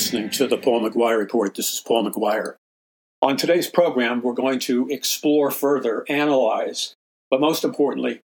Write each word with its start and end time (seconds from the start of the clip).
listening 0.00 0.30
to 0.30 0.46
the 0.46 0.56
Paul 0.56 0.80
McGuire 0.80 1.18
Report. 1.18 1.54
This 1.54 1.74
is 1.74 1.80
Paul 1.80 2.10
McGuire. 2.10 2.54
On 3.20 3.36
today's 3.36 3.68
program, 3.68 4.22
we're 4.22 4.32
going 4.32 4.58
to 4.60 4.88
explore 4.88 5.50
further, 5.50 6.06
analyze, 6.08 6.94
but 7.30 7.38
most 7.38 7.64
importantly, 7.64 8.22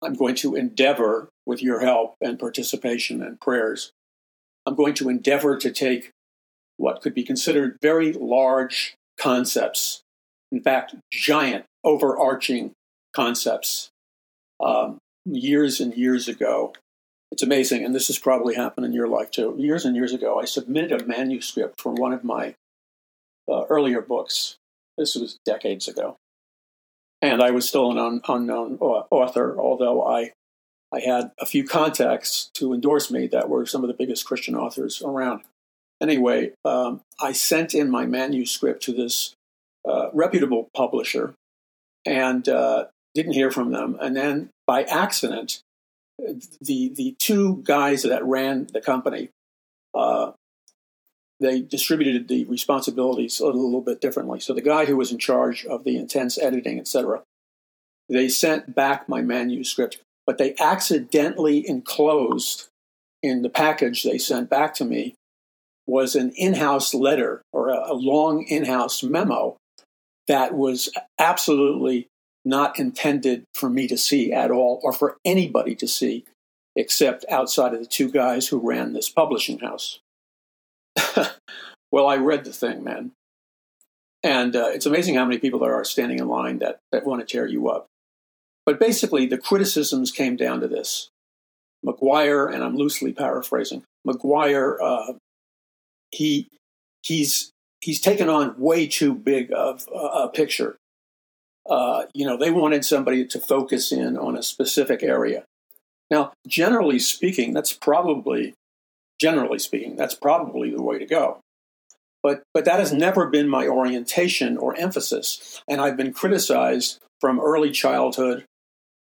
I'm 0.00 0.14
going 0.14 0.36
to 0.36 0.54
endeavor, 0.54 1.30
with 1.44 1.60
your 1.60 1.80
help 1.80 2.14
and 2.20 2.38
participation 2.38 3.24
and 3.24 3.40
prayers, 3.40 3.90
I'm 4.66 4.76
going 4.76 4.94
to 4.94 5.08
endeavor 5.08 5.56
to 5.56 5.72
take 5.72 6.12
what 6.76 7.02
could 7.02 7.12
be 7.12 7.24
considered 7.24 7.76
very 7.82 8.12
large 8.12 8.94
concepts, 9.18 10.02
in 10.52 10.62
fact, 10.62 10.94
giant, 11.12 11.64
overarching 11.82 12.70
concepts, 13.16 13.90
um, 14.60 14.98
years 15.24 15.80
and 15.80 15.92
years 15.96 16.28
ago. 16.28 16.72
It's 17.34 17.42
amazing, 17.42 17.84
and 17.84 17.92
this 17.92 18.06
has 18.06 18.18
probably 18.20 18.54
happened 18.54 18.86
in 18.86 18.92
your 18.92 19.08
life 19.08 19.32
too. 19.32 19.56
Years 19.58 19.84
and 19.84 19.96
years 19.96 20.12
ago, 20.12 20.38
I 20.38 20.44
submitted 20.44 21.02
a 21.02 21.04
manuscript 21.04 21.80
for 21.80 21.92
one 21.92 22.12
of 22.12 22.22
my 22.22 22.54
uh, 23.50 23.64
earlier 23.64 24.00
books. 24.00 24.54
This 24.96 25.16
was 25.16 25.40
decades 25.44 25.88
ago. 25.88 26.14
And 27.20 27.42
I 27.42 27.50
was 27.50 27.66
still 27.66 27.90
an 27.90 27.98
un- 27.98 28.20
unknown 28.28 28.76
author, 28.76 29.58
although 29.58 30.06
I, 30.06 30.30
I 30.92 31.00
had 31.00 31.32
a 31.40 31.44
few 31.44 31.64
contacts 31.64 32.52
to 32.54 32.72
endorse 32.72 33.10
me 33.10 33.26
that 33.26 33.48
were 33.48 33.66
some 33.66 33.82
of 33.82 33.88
the 33.88 33.94
biggest 33.94 34.24
Christian 34.24 34.54
authors 34.54 35.02
around. 35.02 35.42
Anyway, 36.00 36.52
um, 36.64 37.00
I 37.20 37.32
sent 37.32 37.74
in 37.74 37.90
my 37.90 38.06
manuscript 38.06 38.80
to 38.84 38.92
this 38.92 39.34
uh, 39.84 40.08
reputable 40.12 40.68
publisher 40.72 41.34
and 42.06 42.48
uh, 42.48 42.84
didn't 43.12 43.32
hear 43.32 43.50
from 43.50 43.72
them. 43.72 43.98
And 44.00 44.14
then 44.14 44.50
by 44.68 44.84
accident, 44.84 45.62
the 46.18 46.92
the 46.94 47.16
two 47.18 47.62
guys 47.64 48.02
that 48.02 48.24
ran 48.24 48.68
the 48.72 48.80
company, 48.80 49.30
uh, 49.94 50.32
they 51.40 51.60
distributed 51.60 52.28
the 52.28 52.44
responsibilities 52.44 53.40
a 53.40 53.46
little, 53.46 53.80
bit 53.80 54.00
differently. 54.00 54.40
So 54.40 54.54
the 54.54 54.62
guy 54.62 54.84
who 54.84 54.96
was 54.96 55.12
in 55.12 55.18
charge 55.18 55.64
of 55.66 55.84
the 55.84 55.96
intense 55.96 56.38
editing, 56.38 56.78
etc., 56.78 57.22
they 58.08 58.28
sent 58.28 58.74
back 58.74 59.08
my 59.08 59.22
manuscript, 59.22 60.00
but 60.26 60.38
they 60.38 60.54
accidentally 60.60 61.68
enclosed 61.68 62.68
in 63.22 63.42
the 63.42 63.50
package 63.50 64.02
they 64.02 64.18
sent 64.18 64.50
back 64.50 64.74
to 64.74 64.84
me 64.84 65.14
was 65.86 66.14
an 66.14 66.30
in-house 66.36 66.94
letter 66.94 67.42
or 67.52 67.68
a, 67.68 67.92
a 67.92 67.94
long 67.94 68.42
in-house 68.44 69.02
memo 69.02 69.56
that 70.28 70.54
was 70.54 70.90
absolutely 71.18 72.06
not 72.44 72.78
intended 72.78 73.44
for 73.54 73.70
me 73.70 73.86
to 73.88 73.96
see 73.96 74.32
at 74.32 74.50
all 74.50 74.80
or 74.82 74.92
for 74.92 75.16
anybody 75.24 75.74
to 75.76 75.88
see 75.88 76.24
except 76.76 77.24
outside 77.30 77.72
of 77.72 77.80
the 77.80 77.86
two 77.86 78.10
guys 78.10 78.48
who 78.48 78.58
ran 78.58 78.92
this 78.92 79.08
publishing 79.08 79.60
house. 79.60 80.00
well, 81.92 82.06
I 82.06 82.16
read 82.16 82.44
the 82.44 82.52
thing, 82.52 82.82
man. 82.82 83.12
And 84.22 84.56
uh, 84.56 84.68
it's 84.68 84.86
amazing 84.86 85.14
how 85.14 85.24
many 85.24 85.38
people 85.38 85.60
there 85.60 85.74
are 85.74 85.84
standing 85.84 86.18
in 86.18 86.28
line 86.28 86.58
that, 86.58 86.78
that 86.92 87.06
want 87.06 87.20
to 87.20 87.30
tear 87.30 87.46
you 87.46 87.68
up. 87.68 87.86
But 88.66 88.80
basically, 88.80 89.26
the 89.26 89.38
criticisms 89.38 90.10
came 90.10 90.36
down 90.36 90.60
to 90.60 90.68
this. 90.68 91.10
McGuire, 91.84 92.52
and 92.52 92.64
I'm 92.64 92.76
loosely 92.76 93.12
paraphrasing, 93.12 93.84
McGuire, 94.06 94.76
uh, 94.82 95.12
he, 96.10 96.48
he's, 97.02 97.50
he's 97.82 98.00
taken 98.00 98.30
on 98.30 98.58
way 98.58 98.86
too 98.86 99.14
big 99.14 99.52
of 99.52 99.86
a 99.94 100.28
picture. 100.28 100.76
Uh, 101.68 102.04
you 102.12 102.26
know, 102.26 102.36
they 102.36 102.50
wanted 102.50 102.84
somebody 102.84 103.24
to 103.26 103.40
focus 103.40 103.90
in 103.90 104.16
on 104.16 104.36
a 104.36 104.42
specific 104.42 105.02
area. 105.02 105.44
Now, 106.10 106.32
generally 106.46 106.98
speaking, 106.98 107.54
that's 107.54 107.72
probably 107.72 108.54
generally 109.20 109.58
speaking, 109.58 109.96
that's 109.96 110.14
probably 110.14 110.70
the 110.70 110.82
way 110.82 110.98
to 110.98 111.06
go. 111.06 111.40
But, 112.22 112.42
but 112.52 112.64
that 112.64 112.80
has 112.80 112.92
never 112.92 113.26
been 113.28 113.48
my 113.48 113.66
orientation 113.66 114.56
or 114.56 114.76
emphasis. 114.76 115.62
And 115.68 115.80
I've 115.80 115.96
been 115.96 116.12
criticized 116.12 116.98
from 117.20 117.38
early 117.40 117.70
childhood 117.70 118.44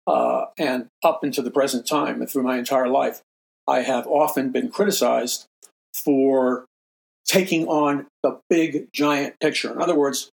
uh, 0.07 0.47
and 0.59 0.87
up 1.03 1.25
into 1.25 1.43
the 1.43 1.51
present 1.51 1.87
time 1.87 2.21
and 2.21 2.31
through 2.31 2.43
my 2.43 2.59
entire 2.59 2.89
life. 2.89 3.23
I 3.67 3.81
have 3.81 4.07
often 4.07 4.53
been 4.53 4.71
criticized 4.71 5.47
for 5.93 6.67
taking 7.27 7.67
on 7.67 8.07
the 8.23 8.39
big, 8.49 8.89
giant 8.93 9.41
picture. 9.41 9.73
In 9.73 9.81
other 9.81 9.97
words, 9.97 10.31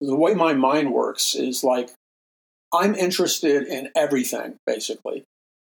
the 0.00 0.16
way 0.16 0.34
my 0.34 0.54
mind 0.54 0.92
works 0.92 1.34
is 1.34 1.64
like 1.64 1.90
I'm 2.72 2.94
interested 2.94 3.66
in 3.66 3.90
everything, 3.94 4.56
basically. 4.66 5.24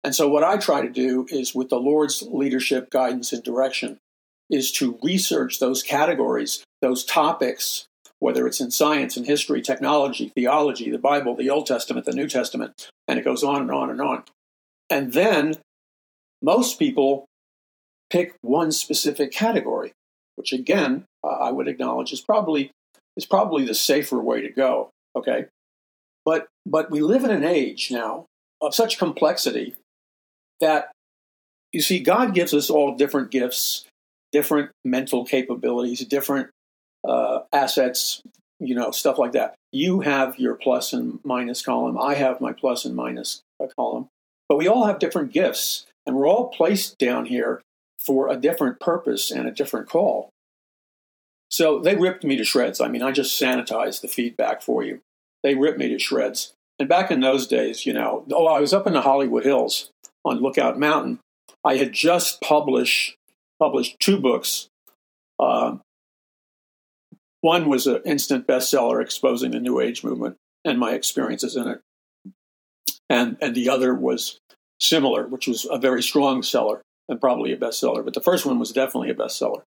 And 0.03 0.15
so, 0.15 0.27
what 0.27 0.43
I 0.43 0.57
try 0.57 0.81
to 0.81 0.89
do 0.89 1.27
is, 1.29 1.53
with 1.53 1.69
the 1.69 1.79
Lord's 1.79 2.21
leadership, 2.21 2.89
guidance, 2.89 3.33
and 3.33 3.43
direction, 3.43 3.99
is 4.49 4.71
to 4.73 4.97
research 5.03 5.59
those 5.59 5.83
categories, 5.83 6.63
those 6.81 7.03
topics, 7.03 7.85
whether 8.19 8.47
it's 8.47 8.61
in 8.61 8.71
science 8.71 9.17
and 9.17 9.25
history, 9.25 9.61
technology, 9.61 10.31
theology, 10.35 10.89
the 10.89 10.97
Bible, 10.97 11.35
the 11.35 11.49
Old 11.49 11.67
Testament, 11.67 12.05
the 12.05 12.13
New 12.13 12.27
Testament, 12.27 12.89
and 13.07 13.19
it 13.19 13.25
goes 13.25 13.43
on 13.43 13.61
and 13.61 13.71
on 13.71 13.89
and 13.89 14.01
on. 14.01 14.23
And 14.89 15.13
then 15.13 15.57
most 16.41 16.79
people 16.79 17.25
pick 18.09 18.35
one 18.41 18.71
specific 18.71 19.31
category, 19.31 19.91
which 20.35 20.53
again, 20.53 21.05
I 21.23 21.51
would 21.51 21.67
acknowledge 21.67 22.13
is 22.13 22.21
probably 22.21 22.71
is 23.17 23.25
probably 23.25 23.65
the 23.65 23.75
safer 23.75 24.21
way 24.21 24.41
to 24.41 24.49
go. 24.49 24.91
Okay, 25.15 25.47
but 26.23 26.47
but 26.65 26.89
we 26.89 27.01
live 27.01 27.25
in 27.25 27.31
an 27.31 27.43
age 27.43 27.91
now 27.91 28.25
of 28.61 28.73
such 28.73 28.97
complexity 28.97 29.75
that 30.61 30.91
you 31.71 31.81
see, 31.81 31.99
God 31.99 32.33
gives 32.33 32.53
us 32.53 32.69
all 32.69 32.95
different 32.95 33.31
gifts, 33.31 33.85
different 34.31 34.71
mental 34.85 35.25
capabilities, 35.25 35.99
different 36.05 36.49
uh, 37.07 37.39
assets, 37.51 38.21
you 38.59 38.75
know, 38.75 38.91
stuff 38.91 39.17
like 39.17 39.33
that. 39.33 39.55
You 39.71 40.01
have 40.01 40.39
your 40.39 40.55
plus 40.55 40.93
and 40.93 41.19
minus 41.23 41.61
column. 41.61 41.97
I 41.99 42.15
have 42.15 42.41
my 42.41 42.53
plus 42.53 42.85
and 42.85 42.95
minus 42.95 43.41
uh, 43.61 43.67
column. 43.75 44.07
But 44.49 44.57
we 44.57 44.67
all 44.67 44.85
have 44.85 44.99
different 44.99 45.33
gifts, 45.33 45.85
and 46.05 46.15
we're 46.15 46.27
all 46.27 46.47
placed 46.47 46.97
down 46.97 47.25
here 47.25 47.61
for 47.99 48.29
a 48.29 48.37
different 48.37 48.79
purpose 48.79 49.29
and 49.29 49.47
a 49.47 49.51
different 49.51 49.89
call. 49.89 50.29
So 51.49 51.79
they 51.79 51.95
ripped 51.95 52.23
me 52.23 52.35
to 52.37 52.43
shreds. 52.43 52.81
I 52.81 52.87
mean, 52.87 53.01
I 53.01 53.11
just 53.11 53.39
sanitized 53.39 54.01
the 54.01 54.07
feedback 54.07 54.61
for 54.61 54.83
you. 54.83 55.01
They 55.43 55.55
ripped 55.55 55.79
me 55.79 55.89
to 55.89 55.99
shreds. 55.99 56.53
And 56.79 56.89
back 56.89 57.09
in 57.09 57.21
those 57.21 57.47
days, 57.47 57.85
you 57.85 57.93
know, 57.93 58.25
oh, 58.31 58.47
I 58.47 58.59
was 58.59 58.73
up 58.73 58.85
in 58.85 58.93
the 58.93 59.01
Hollywood 59.01 59.43
Hills 59.43 59.89
on 60.25 60.41
Lookout 60.41 60.77
Mountain, 60.77 61.19
I 61.63 61.77
had 61.77 61.93
just 61.93 62.41
published 62.41 63.15
published 63.59 63.99
two 63.99 64.19
books. 64.19 64.67
Uh, 65.39 65.77
one 67.41 67.69
was 67.69 67.87
an 67.87 68.01
instant 68.05 68.47
bestseller 68.47 69.01
exposing 69.01 69.51
the 69.51 69.59
New 69.59 69.79
Age 69.79 70.03
movement 70.03 70.37
and 70.63 70.79
my 70.79 70.91
experiences 70.91 71.55
in 71.55 71.67
it, 71.67 71.81
and 73.09 73.37
and 73.41 73.55
the 73.55 73.69
other 73.69 73.93
was 73.93 74.39
similar, 74.79 75.27
which 75.27 75.47
was 75.47 75.65
a 75.69 75.77
very 75.77 76.03
strong 76.03 76.43
seller 76.43 76.81
and 77.09 77.21
probably 77.21 77.51
a 77.51 77.57
bestseller. 77.57 78.03
But 78.03 78.13
the 78.13 78.21
first 78.21 78.45
one 78.45 78.59
was 78.59 78.71
definitely 78.71 79.09
a 79.09 79.15
bestseller. 79.15 79.63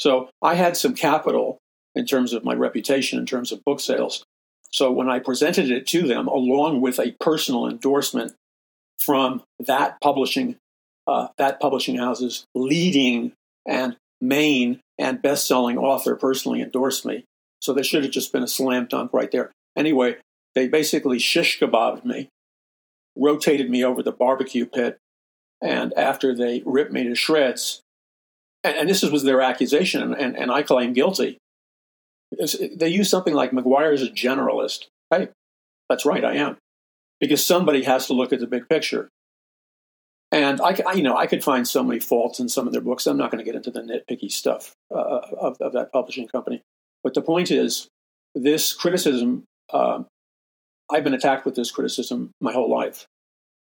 So 0.00 0.30
I 0.40 0.54
had 0.54 0.78
some 0.78 0.94
capital 0.94 1.58
in 1.94 2.06
terms 2.06 2.32
of 2.32 2.42
my 2.42 2.54
reputation, 2.54 3.18
in 3.18 3.26
terms 3.26 3.52
of 3.52 3.62
book 3.64 3.80
sales. 3.80 4.24
So 4.72 4.90
when 4.90 5.10
I 5.10 5.18
presented 5.18 5.70
it 5.70 5.86
to 5.88 6.02
them, 6.06 6.26
along 6.26 6.80
with 6.80 6.98
a 6.98 7.14
personal 7.20 7.68
endorsement 7.68 8.32
from 8.98 9.42
that 9.58 10.00
publishing 10.00 10.56
uh, 11.06 11.28
that 11.38 11.60
publishing 11.60 11.96
house's 11.96 12.44
leading 12.54 13.32
and 13.66 13.96
main 14.20 14.80
and 14.98 15.20
best-selling 15.20 15.76
author 15.76 16.14
personally 16.14 16.62
endorsed 16.62 17.04
me. 17.04 17.24
So 17.60 17.72
there 17.72 17.84
should 17.84 18.04
have 18.04 18.12
just 18.12 18.32
been 18.32 18.42
a 18.42 18.48
slam 18.48 18.86
dunk 18.86 19.12
right 19.12 19.30
there. 19.30 19.50
Anyway, 19.76 20.16
they 20.54 20.68
basically 20.68 21.18
shish 21.18 21.58
kebabbed 21.58 22.04
me, 22.04 22.28
rotated 23.16 23.70
me 23.70 23.84
over 23.84 24.02
the 24.02 24.12
barbecue 24.12 24.66
pit, 24.66 24.98
and 25.60 25.92
after 25.94 26.34
they 26.34 26.62
ripped 26.64 26.92
me 26.92 27.04
to 27.04 27.14
shreds, 27.14 27.82
and, 28.64 28.76
and 28.76 28.88
this 28.88 29.02
was 29.02 29.22
their 29.22 29.40
accusation, 29.40 30.14
and, 30.14 30.36
and 30.36 30.50
I 30.50 30.62
claim 30.62 30.92
guilty. 30.92 31.38
They 32.76 32.88
use 32.88 33.10
something 33.10 33.34
like 33.34 33.50
McGuire 33.50 33.92
is 33.92 34.02
a 34.02 34.10
generalist. 34.10 34.86
Hey, 35.10 35.28
that's 35.88 36.06
right, 36.06 36.24
I 36.24 36.36
am 36.36 36.56
because 37.20 37.44
somebody 37.44 37.82
has 37.84 38.06
to 38.06 38.14
look 38.14 38.32
at 38.32 38.40
the 38.40 38.46
big 38.46 38.68
picture. 38.68 39.10
And 40.32 40.60
I, 40.60 40.76
I, 40.86 40.92
you 40.94 41.02
know, 41.02 41.16
I 41.16 41.26
could 41.26 41.44
find 41.44 41.66
so 41.68 41.82
many 41.82 42.00
faults 42.00 42.40
in 42.40 42.48
some 42.48 42.66
of 42.66 42.72
their 42.72 42.82
books. 42.82 43.06
I'm 43.06 43.16
not 43.16 43.30
going 43.30 43.44
to 43.44 43.50
get 43.50 43.56
into 43.56 43.70
the 43.70 43.80
nitpicky 43.80 44.30
stuff 44.30 44.72
uh, 44.90 45.20
of, 45.38 45.56
of, 45.60 45.72
that 45.72 45.92
publishing 45.92 46.28
company. 46.28 46.62
But 47.02 47.14
the 47.14 47.22
point 47.22 47.50
is, 47.50 47.88
this 48.34 48.72
criticism, 48.72 49.44
uh, 49.72 50.04
I've 50.90 51.04
been 51.04 51.14
attacked 51.14 51.44
with 51.44 51.56
this 51.56 51.72
criticism 51.72 52.30
my 52.40 52.52
whole 52.52 52.70
life. 52.70 53.06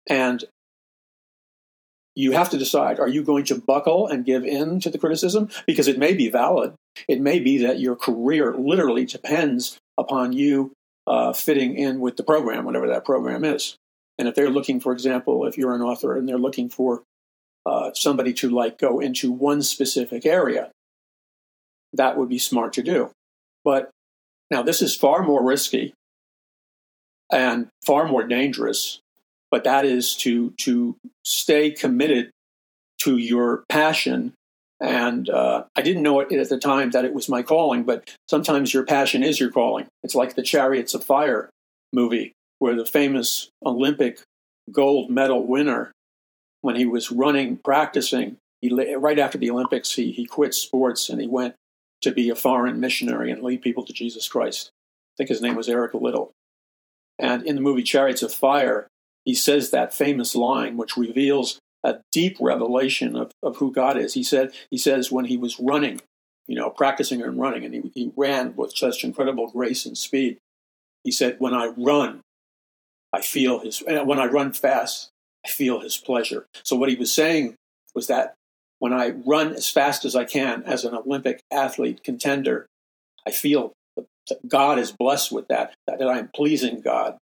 And 0.08 0.44
you 2.20 2.34
have 2.34 2.50
to 2.50 2.58
decide 2.58 3.00
are 3.00 3.08
you 3.08 3.24
going 3.24 3.46
to 3.46 3.56
buckle 3.56 4.06
and 4.08 4.26
give 4.26 4.44
in 4.44 4.82
to 4.82 4.90
the 4.90 4.98
criticism? 4.98 5.50
Because 5.66 5.88
it 5.88 5.98
may 5.98 6.14
be 6.14 6.30
valid. 6.30 6.74
It 7.08 7.22
may 7.22 7.40
be 7.40 7.60
that 7.60 7.80
your 7.80 7.96
career 7.96 8.54
literally 8.54 9.06
depends 9.06 9.78
upon 9.98 10.34
you 10.34 10.74
uh, 11.08 11.32
fitting 11.32 11.78
in 11.78 12.02
with 12.02 12.18
the 12.18 12.24
program, 12.24 12.66
whatever 12.66 12.88
that 12.88 13.06
program 13.06 13.46
is. 13.46 13.78
And 14.18 14.28
if 14.28 14.36
they're 14.36 14.50
looking, 14.50 14.82
for 14.82 14.92
example, 14.92 15.46
if 15.46 15.58
you're 15.58 15.74
an 15.74 15.82
author 15.82 16.18
and 16.18 16.28
they're 16.28 16.38
looking 16.38 16.70
for 16.70 17.04
uh, 17.66 17.92
somebody 17.94 18.34
to 18.34 18.50
like 18.50 18.78
go 18.78 19.00
into 19.00 19.32
one 19.32 19.62
specific 19.62 20.26
area, 20.26 20.72
that 21.94 22.18
would 22.18 22.28
be 22.28 22.38
smart 22.38 22.74
to 22.74 22.84
do. 22.84 23.12
But 23.64 23.92
now 24.52 24.62
this 24.62 24.82
is 24.82 24.94
far 24.94 25.24
more 25.24 25.42
risky 25.42 25.94
and 27.32 27.70
far 27.86 28.10
more 28.10 28.28
dangerous. 28.28 29.00
But 29.52 29.64
that 29.64 29.86
is 29.86 30.16
to 30.18 30.52
to 30.60 30.96
stay 31.24 31.72
committed 31.72 32.32
to 33.00 33.18
your 33.18 33.64
passion. 33.70 34.34
And 34.82 35.30
uh, 35.30 35.66
I 35.76 35.82
didn't 35.82 36.04
know 36.04 36.20
it 36.20 36.32
at 36.32 36.50
the 36.50 36.58
time 36.58 36.92
that 36.92 37.04
it 37.04 37.14
was 37.14 37.28
my 37.28 37.42
calling, 37.42 37.84
but 37.84 38.16
sometimes 38.30 38.74
your 38.74 38.86
passion 38.86 39.24
is 39.24 39.40
your 39.40 39.52
calling. 39.52 39.88
It's 40.04 40.16
like 40.16 40.36
the 40.36 40.42
Chariots 40.42 40.94
of 40.94 41.04
Fire 41.04 41.50
movie, 41.92 42.32
where 42.60 42.76
the 42.76 42.86
famous 42.86 43.50
Olympic 43.66 44.22
gold 44.72 45.10
medal 45.10 45.46
winner, 45.46 45.92
when 46.62 46.76
he 46.76 46.86
was 46.86 47.12
running, 47.12 47.58
practicing, 47.58 48.38
he, 48.62 48.74
right 48.96 49.20
after 49.20 49.38
the 49.38 49.50
Olympics, 49.50 49.96
he, 49.96 50.12
he 50.12 50.26
quit 50.26 50.54
sports 50.54 51.10
and 51.10 51.20
he 51.20 51.28
went 51.28 51.56
to 52.02 52.12
be 52.12 52.30
a 52.30 52.36
foreign 52.36 52.80
missionary 52.80 53.32
and 53.32 53.44
lead 53.44 53.62
people 53.62 53.86
to 53.86 53.94
Jesus 53.94 54.28
Christ. 54.28 54.70
I 54.72 55.16
think 55.18 55.30
his 55.30 55.42
name 55.42 55.56
was 55.56 55.70
Eric 55.70 55.94
Liddell. 55.94 56.32
And 57.18 57.44
in 57.44 57.56
the 57.56 57.62
movie 57.62 57.84
Chariots 57.84 58.24
of 58.24 58.34
Fire, 58.34 58.88
he 59.26 59.36
says 59.36 59.72
that 59.72 59.94
famous 59.94 60.36
line, 60.36 60.78
which 60.78 60.98
reveals 60.98 61.60
a 61.84 62.00
deep 62.12 62.38
revelation 62.40 63.16
of, 63.16 63.32
of 63.42 63.58
who 63.58 63.72
God 63.72 63.98
is. 63.98 64.14
He 64.14 64.24
said, 64.24 64.52
he 64.70 64.78
says 64.78 65.12
when 65.12 65.26
he 65.26 65.38
was 65.38 65.60
running, 65.60 66.02
you 66.48 66.56
know, 66.56 66.70
practicing 66.70 67.22
and 67.22 67.40
running, 67.40 67.64
and 67.64 67.74
he, 67.74 67.92
he 67.94 68.12
ran 68.16 68.56
with 68.56 68.76
such 68.76 69.04
incredible 69.04 69.48
grace 69.48 69.86
and 69.86 69.98
speed. 69.98 70.40
He 71.04 71.12
said, 71.12 71.38
When 71.40 71.54
I 71.54 71.68
run, 71.78 72.22
I 73.14 73.22
feel 73.22 73.60
his, 73.60 73.82
and 73.82 74.08
when 74.08 74.20
I 74.20 74.26
run 74.26 74.54
fast, 74.54 75.10
I 75.46 75.50
feel 75.50 75.80
his 75.80 75.98
pleasure. 75.98 76.48
So 76.64 76.76
what 76.76 76.90
he 76.90 76.96
was 76.96 77.14
saying 77.14 77.56
was 77.96 78.08
that 78.08 78.34
when 78.80 78.94
I 78.94 79.10
run 79.10 79.54
as 79.54 79.70
fast 79.70 80.06
as 80.06 80.16
I 80.16 80.26
can 80.26 80.64
as 80.64 80.86
an 80.86 80.96
Olympic 80.96 81.42
athlete 81.52 82.04
contender, 82.04 82.66
I 83.28 83.32
feel 83.32 83.74
that 83.96 84.48
God 84.48 84.80
is 84.80 84.92
blessed 84.92 85.32
with 85.32 85.48
that, 85.50 85.74
that 85.88 86.02
I 86.02 86.20
am 86.20 86.30
pleasing 86.34 86.82
God. 86.82 87.18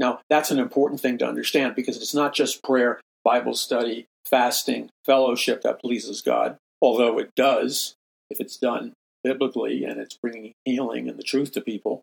Now, 0.00 0.20
that's 0.30 0.50
an 0.50 0.58
important 0.58 1.00
thing 1.00 1.18
to 1.18 1.28
understand 1.28 1.76
because 1.76 1.98
it's 1.98 2.14
not 2.14 2.34
just 2.34 2.64
prayer, 2.64 3.00
Bible 3.22 3.54
study, 3.54 4.06
fasting, 4.24 4.88
fellowship 5.04 5.60
that 5.62 5.80
pleases 5.80 6.22
God, 6.22 6.56
although 6.80 7.18
it 7.18 7.34
does 7.36 7.94
if 8.30 8.40
it's 8.40 8.56
done 8.56 8.94
biblically 9.22 9.84
and 9.84 10.00
it's 10.00 10.16
bringing 10.16 10.54
healing 10.64 11.06
and 11.06 11.18
the 11.18 11.22
truth 11.22 11.52
to 11.52 11.60
people. 11.60 12.00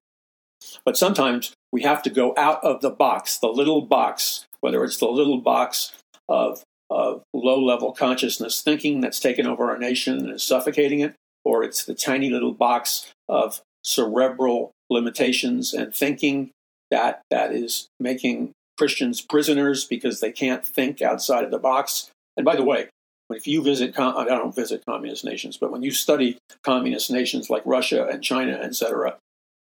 But 0.86 0.96
sometimes 0.96 1.54
we 1.72 1.82
have 1.82 2.04
to 2.04 2.12
go 2.12 2.36
out 2.38 2.64
of 2.64 2.82
the 2.82 2.92
box, 2.92 3.40
the 3.40 3.48
little 3.48 3.82
box, 3.82 4.46
whether 4.62 4.84
it's 4.84 4.98
the 4.98 5.08
little 5.08 5.40
box 5.40 5.94
of, 6.30 6.64
of 6.92 7.24
low 7.34 7.60
level 7.60 7.94
consciousness 7.94 8.62
thinking 8.62 9.02
that's 9.02 9.20
taken 9.20 9.48
over 9.48 9.72
our 9.72 9.78
nation 9.80 10.20
and 10.20 10.32
is 10.32 10.44
suffocating 10.44 11.00
it, 11.00 11.16
or 11.44 11.64
it's 11.64 11.84
the 11.84 11.96
tiny 11.96 12.30
little 12.30 12.54
box 12.54 13.12
of 13.28 13.62
cerebral 13.84 14.72
limitations 14.90 15.74
and 15.74 15.96
thinking 15.96 16.52
that 16.92 17.22
that 17.30 17.51
is 17.51 17.88
making 18.00 18.51
Christians 18.78 19.22
prisoners 19.22 19.86
because 19.86 20.19
they 20.19 20.31
can't 20.31 20.66
think 20.66 21.01
outside 21.01 21.44
of 21.44 21.51
the 21.51 21.60
box. 21.60 22.12
And 22.36 22.45
by 22.45 22.56
the 22.56 22.63
way, 22.63 22.89
if 23.30 23.48
you 23.48 23.62
visit, 23.62 24.00
I 24.00 24.25
don't 24.25 24.56
visit 24.56 24.84
communist 24.88 25.25
nations, 25.25 25.57
but 25.57 25.72
when 25.72 25.84
you 25.84 25.92
study 25.92 26.38
communist 26.63 27.12
nations 27.12 27.50
like 27.50 27.63
Russia 27.66 28.07
and 28.07 28.24
China, 28.24 28.54
etc., 28.54 29.18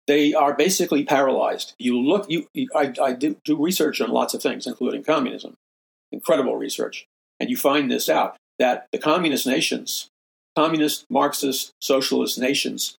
they 0.07 0.35
are 0.35 0.55
basically 0.55 1.05
paralyzed. 1.05 1.75
You 1.79 1.99
look, 2.01 2.27
you, 2.29 2.47
I, 2.75 2.93
I 3.03 3.13
do, 3.13 3.37
do 3.45 3.63
research 3.63 4.01
on 4.01 4.11
lots 4.11 4.35
of 4.35 4.43
things, 4.43 4.67
including 4.67 5.03
communism, 5.03 5.55
incredible 6.13 6.57
research, 6.57 7.07
and 7.39 7.51
you 7.51 7.57
find 7.57 7.91
this 7.91 8.09
out 8.09 8.37
that 8.59 8.87
the 8.93 8.99
communist 8.99 9.47
nations, 9.47 10.09
communist, 10.57 11.07
Marxist, 11.11 11.73
socialist 11.81 12.39
nations, 12.39 12.97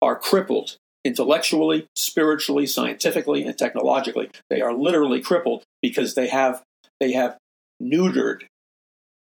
are 0.00 0.16
crippled 0.16 0.76
intellectually, 1.04 1.88
spiritually, 1.96 2.66
scientifically, 2.66 3.44
and 3.44 3.56
technologically. 3.56 4.30
They 4.50 4.60
are 4.60 4.74
literally 4.74 5.20
crippled 5.20 5.64
because 5.80 6.14
they 6.14 6.28
have 6.28 6.62
they 7.00 7.12
have 7.12 7.36
neutered, 7.82 8.42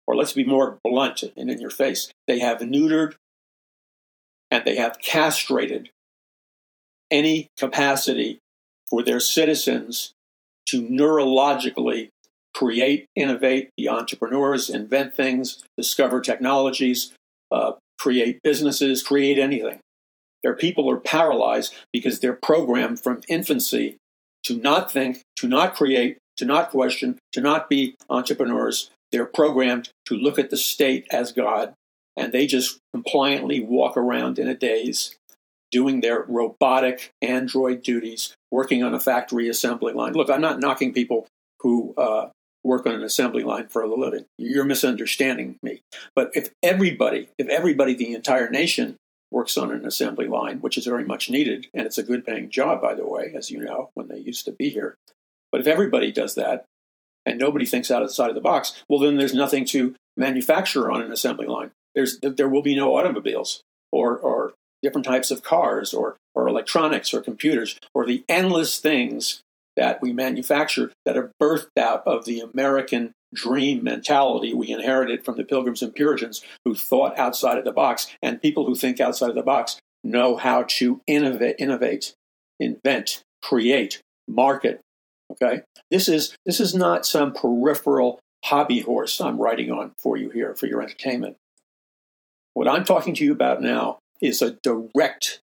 or 0.07 0.17
let's 0.17 0.33
be 0.33 0.45
more 0.45 0.79
blunt 0.83 1.23
and 1.37 1.51
in 1.51 1.61
your 1.61 1.71
face, 1.71 2.11
they 2.27 2.39
have 2.39 2.61
neutered 2.61 3.15
and 4.51 4.65
they 4.65 4.77
have 4.77 4.99
castrated 5.01 5.91
any 7.11 7.49
capacity 7.59 8.39
for 8.89 9.03
their 9.03 9.21
citizens 9.21 10.13
to 10.67 10.83
neurologically 10.83 12.09
create, 12.55 13.07
innovate, 13.15 13.71
be 13.77 13.89
entrepreneurs, 13.89 14.71
invent 14.71 15.15
things, 15.15 15.63
discover 15.77 16.21
technologies, 16.21 17.13
uh, 17.53 17.73
create 17.99 18.41
businesses, 18.43 19.03
create 19.03 19.39
anything. 19.39 19.79
Their 20.47 20.55
people 20.55 20.89
are 20.89 21.01
paralyzed 21.01 21.75
because 21.93 22.21
they're 22.21 22.33
programmed 22.33 23.01
from 23.01 23.21
infancy 23.29 23.97
to 24.45 24.57
not 24.57 24.93
think, 24.93 25.23
to 25.39 25.49
not 25.49 25.75
create, 25.75 26.19
to 26.37 26.45
not 26.45 26.71
question, 26.71 27.19
to 27.33 27.41
not 27.41 27.69
be 27.69 27.97
entrepreneurs. 28.09 28.89
They're 29.11 29.27
programmed 29.27 29.91
to 30.05 30.15
look 30.15 30.39
at 30.39 30.51
the 30.51 30.57
state 30.57 31.05
as 31.11 31.33
God, 31.33 31.75
and 32.17 32.33
they 32.33 32.47
just 32.47 32.79
compliantly 32.95 33.59
walk 33.59 33.97
around 33.97 34.39
in 34.39 34.47
a 34.47 34.55
daze, 34.55 35.17
doing 35.73 36.01
their 36.01 36.23
robotic 36.29 37.11
android 37.21 37.83
duties, 37.83 38.37
working 38.53 38.85
on 38.85 38.95
a 38.95 39.01
factory 39.01 39.49
assembly 39.49 39.95
line. 39.95 40.13
Look, 40.13 40.31
I'm 40.31 40.41
not 40.41 40.61
knocking 40.61 40.93
people 40.93 41.27
who 41.63 41.93
uh, 41.97 42.29
work 42.63 42.87
on 42.87 42.95
an 42.95 43.03
assembly 43.03 43.43
line 43.43 43.67
for 43.67 43.83
a 43.83 43.93
living. 43.93 44.27
You're 44.39 44.65
misunderstanding 44.65 45.57
me. 45.61 45.81
But 46.15 46.31
if 46.35 46.51
everybody, 46.63 47.31
if 47.37 47.49
everybody, 47.49 47.95
the 47.95 48.15
entire 48.15 48.49
nation, 48.49 48.97
works 49.31 49.57
on 49.57 49.73
an 49.73 49.87
assembly 49.87 50.27
line, 50.27 50.61
which 50.61 50.79
is 50.79 50.87
very 50.87 51.05
much 51.05 51.31
needed. 51.31 51.67
And 51.75 51.87
it's 51.87 51.99
a 51.99 52.03
good 52.03 52.25
paying 52.25 52.51
job, 52.51 52.81
by 52.81 52.95
the 52.95 53.07
way, 53.07 53.33
as 53.37 53.51
you 53.51 53.61
know, 53.61 53.91
when 53.95 54.09
they 54.09 54.19
used 54.19 54.45
to 54.45 54.53
be 54.53 54.69
here. 54.71 54.97
But 55.51 55.61
if 55.61 55.67
everybody 55.67 56.13
does 56.13 56.35
that 56.37 56.65
and 57.25 57.39
nobody 57.39 57.67
thinks 57.67 57.91
outside 57.91 58.03
of 58.03 58.09
the 58.09 58.15
side 58.15 58.29
of 58.31 58.35
the 58.35 58.41
box, 58.41 58.83
well, 58.89 59.01
then 59.01 59.17
there's 59.17 59.35
nothing 59.35 59.65
to 59.67 59.95
manufacture 60.17 60.91
on 60.91 61.03
an 61.03 61.13
assembly 61.13 61.47
line. 61.47 61.71
There's, 61.95 62.19
there 62.21 62.49
will 62.49 62.63
be 62.63 62.77
no 62.77 62.97
automobiles 62.97 63.63
or, 63.91 64.17
or 64.17 64.55
different 64.83 65.07
types 65.07 65.31
of 65.31 65.43
cars 65.43 65.95
or, 65.95 66.17
or 66.35 66.47
electronics 66.47 67.13
or 67.13 67.21
computers 67.21 67.79
or 67.95 68.07
the 68.07 68.25
endless 68.29 68.79
things 68.79 69.41
that 69.77 70.01
we 70.01 70.13
manufacture 70.13 70.93
that 71.05 71.17
are 71.17 71.33
birthed 71.43 71.69
out 71.79 72.03
of 72.07 72.25
the 72.25 72.41
American 72.41 73.13
dream 73.37 73.85
mentality 73.85 74.53
we 74.55 74.71
inherited 74.71 75.25
from 75.25 75.37
the 75.37 75.45
Pilgrims 75.45 75.83
and 75.83 75.95
Puritans 75.95 76.43
who 76.65 76.75
thought 76.75 77.17
outside 77.19 77.59
of 77.59 77.65
the 77.65 77.73
box. 77.73 78.09
And 78.23 78.43
people 78.43 78.67
who 78.67 78.75
think 78.75 79.01
outside 79.01 79.29
of 79.29 79.37
the 79.37 79.43
box 79.43 79.79
know 80.03 80.37
how 80.37 80.65
to 80.69 81.01
innovate, 81.07 81.57
innovate, 81.59 82.15
invent, 82.59 83.23
create, 83.43 84.01
market. 84.27 84.81
Okay, 85.31 85.63
this 85.91 86.09
is 86.09 86.37
this 86.45 86.61
is 86.61 86.75
not 86.75 87.05
some 87.05 87.33
peripheral 87.33 88.21
hobby 88.45 88.81
horse 88.81 89.21
I'm 89.21 89.39
writing 89.39 89.71
on 89.71 89.93
for 89.99 90.17
you 90.17 90.31
here 90.31 90.55
for 90.55 90.67
your 90.67 90.83
entertainment. 90.83 91.37
What 92.55 92.69
I'm 92.69 92.85
talking 92.85 93.15
to 93.15 93.25
you 93.25 93.33
about 93.33 93.61
now 93.61 93.99
is 94.21 94.41
a 94.41 94.57
direct 94.63 95.41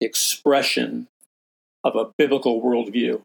expression 0.00 1.08
of 1.82 1.96
a 1.96 2.10
biblical 2.16 2.62
worldview. 2.62 3.22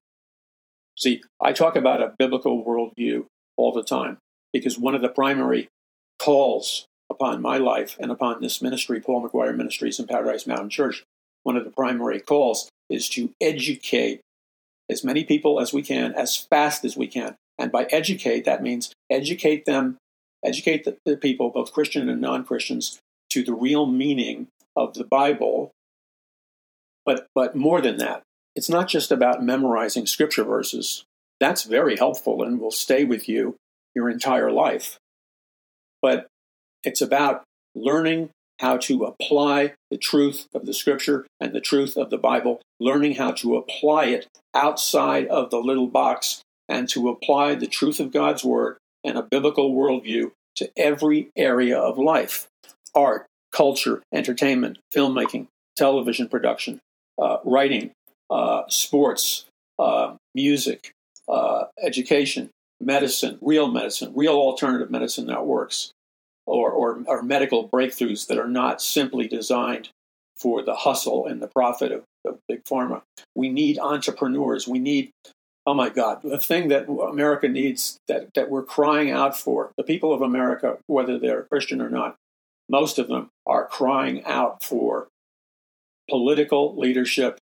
See, 0.98 1.22
I 1.42 1.52
talk 1.52 1.76
about 1.76 2.02
a 2.02 2.14
biblical 2.18 2.64
worldview 2.66 3.26
all 3.58 3.72
the 3.72 3.84
time 3.84 4.18
because 4.54 4.78
one 4.78 4.96
of 4.96 5.02
the 5.02 5.10
primary 5.10 5.68
calls 6.20 6.86
upon 7.10 7.42
my 7.42 7.58
life 7.58 7.98
and 8.00 8.12
upon 8.12 8.42
this 8.42 8.62
ministry, 8.62 9.00
Paul 9.00 9.28
McGuire 9.28 9.56
Ministries 9.56 10.00
and 10.00 10.08
Paradise 10.08 10.46
Mountain 10.48 10.70
Church, 10.70 11.04
one 11.44 11.58
of 11.58 11.64
the 11.64 11.72
primary 11.72 12.20
calls 12.20 12.70
is 12.90 13.10
to 13.10 13.32
educate 13.42 14.22
as 14.90 15.04
many 15.04 15.24
people 15.24 15.60
as 15.60 15.74
we 15.74 15.82
can, 15.82 16.14
as 16.14 16.36
fast 16.36 16.86
as 16.86 16.96
we 16.96 17.08
can. 17.08 17.36
And 17.58 17.72
by 17.72 17.86
educate, 17.86 18.46
that 18.46 18.62
means 18.62 18.94
educate 19.10 19.66
them, 19.66 19.98
educate 20.44 20.84
the, 20.84 20.98
the 21.06 21.18
people, 21.18 21.50
both 21.50 21.74
Christian 21.74 22.10
and 22.10 22.22
non 22.22 22.44
Christians, 22.44 23.00
to 23.32 23.44
the 23.44 23.54
real 23.54 23.86
meaning 23.86 24.48
of 24.76 24.94
the 24.94 25.04
Bible. 25.04 25.72
But, 27.06 27.28
but 27.34 27.56
more 27.56 27.82
than 27.82 27.98
that, 27.98 28.24
it's 28.56 28.70
not 28.70 28.88
just 28.88 29.12
about 29.12 29.44
memorizing 29.44 30.06
scripture 30.06 30.44
verses. 30.44 31.04
That's 31.40 31.64
very 31.64 31.98
helpful 31.98 32.44
and 32.44 32.60
will 32.60 32.72
stay 32.72 33.04
with 33.04 33.30
you 33.30 33.56
your 33.96 34.10
entire 34.10 34.52
life. 34.52 34.98
But 36.02 36.28
it's 36.84 37.02
about 37.02 37.44
learning 37.76 38.30
how 38.60 38.78
to 38.78 39.04
apply 39.04 39.74
the 39.92 39.98
truth 39.98 40.48
of 40.54 40.66
the 40.66 40.74
scripture 40.74 41.28
and 41.40 41.54
the 41.54 41.62
truth 41.62 41.96
of 41.96 42.10
the 42.10 42.18
Bible, 42.18 42.62
learning 42.80 43.16
how 43.16 43.32
to 43.32 43.56
apply 43.56 44.06
it 44.06 44.28
outside 44.54 45.28
of 45.28 45.52
the 45.52 45.60
little 45.60 45.88
box 45.88 46.42
and 46.68 46.90
to 46.90 47.10
apply 47.10 47.56
the 47.56 47.68
truth 47.68 48.00
of 48.00 48.12
God's 48.12 48.44
word 48.44 48.78
and 49.04 49.18
a 49.18 49.24
biblical 49.24 49.74
worldview 49.74 50.32
to 50.56 50.70
every 50.76 51.30
area 51.36 51.78
of 51.78 51.98
life 51.98 52.48
art, 52.96 53.28
culture, 53.52 54.02
entertainment, 54.12 54.80
filmmaking, 54.94 55.48
television 55.76 56.28
production, 56.28 56.80
uh, 57.22 57.38
writing, 57.46 57.92
uh, 58.32 58.64
sports, 58.68 59.46
uh, 59.78 60.16
music, 60.34 60.92
uh, 61.28 61.66
education, 61.82 62.50
medicine, 62.80 63.38
real 63.42 63.68
medicine, 63.68 64.12
real 64.16 64.36
alternative 64.36 64.90
medicine 64.90 65.28
that 65.28 65.46
works, 65.46 65.92
or, 66.46 66.72
or, 66.72 67.04
or 67.08 67.22
medical 67.22 67.68
breakthroughs 67.70 68.28
that 68.28 68.38
are 68.38 68.48
not 68.48 68.82
simply 68.82 69.28
designed 69.28 69.90
for 70.38 70.62
the 70.64 70.76
hustle 70.76 71.26
and 71.26 71.42
the 71.42 71.48
profit 71.48 71.92
of, 71.92 72.04
of 72.26 72.40
big 72.48 72.64
pharma. 72.64 73.02
We 73.36 73.50
need 73.50 73.80
entrepreneurs. 73.80 74.68
We 74.68 74.80
need, 74.80 75.10
oh 75.66 75.74
my 75.74 75.90
God, 75.90 76.22
the 76.24 76.40
thing 76.40 76.68
that 76.70 76.88
America 76.88 77.48
needs 77.48 77.98
that, 78.08 78.34
that 78.36 78.50
we're 78.50 78.64
crying 78.64 79.12
out 79.12 79.38
for, 79.38 79.72
the 79.78 79.84
people 79.84 80.14
of 80.14 80.22
America, 80.22 80.78
whether 80.88 81.18
they're 81.18 81.48
Christian 81.52 81.82
or 81.82 81.90
not, 81.90 82.16
most 82.70 83.00
of 83.00 83.08
them 83.08 83.30
are 83.46 83.66
crying 83.66 84.24
out 84.26 84.64
for 84.64 85.08
political 86.10 86.78
leadership 86.78 87.38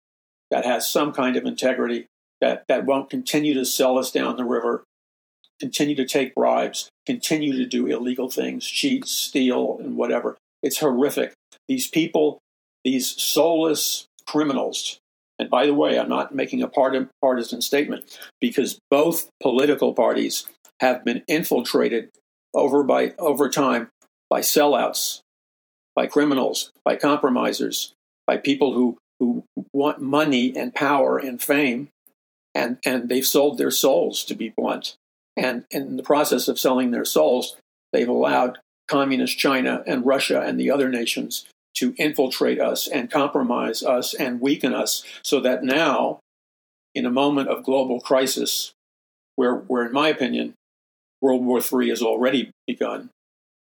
that 0.52 0.66
has 0.66 0.90
some 0.90 1.12
kind 1.12 1.36
of 1.36 1.46
integrity, 1.46 2.06
that, 2.42 2.66
that 2.68 2.86
won't 2.86 3.10
continue 3.10 3.54
to 3.54 3.66
sell 3.66 3.98
us 3.98 4.12
down 4.12 4.38
the 4.38 4.44
river, 4.44 4.84
continue 5.60 5.96
to 5.96 6.06
take 6.06 6.36
bribes, 6.36 6.90
continue 7.06 7.54
to 7.54 7.66
do 7.66 7.88
illegal 7.88 8.30
things, 8.30 8.66
cheat, 8.66 9.06
steal, 9.06 9.78
and 9.80 9.96
whatever. 9.96 10.38
It's 10.62 10.80
horrific. 10.80 11.34
These 11.68 11.88
people, 11.88 12.40
these 12.84 13.20
soulless 13.22 14.06
criminals, 14.26 15.00
and 15.38 15.50
by 15.50 15.66
the 15.66 15.74
way, 15.74 16.00
I'm 16.00 16.10
not 16.10 16.34
making 16.34 16.64
a 16.64 16.70
partisan 17.22 17.62
statement 17.62 18.18
because 18.40 18.80
both 18.90 19.30
political 19.42 19.94
parties 19.94 20.48
have 20.80 21.04
been 21.04 21.24
infiltrated 21.28 22.10
over 22.54 22.84
by 22.84 23.14
over 23.20 23.50
time 23.50 23.90
by 24.30 24.42
sellouts, 24.42 25.22
by 25.96 26.08
criminals, 26.08 26.72
by 26.84 26.96
compromisers, 26.96 27.94
by 28.26 28.38
people 28.38 28.74
who, 28.74 28.98
who 29.20 29.44
want 29.74 30.02
money 30.02 30.56
and 30.56 30.74
power 30.74 31.18
and 31.18 31.42
fame, 31.42 31.90
and, 32.56 32.78
and 32.86 33.10
they've 33.10 33.28
sold 33.28 33.58
their 33.58 33.70
souls, 33.70 34.24
to 34.24 34.34
be 34.34 34.54
blunt. 34.56 34.96
And 35.38 35.66
in 35.70 35.98
the 35.98 36.04
process 36.04 36.48
of 36.48 36.58
selling 36.58 36.92
their 36.92 37.06
souls, 37.06 37.58
they've 37.92 38.08
allowed 38.08 38.60
communist 38.88 39.38
China 39.38 39.84
and 39.86 40.06
Russia 40.06 40.42
and 40.42 40.60
the 40.60 40.72
other 40.72 40.90
nations 40.90 41.46
to 41.76 41.94
infiltrate 41.98 42.60
us 42.60 42.88
and 42.88 43.12
compromise 43.12 43.84
us 43.84 44.14
and 44.14 44.40
weaken 44.40 44.74
us 44.74 45.04
so 45.22 45.42
that 45.42 45.64
now, 45.64 46.20
in 46.94 47.06
a 47.06 47.12
moment 47.12 47.50
of 47.50 47.66
global 47.66 48.00
crisis, 48.00 48.72
where, 49.36 49.56
where 49.56 49.86
in 49.86 49.92
my 49.92 50.08
opinion, 50.08 50.54
World 51.22 51.44
War 51.44 51.60
III 51.60 51.90
has 51.90 52.02
already 52.02 52.52
begun, 52.66 53.10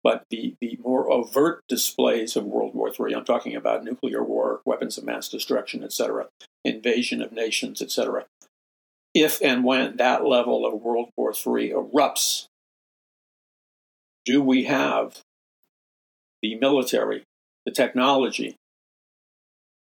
but 0.03 0.23
the, 0.29 0.55
the 0.59 0.77
more 0.83 1.09
overt 1.09 1.61
displays 1.69 2.35
of 2.35 2.43
World 2.43 2.75
War 2.75 2.89
III, 2.89 3.15
I'm 3.15 3.25
talking 3.25 3.55
about 3.55 3.85
nuclear 3.85 4.21
war, 4.21 4.59
weapons 4.65 4.97
of 4.97 5.05
mass 5.05 5.29
destruction, 5.29 5.83
etc., 5.83 6.27
invasion 6.65 7.21
of 7.21 7.31
nations, 7.31 7.81
etc., 7.81 8.25
if 9.13 9.41
and 9.41 9.63
when 9.63 9.97
that 9.97 10.25
level 10.25 10.65
of 10.65 10.81
World 10.81 11.09
War 11.15 11.31
III 11.31 11.71
erupts, 11.71 12.47
do 14.25 14.41
we 14.41 14.63
have 14.65 15.21
the 16.41 16.55
military, 16.55 17.23
the 17.65 17.71
technology? 17.71 18.55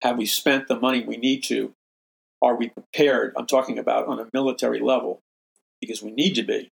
Have 0.02 0.18
we 0.18 0.26
spent 0.26 0.68
the 0.68 0.80
money 0.80 1.04
we 1.04 1.18
need 1.18 1.44
to? 1.44 1.74
Are 2.42 2.56
we 2.56 2.70
prepared? 2.70 3.34
I'm 3.38 3.48
talking 3.48 3.80
about 3.80 4.08
on 4.08 4.20
a 4.20 4.28
military 4.34 4.80
level, 4.80 5.20
because 5.80 6.04
we 6.04 6.12
need 6.12 6.34
to 6.34 6.44
be. 6.44 6.70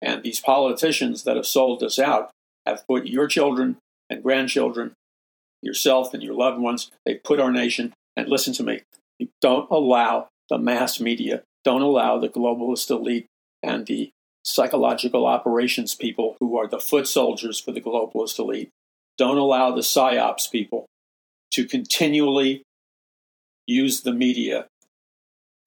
And 0.00 0.22
these 0.22 0.40
politicians 0.40 1.24
that 1.24 1.36
have 1.36 1.46
sold 1.46 1.82
us 1.82 1.98
out 1.98 2.30
have 2.64 2.86
put 2.86 3.06
your 3.06 3.26
children 3.26 3.76
and 4.08 4.22
grandchildren, 4.22 4.94
yourself 5.60 6.14
and 6.14 6.22
your 6.22 6.34
loved 6.34 6.60
ones, 6.60 6.90
they've 7.04 7.22
put 7.22 7.38
our 7.38 7.52
nation, 7.52 7.92
and 8.16 8.28
listen 8.28 8.52
to 8.54 8.62
me, 8.62 8.80
you 9.18 9.28
don't 9.40 9.70
allow 9.70 10.28
the 10.48 10.58
mass 10.58 11.00
media, 11.00 11.42
don't 11.64 11.82
allow 11.82 12.18
the 12.18 12.28
globalist 12.28 12.90
elite 12.90 13.26
and 13.62 13.86
the 13.86 14.10
psychological 14.44 15.26
operations 15.26 15.94
people 15.94 16.36
who 16.40 16.58
are 16.58 16.66
the 16.66 16.80
foot 16.80 17.06
soldiers 17.06 17.60
for 17.60 17.72
the 17.72 17.80
globalist 17.80 18.38
elite, 18.38 18.70
don't 19.16 19.38
allow 19.38 19.70
the 19.70 19.82
psyops 19.82 20.50
people 20.50 20.86
to 21.52 21.64
continually 21.64 22.62
use 23.66 24.02
the 24.02 24.12
media 24.12 24.66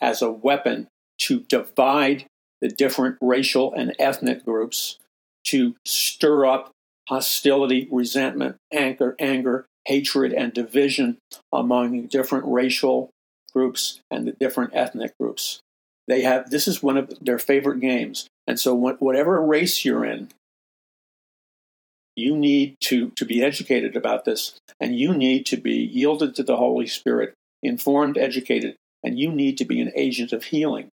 as 0.01 0.21
a 0.21 0.31
weapon 0.31 0.87
to 1.17 1.41
divide 1.41 2.25
the 2.61 2.67
different 2.67 3.17
racial 3.21 3.73
and 3.73 3.95
ethnic 3.99 4.43
groups, 4.43 4.97
to 5.45 5.75
stir 5.85 6.45
up 6.45 6.71
hostility, 7.07 7.87
resentment, 7.91 8.55
anger, 8.73 9.15
anger, 9.19 9.65
hatred, 9.85 10.33
and 10.33 10.53
division 10.53 11.17
among 11.53 12.07
different 12.07 12.45
racial 12.47 13.11
groups 13.55 14.01
and 14.11 14.27
the 14.27 14.33
different 14.33 14.75
ethnic 14.75 15.13
groups. 15.19 15.61
They 16.07 16.21
have 16.21 16.49
this 16.51 16.67
is 16.67 16.83
one 16.83 16.97
of 16.97 17.13
their 17.19 17.39
favorite 17.39 17.79
games, 17.79 18.27
and 18.45 18.59
so 18.59 18.75
whatever 18.75 19.41
race 19.41 19.83
you're 19.83 20.05
in, 20.05 20.29
you 22.15 22.37
need 22.37 22.75
to 22.81 23.11
to 23.15 23.25
be 23.25 23.43
educated 23.43 23.95
about 23.95 24.25
this, 24.25 24.59
and 24.79 24.95
you 24.95 25.15
need 25.15 25.45
to 25.47 25.57
be 25.57 25.77
yielded 25.77 26.35
to 26.35 26.43
the 26.43 26.57
Holy 26.57 26.85
Spirit, 26.85 27.33
informed, 27.63 28.17
educated, 28.17 28.75
and 29.03 29.17
you 29.17 29.31
need 29.31 29.57
to 29.57 29.65
be 29.65 29.81
an 29.81 29.91
agent 29.95 30.31
of 30.31 30.45
healing 30.45 30.89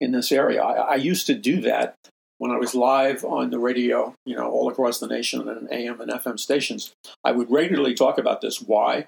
in 0.00 0.12
this 0.12 0.32
area. 0.32 0.62
I, 0.62 0.92
I 0.92 0.94
used 0.96 1.26
to 1.28 1.34
do 1.34 1.62
that 1.62 1.94
when 2.38 2.50
I 2.50 2.56
was 2.56 2.74
live 2.74 3.24
on 3.24 3.50
the 3.50 3.58
radio, 3.58 4.14
you 4.26 4.34
know, 4.34 4.50
all 4.50 4.68
across 4.68 4.98
the 4.98 5.06
nation 5.06 5.48
and 5.48 5.72
AM 5.72 6.00
and 6.00 6.10
FM 6.10 6.38
stations. 6.38 6.92
I 7.24 7.30
would 7.32 7.50
regularly 7.50 7.94
talk 7.94 8.18
about 8.18 8.40
this. 8.40 8.60
Why? 8.60 8.96
It 8.96 9.06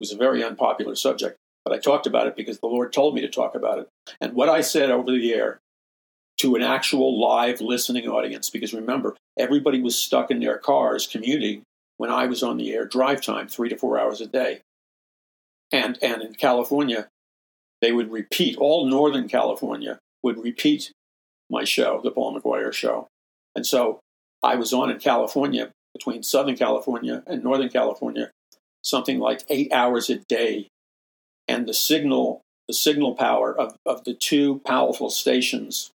was 0.00 0.12
a 0.12 0.16
very 0.16 0.44
unpopular 0.44 0.94
subject. 0.94 1.36
But 1.66 1.74
I 1.74 1.78
talked 1.78 2.06
about 2.06 2.28
it 2.28 2.36
because 2.36 2.60
the 2.60 2.68
Lord 2.68 2.92
told 2.92 3.16
me 3.16 3.20
to 3.22 3.28
talk 3.28 3.56
about 3.56 3.80
it. 3.80 3.88
And 4.20 4.34
what 4.34 4.48
I 4.48 4.60
said 4.60 4.92
over 4.92 5.10
the 5.10 5.34
air 5.34 5.58
to 6.38 6.54
an 6.54 6.62
actual 6.62 7.20
live 7.20 7.60
listening 7.60 8.06
audience, 8.06 8.50
because 8.50 8.72
remember, 8.72 9.16
everybody 9.36 9.82
was 9.82 9.98
stuck 9.98 10.30
in 10.30 10.38
their 10.38 10.58
cars 10.58 11.08
commuting 11.08 11.64
when 11.96 12.08
I 12.08 12.26
was 12.26 12.44
on 12.44 12.56
the 12.56 12.72
air 12.72 12.84
drive 12.84 13.20
time, 13.20 13.48
three 13.48 13.68
to 13.68 13.76
four 13.76 13.98
hours 13.98 14.20
a 14.20 14.28
day. 14.28 14.60
And, 15.72 15.98
and 16.00 16.22
in 16.22 16.34
California, 16.34 17.08
they 17.80 17.90
would 17.90 18.12
repeat, 18.12 18.56
all 18.58 18.86
Northern 18.86 19.28
California 19.28 19.98
would 20.22 20.38
repeat 20.38 20.92
my 21.50 21.64
show, 21.64 22.00
The 22.00 22.12
Paul 22.12 22.40
McGuire 22.40 22.72
Show. 22.72 23.08
And 23.56 23.66
so 23.66 23.98
I 24.40 24.54
was 24.54 24.72
on 24.72 24.88
in 24.88 25.00
California, 25.00 25.72
between 25.92 26.22
Southern 26.22 26.56
California 26.56 27.24
and 27.26 27.42
Northern 27.42 27.70
California, 27.70 28.30
something 28.82 29.18
like 29.18 29.42
eight 29.48 29.72
hours 29.72 30.08
a 30.08 30.18
day 30.28 30.68
and 31.48 31.66
the 31.66 31.74
signal 31.74 32.42
the 32.68 32.74
signal 32.74 33.14
power 33.14 33.56
of, 33.56 33.76
of 33.86 34.04
the 34.04 34.14
two 34.14 34.60
powerful 34.66 35.08
stations 35.08 35.90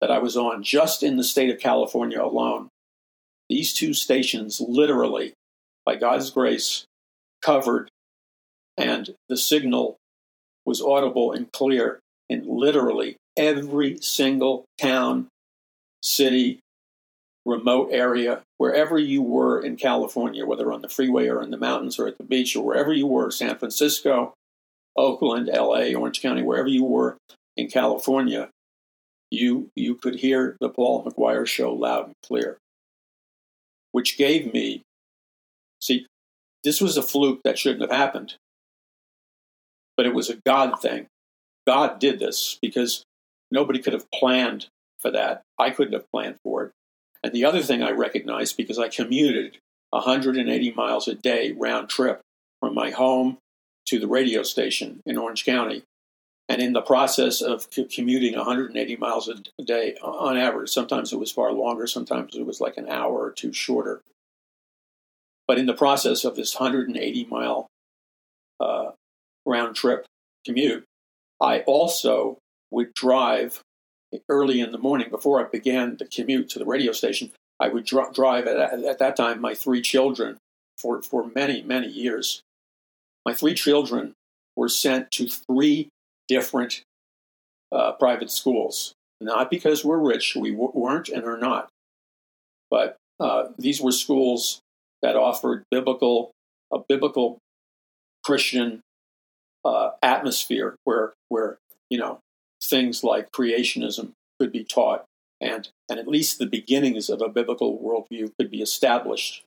that 0.00 0.10
I 0.10 0.18
was 0.18 0.36
on 0.36 0.62
just 0.62 1.02
in 1.02 1.16
the 1.16 1.24
state 1.24 1.50
of 1.50 1.60
California 1.60 2.22
alone. 2.22 2.68
These 3.48 3.72
two 3.72 3.94
stations 3.94 4.60
literally, 4.60 5.32
by 5.84 5.96
God's 5.96 6.30
grace, 6.30 6.84
covered, 7.40 7.88
and 8.76 9.14
the 9.28 9.36
signal 9.36 9.96
was 10.66 10.82
audible 10.82 11.32
and 11.32 11.50
clear 11.52 12.00
in 12.28 12.44
literally 12.46 13.16
every 13.36 13.98
single 14.00 14.64
town, 14.80 15.28
city, 16.02 16.60
remote 17.46 17.88
area, 17.90 18.42
wherever 18.58 18.98
you 18.98 19.22
were 19.22 19.60
in 19.60 19.76
California, 19.76 20.44
whether 20.44 20.70
on 20.72 20.82
the 20.82 20.88
freeway 20.88 21.28
or 21.28 21.42
in 21.42 21.50
the 21.50 21.56
mountains 21.56 21.98
or 21.98 22.06
at 22.06 22.18
the 22.18 22.24
beach 22.24 22.54
or 22.54 22.64
wherever 22.64 22.92
you 22.92 23.06
were, 23.06 23.30
San 23.30 23.56
Francisco, 23.56 24.34
Oakland, 24.98 25.48
LA, 25.52 25.92
Orange 25.94 26.20
County, 26.20 26.42
wherever 26.42 26.68
you 26.68 26.84
were 26.84 27.16
in 27.56 27.68
California, 27.68 28.50
you 29.30 29.70
you 29.74 29.94
could 29.94 30.16
hear 30.16 30.56
the 30.60 30.68
Paul 30.68 31.04
McGuire 31.04 31.46
show 31.46 31.72
loud 31.72 32.06
and 32.06 32.14
clear. 32.24 32.58
Which 33.92 34.18
gave 34.18 34.52
me 34.52 34.82
see, 35.80 36.06
this 36.64 36.80
was 36.80 36.96
a 36.96 37.02
fluke 37.02 37.40
that 37.44 37.58
shouldn't 37.58 37.82
have 37.82 37.96
happened. 37.96 38.34
But 39.96 40.06
it 40.06 40.14
was 40.14 40.30
a 40.30 40.38
God 40.44 40.80
thing. 40.80 41.06
God 41.66 41.98
did 41.98 42.18
this 42.18 42.58
because 42.60 43.04
nobody 43.50 43.80
could 43.80 43.92
have 43.92 44.10
planned 44.10 44.66
for 44.98 45.10
that. 45.10 45.42
I 45.58 45.70
couldn't 45.70 45.92
have 45.92 46.10
planned 46.10 46.36
for 46.42 46.64
it. 46.64 46.72
And 47.22 47.32
the 47.32 47.44
other 47.44 47.62
thing 47.62 47.82
I 47.82 47.90
recognized 47.90 48.56
because 48.56 48.78
I 48.78 48.88
commuted 48.88 49.58
180 49.90 50.72
miles 50.72 51.08
a 51.08 51.14
day 51.14 51.52
round 51.52 51.88
trip 51.88 52.20
from 52.60 52.74
my 52.74 52.90
home 52.90 53.38
to 53.88 53.98
the 53.98 54.06
radio 54.06 54.42
station 54.42 55.00
in 55.06 55.16
Orange 55.16 55.44
County. 55.44 55.82
And 56.48 56.62
in 56.62 56.72
the 56.72 56.82
process 56.82 57.42
of 57.42 57.68
commuting 57.70 58.36
180 58.36 58.96
miles 58.96 59.28
a 59.28 59.62
day 59.62 59.96
on 60.02 60.36
average, 60.36 60.70
sometimes 60.70 61.12
it 61.12 61.18
was 61.18 61.32
far 61.32 61.52
longer, 61.52 61.86
sometimes 61.86 62.36
it 62.36 62.46
was 62.46 62.60
like 62.60 62.76
an 62.76 62.88
hour 62.88 63.18
or 63.18 63.32
two 63.32 63.52
shorter. 63.52 64.00
But 65.46 65.58
in 65.58 65.66
the 65.66 65.74
process 65.74 66.24
of 66.24 66.36
this 66.36 66.58
180 66.58 67.26
mile 67.26 67.66
uh, 68.60 68.90
round 69.44 69.76
trip 69.76 70.06
commute, 70.46 70.84
I 71.40 71.60
also 71.60 72.38
would 72.70 72.94
drive 72.94 73.62
early 74.28 74.60
in 74.60 74.72
the 74.72 74.78
morning 74.78 75.10
before 75.10 75.44
I 75.44 75.48
began 75.48 75.96
the 75.98 76.06
commute 76.06 76.48
to 76.50 76.58
the 76.58 76.66
radio 76.66 76.92
station. 76.92 77.32
I 77.60 77.68
would 77.68 77.84
dr- 77.84 78.14
drive 78.14 78.46
at, 78.46 78.84
at 78.84 78.98
that 78.98 79.16
time 79.16 79.40
my 79.40 79.54
three 79.54 79.82
children 79.82 80.38
for, 80.78 81.02
for 81.02 81.26
many, 81.34 81.62
many 81.62 81.88
years 81.88 82.42
my 83.24 83.34
three 83.34 83.54
children 83.54 84.14
were 84.56 84.68
sent 84.68 85.10
to 85.12 85.28
three 85.28 85.88
different 86.28 86.82
uh, 87.72 87.92
private 87.92 88.30
schools 88.30 88.94
not 89.20 89.50
because 89.50 89.84
we're 89.84 89.98
rich, 89.98 90.36
we 90.36 90.52
w- 90.52 90.72
weren't 90.74 91.08
and 91.08 91.24
are 91.24 91.38
not, 91.38 91.68
but 92.70 92.96
uh, 93.18 93.48
these 93.58 93.80
were 93.80 93.92
schools 93.92 94.60
that 95.02 95.16
offered 95.16 95.64
biblical, 95.70 96.30
a 96.72 96.78
biblical 96.78 97.38
Christian 98.24 98.80
uh, 99.64 99.90
atmosphere 100.02 100.76
where, 100.84 101.14
where 101.28 101.58
you 101.90 101.98
know 101.98 102.20
things 102.62 103.02
like 103.02 103.32
creationism 103.32 104.12
could 104.38 104.52
be 104.52 104.64
taught, 104.64 105.04
and 105.40 105.68
and 105.90 105.98
at 105.98 106.06
least 106.06 106.38
the 106.38 106.46
beginnings 106.46 107.08
of 107.08 107.20
a 107.20 107.28
biblical 107.28 107.78
worldview 107.78 108.30
could 108.38 108.50
be 108.50 108.62
established. 108.62 109.42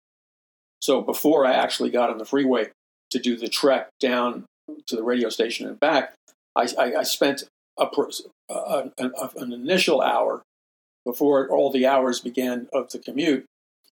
So 0.81 1.01
before 1.01 1.45
I 1.45 1.53
actually 1.53 1.91
got 1.91 2.09
on 2.09 2.17
the 2.17 2.25
freeway 2.25 2.71
to 3.11 3.19
do 3.19 3.37
the 3.37 3.47
trek 3.47 3.89
down 3.99 4.45
to 4.87 4.95
the 4.95 5.03
radio 5.03 5.29
station 5.29 5.67
and 5.67 5.79
back, 5.79 6.13
I, 6.55 6.67
I, 6.77 6.95
I 6.95 7.03
spent 7.03 7.43
a, 7.77 7.87
a, 8.49 8.91
an, 8.97 9.13
an 9.37 9.53
initial 9.53 10.01
hour 10.01 10.41
before 11.05 11.49
all 11.49 11.71
the 11.71 11.87
hours 11.87 12.19
began 12.19 12.67
of 12.73 12.91
the 12.91 12.99
commute. 12.99 13.45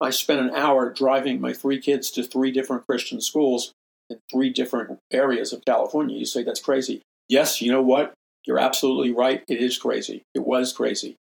I 0.01 0.09
spent 0.09 0.41
an 0.41 0.51
hour 0.51 0.91
driving 0.91 1.39
my 1.39 1.53
three 1.53 1.79
kids 1.79 2.11
to 2.11 2.23
three 2.23 2.51
different 2.51 2.85
Christian 2.87 3.21
schools 3.21 3.71
in 4.09 4.19
three 4.31 4.49
different 4.49 4.99
areas 5.11 5.53
of 5.53 5.63
California. 5.65 6.17
You 6.17 6.25
say 6.25 6.43
that's 6.43 6.59
crazy. 6.59 7.01
Yes, 7.29 7.61
you 7.61 7.71
know 7.71 7.81
what? 7.81 8.13
You're 8.45 8.59
absolutely 8.59 9.11
right. 9.11 9.43
It 9.47 9.59
is 9.59 9.77
crazy. 9.77 10.23
It 10.33 10.45
was 10.45 10.73
crazy. 10.73 11.15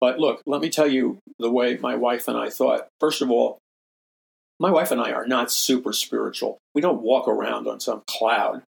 But 0.00 0.18
look, 0.18 0.40
let 0.46 0.62
me 0.62 0.70
tell 0.70 0.86
you 0.86 1.18
the 1.38 1.50
way 1.50 1.76
my 1.76 1.96
wife 1.96 2.28
and 2.28 2.38
I 2.38 2.48
thought. 2.48 2.88
First 3.00 3.20
of 3.20 3.30
all, 3.30 3.58
my 4.60 4.70
wife 4.70 4.90
and 4.90 5.00
I 5.00 5.12
are 5.12 5.26
not 5.26 5.50
super 5.50 5.92
spiritual. 5.94 6.58
We 6.74 6.82
don't 6.82 7.02
walk 7.02 7.26
around 7.26 7.66
on 7.66 7.80
some 7.80 8.02
cloud. 8.06 8.62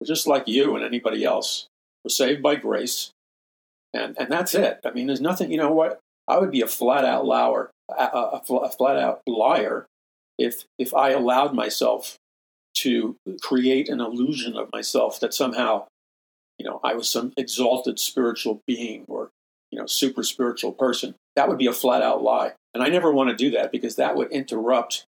We're 0.00 0.06
just 0.06 0.26
like 0.26 0.48
you 0.48 0.74
and 0.74 0.84
anybody 0.84 1.24
else. 1.24 1.68
We're 2.04 2.10
saved 2.10 2.42
by 2.42 2.56
grace. 2.56 3.10
And, 3.94 4.16
and 4.18 4.28
that's 4.30 4.54
it. 4.54 4.80
I 4.84 4.90
mean, 4.90 5.06
there's 5.06 5.20
nothing, 5.20 5.52
you 5.52 5.58
know 5.58 5.72
what? 5.72 6.00
I 6.26 6.38
would 6.38 6.50
be 6.50 6.60
a 6.60 6.66
flat 6.66 7.04
out 7.04 7.24
liar, 7.24 7.70
a, 7.88 8.04
a, 8.04 8.70
flat 8.70 8.96
out 8.98 9.20
liar 9.28 9.86
if, 10.38 10.64
if 10.76 10.92
I 10.92 11.10
allowed 11.10 11.54
myself 11.54 12.16
to 12.78 13.16
create 13.42 13.88
an 13.88 14.00
illusion 14.00 14.56
of 14.56 14.70
myself 14.72 15.20
that 15.20 15.34
somehow, 15.34 15.86
you 16.58 16.66
know, 16.66 16.80
I 16.82 16.94
was 16.94 17.08
some 17.08 17.32
exalted 17.36 18.00
spiritual 18.00 18.60
being 18.66 19.04
or, 19.06 19.30
you 19.70 19.78
know, 19.78 19.86
super 19.86 20.24
spiritual 20.24 20.72
person. 20.72 21.14
That 21.36 21.48
would 21.48 21.58
be 21.58 21.66
a 21.68 21.72
flat 21.72 22.02
out 22.02 22.24
lie. 22.24 22.54
And 22.74 22.82
I 22.82 22.88
never 22.88 23.12
want 23.12 23.30
to 23.30 23.36
do 23.36 23.50
that 23.50 23.70
because 23.70 23.96
that 23.96 24.16
would 24.16 24.32
interrupt 24.32 25.04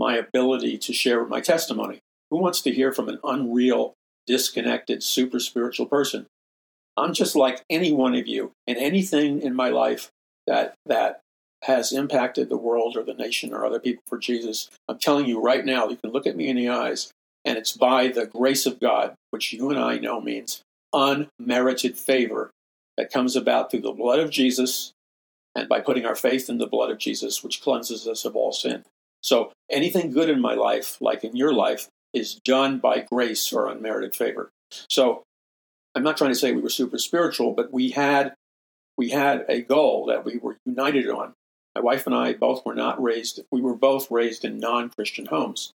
my 0.00 0.16
ability 0.16 0.78
to 0.78 0.94
share 0.94 1.24
my 1.26 1.40
testimony. 1.40 2.00
Who 2.30 2.38
wants 2.38 2.62
to 2.62 2.72
hear 2.72 2.90
from 2.90 3.10
an 3.10 3.20
unreal, 3.22 3.92
disconnected, 4.26 5.02
super 5.02 5.38
spiritual 5.38 5.86
person? 5.86 6.26
I'm 6.96 7.12
just 7.12 7.36
like 7.36 7.62
any 7.68 7.92
one 7.92 8.14
of 8.14 8.26
you, 8.26 8.52
and 8.66 8.78
anything 8.78 9.42
in 9.42 9.54
my 9.54 9.68
life 9.68 10.10
that 10.46 10.74
that 10.86 11.20
has 11.64 11.92
impacted 11.92 12.48
the 12.48 12.56
world 12.56 12.96
or 12.96 13.02
the 13.02 13.12
nation 13.12 13.52
or 13.52 13.66
other 13.66 13.78
people 13.78 14.02
for 14.06 14.18
Jesus, 14.18 14.70
I'm 14.88 14.98
telling 14.98 15.26
you 15.26 15.40
right 15.40 15.64
now, 15.64 15.88
you 15.88 15.96
can 15.96 16.10
look 16.10 16.26
at 16.26 16.36
me 16.36 16.48
in 16.48 16.56
the 16.56 16.70
eyes, 16.70 17.12
and 17.44 17.58
it's 17.58 17.76
by 17.76 18.08
the 18.08 18.24
grace 18.26 18.64
of 18.64 18.80
God, 18.80 19.14
which 19.30 19.52
you 19.52 19.68
and 19.68 19.78
I 19.78 19.98
know 19.98 20.20
means 20.20 20.62
unmerited 20.94 21.98
favor 21.98 22.50
that 22.96 23.12
comes 23.12 23.36
about 23.36 23.70
through 23.70 23.82
the 23.82 23.92
blood 23.92 24.18
of 24.18 24.30
Jesus 24.30 24.92
and 25.54 25.68
by 25.68 25.80
putting 25.80 26.06
our 26.06 26.16
faith 26.16 26.48
in 26.48 26.58
the 26.58 26.66
blood 26.66 26.90
of 26.90 26.98
Jesus, 26.98 27.44
which 27.44 27.60
cleanses 27.60 28.08
us 28.08 28.24
of 28.24 28.34
all 28.34 28.52
sin. 28.52 28.84
So 29.22 29.52
anything 29.70 30.12
good 30.12 30.30
in 30.30 30.40
my 30.40 30.54
life, 30.54 30.96
like 31.00 31.24
in 31.24 31.36
your 31.36 31.52
life, 31.52 31.88
is 32.12 32.34
done 32.44 32.78
by 32.78 33.00
grace 33.00 33.52
or 33.52 33.68
unmerited 33.68 34.16
favor. 34.16 34.50
So 34.88 35.22
I'm 35.94 36.02
not 36.02 36.16
trying 36.16 36.30
to 36.30 36.38
say 36.38 36.52
we 36.52 36.62
were 36.62 36.68
super 36.68 36.98
spiritual, 36.98 37.52
but 37.52 37.72
we 37.72 37.90
had 37.90 38.34
we 38.96 39.10
had 39.10 39.46
a 39.48 39.62
goal 39.62 40.06
that 40.06 40.24
we 40.24 40.36
were 40.36 40.56
united 40.66 41.08
on. 41.08 41.32
My 41.74 41.80
wife 41.80 42.06
and 42.06 42.14
I 42.14 42.34
both 42.34 42.66
were 42.66 42.74
not 42.74 43.02
raised, 43.02 43.40
we 43.50 43.60
were 43.60 43.76
both 43.76 44.10
raised 44.10 44.44
in 44.44 44.58
non 44.58 44.90
Christian 44.90 45.26
homes. 45.26 45.72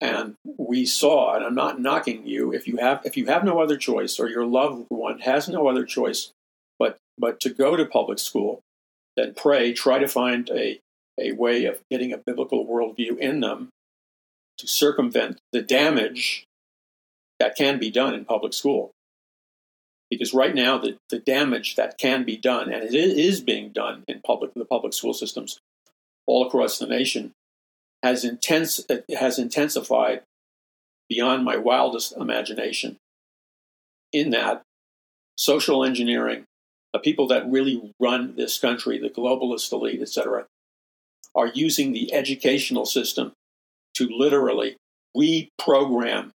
And 0.00 0.34
we 0.44 0.84
saw, 0.84 1.34
and 1.34 1.44
I'm 1.44 1.54
not 1.54 1.80
knocking 1.80 2.26
you, 2.26 2.52
if 2.52 2.66
you 2.68 2.76
have 2.76 3.00
if 3.04 3.16
you 3.16 3.26
have 3.26 3.44
no 3.44 3.60
other 3.60 3.76
choice 3.76 4.18
or 4.18 4.28
your 4.28 4.44
loved 4.44 4.86
one 4.88 5.20
has 5.20 5.48
no 5.48 5.68
other 5.68 5.84
choice 5.84 6.32
but 6.78 6.98
but 7.18 7.40
to 7.40 7.50
go 7.50 7.76
to 7.76 7.86
public 7.86 8.18
school, 8.18 8.60
then 9.16 9.32
pray, 9.34 9.72
try 9.72 9.98
to 9.98 10.08
find 10.08 10.50
a, 10.50 10.78
a 11.18 11.32
way 11.32 11.64
of 11.64 11.80
getting 11.90 12.12
a 12.12 12.18
biblical 12.18 12.66
worldview 12.66 13.18
in 13.18 13.40
them 13.40 13.70
to 14.58 14.66
circumvent 14.66 15.38
the 15.52 15.62
damage 15.62 16.46
that 17.38 17.56
can 17.56 17.78
be 17.78 17.90
done 17.90 18.14
in 18.14 18.24
public 18.24 18.52
school. 18.52 18.90
Because 20.10 20.32
right 20.32 20.54
now 20.54 20.78
the, 20.78 20.98
the 21.10 21.18
damage 21.18 21.76
that 21.76 21.98
can 21.98 22.24
be 22.24 22.36
done 22.36 22.72
and 22.72 22.82
it 22.82 22.94
is 22.94 23.40
being 23.40 23.70
done 23.70 24.04
in 24.06 24.20
public 24.24 24.54
the 24.54 24.64
public 24.64 24.92
school 24.92 25.12
systems 25.12 25.58
all 26.26 26.46
across 26.46 26.78
the 26.78 26.86
nation 26.86 27.32
has 28.02 28.24
intense 28.24 28.80
has 29.18 29.38
intensified 29.38 30.22
beyond 31.08 31.44
my 31.44 31.56
wildest 31.56 32.16
imagination 32.16 32.96
in 34.12 34.30
that 34.30 34.62
social 35.36 35.84
engineering 35.84 36.44
the 36.92 37.00
people 37.00 37.26
that 37.26 37.50
really 37.50 37.92
run 37.98 38.36
this 38.36 38.58
country 38.58 38.98
the 38.98 39.10
globalist 39.10 39.72
elite 39.72 40.00
etc 40.00 40.46
are 41.36 41.48
using 41.48 41.92
the 41.92 42.12
educational 42.12 42.86
system 42.86 43.32
to 43.94 44.08
literally 44.08 44.76
reprogram 45.16 46.30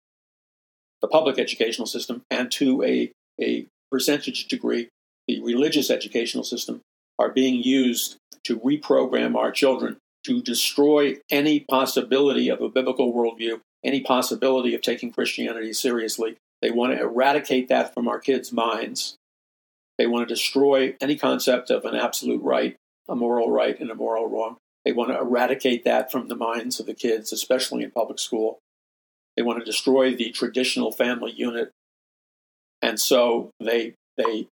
the 1.02 1.08
public 1.08 1.38
educational 1.38 1.86
system 1.86 2.22
and 2.30 2.50
to 2.50 2.82
a 2.82 3.12
a 3.40 3.66
percentage 3.90 4.46
degree, 4.46 4.88
the 5.28 5.40
religious 5.42 5.90
educational 5.90 6.44
system, 6.44 6.80
are 7.18 7.30
being 7.30 7.62
used 7.62 8.16
to 8.44 8.58
reprogram 8.60 9.36
our 9.36 9.50
children 9.50 9.98
to 10.24 10.42
destroy 10.42 11.16
any 11.30 11.60
possibility 11.60 12.48
of 12.48 12.60
a 12.60 12.68
biblical 12.68 13.12
worldview, 13.12 13.60
any 13.84 14.00
possibility 14.00 14.74
of 14.74 14.82
taking 14.82 15.12
Christianity 15.12 15.72
seriously. 15.72 16.36
They 16.62 16.70
want 16.70 16.94
to 16.94 17.00
eradicate 17.00 17.68
that 17.68 17.94
from 17.94 18.08
our 18.08 18.18
kids' 18.18 18.52
minds. 18.52 19.16
They 19.98 20.06
want 20.06 20.28
to 20.28 20.34
destroy 20.34 20.96
any 21.00 21.16
concept 21.16 21.70
of 21.70 21.84
an 21.84 21.94
absolute 21.94 22.42
right, 22.42 22.76
a 23.08 23.14
moral 23.14 23.50
right, 23.50 23.78
and 23.78 23.90
a 23.90 23.94
moral 23.94 24.28
wrong. 24.28 24.56
They 24.86 24.92
want 24.92 25.10
to 25.10 25.18
eradicate 25.18 25.84
that 25.84 26.10
from 26.10 26.28
the 26.28 26.36
minds 26.36 26.80
of 26.80 26.86
the 26.86 26.94
kids, 26.94 27.32
especially 27.32 27.82
in 27.82 27.90
public 27.90 28.18
school. 28.18 28.60
They 29.36 29.42
want 29.42 29.58
to 29.58 29.64
destroy 29.64 30.14
the 30.14 30.30
traditional 30.30 30.90
family 30.90 31.32
unit 31.32 31.72
and 32.82 33.00
so 33.00 33.50
they 33.60 33.94
they 34.16 34.48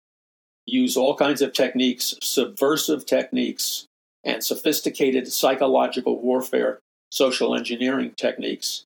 use 0.67 0.97
all 0.97 1.17
kinds 1.17 1.41
of 1.41 1.53
techniques, 1.53 2.15
subversive 2.23 3.07
techniques, 3.07 3.87
and 4.23 4.45
sophisticated 4.45 5.33
psychological 5.33 6.21
warfare, 6.21 6.79
social 7.11 7.55
engineering 7.55 8.13
techniques 8.17 8.85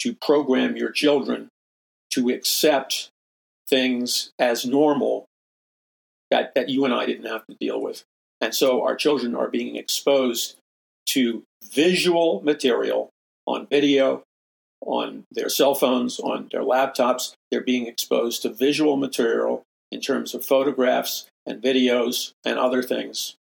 to 0.00 0.14
program 0.14 0.76
your 0.76 0.90
children 0.90 1.48
to 2.10 2.28
accept 2.28 3.08
things 3.66 4.30
as 4.38 4.66
normal 4.66 5.24
that, 6.30 6.54
that 6.54 6.68
you 6.68 6.84
and 6.84 6.92
I 6.92 7.06
didn't 7.06 7.26
have 7.26 7.46
to 7.46 7.56
deal 7.58 7.80
with. 7.80 8.02
And 8.40 8.54
so 8.54 8.82
our 8.82 8.94
children 8.94 9.34
are 9.34 9.48
being 9.48 9.76
exposed 9.76 10.56
to 11.06 11.42
visual 11.72 12.42
material 12.42 13.10
on 13.46 13.66
video, 13.66 14.22
on 14.80 15.24
their 15.30 15.48
cell 15.48 15.74
phones, 15.74 16.18
on 16.20 16.48
their 16.52 16.62
laptops. 16.62 17.34
They're 17.50 17.60
being 17.60 17.86
exposed 17.86 18.42
to 18.42 18.48
visual 18.50 18.96
material 18.96 19.62
in 19.90 20.00
terms 20.00 20.34
of 20.34 20.44
photographs 20.44 21.26
and 21.46 21.62
videos 21.62 22.32
and 22.44 22.58
other 22.58 22.82
things. 22.82 23.36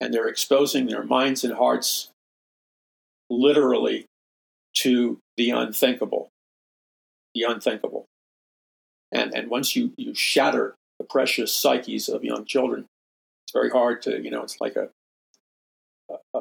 And 0.00 0.14
they're 0.14 0.28
exposing 0.28 0.86
their 0.86 1.04
minds 1.04 1.44
and 1.44 1.54
hearts 1.54 2.08
literally 3.28 4.06
to 4.78 5.18
the 5.36 5.50
unthinkable. 5.50 6.28
The 7.34 7.44
unthinkable. 7.44 8.06
And, 9.12 9.34
and 9.34 9.50
once 9.50 9.76
you, 9.76 9.92
you 9.96 10.14
shatter 10.14 10.74
the 10.98 11.04
precious 11.04 11.52
psyches 11.52 12.08
of 12.08 12.24
young 12.24 12.44
children, 12.44 12.86
it's 13.44 13.52
very 13.52 13.70
hard 13.70 14.02
to, 14.02 14.22
you 14.22 14.30
know, 14.30 14.42
it's 14.42 14.60
like 14.60 14.76
a, 14.76 14.88
a, 16.34 16.39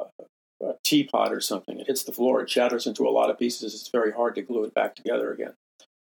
a 0.61 0.73
teapot 0.83 1.31
or 1.31 1.41
something. 1.41 1.79
It 1.79 1.87
hits 1.87 2.03
the 2.03 2.11
floor, 2.11 2.41
it 2.41 2.49
shatters 2.49 2.87
into 2.87 3.07
a 3.07 3.11
lot 3.11 3.29
of 3.29 3.39
pieces. 3.39 3.73
It's 3.73 3.89
very 3.89 4.11
hard 4.11 4.35
to 4.35 4.41
glue 4.41 4.63
it 4.63 4.73
back 4.73 4.95
together 4.95 5.31
again. 5.31 5.53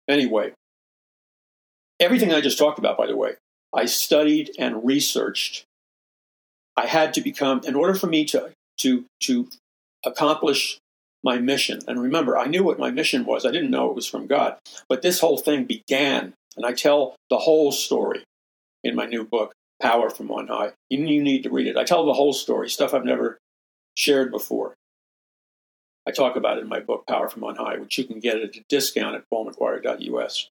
Anyway, 0.08 0.52
everything 1.98 2.32
I 2.32 2.40
just 2.40 2.58
talked 2.58 2.78
about, 2.78 2.98
by 2.98 3.06
the 3.06 3.16
way, 3.16 3.34
I 3.74 3.84
studied 3.84 4.50
and 4.58 4.84
researched. 4.84 5.64
I 6.76 6.86
had 6.86 7.14
to 7.14 7.20
become, 7.20 7.60
in 7.64 7.74
order 7.74 7.94
for 7.94 8.06
me 8.06 8.24
to, 8.26 8.50
to, 8.78 9.04
to 9.22 9.48
accomplish 10.04 10.78
my 11.22 11.38
mission, 11.38 11.80
and 11.86 12.00
remember, 12.00 12.36
I 12.36 12.46
knew 12.46 12.64
what 12.64 12.78
my 12.78 12.90
mission 12.90 13.24
was. 13.24 13.44
I 13.44 13.50
didn't 13.50 13.70
know 13.70 13.90
it 13.90 13.94
was 13.94 14.06
from 14.06 14.26
God. 14.26 14.56
But 14.88 15.02
this 15.02 15.20
whole 15.20 15.36
thing 15.36 15.64
began, 15.64 16.32
and 16.56 16.64
I 16.64 16.72
tell 16.72 17.14
the 17.28 17.38
whole 17.38 17.72
story 17.72 18.24
in 18.82 18.94
my 18.94 19.04
new 19.04 19.24
book, 19.24 19.52
Power 19.80 20.10
from 20.10 20.30
On 20.30 20.46
High. 20.46 20.72
You, 20.88 20.98
need 20.98 21.42
to 21.42 21.50
read 21.50 21.66
it. 21.66 21.76
I 21.76 21.84
tell 21.84 22.06
the 22.06 22.14
whole 22.14 22.32
story, 22.32 22.68
stuff 22.68 22.94
I've 22.94 23.04
never 23.04 23.38
shared 23.94 24.30
before. 24.30 24.74
I 26.06 26.12
talk 26.12 26.36
about 26.36 26.58
it 26.58 26.62
in 26.62 26.68
my 26.68 26.80
book, 26.80 27.06
Power 27.06 27.28
from 27.28 27.44
On 27.44 27.56
High, 27.56 27.76
which 27.76 27.98
you 27.98 28.04
can 28.04 28.20
get 28.20 28.38
at 28.38 28.56
a 28.56 28.64
discount 28.68 29.14
at 29.14 29.24
paulmcguire.us. 29.32 30.48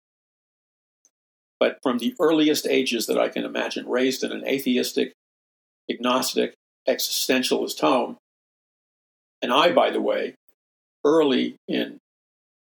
but 1.60 1.78
from 1.84 1.98
the 1.98 2.16
earliest 2.20 2.66
ages 2.68 3.06
that 3.08 3.20
I 3.20 3.28
can 3.30 3.44
imagine, 3.44 3.88
raised 3.88 4.24
in 4.24 4.32
an 4.32 4.48
atheistic, 4.48 5.14
agnostic, 5.90 6.54
existentialist 6.88 7.80
home. 7.82 8.18
And 9.42 9.52
I, 9.52 9.72
by 9.72 9.90
the 9.90 10.02
way, 10.02 10.36
early 11.04 11.58
in 11.68 11.98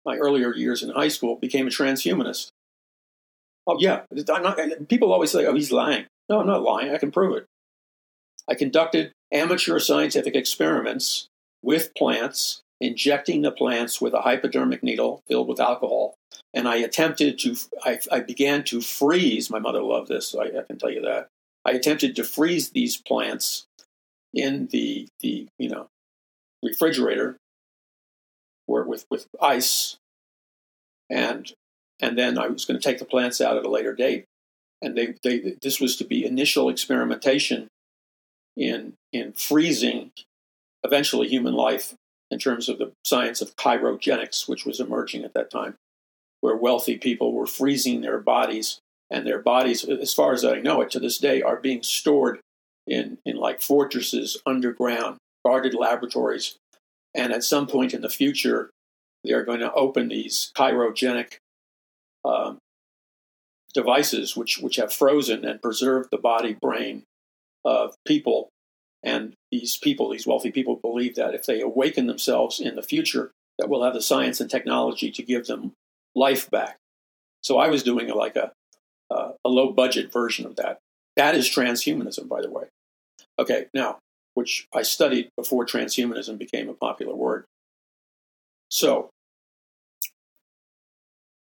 my 0.07 0.17
earlier 0.17 0.55
years 0.55 0.83
in 0.83 0.91
high 0.91 1.09
school, 1.09 1.37
became 1.37 1.67
a 1.67 1.71
transhumanist. 1.71 2.49
Oh, 3.67 3.79
yeah. 3.81 4.03
Not, 4.11 4.59
people 4.89 5.13
always 5.13 5.31
say, 5.31 5.47
oh, 5.47 5.55
he's 5.55 5.73
lying. 5.73 6.07
No, 6.29 6.41
I'm 6.41 6.47
not 6.47 6.63
lying. 6.63 6.93
I 6.93 6.99
can 6.99 7.11
prove 7.11 7.37
it. 7.37 7.47
I 8.49 8.55
conducted 8.55 9.13
amateur 9.33 9.79
scientific 9.79 10.35
experiments 10.35 11.29
with 11.63 11.95
plants, 11.95 12.63
injecting 12.81 13.43
the 13.43 13.51
plants 13.51 14.01
with 14.01 14.13
a 14.13 14.23
hypodermic 14.23 14.83
needle 14.83 15.23
filled 15.27 15.49
with 15.49 15.61
alcohol. 15.61 16.15
And 16.53 16.69
I 16.69 16.77
attempted 16.77 17.39
to, 17.41 17.57
I, 17.85 17.99
I 18.13 18.21
began 18.21 18.65
to 18.65 18.81
freeze. 18.81 19.51
My 19.51 19.59
mother 19.59 19.83
loved 19.83 20.09
this, 20.09 20.35
I, 20.35 20.59
I 20.59 20.63
can 20.67 20.79
tell 20.79 20.91
you 20.91 21.03
that. 21.03 21.29
I 21.65 21.73
attempted 21.73 22.15
to 22.17 22.25
freeze 22.25 22.71
these 22.71 22.97
plants 22.97 23.65
in 24.35 24.69
the, 24.71 25.09
the 25.21 25.47
you 25.59 25.71
know, 25.71 25.87
refrigerator 26.63 27.37
or 28.67 28.85
with, 28.85 29.07
with 29.11 29.27
ice. 29.41 29.97
And, 31.11 31.51
and 32.01 32.19
then 32.19 32.39
I 32.39 32.49
was 32.49 32.65
going 32.65 32.79
to 32.79 32.85
take 32.85 32.99
the 32.99 33.05
plants 33.05 33.41
out 33.41 33.57
at 33.57 33.65
a 33.65 33.71
later 33.71 33.95
date. 33.95 34.25
And 34.83 34.97
they, 34.97 35.15
they, 35.23 35.57
this 35.63 35.81
was 35.81 35.97
to 35.97 36.05
be 36.05 36.27
initial 36.27 36.69
experimentation 36.69 37.69
in, 38.57 38.95
in 39.13 39.33
freezing 39.33 40.13
eventually 40.85 41.29
human 41.29 41.55
life 41.55 41.95
in 42.31 42.39
terms 42.39 42.69
of 42.69 42.79
the 42.79 42.93
science 43.05 43.41
of 43.41 43.57
cryogenics, 43.57 44.49
which 44.49 44.65
was 44.65 44.81
emerging 44.81 45.25
at 45.25 45.35
that 45.35 45.51
time, 45.51 45.77
where 46.41 46.57
wealthy 46.57 46.99
people 46.99 47.33
were 47.33 47.47
freezing 47.47 48.01
their 48.01 48.19
bodies, 48.19 48.79
and 49.11 49.27
their 49.27 49.39
bodies, 49.39 49.85
as 49.85 50.13
far 50.13 50.33
as 50.33 50.45
I 50.45 50.61
know 50.61 50.81
it 50.81 50.91
to 50.93 51.01
this 51.01 51.19
day, 51.19 51.43
are 51.43 51.57
being 51.57 51.83
stored 51.83 52.41
in, 52.87 53.19
in 53.25 53.37
like 53.37 53.63
fortresses 53.63 54.41
underground, 54.47 55.19
guarded 55.45 55.75
laboratories. 55.75 56.57
And 57.15 57.33
at 57.33 57.45
some 57.45 57.67
point 57.67 57.95
in 57.95 58.03
the 58.03 58.09
future, 58.09 58.71
they 59.23 59.33
are 59.33 59.45
going 59.45 59.61
to 59.61 59.73
open 59.73 60.09
these 60.09 60.53
cryogenic 60.57 61.37
um, 62.25 62.59
devices, 63.73 64.37
which, 64.37 64.59
which 64.59 64.77
have 64.77 64.93
frozen 64.93 65.45
and 65.45 65.63
preserved 65.63 66.11
the 66.11 66.19
body 66.19 66.57
brain 66.61 67.05
of 67.65 67.95
people. 68.07 68.49
And 69.03 69.35
these 69.51 69.77
people, 69.77 70.11
these 70.11 70.27
wealthy 70.27 70.51
people, 70.51 70.77
believe 70.77 71.17
that 71.17 71.35
if 71.35 71.45
they 71.45 71.61
awaken 71.61 72.07
themselves 72.07 72.61
in 72.61 72.75
the 72.75 72.83
future, 72.83 73.33
that 73.59 73.69
we'll 73.69 73.85
have 73.85 73.95
the 73.95 74.03
science 74.03 74.41
and 74.41 74.51
technology 74.51 75.11
to 75.11 75.23
give 75.23 75.47
them 75.47 75.73
life 76.15 76.51
back. 76.51 76.77
So 77.43 77.59
I 77.59 77.69
was 77.69 77.83
doing 77.83 78.09
like 78.09 78.37
a, 78.37 78.53
uh, 79.11 79.33
a 79.45 79.49
low 79.49 79.73
budget 79.73 80.13
version 80.13 80.47
of 80.47 80.57
that. 80.57 80.79
That 81.17 81.35
is 81.35 81.49
transhumanism, 81.49 82.29
by 82.29 82.41
the 82.41 82.51
way. 82.51 82.65
Okay, 83.39 83.67
now, 83.75 83.99
which 84.35 84.67
I 84.75 84.83
studied 84.83 85.31
before 85.37 85.67
transhumanism 85.67 86.39
became 86.39 86.69
a 86.69 86.75
popular 86.75 87.15
word. 87.15 87.45
So, 88.71 89.11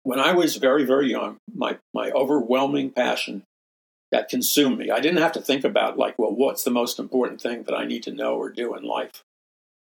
when 0.03 0.19
I 0.19 0.33
was 0.33 0.55
very, 0.55 0.85
very 0.85 1.11
young, 1.11 1.37
my, 1.53 1.77
my 1.93 2.09
overwhelming 2.11 2.91
passion 2.91 3.43
that 4.11 4.29
consumed 4.29 4.77
me. 4.77 4.89
I 4.89 4.99
didn't 4.99 5.21
have 5.21 5.31
to 5.33 5.41
think 5.41 5.63
about, 5.63 5.97
like, 5.97 6.17
well, 6.17 6.33
what's 6.33 6.63
the 6.63 6.71
most 6.71 6.99
important 6.99 7.41
thing 7.41 7.63
that 7.63 7.75
I 7.75 7.85
need 7.85 8.03
to 8.03 8.11
know 8.11 8.35
or 8.35 8.49
do 8.49 8.75
in 8.75 8.83
life? 8.83 9.23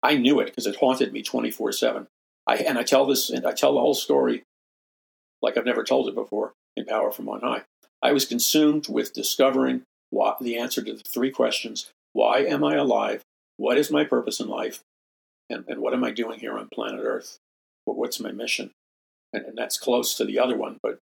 I 0.03 0.17
knew 0.17 0.39
it 0.39 0.45
because 0.45 0.67
it 0.67 0.77
haunted 0.77 1.13
me 1.13 1.23
24 1.23 1.71
7. 1.71 2.07
I, 2.45 2.57
and 2.57 2.77
I 2.77 2.83
tell 2.83 3.05
this, 3.05 3.29
and 3.29 3.45
I 3.45 3.51
tell 3.51 3.73
the 3.73 3.79
whole 3.79 3.93
story 3.93 4.43
like 5.41 5.57
I've 5.57 5.65
never 5.65 5.83
told 5.83 6.07
it 6.07 6.15
before 6.15 6.53
in 6.75 6.85
Power 6.85 7.11
from 7.11 7.29
On 7.29 7.41
High. 7.41 7.63
I 8.01 8.11
was 8.11 8.25
consumed 8.25 8.87
with 8.87 9.13
discovering 9.13 9.83
what, 10.09 10.39
the 10.39 10.57
answer 10.57 10.81
to 10.81 10.93
the 10.93 11.03
three 11.03 11.31
questions 11.31 11.91
Why 12.13 12.39
am 12.39 12.63
I 12.63 12.75
alive? 12.75 13.23
What 13.57 13.77
is 13.77 13.91
my 13.91 14.03
purpose 14.03 14.39
in 14.39 14.47
life? 14.47 14.81
And, 15.49 15.65
and 15.67 15.81
what 15.81 15.93
am 15.93 16.03
I 16.03 16.11
doing 16.11 16.39
here 16.39 16.57
on 16.57 16.69
planet 16.73 17.01
Earth? 17.03 17.37
What's 17.85 18.19
my 18.19 18.31
mission? 18.31 18.71
And, 19.33 19.45
and 19.45 19.57
that's 19.57 19.77
close 19.77 20.15
to 20.15 20.25
the 20.25 20.39
other 20.39 20.57
one, 20.57 20.77
but 20.83 20.99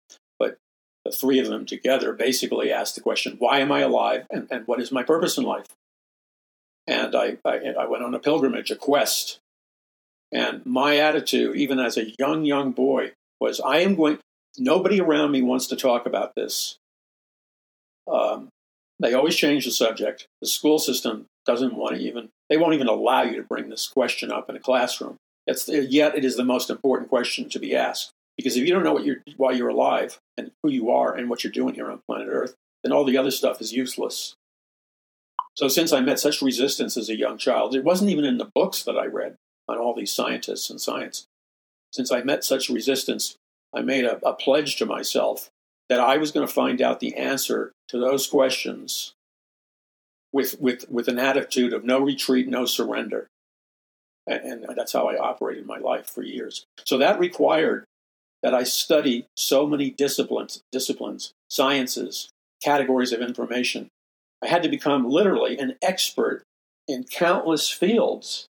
the 1.06 1.12
three 1.12 1.40
of 1.40 1.48
them 1.48 1.66
together 1.66 2.12
basically 2.14 2.72
asked 2.72 2.96
the 2.96 3.02
question, 3.02 3.36
why 3.38 3.60
am 3.60 3.72
I 3.72 3.82
alive 3.82 4.26
and, 4.32 4.48
and 4.50 4.68
what 4.68 4.82
is 4.82 4.92
my 4.92 5.04
purpose 5.04 5.38
in 5.38 5.44
life? 5.44 5.68
And 6.88 7.16
I, 7.16 7.38
I, 7.46 7.60
I 7.80 7.86
went 7.86 8.04
on 8.04 8.14
a 8.14 8.20
pilgrimage, 8.20 8.72
a 8.72 8.76
quest. 8.76 9.40
And 10.32 10.66
my 10.66 10.98
attitude, 10.98 11.56
even 11.56 11.80
as 11.80 11.98
a 11.98 12.12
young, 12.20 12.44
young 12.44 12.72
boy, 12.72 13.12
was 13.40 13.62
I 13.62 13.80
am 13.80 13.96
going, 13.96 14.18
nobody 14.58 15.00
around 15.00 15.32
me 15.32 15.42
wants 15.42 15.68
to 15.68 15.76
talk 15.76 16.06
about 16.06 16.34
this. 16.36 16.78
Um, 18.12 18.50
they 19.00 19.14
always 19.14 19.36
change 19.36 19.66
the 19.66 19.72
subject. 19.72 20.28
The 20.42 20.48
school 20.48 20.80
system 20.80 21.26
doesn't 21.46 21.76
want 21.76 21.96
to 21.96 22.02
even, 22.02 22.30
they 22.50 22.58
won't 22.58 22.74
even 22.74 22.88
allow 22.88 23.24
you 23.24 23.36
to 23.38 23.44
bring 23.44 23.70
this 23.70 23.88
question 23.88 24.32
up 24.32 24.50
in 24.50 24.56
a 24.56 24.60
classroom. 24.60 25.18
It's, 25.48 25.68
yet 25.68 26.18
it 26.18 26.26
is 26.26 26.36
the 26.36 26.44
most 26.44 26.70
important 26.70 27.10
question 27.10 27.50
to 27.50 27.60
be 27.60 27.76
asked. 27.76 28.12
Because 28.38 28.58
if 28.58 28.68
you 28.68 28.74
don't 28.74 28.84
know 28.84 28.94
what 28.94 29.06
you're, 29.06 29.22
why 29.38 29.52
you're 29.52 29.70
alive 29.70 30.20
and 30.38 30.52
who 30.62 30.70
you 30.70 30.92
are 30.92 31.16
and 31.16 31.30
what 31.30 31.44
you're 31.44 31.52
doing 31.54 31.76
here 31.76 31.90
on 31.90 32.02
planet 32.08 32.28
Earth, 32.30 32.56
then 32.84 32.92
all 32.92 33.06
the 33.06 33.18
other 33.18 33.32
stuff 33.32 33.62
is 33.62 33.74
useless. 33.74 34.36
So, 35.56 35.68
since 35.70 35.94
I 35.94 36.02
met 36.02 36.20
such 36.20 36.42
resistance 36.42 36.98
as 36.98 37.10
a 37.10 37.18
young 37.18 37.38
child, 37.38 37.76
it 37.76 37.84
wasn't 37.84 38.12
even 38.12 38.26
in 38.26 38.38
the 38.38 38.52
books 38.54 38.84
that 38.84 38.98
I 38.98 39.06
read 39.06 39.38
on 39.68 39.78
all 39.78 39.96
these 39.96 40.14
scientists 40.14 40.70
and 40.70 40.82
science. 40.82 41.26
Since 41.92 42.12
I 42.12 42.24
met 42.24 42.44
such 42.44 42.70
resistance, 42.70 43.38
I 43.74 43.82
made 43.82 44.04
a, 44.04 44.26
a 44.28 44.34
pledge 44.34 44.76
to 44.78 44.86
myself 44.86 45.50
that 45.88 46.00
I 46.00 46.18
was 46.18 46.32
going 46.32 46.46
to 46.46 46.54
find 46.54 46.82
out 46.82 47.00
the 47.00 47.16
answer 47.16 47.72
to 47.90 48.00
those 48.00 48.28
questions 48.28 49.14
with, 50.34 50.60
with, 50.60 50.90
with 50.90 51.08
an 51.08 51.20
attitude 51.20 51.72
of 51.72 51.86
no 51.86 52.00
retreat, 52.02 52.48
no 52.48 52.66
surrender. 52.66 53.28
And, 54.28 54.66
and 54.66 54.76
that's 54.76 54.94
how 54.94 55.08
I 55.08 55.18
operated 55.18 55.66
my 55.66 55.78
life 55.78 56.10
for 56.10 56.24
years. 56.24 56.66
So 56.84 56.98
that 56.98 57.20
required 57.20 57.86
that 58.46 58.54
I 58.54 58.62
study 58.62 59.26
so 59.36 59.66
many 59.66 59.90
disciplines, 59.90 60.62
disciplines, 60.72 61.34
sciences, 61.50 62.30
categories 62.64 63.12
of 63.12 63.20
information. 63.20 63.90
I 64.44 64.46
had 64.46 64.62
to 64.62 64.70
become 64.70 65.10
literally 65.10 65.58
an 65.58 65.74
expert 65.82 66.44
in 66.88 67.06
countless 67.06 67.72
fields, 67.72 68.46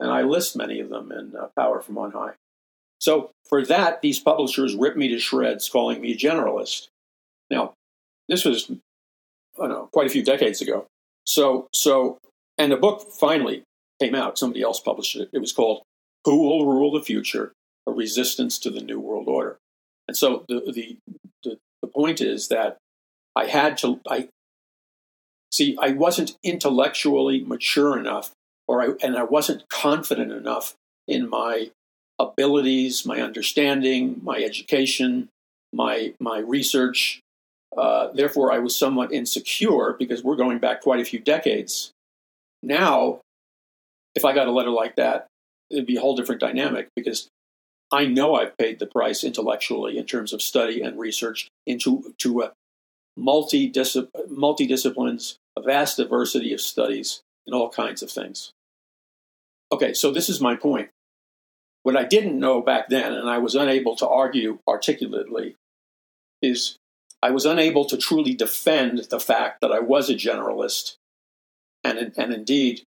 and 0.00 0.10
I 0.10 0.22
list 0.22 0.56
many 0.56 0.80
of 0.80 0.88
them 0.88 1.12
in 1.12 1.36
uh, 1.36 1.46
Power 1.56 1.80
from 1.80 1.98
On 1.98 2.10
High. 2.10 2.32
So 2.98 3.30
for 3.48 3.64
that, 3.64 4.02
these 4.02 4.18
publishers 4.18 4.74
ripped 4.74 4.96
me 4.96 5.06
to 5.10 5.20
shreds, 5.20 5.68
calling 5.68 6.00
me 6.00 6.14
a 6.14 6.16
generalist. 6.16 6.88
Now, 7.48 7.74
this 8.28 8.44
was, 8.44 8.72
I 8.72 8.76
don't 9.56 9.68
know, 9.68 9.88
quite 9.92 10.08
a 10.08 10.10
few 10.10 10.24
decades 10.24 10.60
ago. 10.60 10.86
So, 11.26 11.68
so, 11.72 12.18
and 12.58 12.72
the 12.72 12.76
book 12.76 13.06
finally 13.20 13.62
came 14.00 14.16
out. 14.16 14.36
Somebody 14.36 14.62
else 14.62 14.80
published 14.80 15.14
it. 15.14 15.28
It 15.32 15.38
was 15.38 15.52
called 15.52 15.84
"Who 16.24 16.38
Will 16.38 16.66
Rule 16.66 16.90
the 16.90 17.02
Future: 17.02 17.52
a 17.86 17.92
resistance 17.92 18.58
to 18.60 18.70
the 18.70 18.80
New 18.80 19.00
World 19.00 19.28
Order. 19.28 19.58
And 20.08 20.16
so 20.16 20.44
the, 20.48 20.72
the, 20.72 20.96
the, 21.42 21.58
the 21.80 21.88
point 21.88 22.20
is 22.20 22.48
that 22.48 22.76
I 23.34 23.46
had 23.46 23.78
to, 23.78 24.00
I 24.08 24.28
see, 25.50 25.76
I 25.80 25.92
wasn't 25.92 26.36
intellectually 26.42 27.42
mature 27.42 27.98
enough, 27.98 28.32
or 28.68 28.82
I, 28.82 28.88
and 29.02 29.16
I 29.16 29.24
wasn't 29.24 29.68
confident 29.68 30.32
enough 30.32 30.74
in 31.08 31.28
my 31.28 31.70
abilities, 32.18 33.04
my 33.04 33.20
understanding, 33.20 34.20
my 34.22 34.36
education, 34.36 35.28
my 35.72 36.14
my 36.20 36.38
research. 36.38 37.20
Uh, 37.76 38.08
therefore, 38.12 38.52
I 38.52 38.58
was 38.58 38.76
somewhat 38.76 39.12
insecure 39.12 39.96
because 39.98 40.22
we're 40.22 40.36
going 40.36 40.58
back 40.58 40.82
quite 40.82 41.00
a 41.00 41.04
few 41.04 41.18
decades. 41.18 41.90
Now, 42.62 43.20
if 44.14 44.24
I 44.24 44.34
got 44.34 44.46
a 44.46 44.52
letter 44.52 44.70
like 44.70 44.96
that, 44.96 45.26
it'd 45.70 45.86
be 45.86 45.96
a 45.96 46.00
whole 46.00 46.14
different 46.14 46.40
dynamic 46.40 46.88
because 46.94 47.28
I 47.92 48.06
know 48.06 48.34
I've 48.34 48.56
paid 48.56 48.78
the 48.78 48.86
price 48.86 49.22
intellectually 49.22 49.98
in 49.98 50.06
terms 50.06 50.32
of 50.32 50.40
study 50.40 50.80
and 50.80 50.98
research 50.98 51.50
into 51.66 52.14
to 52.18 52.44
uh, 52.44 52.46
a 52.46 53.20
multi-disciplines, 53.20 55.36
a 55.56 55.62
vast 55.62 55.98
diversity 55.98 56.54
of 56.54 56.62
studies 56.62 57.20
and 57.46 57.54
all 57.54 57.68
kinds 57.68 58.02
of 58.02 58.10
things. 58.10 58.52
Okay, 59.70 59.92
so 59.92 60.10
this 60.10 60.30
is 60.30 60.40
my 60.40 60.56
point. 60.56 60.88
What 61.82 61.96
I 61.96 62.04
didn't 62.04 62.38
know 62.38 62.62
back 62.62 62.88
then, 62.88 63.12
and 63.12 63.28
I 63.28 63.38
was 63.38 63.54
unable 63.54 63.96
to 63.96 64.08
argue 64.08 64.60
articulately, 64.66 65.56
is 66.40 66.78
I 67.22 67.30
was 67.30 67.44
unable 67.44 67.84
to 67.86 67.98
truly 67.98 68.34
defend 68.34 69.06
the 69.10 69.20
fact 69.20 69.60
that 69.60 69.72
I 69.72 69.80
was 69.80 70.08
a 70.08 70.14
generalist. 70.14 70.96
And, 71.84 72.12
and 72.16 72.32
indeed, 72.32 72.84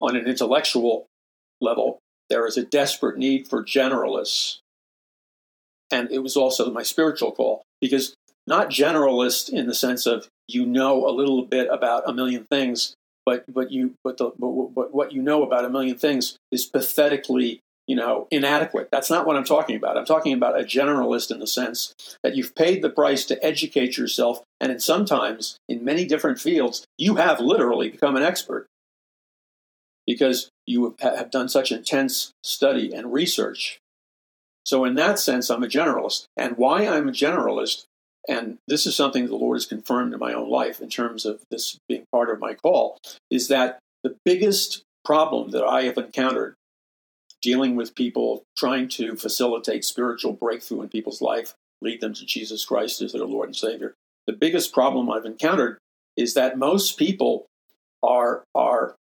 on 0.00 0.16
an 0.16 0.26
intellectual 0.26 1.06
level, 1.60 1.98
there 2.30 2.46
is 2.46 2.56
a 2.56 2.64
desperate 2.64 3.18
need 3.18 3.48
for 3.48 3.62
generalists. 3.62 4.58
And 5.90 6.10
it 6.10 6.18
was 6.20 6.36
also 6.36 6.70
my 6.70 6.82
spiritual 6.82 7.32
call 7.32 7.62
because 7.80 8.14
not 8.46 8.70
generalist 8.70 9.48
in 9.50 9.66
the 9.66 9.74
sense 9.74 10.06
of 10.06 10.28
you 10.48 10.66
know 10.66 11.06
a 11.08 11.10
little 11.10 11.42
bit 11.42 11.68
about 11.70 12.08
a 12.08 12.12
million 12.12 12.44
things, 12.50 12.94
but 13.24 13.44
but 13.52 13.70
you 13.70 13.94
but 14.02 14.18
the 14.18 14.30
but, 14.38 14.74
but 14.74 14.94
what 14.94 15.12
you 15.12 15.22
know 15.22 15.42
about 15.42 15.64
a 15.64 15.70
million 15.70 15.96
things 15.96 16.36
is 16.50 16.66
pathetically 16.66 17.60
you 17.86 17.94
know, 17.94 18.26
inadequate. 18.30 18.88
That's 18.90 19.10
not 19.10 19.26
what 19.26 19.36
I'm 19.36 19.44
talking 19.44 19.76
about. 19.76 19.96
I'm 19.96 20.04
talking 20.04 20.32
about 20.32 20.58
a 20.58 20.64
generalist 20.64 21.30
in 21.30 21.38
the 21.38 21.46
sense 21.46 21.94
that 22.22 22.34
you've 22.34 22.54
paid 22.54 22.82
the 22.82 22.90
price 22.90 23.24
to 23.26 23.44
educate 23.44 23.96
yourself, 23.96 24.42
and 24.60 24.72
in 24.72 24.80
sometimes 24.80 25.56
in 25.68 25.84
many 25.84 26.04
different 26.04 26.40
fields, 26.40 26.84
you 26.98 27.16
have 27.16 27.40
literally 27.40 27.88
become 27.88 28.16
an 28.16 28.22
expert 28.22 28.66
because 30.06 30.50
you 30.66 30.94
have 31.00 31.30
done 31.30 31.48
such 31.48 31.72
intense 31.72 32.32
study 32.42 32.92
and 32.92 33.12
research. 33.12 33.78
So, 34.64 34.84
in 34.84 34.94
that 34.96 35.18
sense, 35.18 35.50
I'm 35.50 35.62
a 35.62 35.68
generalist. 35.68 36.26
And 36.36 36.56
why 36.56 36.86
I'm 36.86 37.08
a 37.08 37.12
generalist, 37.12 37.84
and 38.28 38.58
this 38.66 38.86
is 38.86 38.96
something 38.96 39.26
the 39.26 39.36
Lord 39.36 39.56
has 39.56 39.66
confirmed 39.66 40.12
in 40.12 40.18
my 40.18 40.32
own 40.32 40.50
life 40.50 40.80
in 40.80 40.88
terms 40.88 41.24
of 41.24 41.42
this 41.50 41.78
being 41.88 42.04
part 42.12 42.30
of 42.30 42.40
my 42.40 42.54
call, 42.54 42.98
is 43.30 43.48
that 43.48 43.78
the 44.02 44.16
biggest 44.24 44.82
problem 45.04 45.50
that 45.50 45.64
I 45.64 45.84
have 45.84 45.98
encountered 45.98 46.54
dealing 47.42 47.76
with 47.76 47.94
people, 47.94 48.42
trying 48.56 48.88
to 48.88 49.14
facilitate 49.14 49.84
spiritual 49.84 50.32
breakthrough 50.32 50.82
in 50.82 50.88
people's 50.88 51.20
life, 51.20 51.54
lead 51.80 52.00
them 52.00 52.14
to 52.14 52.26
Jesus 52.26 52.64
Christ 52.64 53.00
as 53.02 53.12
their 53.12 53.24
Lord 53.24 53.48
and 53.48 53.56
Savior. 53.56 53.94
The 54.26 54.32
biggest 54.32 54.72
problem 54.72 55.08
I've 55.08 55.24
encountered 55.24 55.78
is 56.16 56.34
that 56.34 56.58
most 56.58 56.98
people 56.98 57.46
are 58.02 58.42
are 58.54 58.96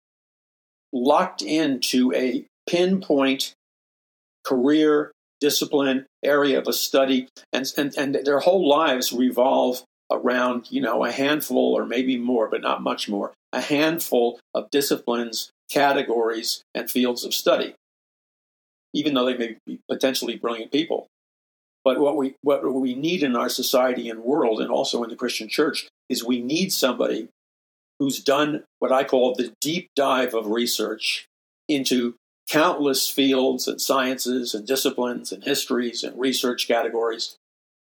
locked 0.92 1.42
into 1.42 2.12
a 2.14 2.44
pinpoint 2.68 3.52
career 4.44 5.12
discipline 5.40 6.06
area 6.22 6.58
of 6.58 6.68
a 6.68 6.72
study 6.72 7.28
and, 7.52 7.72
and 7.76 7.94
and 7.96 8.14
their 8.24 8.40
whole 8.40 8.68
lives 8.68 9.12
revolve 9.12 9.82
around 10.10 10.70
you 10.70 10.80
know 10.80 11.04
a 11.04 11.10
handful 11.10 11.74
or 11.74 11.84
maybe 11.84 12.16
more 12.16 12.48
but 12.48 12.60
not 12.60 12.82
much 12.82 13.08
more 13.08 13.32
a 13.52 13.60
handful 13.60 14.38
of 14.54 14.70
disciplines 14.70 15.50
categories 15.68 16.62
and 16.74 16.90
fields 16.90 17.24
of 17.24 17.34
study 17.34 17.74
even 18.94 19.14
though 19.14 19.24
they 19.24 19.36
may 19.36 19.56
be 19.66 19.80
potentially 19.88 20.36
brilliant 20.36 20.72
people. 20.72 21.06
But 21.84 21.98
what 21.98 22.16
we, 22.16 22.34
what 22.42 22.62
we 22.72 22.94
need 22.94 23.22
in 23.22 23.34
our 23.34 23.48
society 23.48 24.08
and 24.08 24.20
world, 24.20 24.60
and 24.60 24.70
also 24.70 25.02
in 25.02 25.10
the 25.10 25.16
Christian 25.16 25.48
church, 25.48 25.88
is 26.08 26.22
we 26.22 26.40
need 26.40 26.72
somebody 26.72 27.28
who's 28.02 28.18
done 28.18 28.64
what 28.80 28.90
I 28.90 29.04
call 29.04 29.32
the 29.32 29.54
deep 29.60 29.90
dive 29.94 30.34
of 30.34 30.48
research 30.48 31.26
into 31.68 32.16
countless 32.48 33.08
fields 33.08 33.68
and 33.68 33.80
sciences 33.80 34.54
and 34.54 34.66
disciplines 34.66 35.30
and 35.30 35.44
histories 35.44 36.02
and 36.02 36.18
research 36.18 36.66
categories, 36.66 37.36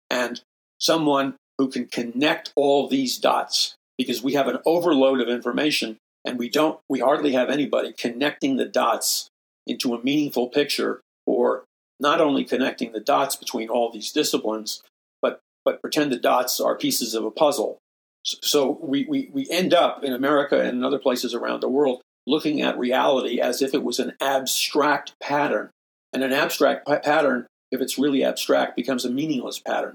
and 0.10 0.40
someone 0.80 1.36
who 1.58 1.68
can 1.68 1.88
connect 1.88 2.54
all 2.56 2.88
these 2.88 3.18
dots 3.18 3.76
because 3.98 4.24
we 4.24 4.36
have 4.36 4.48
an 4.48 4.60
overload 4.66 5.20
of 5.20 5.28
information 5.28 5.98
and 6.24 6.40
we 6.40 6.48
don't 6.48 6.80
we 6.88 7.00
hardly 7.00 7.34
have 7.34 7.50
anybody 7.50 7.92
connecting 7.92 8.56
the 8.56 8.64
dots 8.64 9.28
into 9.68 9.94
a 9.94 10.02
meaningful 10.02 10.48
picture 10.48 11.02
or 11.26 11.66
not 12.00 12.22
only 12.22 12.46
connecting 12.46 12.94
the 12.94 13.02
dots 13.02 13.36
between 13.36 13.68
all 13.68 13.92
these 13.92 14.14
disciplines, 14.14 14.82
but, 15.22 15.42
but 15.66 15.82
pretend 15.82 16.10
the 16.10 16.18
dots 16.18 16.62
are 16.62 16.78
pieces 16.78 17.14
of 17.14 17.26
a 17.26 17.32
puzzle. 17.32 17.80
So 18.26 18.80
we, 18.82 19.06
we, 19.08 19.30
we 19.32 19.48
end 19.50 19.74
up 19.74 20.04
in 20.04 20.14
America 20.14 20.60
and 20.60 20.78
in 20.78 20.84
other 20.84 21.00
places 21.00 21.34
around 21.34 21.62
the 21.62 21.70
world 21.70 22.02
looking 22.28 22.62
at 22.62 22.78
reality 22.78 23.40
as 23.40 23.62
if 23.62 23.74
it 23.74 23.84
was 23.84 24.00
an 24.00 24.14
abstract 24.20 25.14
pattern. 25.22 25.70
And 26.12 26.24
an 26.24 26.34
abstract 26.34 26.88
p- 26.88 26.98
pattern, 26.98 27.46
if 27.72 27.82
it's 27.82 28.00
really 28.00 28.24
abstract, 28.24 28.76
becomes 28.76 29.06
a 29.06 29.12
meaningless 29.12 29.60
pattern. 29.60 29.94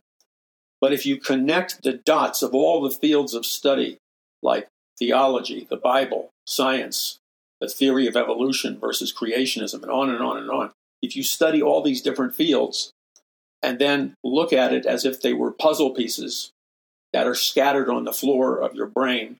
But 0.80 0.92
if 0.92 1.04
you 1.04 1.16
connect 1.16 1.82
the 1.82 1.94
dots 1.94 2.42
of 2.42 2.54
all 2.54 2.82
the 2.82 2.90
fields 2.90 3.34
of 3.34 3.44
study, 3.44 3.98
like 4.42 4.68
theology, 4.98 5.66
the 5.68 5.76
Bible, 5.76 6.30
science, 6.46 7.18
the 7.60 7.68
theory 7.68 8.06
of 8.06 8.16
evolution 8.16 8.78
versus 8.78 9.12
creationism, 9.12 9.82
and 9.82 9.90
on 9.90 10.10
and 10.10 10.20
on 10.20 10.38
and 10.38 10.50
on. 10.50 10.70
If 11.02 11.16
you 11.16 11.22
study 11.22 11.60
all 11.60 11.82
these 11.82 12.02
different 12.02 12.34
fields 12.34 12.92
and 13.62 13.78
then 13.78 14.14
look 14.22 14.52
at 14.52 14.72
it 14.72 14.86
as 14.86 15.04
if 15.04 15.20
they 15.20 15.32
were 15.32 15.52
puzzle 15.52 15.90
pieces 15.90 16.52
that 17.12 17.26
are 17.26 17.34
scattered 17.34 17.88
on 17.88 18.04
the 18.04 18.12
floor 18.12 18.60
of 18.60 18.74
your 18.74 18.86
brain, 18.86 19.36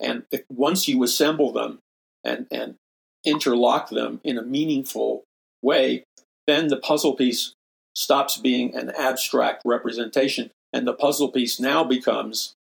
and 0.00 0.24
once 0.48 0.88
you 0.88 1.02
assemble 1.02 1.52
them 1.52 1.80
and, 2.24 2.46
and 2.50 2.76
interlock 3.24 3.90
them 3.90 4.20
in 4.22 4.38
a 4.38 4.42
meaningful 4.42 5.24
way, 5.62 6.04
then 6.46 6.68
the 6.68 6.76
puzzle 6.76 7.14
piece 7.14 7.52
stops 7.94 8.36
being 8.36 8.74
an 8.74 8.90
abstract 8.90 9.62
representation, 9.64 10.50
and 10.72 10.86
the 10.86 10.94
puzzle 10.94 11.30
piece 11.30 11.58
now 11.58 11.82
becomes 11.82 12.54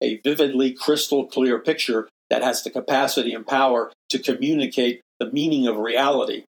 a 0.00 0.18
vividly 0.18 0.72
crystal 0.72 1.26
clear 1.26 1.58
picture 1.58 2.08
that 2.30 2.42
has 2.42 2.62
the 2.62 2.70
capacity 2.70 3.34
and 3.34 3.46
power 3.46 3.92
to 4.08 4.18
communicate 4.18 5.00
the 5.18 5.30
meaning 5.30 5.66
of 5.66 5.76
reality. 5.76 6.44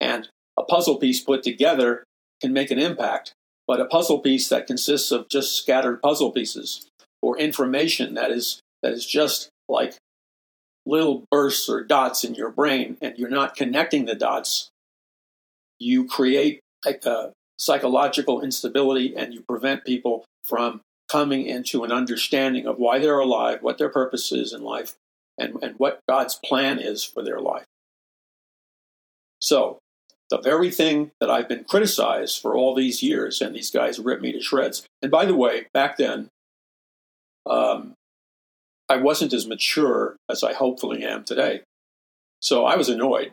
And 0.00 0.28
a 0.58 0.62
puzzle 0.62 0.96
piece 0.96 1.20
put 1.20 1.42
together 1.42 2.04
can 2.40 2.52
make 2.52 2.70
an 2.70 2.78
impact, 2.78 3.32
but 3.70 3.80
a 3.80 3.84
puzzle 3.84 4.18
piece 4.18 4.48
that 4.48 4.66
consists 4.66 5.12
of 5.12 5.28
just 5.28 5.56
scattered 5.56 6.02
puzzle 6.02 6.32
pieces 6.32 6.88
or 7.22 7.38
information 7.38 8.14
that 8.14 8.32
is 8.32 8.60
that 8.82 8.92
is 8.92 9.06
just 9.06 9.48
like 9.68 9.94
little 10.84 11.24
bursts 11.30 11.68
or 11.68 11.84
dots 11.84 12.24
in 12.24 12.34
your 12.34 12.50
brain 12.50 12.96
and 13.00 13.16
you're 13.16 13.30
not 13.30 13.54
connecting 13.54 14.06
the 14.06 14.16
dots, 14.16 14.70
you 15.78 16.04
create 16.04 16.58
a 16.84 17.30
psychological 17.58 18.40
instability 18.40 19.14
and 19.14 19.32
you 19.32 19.44
prevent 19.48 19.84
people 19.84 20.24
from 20.42 20.80
coming 21.08 21.46
into 21.46 21.84
an 21.84 21.92
understanding 21.92 22.66
of 22.66 22.76
why 22.76 22.98
they're 22.98 23.20
alive, 23.20 23.62
what 23.62 23.78
their 23.78 23.88
purpose 23.88 24.32
is 24.32 24.52
in 24.52 24.62
life, 24.62 24.94
and, 25.38 25.62
and 25.62 25.76
what 25.78 26.00
God's 26.08 26.34
plan 26.44 26.80
is 26.80 27.04
for 27.04 27.22
their 27.22 27.38
life. 27.38 27.66
So, 29.38 29.78
the 30.30 30.40
very 30.40 30.70
thing 30.70 31.10
that 31.20 31.30
I've 31.30 31.48
been 31.48 31.64
criticized 31.64 32.40
for 32.40 32.54
all 32.54 32.74
these 32.74 33.02
years, 33.02 33.40
and 33.40 33.54
these 33.54 33.70
guys 33.70 33.98
ripped 33.98 34.22
me 34.22 34.32
to 34.32 34.40
shreds. 34.40 34.86
And 35.02 35.10
by 35.10 35.24
the 35.24 35.34
way, 35.34 35.66
back 35.74 35.96
then, 35.96 36.28
um, 37.46 37.94
I 38.88 38.96
wasn't 38.96 39.32
as 39.32 39.46
mature 39.46 40.16
as 40.28 40.42
I 40.42 40.52
hopefully 40.52 41.04
am 41.04 41.24
today. 41.24 41.62
So 42.40 42.64
I 42.64 42.76
was 42.76 42.88
annoyed. 42.88 43.32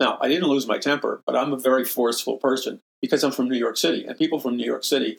Now, 0.00 0.18
I 0.20 0.28
didn't 0.28 0.48
lose 0.48 0.66
my 0.66 0.78
temper, 0.78 1.22
but 1.26 1.36
I'm 1.36 1.52
a 1.52 1.58
very 1.58 1.84
forceful 1.84 2.38
person 2.38 2.80
because 3.00 3.22
I'm 3.22 3.32
from 3.32 3.48
New 3.48 3.58
York 3.58 3.76
City. 3.76 4.04
And 4.04 4.16
people 4.16 4.38
from 4.38 4.56
New 4.56 4.66
York 4.66 4.84
City 4.84 5.18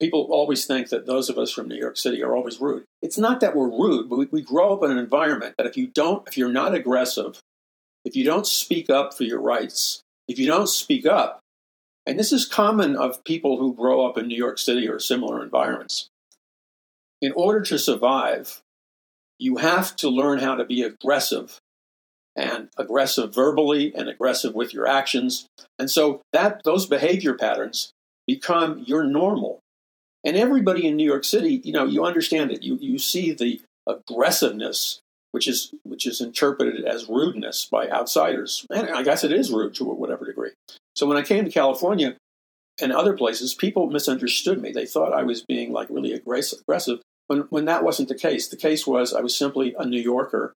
people 0.00 0.26
always 0.30 0.64
think 0.64 0.88
that 0.88 1.06
those 1.06 1.28
of 1.28 1.38
us 1.38 1.52
from 1.52 1.68
New 1.68 1.76
York 1.76 1.96
City 1.96 2.22
are 2.22 2.34
always 2.34 2.60
rude. 2.60 2.84
It's 3.02 3.18
not 3.18 3.40
that 3.40 3.54
we're 3.54 3.68
rude, 3.68 4.08
but 4.08 4.18
we, 4.18 4.28
we 4.32 4.42
grow 4.42 4.72
up 4.72 4.82
in 4.82 4.90
an 4.90 4.98
environment 4.98 5.54
that 5.58 5.66
if 5.66 5.76
you 5.76 5.86
don't, 5.88 6.26
if 6.26 6.36
you're 6.36 6.50
not 6.50 6.74
aggressive, 6.74 7.38
if 8.04 8.16
you 8.16 8.24
don't 8.24 8.46
speak 8.46 8.88
up 8.88 9.14
for 9.14 9.24
your 9.24 9.40
rights, 9.40 10.00
if 10.30 10.38
you 10.38 10.46
don't 10.46 10.68
speak 10.68 11.06
up, 11.06 11.40
and 12.06 12.16
this 12.16 12.32
is 12.32 12.46
common 12.46 12.94
of 12.94 13.24
people 13.24 13.58
who 13.58 13.74
grow 13.74 14.06
up 14.06 14.16
in 14.16 14.28
New 14.28 14.36
York 14.36 14.58
City 14.58 14.88
or 14.88 15.00
similar 15.00 15.42
environments. 15.42 16.08
In 17.20 17.32
order 17.32 17.60
to 17.62 17.76
survive, 17.78 18.60
you 19.40 19.56
have 19.56 19.96
to 19.96 20.08
learn 20.08 20.38
how 20.38 20.54
to 20.54 20.64
be 20.64 20.82
aggressive 20.82 21.58
and 22.36 22.68
aggressive 22.78 23.34
verbally 23.34 23.92
and 23.92 24.08
aggressive 24.08 24.54
with 24.54 24.72
your 24.72 24.86
actions. 24.86 25.46
And 25.80 25.90
so 25.90 26.22
that 26.32 26.62
those 26.64 26.86
behavior 26.86 27.34
patterns 27.34 27.90
become 28.24 28.84
your 28.86 29.02
normal. 29.02 29.58
And 30.24 30.36
everybody 30.36 30.86
in 30.86 30.96
New 30.96 31.04
York 31.06 31.24
City, 31.24 31.60
you 31.64 31.72
know, 31.72 31.86
you 31.86 32.04
understand 32.04 32.52
it. 32.52 32.62
You 32.62 32.78
you 32.80 32.98
see 32.98 33.32
the 33.32 33.60
aggressiveness, 33.88 35.00
which 35.32 35.46
is 35.48 35.72
which 35.84 36.06
is 36.06 36.20
interpreted 36.20 36.84
as 36.84 37.08
rudeness 37.08 37.64
by 37.64 37.88
outsiders. 37.88 38.66
And 38.70 38.90
I 38.90 39.02
guess 39.02 39.24
it 39.24 39.32
is 39.32 39.52
rude 39.52 39.74
to 39.74 39.84
whatever 39.84 40.24
degree. 40.24 40.50
So 40.94 41.06
when 41.06 41.16
I 41.16 41.22
came 41.22 41.44
to 41.44 41.50
California 41.50 42.16
and 42.80 42.92
other 42.92 43.16
places, 43.16 43.54
people 43.54 43.90
misunderstood 43.90 44.60
me. 44.60 44.72
They 44.72 44.86
thought 44.86 45.12
I 45.12 45.22
was 45.22 45.42
being 45.42 45.72
like 45.72 45.88
really 45.90 46.12
aggressive 46.12 47.00
when 47.26 47.40
when 47.50 47.66
that 47.66 47.84
wasn't 47.84 48.08
the 48.08 48.14
case. 48.14 48.48
The 48.48 48.56
case 48.56 48.86
was 48.86 49.14
I 49.14 49.20
was 49.20 49.36
simply 49.36 49.74
a 49.78 49.86
New 49.86 50.00
Yorker 50.00 50.52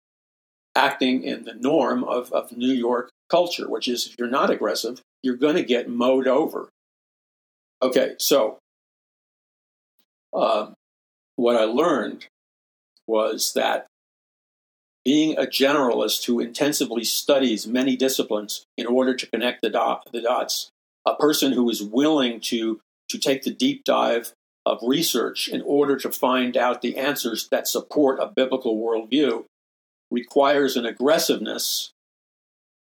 acting 0.76 1.24
in 1.24 1.44
the 1.44 1.54
norm 1.54 2.04
of, 2.04 2.32
of 2.32 2.56
New 2.56 2.72
York 2.72 3.10
culture, 3.30 3.70
which 3.70 3.88
is 3.88 4.08
if 4.08 4.16
you're 4.18 4.30
not 4.30 4.50
aggressive, 4.50 5.02
you're 5.22 5.36
going 5.36 5.56
to 5.56 5.64
get 5.64 5.90
mowed 5.90 6.28
over. 6.28 6.70
Okay, 7.82 8.14
so 8.20 8.58
um, 10.34 10.74
what 11.36 11.58
I 11.58 11.64
learned 11.64 12.28
was 13.08 13.54
that 13.54 13.88
being 15.04 15.38
a 15.38 15.44
generalist 15.44 16.26
who 16.26 16.40
intensively 16.40 17.04
studies 17.04 17.68
many 17.68 17.96
disciplines 17.96 18.66
in 18.78 18.86
order 18.86 19.16
to 19.16 19.28
connect 19.28 19.62
the, 19.62 19.70
dot, 19.70 20.08
the 20.12 20.22
dots, 20.22 20.70
a 21.06 21.16
person 21.16 21.54
who 21.54 21.70
is 21.70 21.82
willing 21.82 22.40
to, 22.40 22.80
to 23.10 23.18
take 23.18 23.44
the 23.44 23.54
deep 23.54 23.84
dive 23.84 24.34
of 24.66 24.80
research 24.84 25.48
in 25.48 25.62
order 25.64 25.98
to 25.98 26.12
find 26.12 26.56
out 26.56 26.82
the 26.82 26.98
answers 26.98 27.48
that 27.50 27.68
support 27.68 28.20
a 28.20 28.28
biblical 28.28 28.78
worldview 28.78 29.44
requires 30.12 30.76
an 30.76 30.86
aggressiveness 30.86 31.92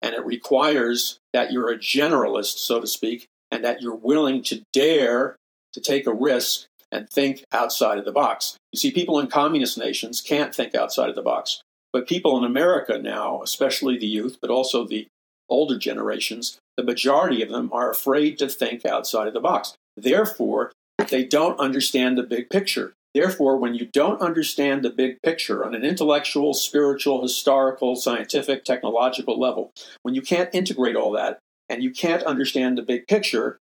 and 0.02 0.13
it 0.13 0.26
requires 0.26 1.20
that 1.32 1.54
you're 1.54 1.72
a 1.72 1.78
generalist, 1.78 2.58
so 2.58 2.82
to 2.82 2.88
speak, 2.88 3.28
and 3.50 3.63
that 3.63 3.82
you're 3.82 3.96
willing 3.96 4.44
to 4.44 4.62
dare 4.74 5.38
to 5.72 5.80
take 5.80 6.06
a 6.06 6.13
risk 6.13 6.66
and 6.92 7.10
think 7.10 7.46
outside 7.54 7.98
of 7.98 8.04
the 8.04 8.12
box. 8.12 8.58
You 8.74 8.80
see, 8.80 8.92
people 8.92 9.20
in 9.20 9.28
communist 9.28 9.78
nations 9.78 10.20
can't 10.20 10.54
think 10.54 10.76
outside 10.76 11.10
of 11.10 11.16
the 11.16 11.22
box. 11.22 11.62
But 11.93 12.08
people 12.08 12.38
in 12.38 12.43
America 12.43 12.97
now, 12.97 13.41
especially 13.43 13.97
the 13.97 14.08
youth, 14.08 14.39
but 14.41 14.49
also 14.49 14.86
the 14.86 15.08
older 15.47 15.77
generations, 15.77 16.58
the 16.75 16.84
majority 16.84 17.43
of 17.43 17.49
them 17.49 17.69
are 17.71 17.91
afraid 17.91 18.39
to 18.39 18.49
think 18.49 18.86
outside 18.86 19.27
of 19.27 19.34
the 19.34 19.39
box. 19.39 19.75
Therefore, 19.95 20.71
they 21.10 21.23
don't 21.23 21.60
understand 21.60 22.17
the 22.17 22.23
big 22.23 22.49
picture. 22.49 22.93
Therefore, 23.13 23.58
when 23.58 23.75
you 23.75 23.86
don't 23.86 24.21
understand 24.21 24.84
the 24.84 24.89
big 24.89 25.21
picture 25.21 25.63
on 25.63 25.75
an 25.75 25.84
intellectual, 25.84 26.56
spiritual, 26.56 27.21
historical, 27.21 27.95
scientific, 27.95 28.65
technological 28.65 29.39
level, 29.39 29.71
when 30.01 30.15
you 30.15 30.21
can't 30.23 30.49
integrate 30.53 30.95
all 30.95 31.12
that 31.12 31.38
and 31.69 31.84
you 31.84 31.91
can't 31.91 32.23
understand 32.23 32.77
the 32.77 32.82
big 32.82 33.08
picture, 33.08 33.60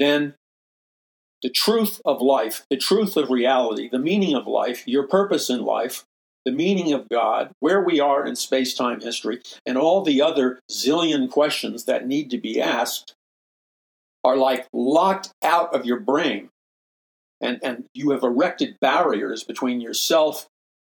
then 0.00 0.34
the 1.42 1.50
truth 1.50 2.00
of 2.04 2.20
life, 2.20 2.64
the 2.70 2.76
truth 2.76 3.16
of 3.16 3.30
reality, 3.30 3.88
the 3.88 3.98
meaning 3.98 4.34
of 4.34 4.48
life, 4.48 4.86
your 4.86 5.06
purpose 5.06 5.48
in 5.48 5.62
life, 5.62 6.04
the 6.44 6.52
meaning 6.52 6.92
of 6.92 7.08
God, 7.08 7.52
where 7.60 7.82
we 7.82 8.00
are 8.00 8.26
in 8.26 8.36
space 8.36 8.74
time 8.74 9.00
history, 9.00 9.40
and 9.64 9.78
all 9.78 10.02
the 10.02 10.22
other 10.22 10.60
zillion 10.70 11.30
questions 11.30 11.84
that 11.84 12.06
need 12.06 12.30
to 12.30 12.38
be 12.38 12.60
asked 12.60 13.14
are 14.24 14.36
like 14.36 14.66
locked 14.72 15.32
out 15.42 15.74
of 15.74 15.86
your 15.86 16.00
brain. 16.00 16.48
And, 17.40 17.58
and 17.62 17.84
you 17.92 18.10
have 18.10 18.22
erected 18.22 18.76
barriers 18.80 19.42
between 19.42 19.80
yourself 19.80 20.46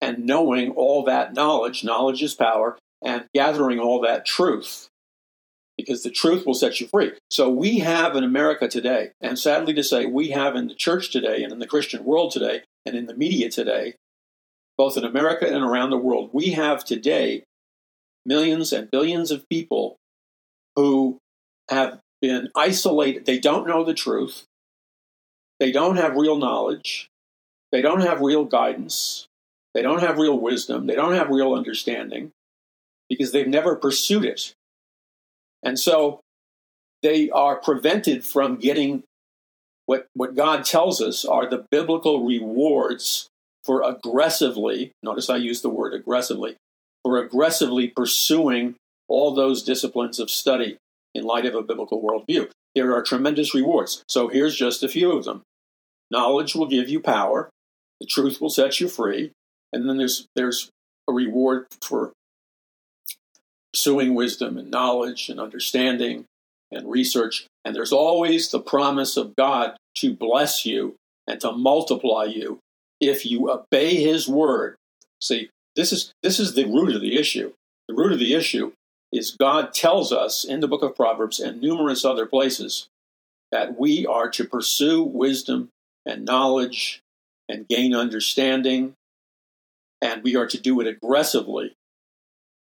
and 0.00 0.26
knowing 0.26 0.70
all 0.72 1.02
that 1.04 1.34
knowledge. 1.34 1.82
Knowledge 1.82 2.22
is 2.22 2.34
power, 2.34 2.78
and 3.04 3.26
gathering 3.34 3.78
all 3.78 4.00
that 4.00 4.26
truth 4.26 4.88
because 5.76 6.02
the 6.02 6.10
truth 6.10 6.46
will 6.46 6.54
set 6.54 6.80
you 6.80 6.86
free. 6.86 7.12
So 7.30 7.50
we 7.50 7.80
have 7.80 8.16
in 8.16 8.24
America 8.24 8.66
today, 8.66 9.10
and 9.20 9.38
sadly 9.38 9.74
to 9.74 9.84
say, 9.84 10.06
we 10.06 10.30
have 10.30 10.56
in 10.56 10.68
the 10.68 10.74
church 10.74 11.10
today 11.10 11.42
and 11.42 11.52
in 11.52 11.58
the 11.58 11.66
Christian 11.66 12.04
world 12.04 12.32
today 12.32 12.62
and 12.86 12.96
in 12.96 13.06
the 13.06 13.14
media 13.14 13.50
today, 13.50 13.94
both 14.78 14.96
in 14.96 15.04
America 15.04 15.46
and 15.46 15.64
around 15.64 15.90
the 15.90 15.96
world, 15.96 16.30
we 16.32 16.50
have 16.52 16.84
today 16.84 17.44
millions 18.24 18.72
and 18.72 18.90
billions 18.90 19.30
of 19.30 19.48
people 19.48 19.96
who 20.74 21.18
have 21.70 22.00
been 22.20 22.48
isolated. 22.54 23.24
They 23.24 23.38
don't 23.38 23.66
know 23.66 23.84
the 23.84 23.94
truth. 23.94 24.44
They 25.58 25.72
don't 25.72 25.96
have 25.96 26.16
real 26.16 26.36
knowledge. 26.36 27.08
They 27.72 27.80
don't 27.80 28.02
have 28.02 28.20
real 28.20 28.44
guidance. 28.44 29.26
They 29.74 29.82
don't 29.82 30.00
have 30.00 30.18
real 30.18 30.38
wisdom. 30.38 30.86
They 30.86 30.94
don't 30.94 31.14
have 31.14 31.28
real 31.28 31.54
understanding 31.54 32.32
because 33.08 33.32
they've 33.32 33.46
never 33.46 33.76
pursued 33.76 34.24
it. 34.24 34.54
And 35.62 35.78
so 35.78 36.20
they 37.02 37.30
are 37.30 37.56
prevented 37.56 38.24
from 38.24 38.56
getting 38.56 39.02
what, 39.86 40.06
what 40.14 40.34
God 40.34 40.64
tells 40.64 41.00
us 41.00 41.24
are 41.24 41.48
the 41.48 41.66
biblical 41.70 42.24
rewards 42.24 43.28
for 43.66 43.82
aggressively, 43.82 44.92
notice 45.02 45.28
I 45.28 45.36
use 45.36 45.60
the 45.60 45.68
word 45.68 45.92
aggressively, 45.92 46.56
for 47.02 47.18
aggressively 47.18 47.88
pursuing 47.88 48.76
all 49.08 49.34
those 49.34 49.62
disciplines 49.62 50.18
of 50.18 50.30
study 50.30 50.78
in 51.14 51.24
light 51.24 51.44
of 51.46 51.54
a 51.54 51.62
biblical 51.62 52.02
worldview. 52.02 52.48
There 52.74 52.94
are 52.94 53.02
tremendous 53.02 53.54
rewards. 53.54 54.02
So 54.08 54.28
here's 54.28 54.56
just 54.56 54.82
a 54.82 54.88
few 54.88 55.12
of 55.12 55.24
them. 55.24 55.42
Knowledge 56.10 56.54
will 56.54 56.66
give 56.66 56.88
you 56.88 57.00
power, 57.00 57.50
the 58.00 58.06
truth 58.06 58.40
will 58.40 58.50
set 58.50 58.80
you 58.80 58.88
free, 58.88 59.32
and 59.72 59.88
then 59.88 59.96
there's 59.96 60.26
there's 60.36 60.70
a 61.08 61.12
reward 61.12 61.66
for 61.82 62.12
pursuing 63.72 64.14
wisdom 64.14 64.56
and 64.56 64.70
knowledge 64.70 65.28
and 65.28 65.40
understanding 65.40 66.24
and 66.70 66.90
research. 66.90 67.46
And 67.64 67.74
there's 67.74 67.92
always 67.92 68.50
the 68.50 68.60
promise 68.60 69.16
of 69.16 69.34
God 69.36 69.76
to 69.96 70.14
bless 70.14 70.64
you 70.64 70.94
and 71.26 71.40
to 71.40 71.52
multiply 71.52 72.24
you 72.24 72.58
if 73.00 73.26
you 73.26 73.50
obey 73.50 73.96
his 73.96 74.28
word. 74.28 74.76
See, 75.20 75.50
this 75.74 75.92
is 75.92 76.12
this 76.22 76.40
is 76.40 76.54
the 76.54 76.64
root 76.64 76.94
of 76.94 77.00
the 77.00 77.16
issue. 77.16 77.52
The 77.88 77.94
root 77.94 78.12
of 78.12 78.18
the 78.18 78.34
issue 78.34 78.72
is 79.12 79.36
God 79.38 79.72
tells 79.72 80.12
us 80.12 80.44
in 80.44 80.60
the 80.60 80.68
book 80.68 80.82
of 80.82 80.96
Proverbs 80.96 81.38
and 81.38 81.60
numerous 81.60 82.04
other 82.04 82.26
places 82.26 82.88
that 83.52 83.78
we 83.78 84.06
are 84.06 84.28
to 84.30 84.44
pursue 84.44 85.02
wisdom 85.02 85.68
and 86.04 86.24
knowledge 86.24 87.00
and 87.48 87.68
gain 87.68 87.94
understanding, 87.94 88.94
and 90.02 90.22
we 90.22 90.34
are 90.36 90.46
to 90.46 90.60
do 90.60 90.80
it 90.80 90.86
aggressively 90.86 91.74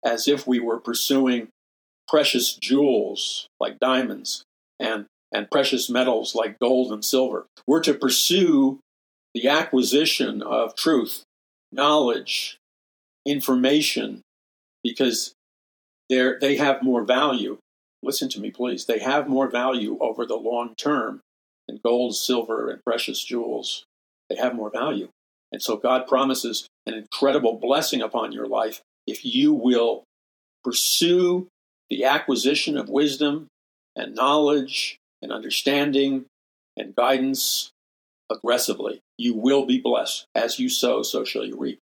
as 0.04 0.26
if 0.26 0.46
we 0.46 0.58
were 0.58 0.78
pursuing 0.78 1.48
precious 2.08 2.54
jewels 2.54 3.46
like 3.60 3.78
diamonds 3.78 4.44
and, 4.78 5.06
and 5.32 5.50
precious 5.50 5.90
metals 5.90 6.34
like 6.34 6.58
gold 6.58 6.92
and 6.92 7.04
silver. 7.04 7.46
We're 7.66 7.82
to 7.82 7.94
pursue 7.94 8.80
the 9.34 9.48
acquisition 9.48 10.42
of 10.42 10.74
truth, 10.74 11.22
knowledge, 11.72 12.58
information, 13.26 14.22
because 14.82 15.34
they're, 16.08 16.38
they 16.40 16.56
have 16.56 16.82
more 16.82 17.04
value. 17.04 17.58
Listen 18.02 18.28
to 18.30 18.40
me, 18.40 18.50
please. 18.50 18.86
They 18.86 18.98
have 18.98 19.28
more 19.28 19.48
value 19.48 19.98
over 20.00 20.26
the 20.26 20.36
long 20.36 20.74
term 20.74 21.20
than 21.68 21.80
gold, 21.84 22.16
silver, 22.16 22.70
and 22.70 22.82
precious 22.84 23.22
jewels. 23.22 23.84
They 24.28 24.36
have 24.36 24.54
more 24.54 24.70
value. 24.70 25.08
And 25.52 25.62
so 25.62 25.76
God 25.76 26.06
promises 26.06 26.68
an 26.86 26.94
incredible 26.94 27.58
blessing 27.58 28.00
upon 28.00 28.32
your 28.32 28.46
life 28.46 28.80
if 29.06 29.24
you 29.24 29.52
will 29.52 30.04
pursue 30.64 31.48
the 31.88 32.04
acquisition 32.04 32.76
of 32.76 32.88
wisdom 32.88 33.48
and 33.96 34.14
knowledge 34.14 34.98
and 35.20 35.32
understanding 35.32 36.26
and 36.76 36.94
guidance 36.94 37.70
aggressively. 38.30 39.00
You 39.20 39.34
will 39.34 39.66
be 39.66 39.78
blessed. 39.78 40.24
As 40.34 40.58
you 40.58 40.70
sow, 40.70 41.02
so 41.02 41.24
shall 41.24 41.44
you 41.44 41.54
reap. 41.58 41.78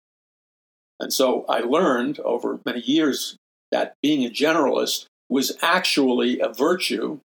And 1.01 1.11
so 1.11 1.47
I 1.49 1.61
learned 1.61 2.21
over 2.21 2.61
many 2.67 2.81
years 2.81 3.37
that 3.71 3.95
being 4.03 4.23
a 4.23 4.29
generalist 4.29 5.07
was 5.31 5.57
actually 5.63 6.41
a 6.41 6.51
virtue. 6.51 7.21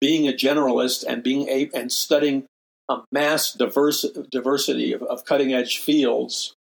Being 0.00 0.28
a 0.28 0.32
generalist 0.32 1.04
and 1.04 1.24
being 1.24 1.48
a, 1.48 1.68
and 1.74 1.90
studying 1.90 2.44
a 2.88 2.98
mass 3.10 3.52
diverse, 3.52 4.06
diversity 4.30 4.92
of, 4.92 5.02
of 5.02 5.24
cutting 5.24 5.52
edge 5.52 5.78
fields 5.78 6.54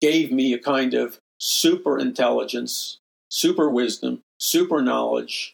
gave 0.00 0.32
me 0.32 0.54
a 0.54 0.58
kind 0.58 0.94
of 0.94 1.18
super 1.38 1.98
intelligence, 1.98 2.96
super 3.30 3.68
wisdom, 3.68 4.22
super 4.38 4.80
knowledge, 4.80 5.52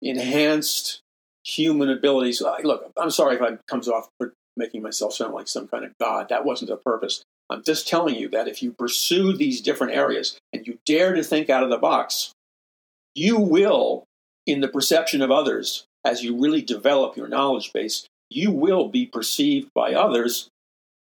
enhanced 0.00 1.00
human 1.44 1.90
abilities. 1.90 2.42
Look, 2.64 2.90
I'm 2.96 3.10
sorry 3.10 3.36
if 3.36 3.42
I 3.42 3.58
comes 3.68 3.88
off 3.88 4.08
making 4.56 4.82
myself 4.82 5.14
sound 5.14 5.34
like 5.34 5.48
some 5.48 5.68
kind 5.68 5.84
of 5.84 5.92
god. 5.98 6.28
That 6.28 6.44
wasn't 6.44 6.70
the 6.70 6.76
purpose. 6.76 7.22
I'm 7.50 7.62
just 7.62 7.88
telling 7.88 8.14
you 8.14 8.28
that 8.30 8.48
if 8.48 8.62
you 8.62 8.72
pursue 8.72 9.32
these 9.32 9.60
different 9.60 9.94
areas 9.94 10.38
and 10.52 10.66
you 10.66 10.78
dare 10.86 11.14
to 11.14 11.22
think 11.22 11.50
out 11.50 11.62
of 11.62 11.70
the 11.70 11.78
box, 11.78 12.32
you 13.14 13.38
will, 13.38 14.04
in 14.46 14.60
the 14.60 14.68
perception 14.68 15.22
of 15.22 15.30
others, 15.30 15.84
as 16.04 16.22
you 16.22 16.40
really 16.40 16.62
develop 16.62 17.16
your 17.16 17.28
knowledge 17.28 17.72
base, 17.72 18.06
you 18.30 18.50
will 18.50 18.88
be 18.88 19.06
perceived 19.06 19.68
by 19.74 19.92
others 19.92 20.48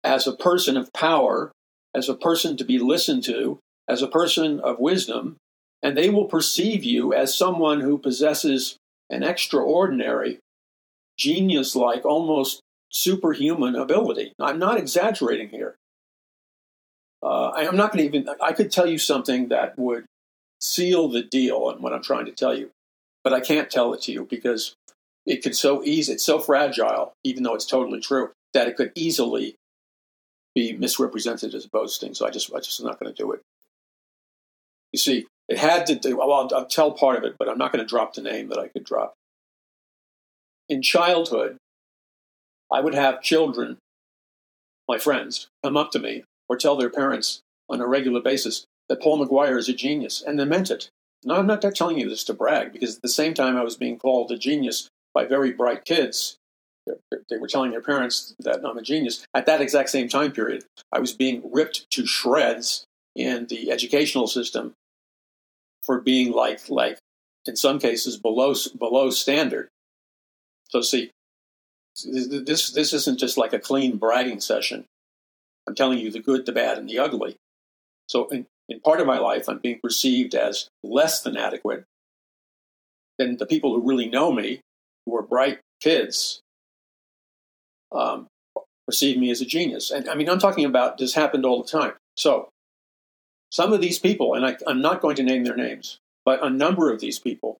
as 0.02 0.26
a 0.26 0.36
person 0.36 0.76
of 0.76 0.92
power, 0.92 1.52
as 1.94 2.08
a 2.08 2.14
person 2.14 2.56
to 2.56 2.64
be 2.64 2.78
listened 2.78 3.22
to, 3.24 3.58
as 3.86 4.02
a 4.02 4.08
person 4.08 4.60
of 4.60 4.78
wisdom, 4.78 5.36
and 5.82 5.96
they 5.96 6.08
will 6.08 6.26
perceive 6.26 6.84
you 6.84 7.12
as 7.12 7.34
someone 7.34 7.80
who 7.80 7.98
possesses 7.98 8.76
an 9.10 9.22
extraordinary, 9.22 10.38
genius 11.18 11.76
like, 11.76 12.04
almost 12.04 12.60
superhuman 12.90 13.76
ability. 13.76 14.34
I'm 14.38 14.58
not 14.58 14.76
exaggerating 14.76 15.48
here. 15.48 15.76
Uh, 17.22 17.48
I, 17.48 17.62
am 17.62 17.76
not 17.76 17.92
going 17.92 18.10
to 18.10 18.18
even, 18.18 18.34
I 18.42 18.52
could 18.52 18.70
tell 18.72 18.86
you 18.86 18.98
something 18.98 19.48
that 19.48 19.78
would 19.78 20.06
seal 20.60 21.08
the 21.08 21.22
deal 21.22 21.56
on 21.56 21.82
what 21.82 21.92
I'm 21.92 22.02
trying 22.02 22.26
to 22.26 22.32
tell 22.32 22.56
you, 22.56 22.70
but 23.22 23.32
I 23.32 23.40
can't 23.40 23.70
tell 23.70 23.92
it 23.94 24.02
to 24.02 24.12
you 24.12 24.26
because 24.28 24.74
it 25.26 25.42
could 25.42 25.54
so 25.54 25.84
easy, 25.84 26.14
it's 26.14 26.24
so 26.24 26.38
fragile, 26.38 27.12
even 27.24 27.42
though 27.42 27.54
it's 27.54 27.66
totally 27.66 28.00
true, 28.00 28.30
that 28.54 28.68
it 28.68 28.76
could 28.76 28.92
easily 28.94 29.56
be 30.54 30.72
misrepresented 30.72 31.54
as 31.54 31.66
boasting. 31.66 32.14
So 32.14 32.26
I 32.26 32.30
just, 32.30 32.52
I 32.52 32.58
just 32.58 32.80
am 32.80 32.86
not 32.86 32.98
going 32.98 33.14
to 33.14 33.22
do 33.22 33.32
it. 33.32 33.40
You 34.92 34.98
see, 34.98 35.26
it 35.48 35.58
had 35.58 35.86
to 35.86 35.94
do, 35.94 36.16
well, 36.16 36.32
I'll, 36.32 36.48
I'll 36.54 36.66
tell 36.66 36.92
part 36.92 37.16
of 37.16 37.24
it, 37.24 37.36
but 37.38 37.48
I'm 37.48 37.58
not 37.58 37.70
going 37.72 37.84
to 37.84 37.88
drop 37.88 38.14
the 38.14 38.22
name 38.22 38.48
that 38.48 38.58
I 38.58 38.68
could 38.68 38.84
drop. 38.84 39.14
In 40.68 40.82
childhood, 40.82 41.58
I 42.72 42.80
would 42.80 42.94
have 42.94 43.22
children, 43.22 43.78
my 44.88 44.98
friends, 44.98 45.48
come 45.62 45.76
up 45.76 45.90
to 45.92 45.98
me 45.98 46.24
or 46.48 46.56
tell 46.56 46.76
their 46.76 46.90
parents 46.90 47.40
on 47.68 47.80
a 47.80 47.86
regular 47.86 48.20
basis 48.20 48.64
that 48.88 49.00
Paul 49.00 49.24
McGuire 49.24 49.58
is 49.58 49.68
a 49.68 49.72
genius, 49.72 50.22
and 50.24 50.38
they 50.38 50.44
meant 50.44 50.70
it. 50.70 50.88
Now, 51.24 51.36
I'm 51.36 51.46
not 51.46 51.62
telling 51.62 51.98
you 51.98 52.08
this 52.08 52.24
to 52.24 52.34
brag, 52.34 52.72
because 52.72 52.96
at 52.96 53.02
the 53.02 53.08
same 53.08 53.34
time 53.34 53.56
I 53.56 53.62
was 53.62 53.76
being 53.76 53.98
called 53.98 54.32
a 54.32 54.38
genius 54.38 54.88
by 55.14 55.26
very 55.26 55.52
bright 55.52 55.84
kids, 55.84 56.36
they 56.86 57.36
were 57.36 57.46
telling 57.46 57.70
their 57.70 57.82
parents 57.82 58.34
that 58.40 58.64
I'm 58.64 58.78
a 58.78 58.82
genius. 58.82 59.24
At 59.34 59.46
that 59.46 59.60
exact 59.60 59.90
same 59.90 60.08
time 60.08 60.32
period, 60.32 60.64
I 60.92 60.98
was 60.98 61.12
being 61.12 61.42
ripped 61.52 61.88
to 61.90 62.06
shreds 62.06 62.84
in 63.14 63.46
the 63.46 63.70
educational 63.70 64.26
system 64.26 64.74
for 65.84 66.00
being 66.00 66.32
like 66.32 66.68
like 66.68 66.98
in 67.46 67.56
some 67.56 67.78
cases 67.78 68.16
below 68.16 68.54
below 68.78 69.10
standard. 69.10 69.68
So 70.68 70.80
see, 70.80 71.10
this 72.04 72.70
this 72.70 72.92
isn't 72.92 73.18
just 73.18 73.36
like 73.38 73.52
a 73.52 73.58
clean 73.58 73.96
bragging 73.96 74.40
session. 74.40 74.86
I'm 75.68 75.74
telling 75.74 75.98
you 75.98 76.10
the 76.10 76.20
good, 76.20 76.46
the 76.46 76.52
bad, 76.52 76.78
and 76.78 76.88
the 76.88 76.98
ugly. 76.98 77.36
So 78.08 78.28
in, 78.28 78.46
in 78.68 78.80
part 78.80 79.00
of 79.00 79.06
my 79.06 79.18
life, 79.18 79.48
I'm 79.48 79.58
being 79.58 79.78
perceived 79.80 80.34
as 80.34 80.68
less 80.82 81.22
than 81.22 81.36
adequate. 81.36 81.84
then 83.18 83.36
the 83.36 83.46
people 83.46 83.74
who 83.74 83.86
really 83.86 84.08
know 84.08 84.32
me, 84.32 84.62
who 85.04 85.14
are 85.16 85.22
bright 85.22 85.60
kids, 85.80 86.40
um, 87.92 88.26
perceive 88.86 89.18
me 89.18 89.30
as 89.30 89.40
a 89.40 89.46
genius. 89.46 89.90
And 89.90 90.08
I 90.08 90.14
mean, 90.14 90.28
I'm 90.28 90.38
talking 90.38 90.64
about 90.64 90.98
this 90.98 91.14
happened 91.14 91.44
all 91.44 91.62
the 91.62 91.68
time. 91.68 91.92
So 92.16 92.48
some 93.52 93.72
of 93.72 93.80
these 93.80 93.98
people, 93.98 94.34
and 94.34 94.46
I, 94.46 94.56
I'm 94.66 94.80
not 94.80 95.02
going 95.02 95.16
to 95.16 95.22
name 95.22 95.44
their 95.44 95.56
names, 95.56 95.98
but 96.24 96.44
a 96.44 96.50
number 96.50 96.90
of 96.90 97.00
these 97.00 97.18
people, 97.18 97.58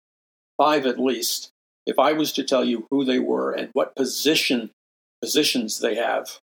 five 0.57 0.87
at 0.87 0.99
least, 0.99 1.51
if 1.87 1.99
I 1.99 2.13
was 2.13 2.33
to 2.33 2.45
tell 2.45 2.65
you 2.65 2.87
who 2.91 3.05
they 3.05 3.19
were 3.19 3.53
and 3.53 3.71
what 3.73 3.97
position 3.97 4.71
positions 5.21 5.81
they 5.81 5.97
have, 5.97 6.39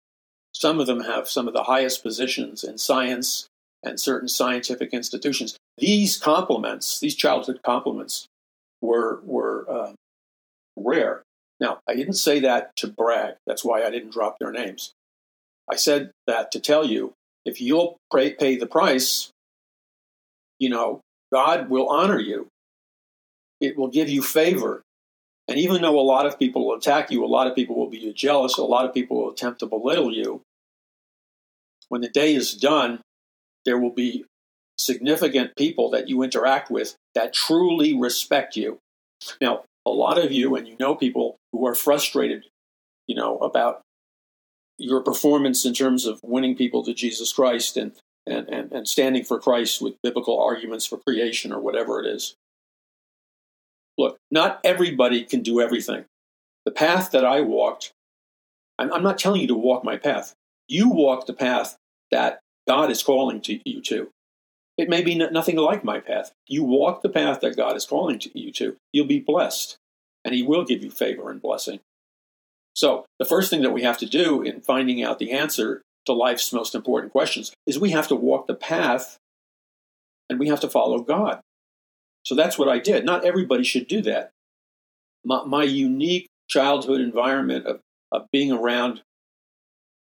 some 0.53 0.79
of 0.79 0.88
them 0.88 1.01
have 1.01 1.27
some 1.29 1.47
of 1.47 1.53
the 1.53 1.63
highest 1.63 2.03
positions 2.03 2.63
in 2.63 2.77
science 2.77 3.47
and 3.84 3.99
certain 3.99 4.29
scientific 4.29 4.93
institutions. 4.93 5.57
These 5.77 6.17
compliments, 6.17 6.99
these 6.99 7.15
childhood 7.15 7.59
compliments, 7.65 8.27
were 8.81 9.21
were 9.23 9.65
uh, 9.69 9.93
rare. 10.75 11.23
Now, 11.59 11.79
I 11.88 11.95
didn't 11.95 12.13
say 12.13 12.39
that 12.41 12.75
to 12.77 12.88
brag. 12.88 13.36
That's 13.47 13.63
why 13.63 13.84
I 13.84 13.89
didn't 13.89 14.11
drop 14.11 14.38
their 14.39 14.51
names. 14.51 14.93
I 15.71 15.75
said 15.75 16.11
that 16.27 16.51
to 16.51 16.59
tell 16.59 16.86
you 16.86 17.13
if 17.45 17.61
you'll 17.61 17.97
pay, 18.13 18.34
pay 18.34 18.57
the 18.57 18.67
price, 18.67 19.29
you 20.59 20.69
know, 20.69 21.01
God 21.31 21.69
will 21.69 21.88
honor 21.89 22.19
you. 22.19 22.47
It 23.59 23.77
will 23.77 23.88
give 23.88 24.09
you 24.09 24.21
favor. 24.21 24.81
And 25.47 25.57
even 25.57 25.81
though 25.81 25.99
a 25.99 26.01
lot 26.01 26.25
of 26.25 26.39
people 26.39 26.67
will 26.67 26.77
attack 26.77 27.11
you, 27.11 27.23
a 27.23 27.27
lot 27.27 27.47
of 27.47 27.55
people 27.55 27.75
will 27.75 27.89
be 27.89 28.13
jealous, 28.13 28.57
a 28.57 28.63
lot 28.63 28.85
of 28.85 28.93
people 28.93 29.17
will 29.17 29.31
attempt 29.31 29.59
to 29.59 29.65
belittle 29.65 30.13
you, 30.13 30.41
when 31.89 32.01
the 32.01 32.09
day 32.09 32.33
is 32.33 32.53
done, 32.53 33.01
there 33.65 33.77
will 33.77 33.91
be 33.91 34.25
significant 34.77 35.55
people 35.55 35.91
that 35.91 36.09
you 36.09 36.23
interact 36.23 36.71
with 36.71 36.95
that 37.13 37.33
truly 37.33 37.95
respect 37.95 38.55
you. 38.55 38.79
Now, 39.39 39.63
a 39.85 39.91
lot 39.91 40.17
of 40.17 40.31
you, 40.31 40.55
and 40.55 40.67
you 40.67 40.75
know 40.79 40.95
people 40.95 41.37
who 41.51 41.67
are 41.67 41.75
frustrated, 41.75 42.45
you 43.07 43.15
know, 43.15 43.37
about 43.37 43.81
your 44.77 45.01
performance 45.01 45.65
in 45.65 45.73
terms 45.73 46.05
of 46.05 46.19
winning 46.23 46.55
people 46.55 46.83
to 46.83 46.93
Jesus 46.93 47.31
Christ 47.31 47.77
and, 47.77 47.91
and, 48.25 48.47
and, 48.49 48.71
and 48.71 48.87
standing 48.87 49.23
for 49.23 49.39
Christ 49.39 49.81
with 49.81 50.01
biblical 50.01 50.41
arguments 50.41 50.85
for 50.85 50.97
creation 50.97 51.53
or 51.53 51.59
whatever 51.59 51.99
it 51.99 52.07
is. 52.07 52.33
Look, 53.97 54.17
not 54.31 54.59
everybody 54.63 55.23
can 55.23 55.41
do 55.41 55.61
everything. 55.61 56.05
The 56.65 56.71
path 56.71 57.11
that 57.11 57.25
I 57.25 57.41
walked, 57.41 57.91
I'm, 58.79 58.91
I'm 58.91 59.03
not 59.03 59.17
telling 59.17 59.41
you 59.41 59.47
to 59.47 59.55
walk 59.55 59.83
my 59.83 59.97
path. 59.97 60.33
You 60.67 60.89
walk 60.89 61.25
the 61.25 61.33
path 61.33 61.77
that 62.11 62.39
God 62.67 62.89
is 62.89 63.03
calling 63.03 63.41
to 63.41 63.59
you 63.69 63.81
to. 63.83 64.09
It 64.77 64.89
may 64.89 65.03
be 65.03 65.15
nothing 65.15 65.57
like 65.57 65.83
my 65.83 65.99
path. 65.99 66.31
You 66.47 66.63
walk 66.63 67.01
the 67.01 67.09
path 67.09 67.41
that 67.41 67.57
God 67.57 67.75
is 67.75 67.85
calling 67.85 68.17
to 68.19 68.39
you 68.39 68.51
to, 68.53 68.75
you'll 68.91 69.05
be 69.05 69.19
blessed, 69.19 69.77
and 70.25 70.33
He 70.33 70.41
will 70.41 70.63
give 70.63 70.83
you 70.83 70.89
favor 70.89 71.29
and 71.29 71.41
blessing. 71.41 71.79
So, 72.75 73.05
the 73.19 73.25
first 73.25 73.51
thing 73.51 73.61
that 73.61 73.73
we 73.73 73.83
have 73.83 73.99
to 73.99 74.07
do 74.07 74.41
in 74.41 74.61
finding 74.61 75.03
out 75.03 75.19
the 75.19 75.31
answer 75.31 75.83
to 76.05 76.13
life's 76.13 76.51
most 76.51 76.73
important 76.73 77.11
questions 77.11 77.53
is 77.67 77.77
we 77.77 77.91
have 77.91 78.07
to 78.07 78.15
walk 78.15 78.47
the 78.47 78.55
path 78.55 79.17
and 80.29 80.39
we 80.39 80.47
have 80.47 80.59
to 80.61 80.69
follow 80.69 80.99
God. 80.99 81.39
So, 82.24 82.36
that's 82.36 82.57
what 82.57 82.69
I 82.69 82.80
did. 82.80 83.05
Not 83.05 83.26
everybody 83.26 83.63
should 83.63 83.88
do 83.88 84.01
that. 84.03 84.32
My, 85.26 85.43
my 85.45 85.63
unique 85.63 86.28
childhood 86.49 87.01
environment 87.01 87.65
of, 87.65 87.80
of 88.11 88.28
being 88.32 88.51
around 88.51 89.01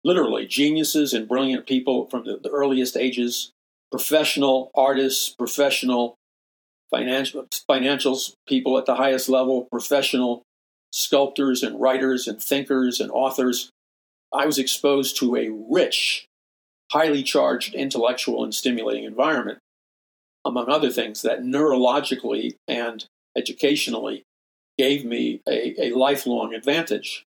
literally 0.03 0.47
geniuses 0.47 1.13
and 1.13 1.27
brilliant 1.27 1.67
people 1.67 2.07
from 2.09 2.25
the, 2.25 2.39
the 2.41 2.49
earliest 2.49 2.97
ages 2.97 3.51
professional 3.91 4.71
artists, 4.73 5.29
professional 5.29 6.15
financial 6.89 7.45
financials 7.69 8.33
people 8.47 8.77
at 8.77 8.85
the 8.85 8.95
highest 8.95 9.29
level, 9.29 9.67
professional 9.71 10.43
sculptors 10.91 11.61
and 11.61 11.79
writers 11.79 12.27
and 12.27 12.41
thinkers 12.41 12.99
and 12.99 13.11
authors. 13.11 13.69
I 14.33 14.45
was 14.45 14.57
exposed 14.57 15.17
to 15.19 15.35
a 15.35 15.49
rich, 15.49 16.25
highly 16.91 17.21
charged 17.21 17.73
intellectual 17.73 18.43
and 18.43 18.55
stimulating 18.55 19.03
environment, 19.03 19.59
among 20.45 20.69
other 20.69 20.89
things 20.89 21.21
that 21.21 21.43
neurologically 21.43 22.55
and 22.67 23.05
educationally 23.37 24.23
gave 24.77 25.05
me 25.05 25.41
a, 25.47 25.87
a 25.87 25.95
lifelong 25.95 26.53
advantage. 26.53 27.25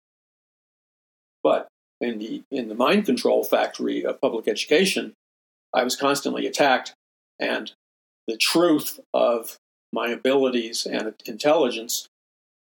But 1.44 1.68
in 2.02 2.20
the 2.20 2.44
in 2.52 2.68
the 2.68 2.76
mind 2.76 3.06
control 3.06 3.44
factory 3.44 4.06
of 4.06 4.22
public 4.22 4.48
education, 4.48 5.14
I 5.74 5.84
was 5.84 5.96
constantly 5.96 6.46
attacked, 6.46 6.94
and 7.40 7.72
the 8.28 8.38
truth 8.38 9.00
of 9.14 9.58
my 9.94 10.10
abilities 10.10 10.86
and 10.86 11.14
intelligence 11.26 12.08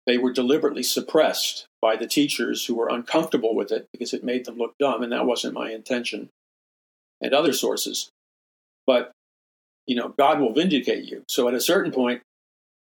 they 0.09 0.17
were 0.17 0.33
deliberately 0.33 0.81
suppressed 0.81 1.67
by 1.83 1.95
the 1.95 2.07
teachers 2.07 2.65
who 2.65 2.73
were 2.73 2.89
uncomfortable 2.89 3.53
with 3.53 3.71
it 3.71 3.87
because 3.91 4.11
it 4.11 4.23
made 4.23 4.45
them 4.45 4.57
look 4.57 4.73
dumb, 4.79 5.03
and 5.03 5.11
that 5.11 5.27
wasn't 5.27 5.53
my 5.53 5.71
intention, 5.71 6.29
and 7.21 7.31
other 7.31 7.53
sources. 7.53 8.09
But 8.87 9.11
you 9.89 9.95
know, 9.95 10.09
God 10.09 10.39
will 10.39 10.53
vindicate 10.53 11.05
you. 11.05 11.23
So 11.27 11.47
at 11.47 11.55
a 11.55 11.59
certain 11.59 11.91
point, 11.91 12.21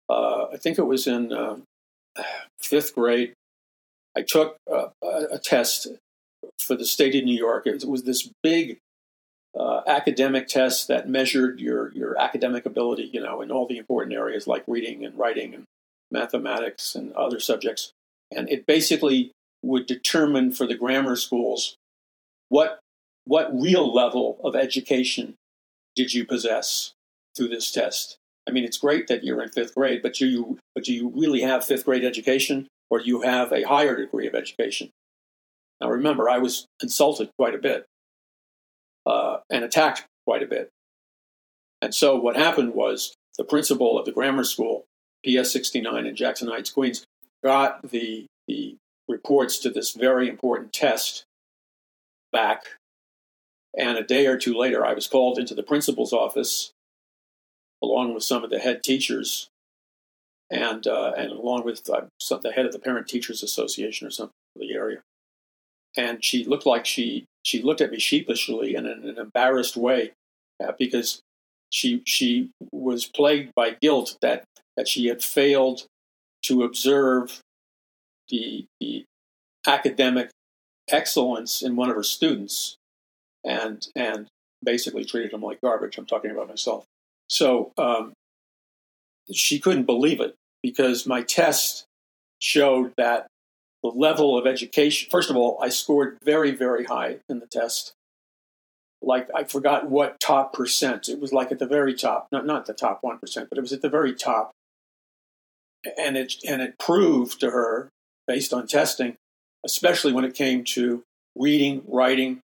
uh, 0.07 0.45
I 0.53 0.57
think 0.57 0.77
it 0.77 0.83
was 0.83 1.07
in 1.07 1.33
uh, 1.33 1.57
fifth 2.59 2.93
grade, 2.93 3.33
I 4.15 4.21
took 4.21 4.57
a, 4.71 5.39
test 5.39 5.87
for 6.59 6.75
the 6.75 6.85
state 6.85 7.15
of 7.15 7.23
New 7.23 7.35
York. 7.35 7.65
It 7.65 7.83
was 7.87 8.03
this 8.03 8.29
big 8.43 8.77
uh, 9.59 9.81
academic 9.87 10.47
test 10.47 10.87
that 10.89 11.09
measured 11.09 11.59
your 11.59 11.91
your 11.93 12.19
academic 12.21 12.67
ability, 12.67 13.09
you 13.11 13.21
know, 13.21 13.41
in 13.41 13.51
all 13.51 13.65
the 13.65 13.77
important 13.77 14.13
areas 14.13 14.45
like 14.45 14.63
reading 14.67 15.03
and 15.03 15.17
writing 15.17 15.55
and 15.55 15.63
mathematics 16.11 16.93
and 16.93 17.13
other 17.13 17.39
subjects. 17.39 17.91
And 18.29 18.47
it 18.49 18.67
basically 18.67 19.31
would 19.63 19.87
determine 19.87 20.51
for 20.51 20.67
the 20.67 20.75
grammar 20.75 21.15
schools 21.15 21.75
what 22.49 22.79
what 23.25 23.49
real 23.53 23.91
level 23.91 24.39
of 24.43 24.55
education 24.55 25.35
did 25.95 26.13
you 26.13 26.25
possess 26.25 26.93
through 27.35 27.49
this 27.49 27.71
test. 27.71 28.17
I 28.47 28.51
mean, 28.51 28.63
it's 28.63 28.77
great 28.77 29.07
that 29.07 29.23
you're 29.23 29.41
in 29.41 29.49
fifth 29.49 29.75
grade, 29.75 30.01
but 30.01 30.13
do 30.15 30.27
you 30.27 30.57
but 30.73 30.83
do 30.83 30.93
you 30.93 31.11
really 31.15 31.41
have 31.41 31.65
fifth 31.65 31.85
grade 31.85 32.03
education, 32.03 32.67
or 32.89 32.99
do 32.99 33.05
you 33.05 33.21
have 33.21 33.51
a 33.51 33.67
higher 33.67 33.95
degree 33.95 34.27
of 34.27 34.35
education? 34.35 34.89
Now, 35.79 35.89
remember, 35.89 36.29
I 36.29 36.37
was 36.37 36.65
insulted 36.81 37.29
quite 37.37 37.55
a 37.55 37.59
bit 37.59 37.85
uh, 39.05 39.37
and 39.49 39.63
attacked 39.63 40.05
quite 40.25 40.43
a 40.43 40.47
bit. 40.47 40.69
And 41.81 41.93
so 41.93 42.15
what 42.15 42.35
happened 42.35 42.73
was 42.73 43.15
the 43.37 43.43
principal 43.43 43.97
of 43.97 44.05
the 44.05 44.11
grammar 44.11 44.43
school, 44.43 44.85
PS 45.25 45.51
69 45.51 46.05
in 46.05 46.15
Jackson 46.15 46.49
Heights, 46.49 46.69
Queens, 46.69 47.03
got 47.43 47.89
the, 47.89 48.27
the 48.47 48.75
reports 49.07 49.57
to 49.59 49.71
this 49.71 49.93
very 49.93 50.29
important 50.29 50.71
test 50.71 51.23
back. 52.31 52.65
And 53.77 53.97
a 53.97 54.03
day 54.03 54.27
or 54.27 54.37
two 54.37 54.57
later, 54.57 54.85
I 54.85 54.93
was 54.93 55.07
called 55.07 55.37
into 55.37 55.55
the 55.55 55.63
principal's 55.63 56.13
office 56.13 56.71
along 57.81 58.13
with 58.13 58.23
some 58.23 58.43
of 58.43 58.49
the 58.49 58.59
head 58.59 58.83
teachers 58.83 59.49
and, 60.49 60.85
uh, 60.85 61.13
and 61.17 61.31
along 61.31 61.63
with 61.63 61.89
uh, 61.89 62.01
the 62.41 62.51
head 62.51 62.65
of 62.65 62.73
the 62.73 62.79
Parent 62.79 63.07
Teachers 63.07 63.41
Association 63.41 64.05
or 64.07 64.11
something 64.11 64.33
for 64.53 64.59
the 64.59 64.73
area. 64.73 65.01
And 65.97 66.23
she 66.23 66.43
looked 66.43 66.65
like 66.65 66.85
she 66.85 67.25
she 67.43 67.61
looked 67.61 67.81
at 67.81 67.91
me 67.91 67.99
sheepishly 67.99 68.75
and 68.75 68.85
in 68.87 69.03
an 69.03 69.17
embarrassed 69.17 69.75
way 69.75 70.11
uh, 70.63 70.71
because 70.77 71.21
she 71.69 72.01
she 72.05 72.51
was 72.71 73.05
plagued 73.05 73.53
by 73.55 73.71
guilt 73.81 74.17
that 74.21 74.43
that 74.77 74.87
she 74.87 75.07
had 75.07 75.23
failed 75.23 75.85
to 76.43 76.63
observe 76.63 77.41
the 78.29 78.65
the 78.79 79.05
academic 79.67 80.29
excellence 80.89 81.61
in 81.61 81.75
one 81.75 81.89
of 81.89 81.95
her 81.95 82.03
students 82.03 82.77
and 83.43 83.87
and 83.95 84.27
basically 84.63 85.05
treated 85.05 85.33
him 85.33 85.41
like 85.41 85.61
garbage. 85.61 85.97
I'm 85.97 86.05
talking 86.05 86.31
about 86.31 86.47
myself. 86.47 86.85
So 87.29 87.71
um, 87.77 88.13
she 89.31 89.59
couldn't 89.59 89.85
believe 89.85 90.19
it 90.19 90.35
because 90.61 91.07
my 91.07 91.21
test 91.21 91.85
showed 92.39 92.93
that 92.97 93.27
the 93.83 93.89
level 93.89 94.37
of 94.37 94.45
education. 94.45 95.09
First 95.09 95.29
of 95.29 95.35
all, 95.35 95.57
I 95.61 95.69
scored 95.69 96.17
very, 96.23 96.51
very 96.51 96.85
high 96.85 97.17
in 97.29 97.39
the 97.39 97.47
test. 97.47 97.93
Like 99.01 99.27
I 99.35 99.45
forgot 99.45 99.89
what 99.89 100.19
top 100.19 100.53
percent. 100.53 101.09
It 101.09 101.19
was 101.19 101.33
like 101.33 101.51
at 101.51 101.59
the 101.59 101.65
very 101.65 101.95
top, 101.95 102.27
not 102.31 102.45
not 102.45 102.67
the 102.67 102.73
top 102.73 102.99
one 103.01 103.17
percent, 103.17 103.49
but 103.49 103.57
it 103.57 103.61
was 103.61 103.73
at 103.73 103.81
the 103.81 103.89
very 103.89 104.13
top. 104.13 104.51
And 105.97 106.15
it 106.15 106.35
and 106.47 106.61
it 106.61 106.77
proved 106.77 107.39
to 107.39 107.49
her, 107.49 107.89
based 108.27 108.53
on 108.53 108.67
testing, 108.67 109.15
especially 109.65 110.13
when 110.13 110.25
it 110.25 110.35
came 110.35 110.63
to 110.65 111.01
reading, 111.35 111.81
writing, 111.87 112.41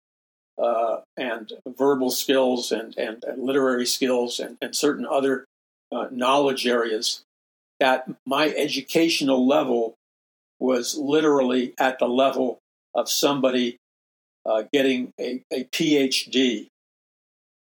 uh, 0.61 1.01
and 1.17 1.51
verbal 1.65 2.11
skills 2.11 2.71
and, 2.71 2.95
and, 2.97 3.23
and 3.23 3.43
literary 3.43 3.85
skills 3.85 4.39
and, 4.39 4.57
and 4.61 4.75
certain 4.75 5.05
other 5.05 5.45
uh, 5.91 6.07
knowledge 6.11 6.67
areas, 6.67 7.23
that 7.79 8.07
my 8.25 8.49
educational 8.49 9.47
level 9.47 9.95
was 10.59 10.95
literally 10.97 11.73
at 11.77 11.99
the 11.99 12.07
level 12.07 12.59
of 12.95 13.09
somebody 13.09 13.77
uh, 14.45 14.63
getting 14.71 15.11
a, 15.19 15.41
a 15.51 15.63
PhD. 15.65 16.67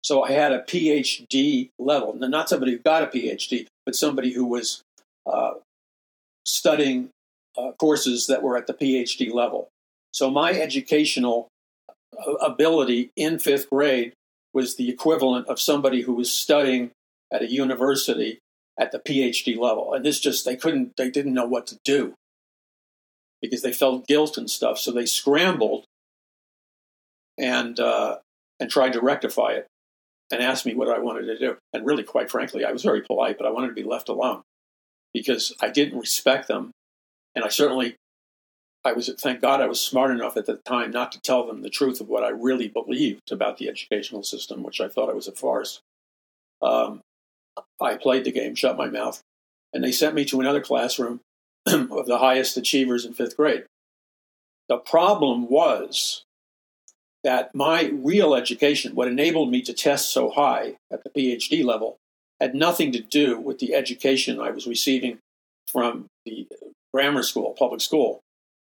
So 0.03 0.22
I 0.22 0.31
had 0.31 0.53
a 0.53 0.61
PhD 0.61 1.70
level, 1.79 2.14
not 2.14 2.49
somebody 2.49 2.72
who 2.72 2.79
got 2.79 3.03
a 3.03 3.07
PhD, 3.07 3.66
but 3.85 3.95
somebody 3.95 4.33
who 4.33 4.47
was 4.47 4.83
uh, 5.26 5.55
studying 6.47 7.11
uh, 7.57 7.72
courses 7.72 8.26
that 8.29 8.43
were 8.43 8.57
at 8.57 8.66
the 8.66 8.74
PhD 8.74 9.33
level. 9.33 9.68
So 10.12 10.31
my 10.31 10.53
educational 10.53 11.49
ability 12.40 13.11
in 13.16 13.38
fifth 13.38 13.68
grade 13.70 14.12
was 14.54 14.76
the 14.76 14.88
equivalent 14.88 15.46
of 15.48 15.61
somebody 15.61 16.02
who 16.02 16.14
was 16.14 16.32
studying 16.32 16.90
at 17.32 17.42
a 17.42 17.50
university 17.50 18.38
at 18.78 18.92
the 18.92 18.98
PhD 18.98 19.59
level. 19.59 19.92
And 19.92 20.04
this 20.04 20.20
just, 20.20 20.44
they 20.44 20.56
couldn't, 20.56 20.96
they 20.96 21.11
didn't 21.11 21.34
know 21.34 21.46
what 21.46 21.66
to 21.68 21.78
do 21.84 22.14
because 23.42 23.62
they 23.62 23.72
felt 23.72 24.06
guilt 24.06 24.38
and 24.38 24.50
stuff. 24.50 24.78
So 24.78 24.90
they 24.90 25.06
scrambled 25.06 25.84
and, 27.38 27.78
uh, 27.78 28.18
and 28.59 28.70
tried 28.70 28.94
to 28.94 29.00
rectify 29.00 29.52
it 29.52 29.66
and 30.30 30.42
asked 30.42 30.66
me 30.66 30.74
what 30.74 30.88
I 30.88 30.98
wanted 30.98 31.26
to 31.26 31.38
do. 31.38 31.56
And 31.72 31.86
really, 31.86 32.02
quite 32.02 32.30
frankly, 32.30 32.64
I 32.64 32.72
was 32.72 32.82
very 32.82 33.02
polite, 33.02 33.38
but 33.38 33.46
I 33.46 33.50
wanted 33.50 33.68
to 33.68 33.74
be 33.74 33.84
left 33.84 34.09
alone 34.09 34.42
because 35.14 35.54
I 35.61 35.68
didn't 35.68 35.98
respect 35.98 36.48
them. 36.48 36.70
And 37.34 37.44
I 37.44 37.48
certainly, 37.48 37.96
I 38.85 38.93
was, 38.93 39.11
thank 39.20 39.43
God 39.43 39.61
I 39.61 39.66
was 39.66 39.81
smart 39.81 40.11
enough 40.11 40.37
at 40.37 40.47
the 40.47 40.57
time 40.57 40.91
not 40.91 41.12
to 41.12 41.20
tell 41.20 41.47
them 41.47 41.62
the 41.62 41.70
truth 41.70 42.01
of 42.01 42.09
what 42.09 42.22
I 42.22 42.29
really 42.29 42.68
believed 42.68 43.33
about 43.33 43.59
the 43.59 43.68
educational 43.68 44.22
system, 44.22 44.62
which 44.62 44.81
I 44.81 44.89
thought 44.89 45.09
it 45.09 45.16
was 45.16 45.29
a 45.29 45.33
farce. 45.33 45.81
Um, 46.62 47.01
I 47.81 47.97
played 47.97 48.24
the 48.24 48.33
game, 48.33 48.55
shut 48.55 48.76
my 48.76 48.89
mouth, 48.89 49.20
and 49.72 49.83
they 49.83 49.93
sent 49.93 50.14
me 50.14 50.24
to 50.26 50.41
another 50.41 50.61
classroom 50.61 51.20
of 51.66 52.07
the 52.07 52.18
highest 52.18 52.57
achievers 52.57 53.05
in 53.05 53.12
fifth 53.12 53.37
grade. 53.37 53.64
The 54.68 54.79
problem 54.79 55.49
was 55.49 56.24
that 57.24 57.55
my 57.55 57.91
real 57.93 58.35
education, 58.35 58.95
what 58.95 59.09
enabled 59.09 59.51
me 59.51 59.62
to 59.62 59.72
test 59.72 60.12
so 60.12 60.31
high 60.31 60.76
at 60.91 61.03
the 61.05 61.11
PhD 61.11 61.64
level, 61.64 61.97
had 62.41 62.55
nothing 62.55 62.93
to 62.93 63.01
do 63.01 63.39
with 63.41 63.59
the 63.59 63.74
education 63.74 64.41
I 64.41 64.51
was 64.51 64.66
receiving 64.66 65.18
from 65.70 66.07
the 66.24 66.47
grammar 66.95 67.22
school, 67.22 67.55
public 67.59 67.81
school. 67.81 68.20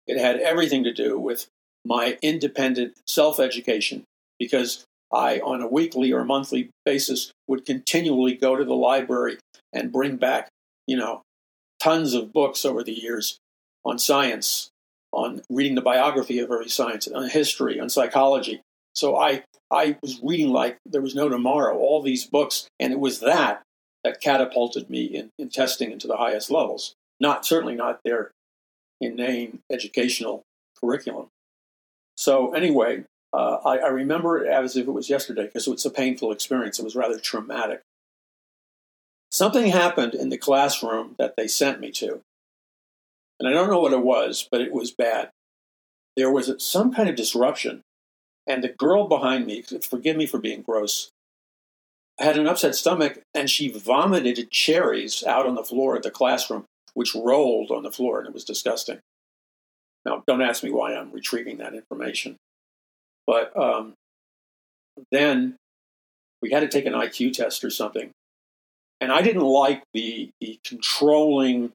It 0.07 0.19
had 0.19 0.39
everything 0.39 0.83
to 0.83 0.93
do 0.93 1.19
with 1.19 1.47
my 1.85 2.17
independent 2.21 2.97
self 3.05 3.39
education 3.39 4.03
because 4.39 4.85
I, 5.11 5.39
on 5.39 5.61
a 5.61 5.67
weekly 5.67 6.11
or 6.11 6.23
monthly 6.25 6.69
basis, 6.85 7.31
would 7.47 7.65
continually 7.65 8.35
go 8.35 8.55
to 8.55 8.65
the 8.65 8.75
library 8.75 9.37
and 9.73 9.91
bring 9.91 10.17
back, 10.17 10.49
you 10.85 10.97
know, 10.97 11.21
tons 11.81 12.13
of 12.13 12.33
books 12.33 12.65
over 12.65 12.83
the 12.83 12.93
years 12.93 13.37
on 13.85 13.97
science, 13.97 14.69
on 15.11 15.41
reading 15.49 15.75
the 15.75 15.81
biography 15.81 16.39
of 16.39 16.51
every 16.51 16.69
science, 16.69 17.07
on 17.07 17.29
history, 17.29 17.79
on 17.79 17.89
psychology. 17.89 18.61
So 18.93 19.15
I, 19.15 19.43
I 19.71 19.97
was 20.01 20.19
reading 20.21 20.49
like 20.49 20.77
there 20.85 21.01
was 21.01 21.15
no 21.15 21.29
tomorrow, 21.29 21.77
all 21.77 22.01
these 22.01 22.25
books, 22.25 22.67
and 22.79 22.91
it 22.91 22.99
was 22.99 23.19
that 23.21 23.61
that 24.03 24.21
catapulted 24.21 24.89
me 24.89 25.05
in, 25.05 25.29
in 25.37 25.49
testing 25.49 25.91
into 25.91 26.07
the 26.07 26.17
highest 26.17 26.49
levels. 26.49 26.93
Not 27.19 27.45
certainly 27.45 27.75
not 27.75 27.99
their 28.03 28.31
inane 29.01 29.59
educational 29.71 30.43
curriculum. 30.79 31.27
So 32.15 32.53
anyway, 32.53 33.03
uh, 33.33 33.57
I, 33.65 33.77
I, 33.77 33.87
remember 33.87 34.43
it 34.43 34.51
as 34.51 34.75
if 34.75 34.87
it 34.87 34.91
was 34.91 35.09
yesterday 35.09 35.45
because 35.45 35.67
it's 35.67 35.85
a 35.85 35.91
painful 35.91 36.31
experience. 36.31 36.79
It 36.79 36.85
was 36.85 36.95
rather 36.95 37.19
traumatic. 37.19 37.81
Something 39.31 39.67
happened 39.67 40.15
in 40.15 40.29
the 40.29 40.37
classroom 40.37 41.15
that 41.19 41.35
they 41.37 41.47
sent 41.47 41.79
me 41.79 41.91
to. 41.91 42.21
And 43.39 43.47
I 43.47 43.51
don't 43.51 43.69
know 43.69 43.79
what 43.79 43.93
it 43.93 44.01
was, 44.01 44.47
but 44.49 44.61
it 44.61 44.71
was 44.71 44.91
bad. 44.91 45.29
There 46.15 46.31
was 46.31 46.51
some 46.57 46.93
kind 46.93 47.09
of 47.09 47.15
disruption. 47.15 47.81
And 48.47 48.63
the 48.63 48.69
girl 48.69 49.07
behind 49.07 49.45
me, 49.45 49.61
forgive 49.61 50.15
me 50.15 50.25
for 50.25 50.39
being 50.39 50.61
gross, 50.61 51.11
had 52.17 52.37
an 52.37 52.47
upset 52.47 52.75
stomach 52.75 53.21
and 53.35 53.49
she 53.49 53.69
vomited 53.69 54.49
cherries 54.49 55.23
out 55.23 55.45
on 55.45 55.55
the 55.55 55.63
floor 55.63 55.95
of 55.95 56.03
the 56.03 56.09
classroom, 56.09 56.65
which 56.97 57.13
rolled 57.13 57.69
on 57.69 57.83
the 57.83 57.91
floor, 57.91 58.17
and 58.17 58.27
it 58.27 58.33
was 58.33 58.43
disgusting. 58.43 58.97
Now, 60.03 60.23
don't 60.25 60.41
ask 60.41 60.63
me 60.63 60.71
why 60.71 60.95
I'm 60.95 61.11
retrieving 61.11 61.57
that 61.57 61.75
information. 61.75 62.37
But 63.27 63.55
um, 63.55 63.93
then 65.11 65.57
we 66.41 66.49
had 66.49 66.61
to 66.61 66.67
take 66.67 66.87
an 66.87 66.93
IQ 66.93 67.33
test 67.33 67.63
or 67.63 67.69
something. 67.69 68.09
And 68.99 69.11
I 69.11 69.21
didn't 69.21 69.43
like 69.43 69.83
the, 69.93 70.31
the 70.41 70.57
controlling 70.65 71.71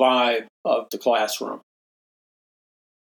vibe 0.00 0.46
of 0.64 0.88
the 0.90 0.98
classroom 0.98 1.60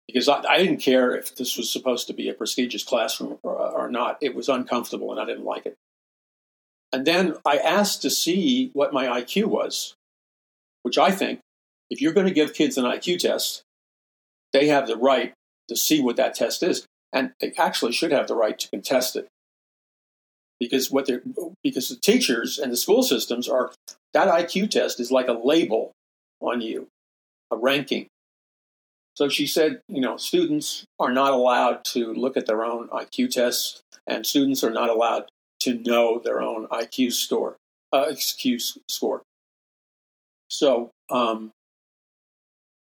because 0.08 0.28
I, 0.28 0.42
I, 0.50 0.58
didn't 0.58 0.78
care 0.78 1.16
if 1.16 1.36
this 1.36 1.58
was 1.58 1.72
supposed 1.72 2.08
to 2.08 2.14
be 2.14 2.28
a 2.28 2.34
prestigious 2.34 2.84
classroom 2.84 3.38
or, 3.44 3.56
or, 3.56 3.88
not. 3.88 4.18
It 4.20 4.34
was 4.34 4.50
uncomfortable 4.50 5.12
and 5.12 5.22
I 5.22 5.26
didn't 5.26 5.46
like 5.46 5.68
it. 5.68 5.76
And 6.92 7.06
then 7.06 7.36
I 7.46 7.58
asked 7.58 8.02
to 8.02 8.10
see 8.10 8.72
what 8.74 8.94
my 8.94 9.06
IQ 9.22 9.46
was, 9.46 9.94
which 10.86 11.00
I 11.00 11.10
think 11.10 11.40
if 11.90 12.00
you're 12.00 12.14
going 12.14 12.28
to 12.28 12.34
give 12.34 12.54
kids 12.54 12.78
an 12.78 12.86
IQ 12.86 13.18
test, 13.20 13.64
they 14.54 14.68
have 14.68 14.86
the 14.86 14.96
right 14.96 15.34
to 15.68 15.76
see 15.76 16.00
what 16.00 16.16
that 16.18 16.36
test 16.36 16.62
is 16.62 16.86
and 17.12 17.32
they 17.40 17.54
actually 17.58 17.94
should 17.94 18.12
have 18.12 18.28
the 18.28 18.36
right 18.36 18.60
to 18.60 18.70
contest 18.70 19.16
it 19.16 19.28
because 20.60 20.92
what 20.92 21.08
they're 21.08 21.24
because 21.64 21.90
the 21.90 21.96
teachers 21.96 22.60
and 22.60 22.72
the 22.72 22.78
school 22.78 23.02
systems 23.02 23.48
are 23.48 23.72
that 24.14 24.28
IQ 24.28 24.70
test 24.70 25.00
is 25.00 25.12
like 25.12 25.28
a 25.28 25.34
label 25.34 25.92
on 26.42 26.62
you, 26.62 26.88
a 27.50 27.58
ranking. 27.58 28.08
So 29.16 29.30
she 29.30 29.48
said, 29.48 29.80
you 29.88 30.02
know, 30.02 30.18
students 30.18 30.84
are 31.00 31.12
not 31.12 31.32
allowed 31.32 31.86
to 31.86 32.14
look 32.14 32.36
at 32.36 32.46
their 32.46 32.64
own 32.64 32.90
IQ 32.90 33.32
tests, 33.32 33.82
and 34.06 34.26
students 34.26 34.64
are 34.64 34.72
not 34.72 34.90
allowed 34.90 35.30
to 35.62 35.74
know 35.74 36.20
their 36.20 36.42
own 36.42 36.68
IQ 36.68 37.14
score. 37.14 37.56
Uh, 37.94 38.08
excuse 38.10 38.78
score. 38.90 39.22
So, 40.48 40.92
um, 41.10 41.52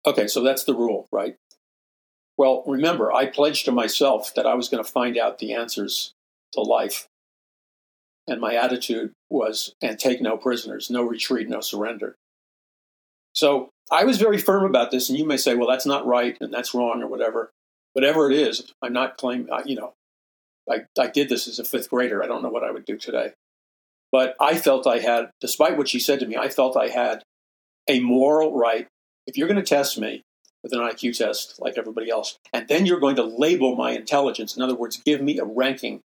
okay, 0.05 0.27
so 0.27 0.41
that's 0.41 0.63
the 0.63 0.75
rule, 0.75 1.07
right? 1.11 1.35
Well, 2.37 2.63
remember, 2.65 3.11
I 3.11 3.25
pledged 3.25 3.65
to 3.65 3.71
myself 3.71 4.33
that 4.35 4.45
I 4.45 4.53
was 4.53 4.69
going 4.69 4.83
to 4.83 4.89
find 4.89 5.17
out 5.17 5.39
the 5.39 5.53
answers 5.53 6.13
to 6.53 6.61
life. 6.61 7.07
And 8.27 8.39
my 8.39 8.55
attitude 8.55 9.11
was, 9.29 9.73
and 9.81 9.99
take 9.99 10.21
no 10.21 10.37
prisoners, 10.37 10.89
no 10.89 11.03
retreat, 11.03 11.49
no 11.49 11.61
surrender. 11.61 12.15
So 13.33 13.69
I 13.91 14.03
was 14.03 14.17
very 14.17 14.37
firm 14.37 14.63
about 14.63 14.91
this. 14.91 15.09
And 15.09 15.17
you 15.17 15.25
may 15.25 15.37
say, 15.37 15.55
well, 15.55 15.67
that's 15.67 15.85
not 15.85 16.05
right 16.05 16.37
and 16.39 16.53
that's 16.53 16.73
wrong 16.73 17.01
or 17.01 17.07
whatever. 17.07 17.51
Whatever 17.93 18.31
it 18.31 18.37
is, 18.37 18.71
I'm 18.81 18.93
not 18.93 19.17
claiming, 19.17 19.49
you 19.65 19.75
know, 19.75 19.93
I, 20.69 20.81
I 20.97 21.07
did 21.07 21.27
this 21.29 21.47
as 21.47 21.59
a 21.59 21.63
fifth 21.63 21.89
grader. 21.89 22.23
I 22.23 22.27
don't 22.27 22.43
know 22.43 22.49
what 22.49 22.63
I 22.63 22.71
would 22.71 22.85
do 22.85 22.97
today. 22.97 23.33
But 24.11 24.35
I 24.39 24.55
felt 24.55 24.87
I 24.87 24.99
had, 24.99 25.31
despite 25.41 25.77
what 25.77 25.89
she 25.89 25.99
said 25.99 26.19
to 26.19 26.27
me, 26.27 26.37
I 26.37 26.49
felt 26.49 26.77
I 26.77 26.87
had 26.87 27.23
a 27.89 27.99
moral 27.99 28.57
right. 28.57 28.87
If 29.27 29.35
you're 29.35 29.47
going 29.47 29.61
to 29.61 29.67
test 29.67 29.99
me, 29.99 30.23
with 30.63 30.73
an 30.73 30.79
IQ 30.79 31.17
test 31.17 31.59
like 31.59 31.77
everybody 31.77 32.09
else. 32.09 32.37
And 32.53 32.67
then 32.67 32.85
you're 32.85 32.99
going 32.99 33.15
to 33.15 33.23
label 33.23 33.75
my 33.75 33.91
intelligence. 33.91 34.55
In 34.55 34.61
other 34.61 34.75
words, 34.75 34.97
give 34.97 35.21
me 35.21 35.39
a 35.39 35.45
ranking, 35.45 36.01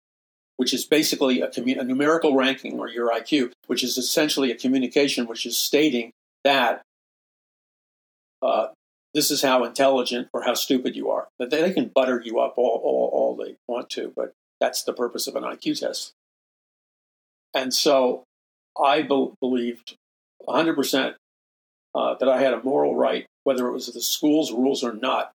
which 0.57 0.75
is 0.75 0.85
basically 0.85 1.41
a, 1.41 1.51
a 1.57 1.85
numerical 1.85 2.35
ranking 2.35 2.79
or 2.79 2.89
your 2.89 3.11
IQ, 3.11 3.53
which 3.67 3.85
is 3.85 3.97
essentially 3.97 4.51
a 4.51 4.57
communication 4.57 5.27
which 5.27 5.47
is 5.47 5.57
stating 5.57 6.11
that 6.45 6.83
uh, 8.43 8.69
this 9.15 9.31
is 9.31 9.43
how 9.43 9.65
intelligent 9.65 10.29
or 10.33 10.43
how 10.43 10.55
stupid 10.55 10.97
you 10.97 11.11
are. 11.11 11.29
That 11.39 11.51
they, 11.51 11.61
they 11.61 11.73
can 11.73 11.91
butter 11.95 12.21
you 12.25 12.41
up 12.41 12.55
all, 12.57 12.81
all, 12.83 13.11
all 13.13 13.37
they 13.37 13.57
want 13.69 13.91
to, 13.91 14.13
but 14.15 14.33
that's 14.61 14.83
the 14.83 14.93
purpose 14.93 15.27
of 15.27 15.37
an 15.37 15.45
IQ 15.45 15.81
test. 15.81 16.13
And 17.55 17.75
so 17.75 18.25
I 18.81 19.03
be- 19.03 19.33
believed 19.41 19.97
100% 20.49 21.15
uh, 21.95 22.15
that 22.15 22.29
I 22.29 22.41
had 22.41 22.55
a 22.55 22.63
moral 22.63 22.95
right 22.95 23.27
whether 23.45 23.67
it 23.67 23.73
was 23.73 23.87
the 23.87 24.01
school's 24.01 24.53
rules 24.53 24.85
or 24.85 24.93
not. 24.93 25.33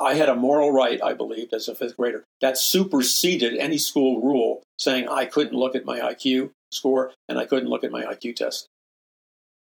I 0.00 0.14
had 0.14 0.28
a 0.28 0.36
moral 0.36 0.70
right, 0.70 1.02
I 1.02 1.14
believed, 1.14 1.54
as 1.54 1.68
a 1.68 1.74
fifth 1.74 1.96
grader. 1.96 2.24
That 2.40 2.58
superseded 2.58 3.56
any 3.56 3.78
school 3.78 4.20
rule 4.20 4.62
saying 4.78 5.08
I 5.08 5.24
couldn't 5.24 5.58
look 5.58 5.74
at 5.74 5.86
my 5.86 5.98
IQ 5.98 6.50
score 6.70 7.12
and 7.28 7.38
I 7.38 7.46
couldn't 7.46 7.70
look 7.70 7.84
at 7.84 7.90
my 7.90 8.04
IQ 8.04 8.36
test. 8.36 8.68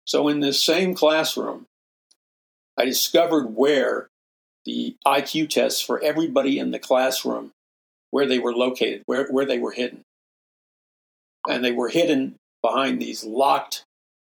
So, 0.04 0.28
in 0.28 0.40
this 0.40 0.62
same 0.62 0.94
classroom, 0.94 1.66
I 2.76 2.84
discovered 2.84 3.54
where 3.54 4.08
the 4.64 4.96
IQ 5.06 5.50
tests 5.50 5.80
for 5.80 6.02
everybody 6.02 6.58
in 6.58 6.72
the 6.72 6.78
classroom, 6.78 7.52
where 8.10 8.26
they 8.26 8.38
were 8.38 8.54
located, 8.54 9.02
where, 9.06 9.28
where 9.28 9.46
they 9.46 9.58
were 9.58 9.72
hidden. 9.72 10.02
And 11.48 11.64
they 11.64 11.72
were 11.72 11.88
hidden 11.88 12.34
behind 12.62 13.00
these 13.00 13.22
locked 13.24 13.84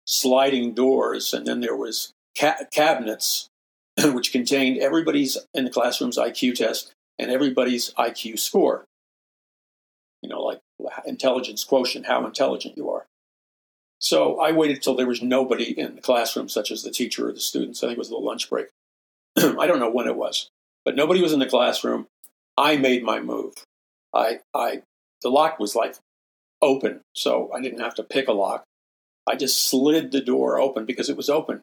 sliding 0.08 0.74
doors, 0.74 1.34
and 1.34 1.46
then 1.46 1.60
there 1.60 1.76
was 1.76 2.14
ca- 2.38 2.66
cabinets 2.72 3.50
which 4.06 4.32
contained 4.32 4.80
everybody's 4.80 5.38
in 5.54 5.66
the 5.66 5.72
classroom's 5.72 6.18
IQ 6.18 6.56
test 6.56 6.94
and 7.20 7.30
everybody's 7.30 7.94
IQ 7.94 8.40
score. 8.40 8.86
You 10.22 10.30
know, 10.30 10.42
like 10.42 10.60
intelligence 11.06 11.64
quotient, 11.64 12.08
how 12.08 12.26
intelligent 12.26 12.78
you 12.78 12.90
are. 12.90 13.06
So 14.00 14.40
I 14.40 14.52
waited 14.52 14.82
till 14.82 14.96
there 14.96 15.08
was 15.08 15.22
nobody 15.22 15.78
in 15.78 15.96
the 15.96 16.02
classroom, 16.02 16.50
such 16.50 16.72
as 16.72 16.84
the 16.84 16.92
teacher 16.92 17.28
or 17.28 17.34
the 17.34 17.40
students. 17.40 17.84
I 17.84 17.88
think 17.88 17.98
it 17.98 18.00
was 18.00 18.10
the 18.10 18.18
lunch 18.18 18.50
break. 18.50 18.68
I 19.38 19.68
don't 19.68 19.80
know 19.80 19.90
when 19.90 20.08
it 20.08 20.16
was, 20.16 20.50
but 20.86 20.96
nobody 20.96 21.22
was 21.22 21.34
in 21.34 21.40
the 21.40 21.46
classroom. 21.50 22.08
I 22.56 22.78
made 22.78 23.04
my 23.04 23.20
move. 23.20 23.54
I, 24.14 24.40
I, 24.54 24.84
the 25.22 25.30
lock 25.30 25.60
was 25.60 25.76
like 25.76 25.96
open, 26.62 27.02
so 27.16 27.52
I 27.54 27.62
didn't 27.62 27.82
have 27.82 27.96
to 27.96 28.04
pick 28.04 28.28
a 28.28 28.34
lock. 28.34 28.64
I 29.28 29.36
just 29.36 29.70
slid 29.70 30.12
the 30.12 30.22
door 30.22 30.60
open 30.60 30.86
because 30.86 31.10
it 31.10 31.18
was 31.18 31.30
open. 31.30 31.62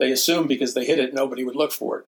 they 0.00 0.12
assumed 0.12 0.48
because 0.48 0.74
they 0.74 0.84
hid 0.84 0.98
it, 0.98 1.14
nobody 1.14 1.44
would 1.44 1.56
look 1.56 1.72
for 1.72 1.98
it. 2.00 2.04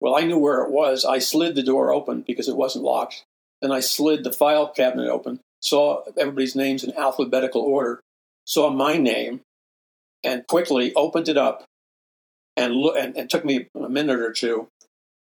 Well, 0.00 0.16
I 0.16 0.22
knew 0.22 0.38
where 0.38 0.62
it 0.62 0.70
was. 0.70 1.04
I 1.04 1.18
slid 1.18 1.54
the 1.54 1.62
door 1.62 1.92
open 1.92 2.22
because 2.26 2.48
it 2.48 2.56
wasn't 2.56 2.84
locked. 2.84 3.24
Then 3.60 3.70
I 3.70 3.80
slid 3.80 4.24
the 4.24 4.32
file 4.32 4.68
cabinet 4.68 5.08
open, 5.08 5.40
saw 5.60 6.02
everybody's 6.18 6.56
names 6.56 6.82
in 6.82 6.96
alphabetical 6.96 7.60
order, 7.60 8.00
saw 8.46 8.70
my 8.70 8.96
name, 8.96 9.42
and 10.24 10.46
quickly 10.46 10.94
opened 10.94 11.28
it 11.28 11.36
up 11.36 11.64
and, 12.56 12.74
and, 12.74 13.16
and 13.16 13.30
took 13.30 13.44
me 13.44 13.68
a 13.74 13.88
minute 13.88 14.20
or 14.20 14.32
two. 14.32 14.68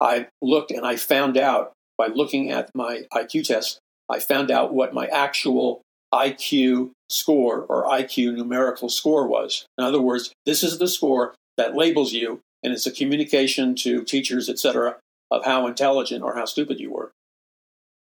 I 0.00 0.28
looked 0.40 0.70
and 0.70 0.86
I 0.86 0.96
found 0.96 1.36
out 1.36 1.72
by 1.98 2.06
looking 2.06 2.50
at 2.50 2.70
my 2.74 3.02
IQ 3.12 3.46
test, 3.46 3.78
I 4.08 4.20
found 4.20 4.50
out 4.50 4.72
what 4.72 4.94
my 4.94 5.06
actual 5.06 5.82
IQ 6.12 6.90
score 7.08 7.62
or 7.68 7.84
IQ 7.86 8.34
numerical 8.34 8.88
score 8.88 9.26
was. 9.26 9.66
In 9.78 9.84
other 9.84 10.00
words, 10.00 10.32
this 10.46 10.62
is 10.62 10.78
the 10.78 10.88
score 10.88 11.34
that 11.56 11.76
labels 11.76 12.12
you, 12.12 12.40
and 12.62 12.72
it's 12.72 12.86
a 12.86 12.92
communication 12.92 13.74
to 13.76 14.02
teachers, 14.04 14.48
etc., 14.48 14.96
of 15.30 15.44
how 15.44 15.66
intelligent 15.66 16.22
or 16.22 16.34
how 16.34 16.44
stupid 16.44 16.80
you 16.80 16.92
were. 16.92 17.12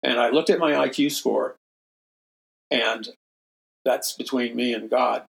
And 0.02 0.20
I 0.20 0.30
looked 0.30 0.50
at 0.50 0.58
my 0.58 0.72
IQ 0.72 1.12
score, 1.12 1.56
and 2.70 3.08
that's 3.84 4.12
between 4.12 4.54
me 4.54 4.74
and 4.74 4.90
God. 4.90 5.24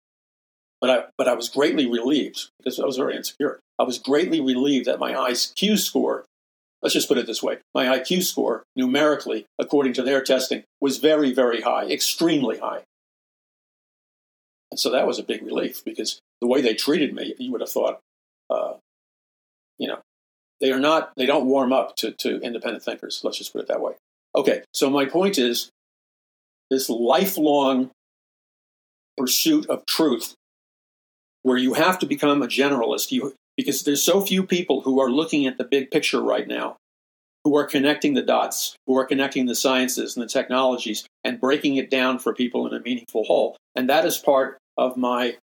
But 0.80 0.90
I, 0.90 1.04
but 1.16 1.28
I 1.28 1.34
was 1.34 1.48
greatly 1.48 1.86
relieved 1.86 2.50
because 2.58 2.78
I 2.78 2.84
was 2.84 2.96
very 2.96 3.16
insecure. 3.16 3.60
I 3.78 3.84
was 3.84 3.98
greatly 3.98 4.40
relieved 4.40 4.86
that 4.86 4.98
my 4.98 5.12
IQ 5.12 5.78
score, 5.78 6.24
let's 6.82 6.94
just 6.94 7.08
put 7.08 7.18
it 7.18 7.26
this 7.26 7.42
way, 7.42 7.58
my 7.74 7.86
IQ 7.86 8.22
score 8.24 8.64
numerically, 8.74 9.46
according 9.58 9.92
to 9.94 10.02
their 10.02 10.22
testing, 10.22 10.64
was 10.80 10.98
very, 10.98 11.32
very 11.32 11.60
high, 11.60 11.84
extremely 11.84 12.58
high. 12.58 12.82
And 14.70 14.80
so 14.80 14.90
that 14.90 15.06
was 15.06 15.18
a 15.18 15.22
big 15.22 15.42
relief 15.42 15.84
because 15.84 16.20
the 16.40 16.46
way 16.46 16.60
they 16.60 16.74
treated 16.74 17.14
me, 17.14 17.34
you 17.38 17.52
would 17.52 17.60
have 17.60 17.70
thought, 17.70 18.00
uh, 18.50 18.74
you 19.78 19.86
know, 19.86 20.00
they 20.60 20.72
are 20.72 20.80
not, 20.80 21.12
they 21.16 21.26
don't 21.26 21.46
warm 21.46 21.72
up 21.72 21.96
to, 21.96 22.12
to 22.12 22.40
independent 22.40 22.82
thinkers. 22.82 23.20
Let's 23.22 23.38
just 23.38 23.52
put 23.52 23.62
it 23.62 23.68
that 23.68 23.80
way. 23.80 23.94
Okay, 24.34 24.62
so 24.72 24.88
my 24.88 25.04
point 25.04 25.38
is 25.38 25.70
this 26.70 26.88
lifelong 26.88 27.90
pursuit 29.16 29.68
of 29.68 29.84
truth 29.86 30.34
where 31.42 31.58
you 31.58 31.74
have 31.74 31.98
to 31.98 32.06
become 32.06 32.42
a 32.42 32.46
generalist 32.46 33.12
you 33.12 33.34
because 33.56 33.82
there's 33.82 34.02
so 34.02 34.20
few 34.20 34.44
people 34.44 34.82
who 34.82 35.00
are 35.00 35.10
looking 35.10 35.46
at 35.46 35.58
the 35.58 35.64
big 35.64 35.90
picture 35.90 36.22
right 36.22 36.48
now 36.48 36.76
who 37.44 37.56
are 37.56 37.66
connecting 37.66 38.14
the 38.14 38.22
dots 38.22 38.76
who 38.86 38.96
are 38.96 39.04
connecting 39.04 39.46
the 39.46 39.54
sciences 39.54 40.16
and 40.16 40.22
the 40.22 40.28
technologies 40.28 41.04
and 41.24 41.40
breaking 41.40 41.76
it 41.76 41.90
down 41.90 42.18
for 42.18 42.34
people 42.34 42.66
in 42.66 42.74
a 42.74 42.80
meaningful 42.80 43.24
whole. 43.24 43.56
And 43.74 43.88
that 43.88 44.04
is 44.04 44.18
part 44.18 44.58
of 44.76 44.96
my 44.96 45.36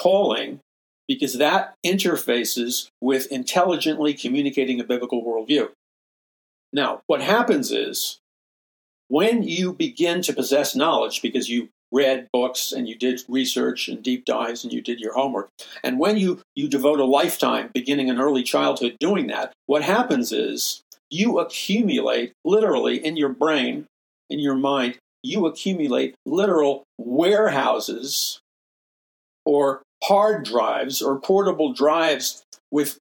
calling 0.00 0.60
because 1.06 1.34
that 1.34 1.74
interfaces 1.84 2.88
with 3.00 3.32
intelligently 3.32 4.12
communicating 4.12 4.78
a 4.78 4.84
biblical 4.84 5.24
worldview. 5.24 5.70
Now 6.72 7.00
what 7.06 7.22
happens 7.22 7.72
is 7.72 8.18
when 9.08 9.42
you 9.42 9.72
begin 9.72 10.20
to 10.22 10.34
possess 10.34 10.76
knowledge 10.76 11.22
because 11.22 11.48
you 11.48 11.70
read 11.92 12.28
books 12.32 12.72
and 12.72 12.88
you 12.88 12.94
did 12.94 13.20
research 13.28 13.88
and 13.88 14.02
deep 14.02 14.24
dives 14.24 14.64
and 14.64 14.72
you 14.72 14.80
did 14.80 15.00
your 15.00 15.14
homework 15.14 15.48
and 15.82 15.98
when 15.98 16.16
you 16.16 16.40
you 16.54 16.68
devote 16.68 17.00
a 17.00 17.04
lifetime 17.04 17.70
beginning 17.72 18.08
in 18.08 18.20
early 18.20 18.42
childhood 18.42 18.96
doing 19.00 19.26
that 19.26 19.52
what 19.66 19.82
happens 19.82 20.32
is 20.32 20.82
you 21.10 21.38
accumulate 21.38 22.32
literally 22.44 23.04
in 23.04 23.16
your 23.16 23.30
brain 23.30 23.86
in 24.28 24.38
your 24.38 24.54
mind 24.54 24.96
you 25.22 25.46
accumulate 25.46 26.14
literal 26.26 26.84
warehouses 26.98 28.38
or 29.44 29.82
hard 30.04 30.44
drives 30.44 31.00
or 31.02 31.18
portable 31.18 31.72
drives 31.72 32.42
with 32.70 32.98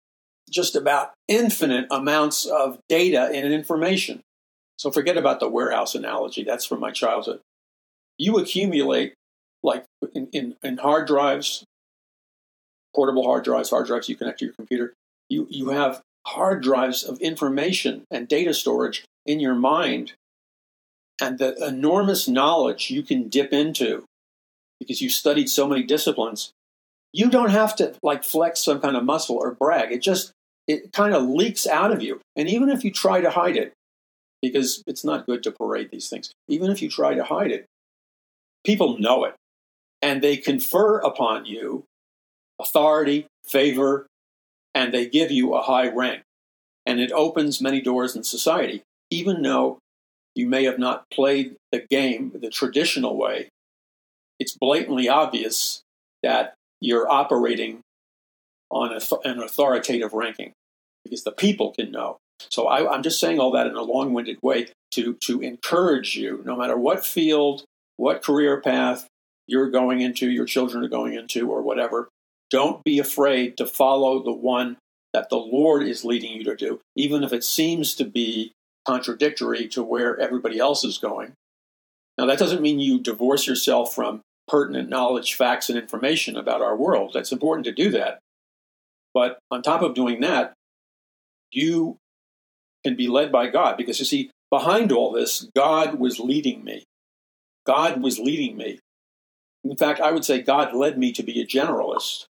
just 0.50 0.76
about 0.76 1.12
infinite 1.28 1.86
amounts 1.92 2.46
of 2.46 2.80
data 2.88 3.30
and 3.34 3.54
information 3.54 4.22
so 4.78 4.92
forget 4.92 5.18
about 5.18 5.40
the 5.40 5.50
warehouse 5.50 5.96
analogy. 5.96 6.44
That's 6.44 6.66
from 6.66 6.80
my 6.80 6.92
childhood. 6.92 7.40
You 8.18 8.38
accumulate, 8.38 9.14
like 9.64 9.86
in, 10.14 10.28
in, 10.32 10.56
in 10.64 10.78
hard 10.78 11.08
drives, 11.08 11.64
portable 12.96 13.26
hard 13.26 13.44
drives, 13.44 13.70
hard 13.70 13.88
drives 13.88 14.10
you 14.10 14.16
connect 14.16 14.40
to 14.40 14.46
your 14.46 14.54
computer. 14.54 14.94
You, 15.30 15.48
you 15.50 15.70
have 15.70 16.02
hard 16.26 16.62
drives 16.62 17.04
of 17.04 17.20
information 17.20 18.04
and 18.12 18.28
data 18.28 18.54
storage 18.54 19.06
in 19.26 19.40
your 19.40 19.56
mind 19.56 20.14
and 21.20 21.40
the 21.40 21.56
enormous 21.66 22.28
knowledge 22.28 22.92
you 22.92 23.02
can 23.02 23.30
dip 23.30 23.54
into 23.54 24.04
because 24.80 25.02
you 25.02 25.10
studied 25.10 25.50
so 25.50 25.68
many 25.68 25.84
disciplines 25.84 26.52
you 27.14 27.30
don't 27.30 27.50
have 27.50 27.76
to 27.78 27.96
like 28.04 28.26
flex 28.26 28.60
some 28.60 28.82
kind 28.82 28.98
of 28.98 29.06
muscle 29.06 29.38
or 29.38 29.52
brag 29.52 29.92
it 29.92 30.02
just 30.02 30.32
it 30.68 30.92
kind 30.92 31.14
of 31.14 31.24
leaks 31.24 31.66
out 31.66 31.94
of 31.94 32.02
you 32.02 32.20
and 32.36 32.50
even 32.50 32.70
if 32.70 32.84
you 32.84 32.92
try 32.92 33.22
to 33.22 33.30
hide 33.30 33.56
it 33.56 33.72
because 34.42 34.84
it's 34.88 35.04
not 35.04 35.26
good 35.26 35.44
to 35.44 35.52
parade 35.52 35.90
these 35.92 36.10
things. 36.10 36.32
Even 36.48 36.72
if 36.72 36.82
you 36.82 36.90
try 36.90 37.14
to 37.14 37.24
hide 37.24 37.52
it, 37.52 37.66
people 38.66 38.98
know 38.98 39.26
it. 39.26 39.36
And 40.02 40.22
they 40.22 40.38
confer 40.38 41.00
upon 41.00 41.46
you 41.46 41.84
authority, 42.60 43.28
favor, 43.46 44.08
and 44.74 44.94
they 44.94 45.08
give 45.08 45.32
you 45.32 45.54
a 45.54 45.62
high 45.62 45.90
rank. 45.90 46.24
And 46.86 47.00
it 47.00 47.12
opens 47.12 47.62
many 47.62 47.82
doors 47.82 48.16
in 48.16 48.24
society, 48.24 48.84
even 49.10 49.42
though 49.42 49.80
you 50.36 50.48
may 50.48 50.64
have 50.66 50.80
not 50.80 51.10
played 51.12 51.56
the 51.72 51.86
game 51.90 52.32
the 52.34 52.50
traditional 52.50 53.18
way. 53.18 53.50
It's 54.40 54.56
blatantly 54.56 55.10
obvious 55.10 55.82
that 56.22 56.54
you're 56.80 57.10
operating 57.10 57.82
on 58.70 58.94
a, 58.94 59.28
an 59.28 59.40
authoritative 59.40 60.14
ranking 60.14 60.54
because 61.04 61.24
the 61.24 61.32
people 61.32 61.74
can 61.74 61.92
know 61.92 62.18
so 62.50 62.68
I, 62.68 62.94
I'm 62.94 63.04
just 63.04 63.20
saying 63.20 63.40
all 63.40 63.52
that 63.52 63.68
in 63.68 63.76
a 63.76 63.82
long 63.82 64.14
winded 64.14 64.40
way 64.42 64.68
to, 64.92 65.14
to 65.14 65.42
encourage 65.42 66.16
you, 66.16 66.42
no 66.46 66.56
matter 66.56 66.78
what 66.78 67.06
field, 67.06 67.64
what 67.98 68.24
career 68.24 68.62
path 68.62 69.08
you're 69.48 69.70
going 69.70 70.02
into, 70.02 70.30
your 70.30 70.46
children 70.46 70.84
are 70.84 70.90
going 70.90 71.14
into, 71.14 71.50
or 71.50 71.62
whatever, 71.62 72.10
don't 72.50 72.84
be 72.84 73.00
afraid 73.00 73.58
to 73.58 73.66
follow 73.66 74.24
the 74.24 74.32
one 74.32 74.78
that 75.14 75.30
the 75.30 75.38
Lord 75.38 75.84
is 75.84 76.06
leading 76.06 76.32
you 76.34 76.44
to 76.46 76.56
do, 76.56 76.80
even 76.96 77.24
if 77.24 77.34
it 77.34 77.44
seems 77.44 77.96
to 77.96 78.06
be 78.06 78.54
contradictory 78.86 79.68
to 79.68 79.84
where 79.84 80.20
everybody 80.20 80.60
else 80.60 80.84
is 80.84 80.98
going. 80.98 81.34
Now, 82.18 82.26
that 82.26 82.40
doesn't 82.40 82.62
mean 82.62 82.80
you 82.80 83.00
divorce 83.00 83.48
yourself 83.48 83.94
from 83.94 84.22
pertinent 84.48 84.90
knowledge, 84.90 85.34
facts, 85.34 85.70
and 85.70 85.78
information 85.78 86.38
about 86.38 86.62
our 86.62 86.76
world. 86.76 87.12
That's 87.14 87.32
important 87.32 87.66
to 87.66 87.72
do 87.72 87.90
that. 87.92 88.20
But 89.14 89.40
on 89.52 89.62
top 89.62 89.82
of 89.82 89.94
doing 89.94 90.22
that, 90.22 90.54
you 91.52 91.98
can 92.86 92.96
be 92.96 93.08
led 93.08 93.32
by 93.32 93.48
God. 93.48 93.78
Because 93.78 94.00
you 94.00 94.06
see, 94.06 94.32
behind 94.50 94.92
all 94.92 95.12
this, 95.12 95.50
God 95.56 96.00
was 96.00 96.20
leading 96.20 96.64
me. 96.64 96.84
God 97.68 98.02
was 98.02 98.18
leading 98.18 98.58
me. 98.58 98.80
In 99.64 99.76
fact, 99.76 100.00
I 100.00 100.12
would 100.12 100.24
say 100.24 100.42
God 100.42 100.74
led 100.74 100.98
me 100.98 101.12
to 101.12 101.24
be 101.24 101.42
a 101.42 101.46
generalist 101.46 102.26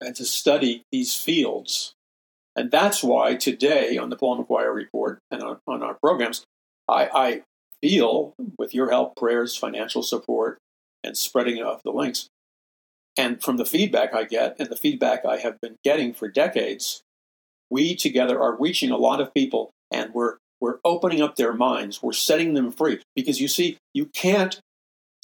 and 0.00 0.14
to 0.16 0.24
study 0.24 0.82
these 0.92 1.14
fields. 1.14 1.94
And 2.54 2.70
that's 2.70 3.02
why 3.02 3.34
today 3.34 3.96
on 3.96 4.10
the 4.10 4.16
Paul 4.16 4.44
McGuire 4.44 4.74
Report 4.74 5.18
and 5.30 5.42
on, 5.42 5.58
on 5.66 5.82
our 5.82 5.94
programs, 5.94 6.44
I, 6.88 7.08
I 7.12 7.42
feel, 7.82 8.34
with 8.58 8.74
your 8.74 8.90
help, 8.90 9.16
prayers, 9.16 9.56
financial 9.56 10.02
support, 10.02 10.58
and 11.02 11.16
spreading 11.16 11.62
of 11.62 11.80
the 11.84 11.92
links, 11.92 12.28
and 13.16 13.42
from 13.42 13.56
the 13.56 13.64
feedback 13.64 14.14
I 14.14 14.24
get 14.24 14.56
and 14.58 14.68
the 14.68 14.76
feedback 14.76 15.24
I 15.24 15.38
have 15.38 15.60
been 15.60 15.76
getting 15.82 16.12
for 16.12 16.28
decades, 16.28 17.00
we 17.70 17.94
together 17.94 18.40
are 18.40 18.58
reaching 18.58 18.90
a 18.90 18.98
lot 18.98 19.20
of 19.20 19.32
people 19.32 19.70
and 19.90 20.12
we're 20.12 20.36
we're 20.60 20.78
opening 20.84 21.20
up 21.20 21.36
their 21.36 21.52
minds. 21.52 22.02
We're 22.02 22.12
setting 22.12 22.54
them 22.54 22.72
free 22.72 23.02
because 23.14 23.40
you 23.40 23.48
see, 23.48 23.76
you 23.92 24.06
can't 24.06 24.58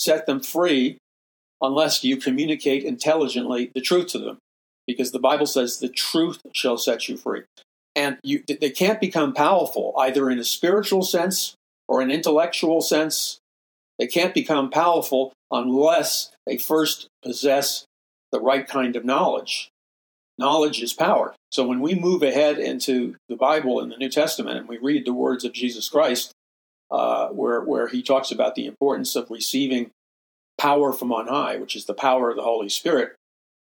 set 0.02 0.26
them 0.26 0.40
free 0.40 0.98
unless 1.60 2.02
you 2.02 2.16
communicate 2.16 2.82
intelligently 2.82 3.70
the 3.74 3.80
truth 3.80 4.08
to 4.08 4.18
them, 4.18 4.38
because 4.86 5.12
the 5.12 5.20
Bible 5.20 5.46
says 5.46 5.78
the 5.78 5.88
truth 5.88 6.40
shall 6.52 6.76
set 6.76 7.08
you 7.08 7.16
free. 7.16 7.42
And 7.94 8.18
you, 8.22 8.42
they 8.48 8.70
can't 8.70 9.00
become 9.00 9.32
powerful 9.32 9.94
either 9.98 10.28
in 10.30 10.38
a 10.38 10.44
spiritual 10.44 11.02
sense 11.02 11.54
or 11.86 12.00
an 12.00 12.10
intellectual 12.10 12.80
sense. 12.80 13.38
They 13.98 14.06
can't 14.06 14.34
become 14.34 14.70
powerful 14.70 15.32
unless 15.50 16.32
they 16.46 16.56
first 16.56 17.08
possess 17.22 17.84
the 18.32 18.40
right 18.40 18.66
kind 18.66 18.96
of 18.96 19.04
knowledge. 19.04 19.68
Knowledge 20.38 20.82
is 20.82 20.94
power. 20.94 21.34
So 21.52 21.66
when 21.66 21.80
we 21.80 21.94
move 21.94 22.22
ahead 22.22 22.58
into 22.58 23.16
the 23.28 23.36
Bible 23.36 23.78
in 23.80 23.90
the 23.90 23.98
New 23.98 24.08
Testament 24.08 24.56
and 24.56 24.68
we 24.68 24.78
read 24.78 25.04
the 25.04 25.12
words 25.12 25.44
of 25.44 25.52
Jesus 25.52 25.88
Christ, 25.90 26.32
uh, 26.92 27.28
where, 27.28 27.62
where 27.62 27.88
he 27.88 28.02
talks 28.02 28.30
about 28.30 28.54
the 28.54 28.66
importance 28.66 29.16
of 29.16 29.30
receiving 29.30 29.90
power 30.58 30.92
from 30.92 31.10
on 31.10 31.26
high, 31.26 31.56
which 31.56 31.74
is 31.74 31.86
the 31.86 31.94
power 31.94 32.30
of 32.30 32.36
the 32.36 32.42
Holy 32.42 32.68
Spirit, 32.68 33.16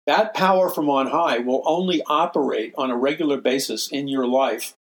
that 0.06 0.34
power 0.34 0.68
from 0.68 0.90
on 0.90 1.06
high 1.06 1.38
will 1.38 1.62
only 1.64 2.02
operate 2.06 2.74
on 2.76 2.90
a 2.90 2.96
regular 2.96 3.40
basis 3.40 3.88
in 3.88 4.08
your 4.08 4.26
life 4.26 4.74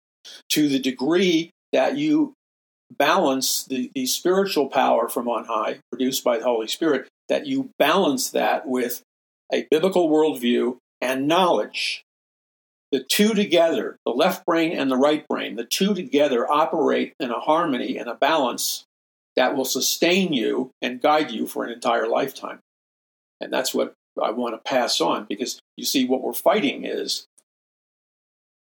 to 0.49 0.69
the 0.69 0.79
degree 0.79 1.51
that 1.73 1.97
you 1.97 2.33
balance 2.99 3.65
the, 3.65 3.91
the 3.95 4.07
spiritual 4.07 4.69
power 4.69 5.09
from 5.09 5.29
on 5.29 5.45
high 5.45 5.79
produced 5.91 6.25
by 6.25 6.39
the 6.39 6.45
Holy 6.45 6.67
Spirit, 6.67 7.09
that 7.29 7.47
you 7.47 7.71
balance 7.79 8.31
that 8.31 8.67
with 8.67 9.03
a 9.53 9.67
biblical 9.71 10.09
worldview 10.09 10.77
and 11.01 11.29
knowledge. 11.29 12.03
The 12.93 13.03
two 13.03 13.33
together, 13.35 13.99
the 14.05 14.13
left 14.13 14.45
brain 14.45 14.73
and 14.73 14.91
the 14.91 14.97
right 14.97 15.27
brain, 15.27 15.57
the 15.57 15.65
two 15.65 15.95
together 15.95 16.51
operate 16.51 17.15
in 17.19 17.31
a 17.31 17.41
harmony 17.41 17.97
and 17.97 18.09
a 18.09 18.15
balance 18.15 18.85
that 19.35 19.57
will 19.57 19.65
sustain 19.65 20.35
you 20.35 20.71
and 20.83 21.01
guide 21.01 21.31
you 21.31 21.47
for 21.47 21.65
an 21.65 21.73
entire 21.73 22.07
lifetime. 22.07 22.61
And 23.41 23.51
that's 23.51 23.75
what 23.75 23.95
I 24.23 24.31
want 24.31 24.55
to 24.55 24.71
pass 24.71 25.01
on 25.01 25.25
because 25.25 25.59
you 25.77 25.87
see, 25.87 26.05
what 26.07 26.23
we're 26.23 26.35
fighting 26.35 26.85
is 26.85 27.27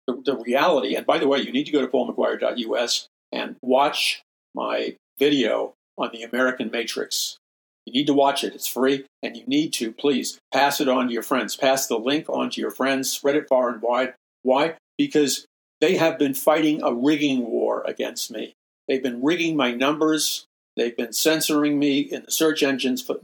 the, 0.06 0.22
the 0.24 0.36
reality. 0.36 0.94
And 0.94 1.04
by 1.04 1.18
the 1.18 1.26
way, 1.26 1.40
you 1.40 1.50
need 1.50 1.64
to 1.64 1.72
go 1.72 1.80
to 1.80 1.88
paulmcguire.us 1.88 3.08
and 3.32 3.56
watch 3.62 4.22
my 4.54 4.96
video 5.18 5.74
on 5.98 6.10
the 6.12 6.22
American 6.22 6.70
Matrix. 6.70 7.38
You 7.86 7.92
need 7.92 8.06
to 8.06 8.14
watch 8.14 8.44
it. 8.44 8.54
It's 8.54 8.66
free, 8.66 9.04
and 9.22 9.36
you 9.36 9.44
need 9.46 9.72
to 9.74 9.92
please 9.92 10.38
pass 10.52 10.80
it 10.80 10.88
on 10.88 11.08
to 11.08 11.12
your 11.12 11.22
friends. 11.22 11.56
Pass 11.56 11.86
the 11.86 11.98
link 11.98 12.28
on 12.28 12.50
to 12.50 12.60
your 12.60 12.70
friends. 12.70 13.12
Spread 13.12 13.36
it 13.36 13.48
far 13.48 13.68
and 13.68 13.82
wide. 13.82 14.14
Why? 14.42 14.76
Because 14.96 15.46
they 15.80 15.96
have 15.96 16.18
been 16.18 16.34
fighting 16.34 16.82
a 16.82 16.94
rigging 16.94 17.44
war 17.44 17.82
against 17.86 18.30
me. 18.30 18.54
They've 18.88 19.02
been 19.02 19.22
rigging 19.22 19.56
my 19.56 19.72
numbers. 19.72 20.46
They've 20.76 20.96
been 20.96 21.12
censoring 21.12 21.78
me 21.78 22.00
in 22.00 22.22
the 22.24 22.30
search 22.30 22.62
engines. 22.62 23.02
But 23.02 23.20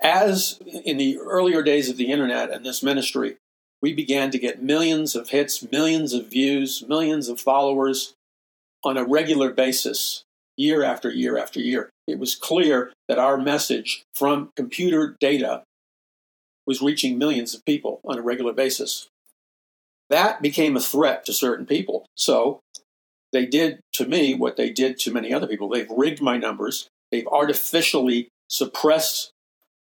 As 0.00 0.58
in 0.84 0.96
the 0.96 1.18
earlier 1.18 1.62
days 1.62 1.88
of 1.88 1.96
the 1.96 2.10
internet 2.10 2.50
and 2.50 2.64
this 2.64 2.82
ministry, 2.82 3.36
we 3.80 3.92
began 3.92 4.30
to 4.30 4.38
get 4.38 4.62
millions 4.62 5.14
of 5.14 5.30
hits, 5.30 5.70
millions 5.70 6.12
of 6.12 6.28
views, 6.28 6.84
millions 6.86 7.28
of 7.28 7.40
followers 7.40 8.14
on 8.84 8.96
a 8.96 9.04
regular 9.04 9.52
basis, 9.52 10.24
year 10.56 10.82
after 10.82 11.10
year 11.10 11.36
after 11.38 11.60
year. 11.60 11.90
It 12.12 12.18
was 12.18 12.34
clear 12.34 12.92
that 13.08 13.18
our 13.18 13.38
message 13.38 14.04
from 14.14 14.52
computer 14.54 15.16
data 15.18 15.62
was 16.66 16.82
reaching 16.82 17.16
millions 17.16 17.54
of 17.54 17.64
people 17.64 18.00
on 18.04 18.18
a 18.18 18.22
regular 18.22 18.52
basis. 18.52 19.08
That 20.10 20.42
became 20.42 20.76
a 20.76 20.80
threat 20.80 21.24
to 21.24 21.32
certain 21.32 21.64
people. 21.64 22.04
So 22.16 22.60
they 23.32 23.46
did 23.46 23.80
to 23.94 24.06
me 24.06 24.34
what 24.34 24.56
they 24.56 24.68
did 24.68 24.98
to 25.00 25.10
many 25.10 25.32
other 25.32 25.46
people. 25.46 25.70
They've 25.70 25.90
rigged 25.90 26.20
my 26.20 26.36
numbers, 26.36 26.88
they've 27.10 27.26
artificially 27.26 28.28
suppressed 28.48 29.30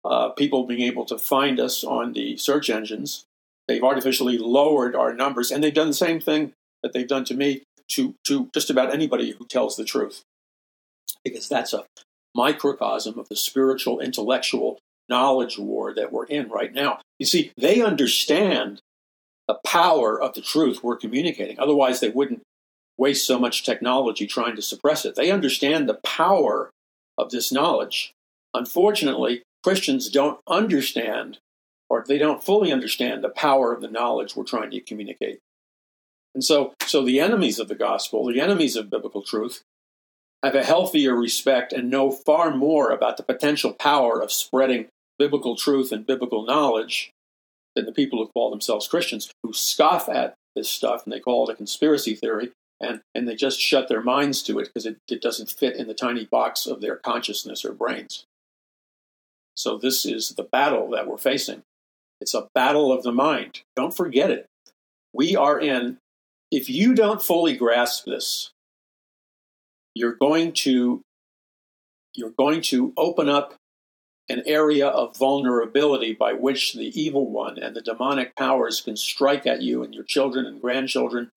uh, 0.05 0.29
people 0.31 0.65
being 0.65 0.83
able 0.83 1.07
to 1.07 1.17
find 1.17 1.59
us 1.59 1.83
on 1.83 2.13
the 2.13 2.37
search 2.37 2.69
engines. 2.69 3.25
They've 3.67 3.83
artificially 3.83 4.37
lowered 4.37 4.95
our 4.95 5.15
numbers, 5.15 5.51
and 5.51 5.65
they've 5.65 5.75
done 5.75 5.89
the 5.89 5.95
same 5.95 6.21
thing 6.21 6.53
that 6.83 6.93
they've 6.93 7.09
done 7.09 7.25
to 7.25 7.35
me 7.35 7.63
to, 7.89 8.15
to 8.25 8.49
just 8.53 8.71
about 8.71 8.93
anybody 8.93 9.33
who 9.33 9.47
tells 9.47 9.77
the 9.77 9.85
truth. 9.85 10.23
Because 11.25 11.49
that's 11.49 11.73
a 11.73 11.85
microcosm 12.39 13.19
of 13.19 13.29
the 13.29 13.35
spiritual, 13.35 13.99
intellectual 13.99 14.79
knowledge 15.09 15.59
war 15.59 15.93
that 15.93 16.13
we're 16.13 16.27
in 16.27 16.49
right 16.49 16.73
now. 16.73 17.01
You 17.19 17.27
see, 17.27 17.53
they 17.57 17.83
understand 17.83 18.81
the 19.49 19.59
power 19.67 20.21
of 20.21 20.35
the 20.35 20.41
truth 20.41 20.85
we're 20.85 20.97
communicating. 20.97 21.59
Otherwise, 21.59 21.99
they 21.99 22.11
wouldn't 22.11 22.43
waste 22.97 23.27
so 23.27 23.41
much 23.41 23.65
technology 23.65 24.27
trying 24.27 24.55
to 24.55 24.63
suppress 24.63 25.05
it. 25.05 25.17
They 25.17 25.33
understand 25.33 25.89
the 25.89 25.99
power 26.05 26.71
of 27.17 27.31
this 27.31 27.51
knowledge. 27.51 28.13
Unfortunately, 28.55 29.43
Christians 29.65 30.09
don't 30.09 30.39
understand 30.47 31.39
or 31.91 32.05
they 32.07 32.19
don't 32.19 32.45
fully 32.45 32.71
understand 32.71 33.25
the 33.25 33.31
power 33.31 33.73
of 33.73 33.81
the 33.81 33.89
knowledge 33.89 34.37
we're 34.37 34.45
trying 34.45 34.71
to 34.71 34.81
communicate. 34.81 35.41
And 36.35 36.45
so, 36.45 36.75
so 36.87 37.05
the 37.05 37.19
enemies 37.19 37.59
of 37.59 37.69
the 37.69 37.75
gospel, 37.75 38.27
the 38.27 38.41
enemies 38.41 38.77
of 38.77 38.91
biblical 38.91 39.23
truth, 39.23 39.63
have 40.43 40.55
a 40.55 40.65
healthier 40.65 41.15
respect 41.15 41.73
and 41.73 41.91
know 41.91 42.11
far 42.11 42.55
more 42.55 42.91
about 42.91 43.17
the 43.17 43.23
potential 43.23 43.73
power 43.73 44.21
of 44.21 44.33
spreading 44.33 44.87
biblical 45.19 45.57
truth 45.57 45.91
and 45.91 46.07
biblical 46.07 46.45
knowledge 46.45 47.11
than 47.75 47.87
the 47.87 47.93
people 47.93 48.19
who 48.19 48.31
call 48.33 48.51
themselves 48.51 48.89
Christians, 48.89 49.31
who 49.43 49.53
scoff 49.53 50.09
at 50.09 50.35
this 50.55 50.69
stuff 50.69 51.05
and 51.05 51.13
they 51.13 51.21
call 51.21 51.49
it 51.49 51.53
a 51.53 51.57
conspiracy 51.57 52.15
theory 52.15 52.53
and, 52.81 53.01
and 53.15 53.29
they 53.29 53.35
just 53.35 53.61
shut 53.61 53.89
their 53.89 54.03
minds 54.03 54.43
to 54.45 54.59
it 54.59 54.67
because 54.67 54.87
it, 54.87 54.99
it 55.09 55.21
doesn't 55.21 55.51
fit 55.51 55.77
in 55.77 55.89
the 55.89 55.95
tiny 55.95 56.25
box 56.25 56.67
of 56.67 56.81
their 56.81 56.97
consciousness 56.97 57.65
or 57.65 57.73
brains. 57.73 58.25
So, 59.55 59.77
this 59.77 60.07
is 60.07 60.31
the 60.31 60.45
battle 60.45 60.89
that 60.91 61.09
we're 61.09 61.19
facing. 61.19 61.63
It's 62.21 62.35
a 62.35 62.47
battle 62.55 62.93
of 62.93 63.03
the 63.03 63.13
mind. 63.13 63.63
Don't 63.75 63.97
forget 63.97 64.31
it. 64.31 64.47
We 65.13 65.35
are 65.35 65.59
in, 65.59 65.99
if 66.53 66.71
you 66.71 66.95
don't 66.95 67.23
fully 67.23 67.57
grasp 67.57 68.05
this, 68.05 68.51
you're 69.99 70.15
going 70.15 70.53
to 70.53 71.03
you're 72.15 72.31
going 72.31 72.63
to 72.63 72.93
open 72.97 73.29
up 73.29 73.55
an 74.29 74.43
area 74.47 74.87
of 74.87 75.17
vulnerability 75.17 76.13
by 76.13 76.33
which 76.33 76.75
the 76.75 77.01
evil 77.01 77.31
one 77.31 77.59
and 77.59 77.75
the 77.75 77.81
demonic 77.81 78.37
powers 78.37 78.81
can 78.81 78.97
strike 78.97 79.47
at 79.47 79.63
you 79.63 79.83
and 79.83 79.95
your 79.95 80.05
children 80.05 80.47
and 80.47 80.61
grandchildren 80.61 81.31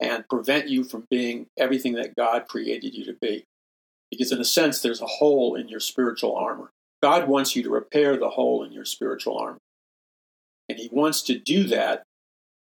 and 0.00 0.28
prevent 0.28 0.68
you 0.68 0.84
from 0.84 1.04
being 1.10 1.46
everything 1.56 1.94
that 1.94 2.14
God 2.16 2.48
created 2.48 2.94
you 2.94 3.04
to 3.04 3.14
be. 3.20 3.44
Because, 4.10 4.32
in 4.32 4.40
a 4.40 4.44
sense, 4.44 4.80
there's 4.80 5.00
a 5.00 5.06
hole 5.06 5.54
in 5.54 5.68
your 5.68 5.80
spiritual 5.80 6.34
armor. 6.34 6.70
God 7.02 7.28
wants 7.28 7.56
you 7.56 7.62
to 7.62 7.70
repair 7.70 8.16
the 8.16 8.30
hole 8.30 8.62
in 8.62 8.72
your 8.72 8.84
spiritual 8.84 9.38
armor. 9.38 9.58
And 10.68 10.78
He 10.78 10.88
wants 10.90 11.22
to 11.22 11.38
do 11.38 11.64
that 11.64 12.02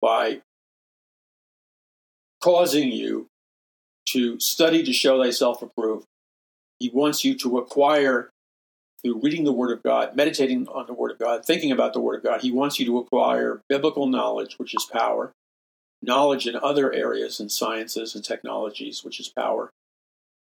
by 0.01 0.41
causing 2.41 2.91
you 2.91 3.27
to 4.13 4.39
study 4.39 4.83
to 4.83 4.93
show 4.93 5.21
thyself 5.21 5.61
approved. 5.61 6.05
He 6.79 6.89
wants 6.89 7.23
you 7.23 7.35
to 7.39 7.57
acquire 7.57 8.29
through 9.03 9.19
reading 9.21 9.43
the 9.43 9.51
Word 9.51 9.71
of 9.71 9.83
God, 9.83 10.15
meditating 10.15 10.67
on 10.69 10.87
the 10.87 10.93
Word 10.93 11.11
of 11.11 11.19
God, 11.19 11.45
thinking 11.45 11.71
about 11.71 11.93
the 11.93 11.99
Word 11.99 12.17
of 12.17 12.23
God. 12.23 12.41
He 12.41 12.51
wants 12.51 12.79
you 12.79 12.85
to 12.85 12.97
acquire 12.99 13.61
biblical 13.67 14.07
knowledge, 14.07 14.57
which 14.57 14.73
is 14.73 14.85
power, 14.85 15.33
knowledge 16.01 16.47
in 16.47 16.55
other 16.55 16.91
areas 16.93 17.39
in 17.39 17.49
sciences 17.49 18.15
and 18.15 18.23
technologies, 18.23 19.03
which 19.03 19.19
is 19.19 19.27
power. 19.27 19.71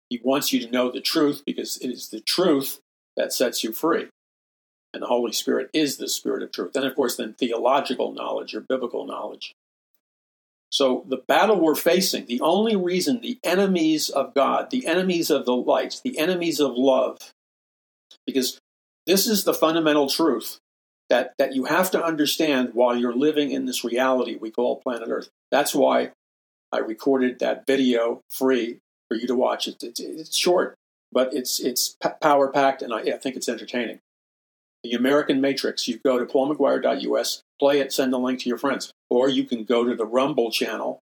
He 0.10 0.22
wants 0.24 0.54
you 0.54 0.60
to 0.62 0.72
know 0.72 0.92
the 0.92 1.02
truth 1.02 1.44
because 1.46 1.78
it 1.78 1.90
is 1.90 2.10
the 2.10 2.22
truth 2.22 2.80
that 3.18 3.34
sets 3.34 3.64
you 3.64 3.72
free. 3.72 4.08
And 4.94 5.04
the 5.04 5.08
Holy 5.08 5.34
Spirit 5.34 5.70
is 5.74 5.98
the 5.98 6.08
Spirit 6.08 6.44
of 6.44 6.52
truth. 6.52 6.76
And 6.76 6.86
of 6.86 6.96
course, 6.96 7.18
then 7.18 7.34
theological 7.34 8.14
knowledge 8.14 8.56
or 8.56 8.62
biblical 8.62 9.06
knowledge. 9.06 9.54
So, 10.76 11.06
the 11.08 11.24
battle 11.26 11.62
we're 11.62 11.74
facing, 11.74 12.26
the 12.26 12.42
only 12.42 12.76
reason 12.76 13.22
the 13.22 13.40
enemies 13.46 14.10
of 14.10 14.34
God, 14.34 14.72
the 14.72 14.88
enemies 14.88 15.30
of 15.30 15.46
the 15.46 15.56
light, 15.56 16.02
the 16.04 16.20
enemies 16.20 16.60
of 16.60 16.74
love, 16.76 17.32
because 18.28 18.60
this 19.08 19.26
is 19.26 19.46
the 19.46 19.54
fundamental 19.54 20.10
truth 20.10 20.60
that, 21.10 21.32
that 21.38 21.56
you 21.56 21.64
have 21.64 21.92
to 21.92 22.04
understand 22.04 22.72
while 22.74 22.94
you're 22.94 23.16
living 23.16 23.52
in 23.52 23.66
this 23.66 23.86
reality 23.86 24.36
we 24.36 24.52
call 24.52 24.82
planet 24.82 25.08
Earth. 25.10 25.30
That's 25.50 25.74
why 25.74 26.12
I 26.74 26.80
recorded 26.80 27.40
that 27.40 27.66
video 27.66 28.20
free 28.30 28.80
for 29.08 29.16
you 29.16 29.28
to 29.28 29.36
watch. 29.36 29.70
It's, 29.70 29.82
it's, 29.98 30.38
short, 30.38 30.76
but 31.10 31.34
it's, 31.34 31.58
it's 31.62 31.96
power 32.20 32.50
packed, 32.50 32.82
and 32.82 32.94
I, 32.94 33.00
I 33.00 33.18
think 33.18 33.38
it's 33.38 33.48
entertaining. 33.48 34.00
The 34.86 34.94
American 34.94 35.42
Matrix, 35.42 35.88
you 35.88 35.98
go 35.98 36.20
to 36.20 36.26
paulmcguire.us, 36.26 37.42
play 37.60 37.80
it, 37.80 37.92
send 37.92 38.14
the 38.14 38.20
link 38.20 38.42
to 38.42 38.50
your 38.50 38.60
friends. 38.60 38.94
Or 39.10 39.28
you 39.28 39.44
can 39.44 39.64
go 39.64 39.84
to 39.84 39.96
the 39.96 40.06
Rumble 40.06 40.52
channel, 40.52 41.00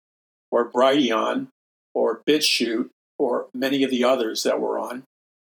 or 0.51 0.71
Brighteon, 0.71 1.49
or 1.95 2.23
BitChute, 2.27 2.89
or 3.19 3.49
many 3.53 3.85
of 3.85 3.91
the 3.91 4.03
others 4.03 4.45
that 4.45 4.63
we're 4.63 4.79
on, 4.79 5.03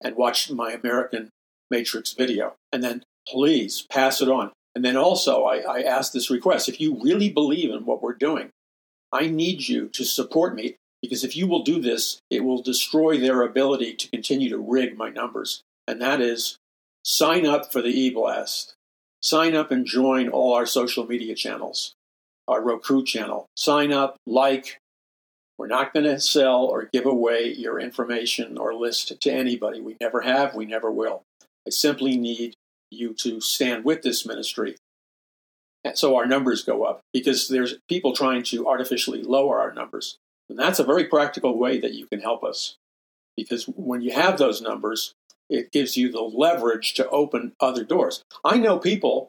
and 0.01 0.15
watch 0.15 0.53
my 0.53 0.71
American 0.71 1.31
Matrix 1.69 2.13
video. 2.13 2.55
And 2.73 2.85
then 2.85 3.03
please 3.27 3.83
pass 3.91 4.23
it 4.23 4.29
on. 4.29 4.53
And 4.77 4.85
then 4.85 4.97
also, 4.97 5.43
I, 5.43 5.57
I 5.57 5.83
ask 5.83 6.13
this 6.13 6.31
request 6.31 6.69
if 6.69 6.81
you 6.81 7.03
really 7.03 7.29
believe 7.29 7.75
in 7.75 7.85
what 7.85 8.05
we're 8.05 8.15
doing, 8.15 8.51
I 9.11 9.27
need 9.27 9.67
you 9.67 9.89
to 9.89 10.05
support 10.05 10.55
me 10.55 10.77
because 11.03 11.25
if 11.25 11.37
you 11.37 11.49
will 11.49 11.65
do 11.65 11.81
this, 11.81 12.21
it 12.31 12.45
will 12.45 12.63
destroy 12.63 13.19
their 13.19 13.43
ability 13.43 13.95
to 13.95 14.09
continue 14.11 14.49
to 14.51 14.59
rig 14.59 14.97
my 14.97 15.11
numbers. 15.11 15.63
And 15.89 16.01
that 16.01 16.21
is 16.21 16.57
sign 17.05 17.47
up 17.47 17.73
for 17.73 17.83
the 17.83 17.89
e-blast. 17.89 18.75
Sign 19.21 19.55
up 19.55 19.71
and 19.71 19.87
join 19.87 20.29
all 20.29 20.55
our 20.55 20.67
social 20.67 21.07
media 21.07 21.35
channels, 21.35 21.95
our 22.49 22.63
Roku 22.63 23.05
channel. 23.05 23.47
Sign 23.57 23.93
up, 23.93 24.17
like. 24.27 24.79
We're 25.59 25.69
not 25.69 25.93
going 25.93 26.07
to 26.07 26.19
sell 26.19 26.65
or 26.65 26.89
give 26.93 27.07
away 27.07 27.53
your 27.53 27.79
information 27.79 28.59
or 28.59 28.75
list 28.75 29.21
to 29.21 29.31
anybody. 29.31 29.81
We 29.81 29.97
never 30.01 30.23
have, 30.23 30.57
we 30.57 30.65
never 30.65 30.91
will. 30.91 31.23
I 31.67 31.71
simply 31.71 32.17
need 32.17 32.55
you 32.91 33.15
to 33.19 33.41
stand 33.41 33.85
with 33.85 34.03
this 34.03 34.27
ministry. 34.27 34.75
And 35.85 35.97
so 35.97 36.17
our 36.17 36.27
numbers 36.27 36.65
go 36.65 36.83
up 36.85 37.03
because 37.13 37.47
there's 37.47 37.79
people 37.89 38.13
trying 38.13 38.43
to 38.45 38.67
artificially 38.67 39.23
lower 39.23 39.61
our 39.61 39.73
numbers. 39.73 40.17
And 40.49 40.59
that's 40.59 40.81
a 40.81 40.85
very 40.85 41.05
practical 41.05 41.57
way 41.57 41.79
that 41.79 41.95
you 41.95 42.07
can 42.07 42.23
help 42.23 42.43
us. 42.43 42.77
Because 43.37 43.67
when 43.67 44.01
you 44.01 44.13
have 44.13 44.39
those 44.39 44.61
numbers, 44.63 45.13
it 45.53 45.71
gives 45.71 45.97
you 45.97 46.11
the 46.11 46.21
leverage 46.21 46.95
to 46.95 47.09
open 47.11 47.53
other 47.61 47.85
doors. 47.85 48.23
I 48.43 48.57
know 48.57 48.79
people 48.79 49.29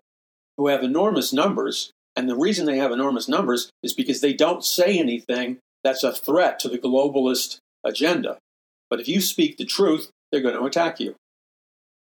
who 0.57 0.67
have 0.67 0.83
enormous 0.83 1.33
numbers, 1.33 1.91
and 2.15 2.29
the 2.29 2.35
reason 2.35 2.65
they 2.65 2.77
have 2.77 2.91
enormous 2.91 3.27
numbers 3.27 3.69
is 3.83 3.93
because 3.93 4.21
they 4.21 4.33
don't 4.33 4.63
say 4.63 4.97
anything 4.97 5.57
that's 5.83 6.03
a 6.03 6.13
threat 6.13 6.59
to 6.59 6.69
the 6.69 6.79
globalist 6.79 7.57
agenda. 7.83 8.37
But 8.89 8.99
if 8.99 9.07
you 9.07 9.19
speak 9.19 9.57
the 9.57 9.65
truth, 9.65 10.09
they're 10.31 10.41
going 10.41 10.55
to 10.55 10.63
attack 10.63 10.99
you. 10.99 11.15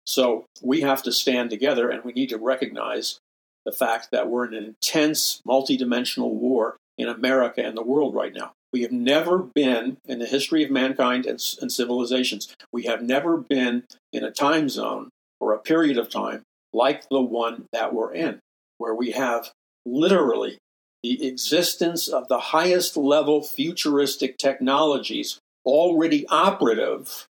So 0.07 0.45
we 0.63 0.83
have 0.83 1.03
to 1.05 1.13
stand 1.13 1.49
together 1.49 1.89
and 1.89 2.05
we 2.05 2.13
need 2.13 2.29
to 2.29 2.39
recognize 2.39 3.19
the 3.65 3.73
fact 3.73 4.09
that 4.13 4.29
we're 4.29 4.47
in 4.47 4.55
an 4.55 4.65
intense 4.65 5.41
multidimensional 5.49 6.31
war 6.31 6.77
in 6.99 7.09
America 7.09 7.65
and 7.65 7.77
the 7.77 7.83
world 7.83 8.15
right 8.15 8.35
now. 8.35 8.53
We 8.75 8.83
have 8.83 8.91
never 8.91 9.39
been 9.39 9.99
in 10.05 10.19
the 10.19 10.27
history 10.27 10.65
of 10.65 10.71
mankind 10.73 11.27
and, 11.27 11.41
and 11.61 11.71
civilizations, 11.71 12.53
we 12.73 12.83
have 12.87 13.03
never 13.03 13.37
been 13.37 13.85
in 14.13 14.25
a 14.25 14.33
time 14.33 14.69
zone 14.69 15.11
or 15.39 15.53
a 15.53 15.61
period 15.61 15.97
of 15.97 16.11
time 16.11 16.43
like 16.73 17.09
the 17.09 17.21
one 17.21 17.67
that 17.73 17.95
we're 17.95 18.13
in, 18.13 18.41
where 18.79 18.93
we 18.93 19.13
have 19.13 19.53
literally 19.87 20.59
the 21.05 21.25
existence 21.25 22.09
of 22.09 22.27
the 22.27 22.41
highest 22.41 22.97
level 22.97 23.45
futuristic 23.45 24.39
technologies 24.39 25.39
already 25.65 26.27
operative, 26.27 27.29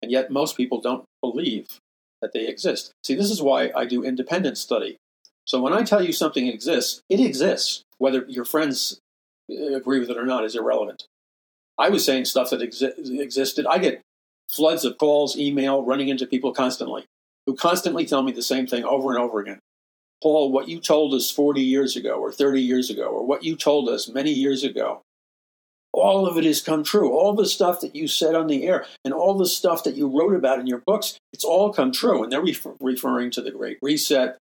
and 0.00 0.12
yet 0.12 0.30
most 0.30 0.56
people 0.56 0.80
don't 0.80 1.04
believe 1.20 1.80
that 2.20 2.32
they 2.32 2.46
exist. 2.46 2.92
See, 3.02 3.16
this 3.16 3.32
is 3.32 3.42
why 3.42 3.72
I 3.74 3.84
do 3.84 4.04
independent 4.04 4.58
study. 4.58 4.96
So 5.44 5.60
when 5.60 5.72
I 5.72 5.82
tell 5.82 6.04
you 6.04 6.12
something 6.12 6.46
exists, 6.46 7.00
it 7.08 7.18
exists. 7.18 7.82
Whether 7.98 8.24
your 8.28 8.44
friends 8.44 9.00
agree 9.48 10.00
with 10.00 10.10
it 10.10 10.16
or 10.16 10.26
not 10.26 10.44
is 10.44 10.56
irrelevant. 10.56 11.04
I 11.78 11.88
was 11.88 12.04
saying 12.04 12.26
stuff 12.26 12.50
that 12.50 12.60
exi- 12.60 13.20
existed. 13.20 13.66
I 13.66 13.78
get 13.78 14.02
floods 14.50 14.84
of 14.84 14.98
calls, 14.98 15.38
email, 15.38 15.84
running 15.84 16.08
into 16.08 16.26
people 16.26 16.52
constantly 16.52 17.06
who 17.46 17.54
constantly 17.54 18.04
tell 18.04 18.22
me 18.22 18.32
the 18.32 18.42
same 18.42 18.66
thing 18.66 18.84
over 18.84 19.10
and 19.10 19.18
over 19.18 19.40
again. 19.40 19.58
Paul, 20.22 20.52
what 20.52 20.68
you 20.68 20.80
told 20.80 21.14
us 21.14 21.30
40 21.30 21.60
years 21.60 21.96
ago 21.96 22.14
or 22.14 22.30
30 22.30 22.62
years 22.62 22.90
ago, 22.90 23.06
or 23.06 23.26
what 23.26 23.42
you 23.42 23.56
told 23.56 23.88
us 23.88 24.08
many 24.08 24.30
years 24.30 24.62
ago, 24.62 25.02
all 25.92 26.26
of 26.26 26.38
it 26.38 26.44
has 26.44 26.62
come 26.62 26.84
true. 26.84 27.12
All 27.12 27.34
the 27.34 27.46
stuff 27.46 27.80
that 27.80 27.96
you 27.96 28.06
said 28.06 28.34
on 28.34 28.46
the 28.46 28.64
air 28.64 28.86
and 29.04 29.12
all 29.12 29.34
the 29.34 29.46
stuff 29.46 29.84
that 29.84 29.96
you 29.96 30.06
wrote 30.06 30.34
about 30.34 30.60
in 30.60 30.66
your 30.66 30.82
books, 30.86 31.18
it's 31.32 31.44
all 31.44 31.72
come 31.72 31.92
true. 31.92 32.22
And 32.22 32.32
they're 32.32 32.40
refer- 32.40 32.76
referring 32.80 33.30
to 33.32 33.42
the 33.42 33.50
Great 33.50 33.78
Reset, 33.82 34.38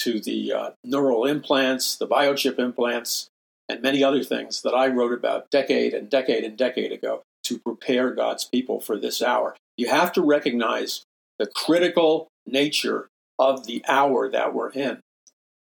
to 0.00 0.20
the 0.20 0.52
uh, 0.52 0.70
neural 0.84 1.24
implants, 1.24 1.96
the 1.96 2.08
biochip 2.08 2.58
implants, 2.58 3.29
and 3.70 3.80
many 3.82 4.02
other 4.02 4.24
things 4.24 4.62
that 4.62 4.74
I 4.74 4.88
wrote 4.88 5.12
about 5.12 5.50
decade 5.50 5.94
and 5.94 6.10
decade 6.10 6.44
and 6.44 6.58
decade 6.58 6.90
ago 6.90 7.22
to 7.44 7.58
prepare 7.58 8.12
God's 8.12 8.44
people 8.44 8.80
for 8.80 8.98
this 8.98 9.22
hour. 9.22 9.56
You 9.76 9.88
have 9.88 10.12
to 10.14 10.22
recognize 10.22 11.04
the 11.38 11.46
critical 11.46 12.28
nature 12.46 13.08
of 13.38 13.66
the 13.66 13.84
hour 13.88 14.28
that 14.28 14.52
we're 14.52 14.70
in. 14.70 15.00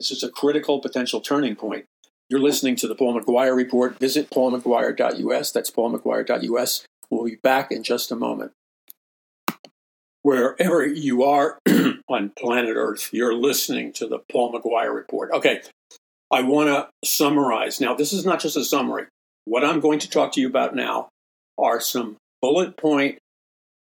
This 0.00 0.10
is 0.10 0.22
a 0.22 0.30
critical 0.30 0.80
potential 0.80 1.20
turning 1.20 1.54
point. 1.54 1.84
You're 2.30 2.40
listening 2.40 2.76
to 2.76 2.88
the 2.88 2.94
Paul 2.94 3.18
McGuire 3.18 3.56
Report. 3.56 3.98
Visit 3.98 4.30
paulmcguire.us. 4.30 5.52
That's 5.52 5.70
paulmcguire.us. 5.70 6.86
We'll 7.10 7.24
be 7.24 7.36
back 7.36 7.70
in 7.70 7.82
just 7.82 8.10
a 8.10 8.16
moment. 8.16 8.52
Wherever 10.22 10.86
you 10.86 11.22
are 11.24 11.58
on 12.08 12.32
planet 12.38 12.76
Earth, 12.76 13.10
you're 13.12 13.34
listening 13.34 13.92
to 13.94 14.06
the 14.06 14.18
Paul 14.30 14.52
McGuire 14.52 14.94
Report. 14.94 15.30
Okay, 15.32 15.62
I 16.30 16.42
want 16.42 16.68
to 16.68 16.88
summarize. 17.04 17.80
Now, 17.80 17.94
this 17.94 18.12
is 18.12 18.24
not 18.24 18.40
just 18.40 18.56
a 18.56 18.64
summary. 18.64 19.06
What 19.44 19.64
I'm 19.64 19.80
going 19.80 19.98
to 20.00 20.10
talk 20.10 20.32
to 20.32 20.40
you 20.40 20.46
about 20.46 20.74
now 20.74 21.08
are 21.56 21.80
some 21.80 22.16
bullet 22.42 22.76
point, 22.76 23.18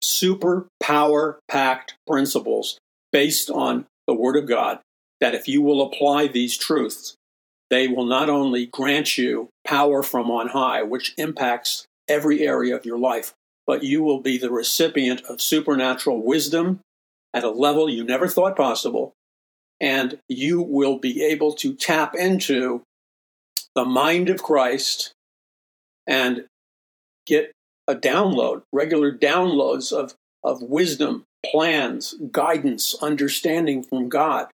super 0.01 0.67
power 0.81 1.39
packed 1.47 1.95
principles 2.07 2.79
based 3.11 3.49
on 3.49 3.85
the 4.07 4.13
Word 4.13 4.35
of 4.35 4.47
God 4.47 4.79
that 5.19 5.35
if 5.35 5.47
you 5.47 5.61
will 5.61 5.81
apply 5.83 6.27
these 6.27 6.57
truths, 6.57 7.15
they 7.69 7.87
will 7.87 8.05
not 8.05 8.29
only 8.29 8.65
grant 8.65 9.17
you 9.17 9.49
power 9.65 10.03
from 10.03 10.29
on 10.31 10.49
high, 10.49 10.81
which 10.83 11.13
impacts 11.17 11.85
every 12.09 12.45
area 12.45 12.75
of 12.75 12.85
your 12.85 12.97
life, 12.97 13.33
but 13.65 13.83
you 13.83 14.03
will 14.03 14.19
be 14.19 14.37
the 14.37 14.51
recipient 14.51 15.21
of 15.29 15.41
supernatural 15.41 16.21
wisdom 16.21 16.79
at 17.33 17.43
a 17.43 17.49
level 17.51 17.89
you 17.89 18.03
never 18.03 18.27
thought 18.27 18.57
possible. 18.57 19.13
And 19.81 20.19
you 20.29 20.61
will 20.61 20.99
be 20.99 21.23
able 21.25 21.53
to 21.55 21.73
tap 21.73 22.15
into 22.15 22.83
the 23.75 23.83
mind 23.83 24.29
of 24.29 24.43
Christ 24.43 25.11
and 26.05 26.45
get 27.25 27.51
a 27.87 27.95
download, 27.95 28.61
regular 28.71 29.11
downloads 29.11 29.91
of, 29.91 30.13
of 30.43 30.61
wisdom, 30.61 31.25
plans, 31.45 32.15
guidance, 32.31 32.95
understanding 33.01 33.83
from 33.83 34.07
God. 34.07 34.47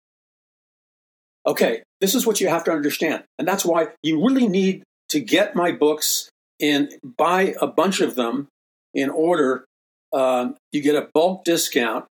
Okay, 1.46 1.82
this 2.00 2.14
is 2.14 2.26
what 2.26 2.40
you 2.40 2.48
have 2.48 2.64
to 2.64 2.72
understand. 2.72 3.24
And 3.38 3.46
that's 3.46 3.64
why 3.64 3.88
you 4.02 4.24
really 4.24 4.48
need 4.48 4.82
to 5.10 5.20
get 5.20 5.54
my 5.54 5.72
books 5.72 6.28
and 6.60 6.92
buy 7.02 7.54
a 7.60 7.66
bunch 7.66 8.00
of 8.00 8.14
them 8.14 8.48
in 8.94 9.10
order. 9.10 9.64
Um, 10.12 10.56
you 10.72 10.80
get 10.80 10.94
a 10.94 11.08
bulk 11.12 11.44
discount. 11.44 12.06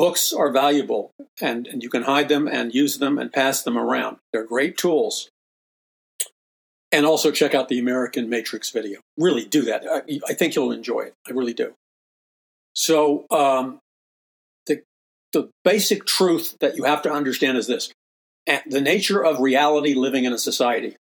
Books 0.00 0.32
are 0.32 0.50
valuable 0.50 1.12
and, 1.42 1.66
and 1.66 1.82
you 1.82 1.90
can 1.90 2.04
hide 2.04 2.30
them 2.30 2.48
and 2.48 2.74
use 2.74 2.96
them 2.96 3.18
and 3.18 3.30
pass 3.30 3.62
them 3.62 3.76
around. 3.76 4.16
They're 4.32 4.46
great 4.46 4.78
tools. 4.78 5.28
And 6.90 7.04
also 7.04 7.30
check 7.30 7.54
out 7.54 7.68
the 7.68 7.78
American 7.78 8.30
Matrix 8.30 8.70
video. 8.70 9.00
Really 9.18 9.44
do 9.44 9.60
that. 9.60 9.84
I, 9.86 10.20
I 10.26 10.32
think 10.32 10.54
you'll 10.54 10.72
enjoy 10.72 11.00
it. 11.00 11.14
I 11.28 11.32
really 11.32 11.52
do. 11.52 11.74
So, 12.72 13.26
um, 13.30 13.78
the, 14.64 14.82
the 15.34 15.50
basic 15.64 16.06
truth 16.06 16.56
that 16.60 16.78
you 16.78 16.84
have 16.84 17.02
to 17.02 17.12
understand 17.12 17.58
is 17.58 17.66
this 17.66 17.92
the 18.66 18.80
nature 18.80 19.22
of 19.22 19.38
reality 19.38 19.92
living 19.92 20.24
in 20.24 20.32
a 20.32 20.38
society. 20.38 20.96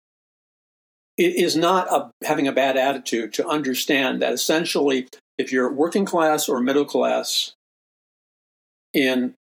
It 1.17 1.35
is 1.35 1.55
not 1.55 1.87
a, 1.89 2.11
having 2.25 2.49
a 2.49 2.51
bad 2.51 2.75
attitude 2.75 3.31
to 3.35 3.47
understand 3.47 4.21
that 4.21 4.33
essentially, 4.33 5.07
if 5.37 5.53
you're 5.53 5.71
working 5.71 6.03
class 6.03 6.49
or 6.49 6.59
middle 6.59 6.83
class 6.83 7.53
in 8.93 9.35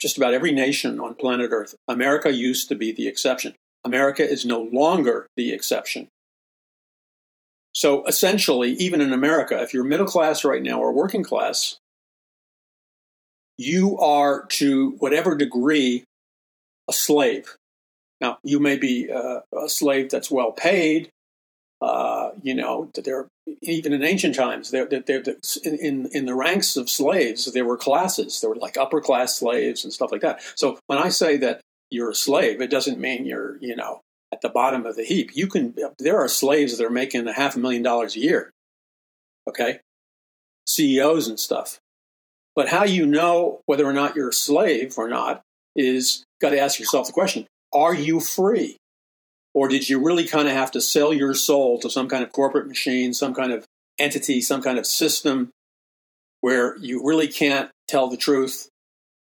just 0.00 0.16
about 0.16 0.34
every 0.34 0.52
nation 0.52 0.98
on 1.00 1.14
planet 1.14 1.50
Earth, 1.52 1.74
America 1.86 2.32
used 2.32 2.68
to 2.68 2.74
be 2.74 2.92
the 2.92 3.06
exception. 3.06 3.54
America 3.84 4.28
is 4.28 4.44
no 4.44 4.60
longer 4.72 5.26
the 5.36 5.52
exception. 5.52 6.08
So 7.74 8.04
essentially, 8.06 8.72
even 8.72 9.00
in 9.00 9.12
America, 9.12 9.60
if 9.60 9.72
you're 9.72 9.84
middle 9.84 10.06
class 10.06 10.44
right 10.44 10.62
now 10.62 10.80
or 10.80 10.92
working 10.92 11.22
class, 11.22 11.78
you 13.56 13.98
are 13.98 14.44
to 14.46 14.90
whatever 14.98 15.36
degree 15.36 16.04
a 16.88 16.92
slave. 16.92 17.56
Now, 18.20 18.38
you 18.42 18.60
may 18.60 18.76
be 18.76 19.10
uh, 19.10 19.40
a 19.56 19.68
slave 19.68 20.10
that's 20.10 20.30
well 20.30 20.52
paid. 20.52 21.10
Uh, 21.82 22.30
you 22.44 22.54
know, 22.54 22.88
there 22.94 23.26
even 23.60 23.92
in 23.92 24.04
ancient 24.04 24.36
times, 24.36 24.72
in 24.72 26.06
in 26.06 26.26
the 26.26 26.34
ranks 26.34 26.76
of 26.76 26.88
slaves, 26.88 27.52
there 27.52 27.64
were 27.64 27.76
classes. 27.76 28.40
There 28.40 28.50
were 28.50 28.56
like 28.56 28.76
upper 28.76 29.00
class 29.00 29.34
slaves 29.34 29.82
and 29.82 29.92
stuff 29.92 30.12
like 30.12 30.20
that. 30.20 30.40
So 30.54 30.78
when 30.86 31.00
I 31.00 31.08
say 31.08 31.38
that 31.38 31.60
you're 31.90 32.10
a 32.10 32.14
slave, 32.14 32.60
it 32.60 32.70
doesn't 32.70 33.00
mean 33.00 33.26
you're 33.26 33.56
you 33.60 33.74
know 33.74 34.00
at 34.32 34.42
the 34.42 34.48
bottom 34.48 34.86
of 34.86 34.94
the 34.94 35.02
heap. 35.02 35.32
You 35.34 35.48
can 35.48 35.74
there 35.98 36.20
are 36.20 36.28
slaves 36.28 36.78
that 36.78 36.86
are 36.86 36.90
making 36.90 37.26
a 37.26 37.32
half 37.32 37.56
a 37.56 37.58
million 37.58 37.82
dollars 37.82 38.14
a 38.14 38.20
year. 38.20 38.52
Okay, 39.48 39.80
CEOs 40.68 41.26
and 41.26 41.40
stuff. 41.40 41.80
But 42.54 42.68
how 42.68 42.84
you 42.84 43.06
know 43.06 43.60
whether 43.66 43.84
or 43.84 43.92
not 43.92 44.14
you're 44.14 44.28
a 44.28 44.32
slave 44.32 44.94
or 44.98 45.08
not 45.08 45.42
is 45.74 46.22
got 46.40 46.50
to 46.50 46.60
ask 46.60 46.78
yourself 46.78 47.08
the 47.08 47.12
question 47.12 47.48
are 47.72 47.94
you 47.94 48.20
free? 48.20 48.76
Or 49.54 49.68
did 49.68 49.88
you 49.88 50.02
really 50.02 50.24
kind 50.24 50.48
of 50.48 50.54
have 50.54 50.70
to 50.72 50.80
sell 50.80 51.12
your 51.12 51.34
soul 51.34 51.78
to 51.80 51.90
some 51.90 52.08
kind 52.08 52.24
of 52.24 52.32
corporate 52.32 52.66
machine, 52.66 53.12
some 53.12 53.34
kind 53.34 53.52
of 53.52 53.66
entity, 53.98 54.40
some 54.40 54.62
kind 54.62 54.78
of 54.78 54.86
system 54.86 55.50
where 56.40 56.76
you 56.78 57.06
really 57.06 57.28
can't 57.28 57.70
tell 57.86 58.08
the 58.08 58.16
truth? 58.16 58.68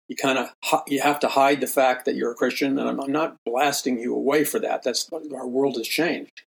You 0.08 0.16
kind 0.16 0.38
of 0.38 0.52
you 0.86 1.00
have 1.00 1.20
to 1.20 1.28
hide 1.28 1.60
the 1.60 1.66
fact 1.66 2.04
that 2.04 2.14
you're 2.14 2.30
a 2.30 2.36
Christian, 2.36 2.78
and 2.78 2.88
I'm, 2.88 3.00
I'm 3.00 3.12
not 3.12 3.36
blasting 3.44 3.98
you 3.98 4.14
away 4.14 4.44
for 4.44 4.60
that. 4.60 4.84
That's 4.84 5.08
our 5.12 5.48
world 5.48 5.76
has 5.76 5.88
changed, 5.88 6.42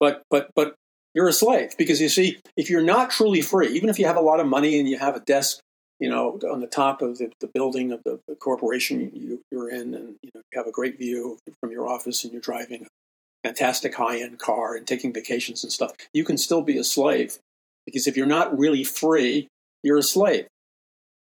but 0.00 0.22
but 0.30 0.50
but 0.54 0.74
you're 1.14 1.28
a 1.28 1.32
slave 1.32 1.76
because 1.76 2.00
you 2.00 2.08
see, 2.08 2.38
if 2.56 2.70
you're 2.70 2.82
not 2.82 3.10
truly 3.10 3.42
free, 3.42 3.68
even 3.68 3.90
if 3.90 3.98
you 3.98 4.06
have 4.06 4.16
a 4.16 4.22
lot 4.22 4.40
of 4.40 4.46
money 4.46 4.78
and 4.78 4.88
you 4.88 4.98
have 4.98 5.16
a 5.16 5.20
desk 5.20 5.60
you 6.02 6.08
know, 6.08 6.36
on 6.50 6.58
the 6.58 6.66
top 6.66 7.00
of 7.00 7.18
the, 7.18 7.30
the 7.40 7.46
building 7.46 7.92
of 7.92 8.02
the, 8.02 8.18
the 8.26 8.34
corporation 8.34 9.12
you, 9.14 9.40
are 9.56 9.70
in, 9.70 9.94
and 9.94 10.16
you, 10.20 10.30
know, 10.34 10.40
you 10.52 10.58
have 10.58 10.66
a 10.66 10.72
great 10.72 10.98
view 10.98 11.38
from 11.60 11.70
your 11.70 11.88
office, 11.88 12.24
and 12.24 12.32
you're 12.32 12.42
driving 12.42 12.82
a 12.82 13.48
fantastic 13.48 13.94
high-end 13.94 14.40
car 14.40 14.74
and 14.74 14.84
taking 14.84 15.12
vacations 15.12 15.62
and 15.62 15.72
stuff. 15.72 15.92
You 16.12 16.24
can 16.24 16.38
still 16.38 16.62
be 16.62 16.76
a 16.76 16.82
slave 16.82 17.38
because 17.86 18.08
if 18.08 18.16
you're 18.16 18.26
not 18.26 18.58
really 18.58 18.82
free, 18.82 19.46
you're 19.84 19.98
a 19.98 20.02
slave. 20.02 20.48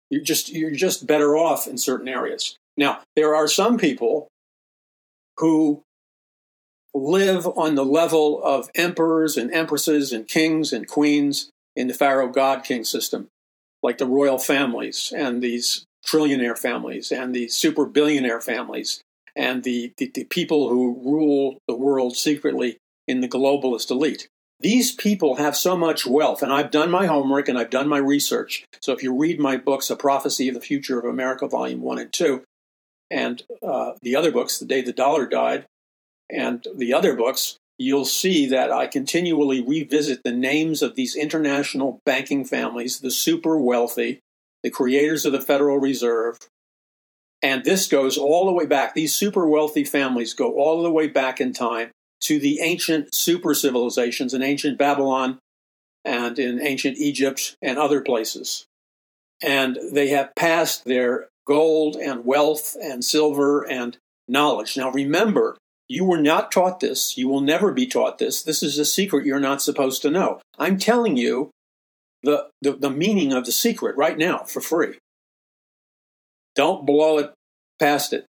You're 0.10 0.24
just 0.24 0.48
you're 0.48 0.72
just 0.72 1.06
better 1.06 1.36
off 1.36 1.68
in 1.68 1.78
certain 1.78 2.08
areas. 2.08 2.56
Now, 2.78 3.02
there 3.18 3.36
are 3.36 3.50
some 3.50 3.78
people 3.78 4.30
who 5.36 5.82
live 6.94 7.46
on 7.46 7.76
the 7.76 7.84
level 7.84 8.42
of 8.42 8.70
emperors 8.76 9.36
and 9.36 9.54
empresses 9.54 10.14
and 10.14 10.30
kings 10.30 10.72
and 10.72 10.88
queens 10.88 11.50
in 11.76 11.88
the 11.88 11.94
Pharaoh 11.94 12.30
God 12.30 12.64
King 12.64 12.86
system 12.86 13.28
like 13.84 13.98
the 13.98 14.06
royal 14.06 14.38
families 14.38 15.14
and 15.16 15.42
these 15.42 15.86
trillionaire 16.06 16.58
families 16.58 17.12
and 17.12 17.34
the 17.34 17.48
super 17.48 17.86
billionaire 17.86 18.42
families 18.42 19.02
and 19.36 19.64
the, 19.64 19.94
the, 19.98 20.12
the, 20.14 20.24
people 20.26 20.70
who 20.70 21.00
rule 21.04 21.58
the 21.68 21.76
world 21.76 22.18
secretly 22.18 22.78
in 23.08 23.22
the 23.22 23.30
globalist 23.30 23.90
elite. 23.90 24.28
These 24.60 24.94
people 24.94 25.36
have 25.36 25.56
so 25.56 25.76
much 25.76 26.06
wealth, 26.06 26.44
and 26.44 26.54
I've 26.54 26.70
done 26.70 26.92
my 26.92 27.08
homework 27.08 27.48
and 27.48 27.58
I've 27.58 27.70
done 27.70 27.88
my 27.88 27.98
research. 27.98 28.66
So 28.82 28.94
if 28.94 29.02
you 29.02 29.16
read 29.16 29.40
my 29.40 29.58
books, 29.58 29.90
A 29.90 29.96
Prophecy 29.96 30.48
of 30.50 30.54
the 30.54 30.62
Future 30.62 31.00
of 31.00 31.06
America, 31.06 31.48
Volume 31.48 31.82
1 31.82 31.98
and 31.98 32.14
2, 32.14 32.44
and 33.10 33.42
uh, 33.64 33.94
the 34.02 34.16
other 34.16 34.32
books, 34.32 34.60
The 34.60 34.66
Day 34.66 34.82
the 34.82 34.94
Dollar 34.94 35.26
Died, 35.26 35.66
and 36.30 36.66
the 36.76 36.94
other 36.94 37.16
books, 37.16 37.58
you'll 37.82 38.06
see 38.06 38.46
that 38.48 38.72
I 38.72 38.88
continually 38.88 39.62
revisit 39.62 40.22
the 40.24 40.32
names 40.32 40.82
of 40.82 40.96
these 40.96 41.16
international 41.16 42.00
banking 42.06 42.46
families, 42.46 43.00
the 43.00 43.12
super 43.12 43.58
wealthy, 43.58 44.20
the 44.64 44.70
creators 44.70 45.26
of 45.26 45.32
the 45.32 45.42
Federal 45.42 45.78
Reserve. 45.78 46.38
And 47.42 47.64
this 47.64 47.88
goes 47.88 48.18
all 48.18 48.46
the 48.46 48.52
way 48.52 48.68
back. 48.68 48.94
These 48.94 49.16
super 49.16 49.48
wealthy 49.48 49.84
families 49.84 50.34
go 50.34 50.60
all 50.60 50.84
the 50.84 50.92
way 50.92 51.08
back 51.08 51.42
in 51.42 51.54
time 51.54 51.90
to 52.22 52.40
the 52.40 52.60
ancient 52.62 53.16
super 53.16 53.56
civilizations 53.56 54.34
in 54.34 54.44
ancient 54.44 54.78
Babylon 54.78 55.40
and 56.06 56.38
in 56.38 56.62
ancient 56.62 56.98
Egypt 57.00 57.56
and 57.62 57.80
other 57.80 58.02
places. 58.02 58.66
And 59.42 59.80
they 59.92 60.10
have 60.10 60.36
passed 60.36 60.86
their 60.86 61.30
gold 61.48 61.96
and 61.96 62.24
wealth 62.26 62.78
and 62.80 63.04
silver 63.04 63.68
and 63.68 63.98
knowledge. 64.28 64.78
Now 64.78 64.92
remember, 64.92 65.58
you 65.92 66.06
were 66.06 66.22
not 66.22 66.54
taught 66.54 66.80
this. 66.80 67.18
You 67.18 67.28
will 67.28 67.42
never 67.42 67.74
be 67.74 67.86
taught 67.86 68.18
this. 68.18 68.42
This 68.42 68.64
is 68.64 68.78
a 68.78 68.86
secret 68.86 69.26
you're 69.26 69.42
not 69.42 69.62
supposed 69.62 70.02
to 70.04 70.10
know. 70.10 70.40
I'm 70.58 70.80
telling 70.80 71.18
you 71.18 71.52
the, 72.24 72.48
the, 72.62 72.72
the 72.72 72.90
meaning 72.90 73.34
of 73.34 73.46
the 73.46 73.52
secret 73.52 73.98
right 73.98 74.18
now 74.18 74.46
for 74.46 74.62
free. 74.62 75.00
Don't 76.56 76.86
blow 76.86 77.18
it 77.18 77.34
past 77.78 78.14
it. 78.14 78.26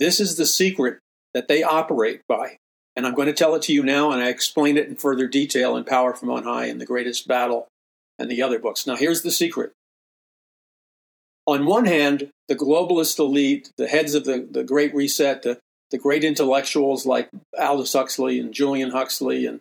This 0.00 0.18
is 0.18 0.36
the 0.36 0.46
secret 0.46 0.98
that 1.32 1.46
they 1.46 1.62
operate 1.62 2.22
by. 2.26 2.56
And 2.96 3.06
I'm 3.06 3.14
going 3.14 3.28
to 3.28 3.32
tell 3.32 3.54
it 3.54 3.62
to 3.62 3.72
you 3.72 3.84
now, 3.84 4.10
and 4.10 4.20
I 4.20 4.28
explain 4.28 4.76
it 4.76 4.88
in 4.88 4.96
further 4.96 5.28
detail 5.28 5.76
in 5.76 5.84
Power 5.84 6.12
from 6.12 6.30
On 6.30 6.42
High 6.42 6.66
and 6.66 6.80
The 6.80 6.86
Greatest 6.86 7.28
Battle 7.28 7.68
and 8.18 8.28
the 8.28 8.42
other 8.42 8.58
books. 8.58 8.84
Now, 8.84 8.96
here's 8.96 9.22
the 9.22 9.30
secret. 9.30 9.70
On 11.46 11.66
one 11.66 11.84
hand, 11.84 12.30
the 12.48 12.56
globalist 12.56 13.20
elite, 13.20 13.70
the 13.76 13.86
heads 13.86 14.14
of 14.16 14.24
the, 14.24 14.48
the 14.50 14.64
Great 14.64 14.92
Reset, 14.92 15.42
the 15.42 15.60
the 15.90 15.98
great 15.98 16.24
intellectuals 16.24 17.06
like 17.06 17.30
Aldous 17.58 17.92
Huxley 17.92 18.40
and 18.40 18.52
Julian 18.52 18.90
Huxley 18.90 19.46
and 19.46 19.60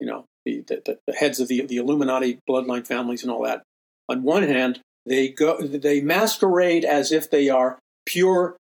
you 0.00 0.06
know 0.06 0.24
the, 0.44 0.64
the, 0.66 0.98
the, 1.06 1.12
heads 1.14 1.38
of 1.40 1.48
the, 1.48 1.64
the 1.66 1.76
Illuminati 1.76 2.38
bloodline 2.48 2.86
families 2.86 3.22
and 3.22 3.30
all 3.30 3.42
that. 3.44 3.62
On 4.08 4.22
one 4.22 4.42
hand, 4.42 4.80
they 5.06 5.28
go 5.28 5.60
they 5.60 6.00
masquerade 6.00 6.84
as 6.84 7.12
if 7.12 7.30
they 7.30 7.48
are 7.48 7.78
pure 8.06 8.56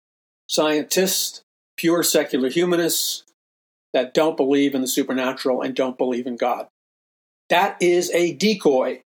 scientists, 0.48 1.42
pure 1.78 2.04
secular 2.04 2.50
humanists 2.50 3.24
that 3.94 4.14
don't 4.14 4.38
believe 4.38 4.76
in 4.76 4.82
the 4.82 4.88
supernatural 4.88 5.62
and 5.62 5.76
don't 5.76 5.98
believe 5.98 6.28
in 6.28 6.38
God. 6.38 6.68
That 7.50 7.78
is 7.82 8.10
a 8.12 8.34
decoy 8.34 9.02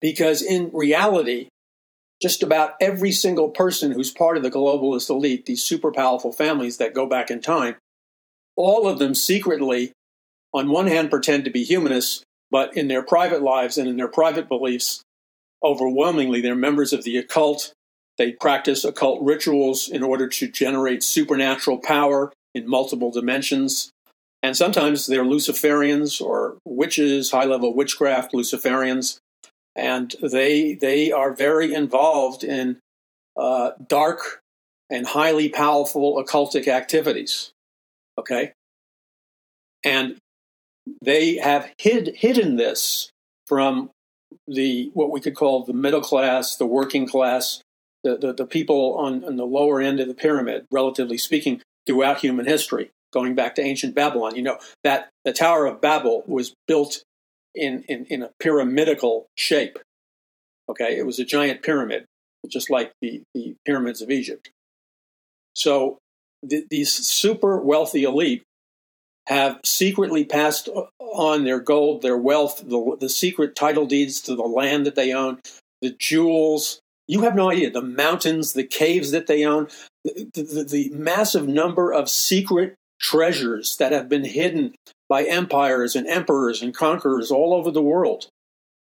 because 0.00 0.42
in 0.42 0.70
reality, 0.72 1.48
just 2.20 2.42
about 2.42 2.74
every 2.80 3.12
single 3.12 3.50
person 3.50 3.92
who's 3.92 4.10
part 4.10 4.36
of 4.36 4.42
the 4.42 4.50
globalist 4.50 5.10
elite, 5.10 5.46
these 5.46 5.64
super 5.64 5.92
powerful 5.92 6.32
families 6.32 6.78
that 6.78 6.94
go 6.94 7.06
back 7.06 7.30
in 7.30 7.40
time, 7.40 7.76
all 8.56 8.88
of 8.88 8.98
them 8.98 9.14
secretly, 9.14 9.92
on 10.52 10.70
one 10.70 10.86
hand, 10.86 11.10
pretend 11.10 11.44
to 11.44 11.50
be 11.50 11.62
humanists, 11.64 12.22
but 12.50 12.74
in 12.76 12.88
their 12.88 13.02
private 13.02 13.42
lives 13.42 13.76
and 13.76 13.88
in 13.88 13.96
their 13.96 14.08
private 14.08 14.48
beliefs, 14.48 15.02
overwhelmingly, 15.62 16.40
they're 16.40 16.54
members 16.54 16.92
of 16.92 17.04
the 17.04 17.18
occult. 17.18 17.72
They 18.16 18.32
practice 18.32 18.84
occult 18.84 19.22
rituals 19.22 19.88
in 19.88 20.02
order 20.02 20.26
to 20.26 20.48
generate 20.48 21.02
supernatural 21.02 21.78
power 21.78 22.32
in 22.54 22.68
multiple 22.68 23.10
dimensions. 23.10 23.90
And 24.42 24.56
sometimes 24.56 25.06
they're 25.06 25.24
Luciferians 25.24 26.22
or 26.22 26.56
witches, 26.64 27.30
high 27.30 27.44
level 27.44 27.74
witchcraft 27.74 28.32
Luciferians 28.32 29.18
and 29.76 30.14
they 30.22 30.74
they 30.74 31.12
are 31.12 31.32
very 31.32 31.72
involved 31.74 32.42
in 32.42 32.78
uh, 33.36 33.72
dark 33.86 34.40
and 34.90 35.06
highly 35.06 35.48
powerful 35.48 36.22
occultic 36.22 36.66
activities. 36.66 37.52
Okay, 38.18 38.52
and 39.84 40.16
they 41.02 41.36
have 41.36 41.72
hid, 41.78 42.14
hidden 42.16 42.56
this 42.56 43.10
from 43.46 43.90
the 44.46 44.90
what 44.94 45.10
we 45.10 45.20
could 45.20 45.34
call 45.34 45.64
the 45.64 45.72
middle 45.72 46.00
class, 46.00 46.56
the 46.56 46.66
working 46.66 47.06
class, 47.06 47.62
the, 48.04 48.16
the, 48.16 48.32
the 48.32 48.46
people 48.46 48.94
on, 48.98 49.24
on 49.24 49.36
the 49.36 49.46
lower 49.46 49.80
end 49.80 50.00
of 50.00 50.08
the 50.08 50.14
pyramid, 50.14 50.66
relatively 50.70 51.18
speaking, 51.18 51.60
throughout 51.86 52.18
human 52.18 52.46
history, 52.46 52.90
going 53.12 53.34
back 53.34 53.54
to 53.56 53.62
ancient 53.62 53.94
Babylon. 53.94 54.36
You 54.36 54.42
know 54.42 54.58
that 54.84 55.08
the 55.24 55.32
Tower 55.32 55.66
of 55.66 55.80
Babel 55.80 56.24
was 56.26 56.54
built 56.66 57.02
in, 57.56 57.82
in, 57.88 58.04
in 58.06 58.22
a 58.22 58.30
pyramidical 58.38 59.26
shape. 59.34 59.78
Okay, 60.68 60.98
it 60.98 61.06
was 61.06 61.18
a 61.18 61.24
giant 61.24 61.62
pyramid, 61.62 62.04
just 62.48 62.70
like 62.70 62.92
the, 63.00 63.22
the 63.34 63.54
pyramids 63.64 64.02
of 64.02 64.10
Egypt. 64.10 64.50
So 65.54 65.98
th- 66.48 66.66
these 66.70 66.92
super 66.92 67.58
wealthy 67.58 68.04
elite 68.04 68.42
have 69.26 69.60
secretly 69.64 70.24
passed 70.24 70.68
on 70.98 71.44
their 71.44 71.60
gold, 71.60 72.02
their 72.02 72.16
wealth, 72.16 72.62
the, 72.66 72.96
the 73.00 73.08
secret 73.08 73.56
title 73.56 73.86
deeds 73.86 74.20
to 74.22 74.36
the 74.36 74.42
land 74.42 74.86
that 74.86 74.94
they 74.94 75.12
own, 75.12 75.40
the 75.82 75.90
jewels. 75.98 76.80
You 77.08 77.22
have 77.22 77.34
no 77.34 77.50
idea 77.50 77.70
the 77.70 77.82
mountains, 77.82 78.52
the 78.52 78.64
caves 78.64 79.12
that 79.12 79.26
they 79.26 79.44
own, 79.44 79.68
the, 80.04 80.28
the, 80.34 80.64
the 80.64 80.90
massive 80.90 81.48
number 81.48 81.92
of 81.92 82.08
secret 82.08 82.74
treasures 83.00 83.76
that 83.76 83.92
have 83.92 84.08
been 84.08 84.24
hidden 84.24 84.74
by 85.08 85.24
empires 85.24 85.94
and 85.94 86.06
emperors 86.06 86.62
and 86.62 86.74
conquerors 86.74 87.30
all 87.30 87.54
over 87.54 87.70
the 87.70 87.82
world. 87.82 88.28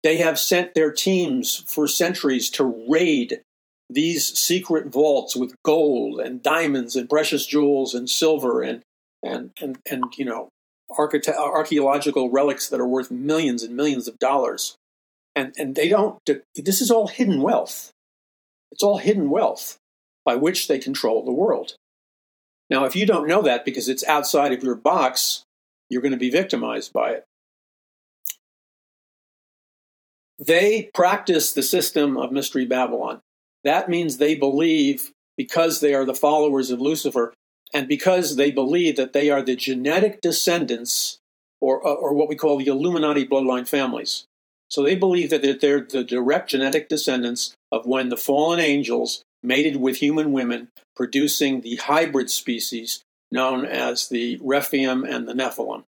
They 0.04 0.18
have 0.18 0.40
sent 0.40 0.74
their 0.74 0.92
teams 0.92 1.64
for 1.68 1.88
centuries 1.88 2.50
to 2.52 2.64
raid 2.90 3.42
these 3.90 4.28
secret 4.38 4.88
vaults 4.88 5.36
with 5.36 5.56
gold 5.64 6.20
and 6.20 6.44
diamonds 6.44 6.96
and 6.96 7.10
precious 7.10 7.46
jewels 7.46 7.94
and 7.94 8.10
silver 8.10 8.62
and 8.62 8.82
and 9.24 9.52
and, 9.62 9.78
and 9.90 10.04
you 10.18 10.26
know 10.26 10.50
archaeological 10.90 12.30
relics 12.30 12.70
that 12.70 12.80
are 12.80 12.88
worth 12.88 13.12
millions 13.12 13.64
and 13.64 13.76
millions 13.76 14.08
of 14.08 14.20
dollars. 14.20 14.76
And 15.36 15.54
and 15.58 15.76
they 15.76 15.90
don't 15.90 16.20
this 16.56 16.82
is 16.82 16.92
all 16.92 17.08
hidden 17.08 17.42
wealth. 17.42 17.92
It's 18.72 18.84
all 18.84 18.98
hidden 18.98 19.30
wealth 19.30 19.78
by 20.26 20.36
which 20.36 20.68
they 20.68 20.80
control 20.80 21.24
the 21.24 21.32
world. 21.32 21.76
Now, 22.70 22.84
if 22.84 22.96
you 22.96 23.06
don't 23.06 23.28
know 23.28 23.42
that 23.44 23.64
because 23.64 23.88
it's 23.88 24.04
outside 24.04 24.52
of 24.52 24.62
your 24.62 24.76
box, 24.76 25.44
you're 25.90 26.02
going 26.02 26.12
to 26.12 26.18
be 26.18 26.30
victimized 26.30 26.94
by 26.94 27.12
it. 27.12 27.26
They 30.40 30.90
practice 30.94 31.52
the 31.52 31.64
system 31.64 32.16
of 32.18 32.32
Mystery 32.32 32.66
Babylon. 32.66 33.22
That 33.64 33.90
means 33.90 34.18
they 34.18 34.36
believe, 34.36 35.12
because 35.36 35.80
they 35.80 35.94
are 35.94 36.06
the 36.06 36.14
followers 36.14 36.70
of 36.70 36.80
Lucifer, 36.80 37.34
and 37.74 37.88
because 37.88 38.36
they 38.36 38.52
believe 38.52 38.96
that 38.98 39.14
they 39.14 39.30
are 39.30 39.42
the 39.42 39.56
genetic 39.56 40.22
descendants, 40.22 41.18
or, 41.60 41.82
or 41.82 42.14
what 42.14 42.30
we 42.30 42.36
call 42.36 42.58
the 42.58 42.68
Illuminati 42.68 43.28
bloodline 43.28 43.68
families. 43.68 44.26
So 44.70 44.84
they 44.84 44.96
believe 44.96 45.30
that 45.32 45.42
they're 45.62 45.82
the 45.82 46.04
direct 46.04 46.52
genetic 46.52 46.88
descendants 46.88 47.56
of 47.72 47.86
when 47.86 48.10
the 48.10 48.18
fallen 48.18 48.60
angels 48.60 49.24
mated 49.42 49.78
with 49.78 49.98
human 49.98 50.32
women, 50.32 50.68
producing 50.96 51.62
the 51.62 51.78
hybrid 51.78 52.30
species 52.30 53.02
known 53.32 53.66
as 53.66 54.10
the 54.10 54.40
Rephaim 54.42 55.04
and 55.04 55.28
the 55.28 55.34
Nephilim. 55.34 55.84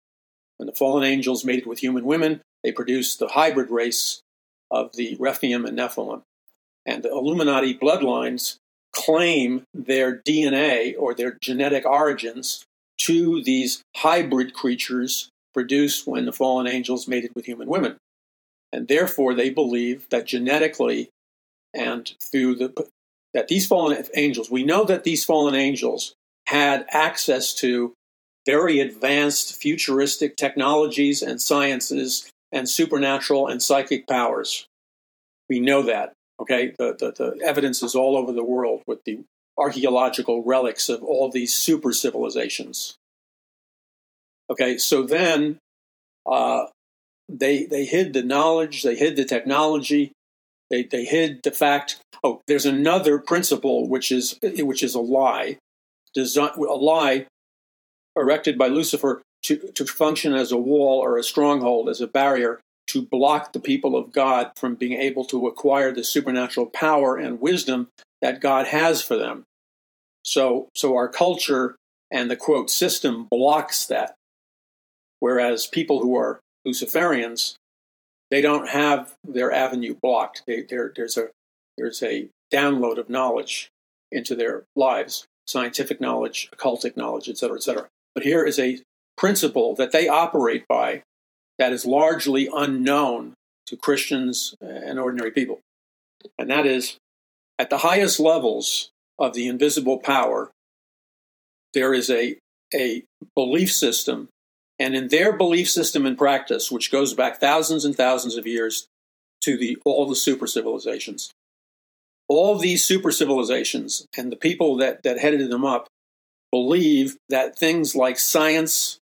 When 0.57 0.67
the 0.67 0.73
fallen 0.73 1.05
angels 1.05 1.45
mated 1.45 1.67
with 1.67 1.79
human 1.79 2.05
women, 2.05 2.41
they 2.63 2.73
produced 2.73 3.19
the 3.19 3.29
hybrid 3.29 3.71
race 3.71 4.21
of 4.71 4.97
the 4.97 5.17
Rephaim 5.19 5.65
and 5.65 5.79
Nephilim. 5.79 6.23
And 6.85 7.03
the 7.03 7.11
Illuminati 7.11 7.77
bloodlines 7.77 8.57
claim 8.93 9.63
their 9.73 10.17
DNA 10.17 10.95
or 10.99 11.15
their 11.15 11.39
genetic 11.41 11.85
origins 11.85 12.65
to 13.03 13.43
these 13.43 13.83
hybrid 13.97 14.55
creatures 14.55 15.31
produced 15.55 16.07
when 16.07 16.25
the 16.25 16.33
fallen 16.33 16.67
angels 16.67 17.07
mated 17.07 17.31
with 17.35 17.47
human 17.47 17.69
women. 17.69 17.97
And 18.73 18.89
therefore, 18.89 19.35
they 19.35 19.51
believe 19.51 20.09
that 20.11 20.27
genetically 20.27 21.11
and 21.75 22.13
through 22.21 22.57
the 22.57 22.89
that 23.35 23.49
these 23.49 23.67
fallen 23.67 24.03
angels, 24.15 24.51
we 24.51 24.65
know 24.65 24.85
that 24.85 25.05
these 25.05 25.25
fallen 25.25 25.55
angels 25.55 26.15
had 26.49 26.87
access 26.89 27.53
to 27.53 27.93
very 28.47 28.81
advanced 28.81 29.55
futuristic 29.61 30.35
technologies 30.35 31.21
and 31.21 31.43
sciences 31.43 32.31
and 32.51 32.67
supernatural 32.67 33.47
and 33.47 33.63
psychic 33.63 34.07
powers. 34.07 34.67
We 35.51 35.61
know 35.61 35.83
that. 35.83 36.15
Okay, 36.41 36.73
the, 36.79 36.97
the, 36.99 37.13
the 37.13 37.45
evidence 37.45 37.83
is 37.83 37.95
all 37.95 38.17
over 38.17 38.33
the 38.33 38.45
world 38.45 38.83
with 38.87 39.05
the 39.05 39.21
archaeological 39.59 40.43
relics 40.43 40.89
of 40.89 41.03
all 41.03 41.31
these 41.31 41.53
super 41.53 41.93
civilizations. 41.93 42.95
Okay, 44.49 44.79
so 44.79 45.03
then 45.03 45.59
uh, 46.25 46.65
they 47.29 47.67
they 47.67 47.85
hid 47.85 48.15
the 48.15 48.23
knowledge, 48.23 48.83
they 48.83 48.97
hid 48.97 49.17
the 49.17 49.27
technology, 49.27 50.13
they 50.71 50.85
they 50.85 51.05
hid 51.05 51.41
the 51.45 51.51
fact. 51.51 52.01
Oh, 52.25 52.41
there's 52.47 52.65
another 52.65 53.19
principle 53.19 53.87
which 53.87 54.11
is 54.11 54.39
which 54.43 54.83
is 54.83 54.95
a 54.95 55.01
lie, 55.01 55.59
design, 56.19 56.51
a 56.57 56.75
lie 56.75 57.27
erected 58.17 58.59
by 58.59 58.69
Lucifer 58.69 59.23
to 59.45 59.57
to 59.75 59.87
function 59.87 60.35
as 60.35 60.53
a 60.53 60.57
wall 60.57 61.01
or 61.01 61.17
a 61.17 61.23
stronghold, 61.23 61.89
as 61.89 62.01
a 62.01 62.07
barrier 62.07 62.61
to 62.89 63.03
block 63.03 63.53
the 63.53 63.61
people 63.61 63.95
of 63.97 64.13
God 64.13 64.51
from 64.57 64.75
being 64.75 64.95
able 64.95 65.25
to 65.27 65.47
acquire 65.47 65.93
the 65.93 66.03
supernatural 66.03 66.67
power 66.67 67.17
and 67.17 67.41
wisdom 67.41 67.89
that 68.23 68.41
God 68.41 68.67
has 68.67 69.03
for 69.03 69.17
them. 69.17 69.45
So, 70.25 70.69
so 70.75 70.97
our 70.97 71.09
culture 71.09 71.77
and 72.11 72.31
the 72.31 72.37
quote 72.37 72.71
system 72.71 73.29
blocks 73.31 73.87
that. 73.87 74.15
Whereas 75.21 75.67
people 75.67 76.01
who 76.01 76.17
are 76.17 76.41
Luciferians, 76.67 77.55
they 78.31 78.41
don't 78.41 78.69
have 78.69 79.15
their 79.23 79.53
avenue 79.53 79.95
blocked. 80.01 80.43
They, 80.47 80.63
there's 80.63 81.17
a 81.17 81.29
there's 81.77 82.03
a 82.03 82.29
download 82.53 82.99
of 82.99 83.11
knowledge 83.11 83.69
into 84.11 84.35
their 84.35 84.65
lives, 84.75 85.27
scientific 85.49 86.01
knowledge, 86.01 86.51
occultic 86.55 86.97
knowledge, 86.97 87.29
et 87.29 87.39
cetera, 87.39 87.57
et 87.57 87.63
cetera. 87.63 87.89
But 88.15 88.25
here 88.25 88.45
is 88.45 88.59
a 88.59 88.81
principle 89.17 89.75
that 89.77 89.93
they 89.93 90.07
operate 90.07 90.69
by 90.69 91.03
that 91.59 91.73
is 91.73 91.87
largely 91.87 92.49
unknown 92.53 93.35
to 93.67 93.77
Christians 93.77 94.55
and 94.61 94.99
ordinary 94.99 95.31
people. 95.31 95.61
And 96.39 96.51
that 96.51 96.67
is 96.67 96.99
at 97.59 97.71
the 97.71 97.79
highest 97.79 98.21
levels 98.21 98.91
of 99.19 99.35
the 99.35 99.49
invisible 99.49 99.99
power, 99.99 100.51
there 101.75 101.93
is 101.93 102.11
a, 102.11 102.37
a 102.75 103.05
belief 103.35 103.73
system. 103.73 104.29
And 104.79 104.95
in 104.95 105.09
their 105.09 105.33
belief 105.33 105.69
system 105.69 106.07
and 106.07 106.17
practice, 106.17 106.71
which 106.71 106.93
goes 106.93 107.15
back 107.15 107.41
thousands 107.41 107.85
and 107.85 107.97
thousands 107.97 108.37
of 108.37 108.47
years 108.47 108.87
to 109.43 109.57
the, 109.57 109.79
all 109.85 110.07
the 110.07 110.15
super 110.15 110.47
civilizations, 110.47 111.31
all 112.29 112.59
these 112.59 112.85
super 112.85 113.11
civilizations 113.11 114.07
and 114.17 114.31
the 114.31 114.37
people 114.37 114.77
that, 114.77 115.03
that 115.03 115.19
headed 115.19 115.51
them 115.51 115.65
up 115.65 115.89
believe 116.51 117.17
that 117.29 117.59
things 117.59 117.95
like 117.95 118.19
science, 118.19 118.99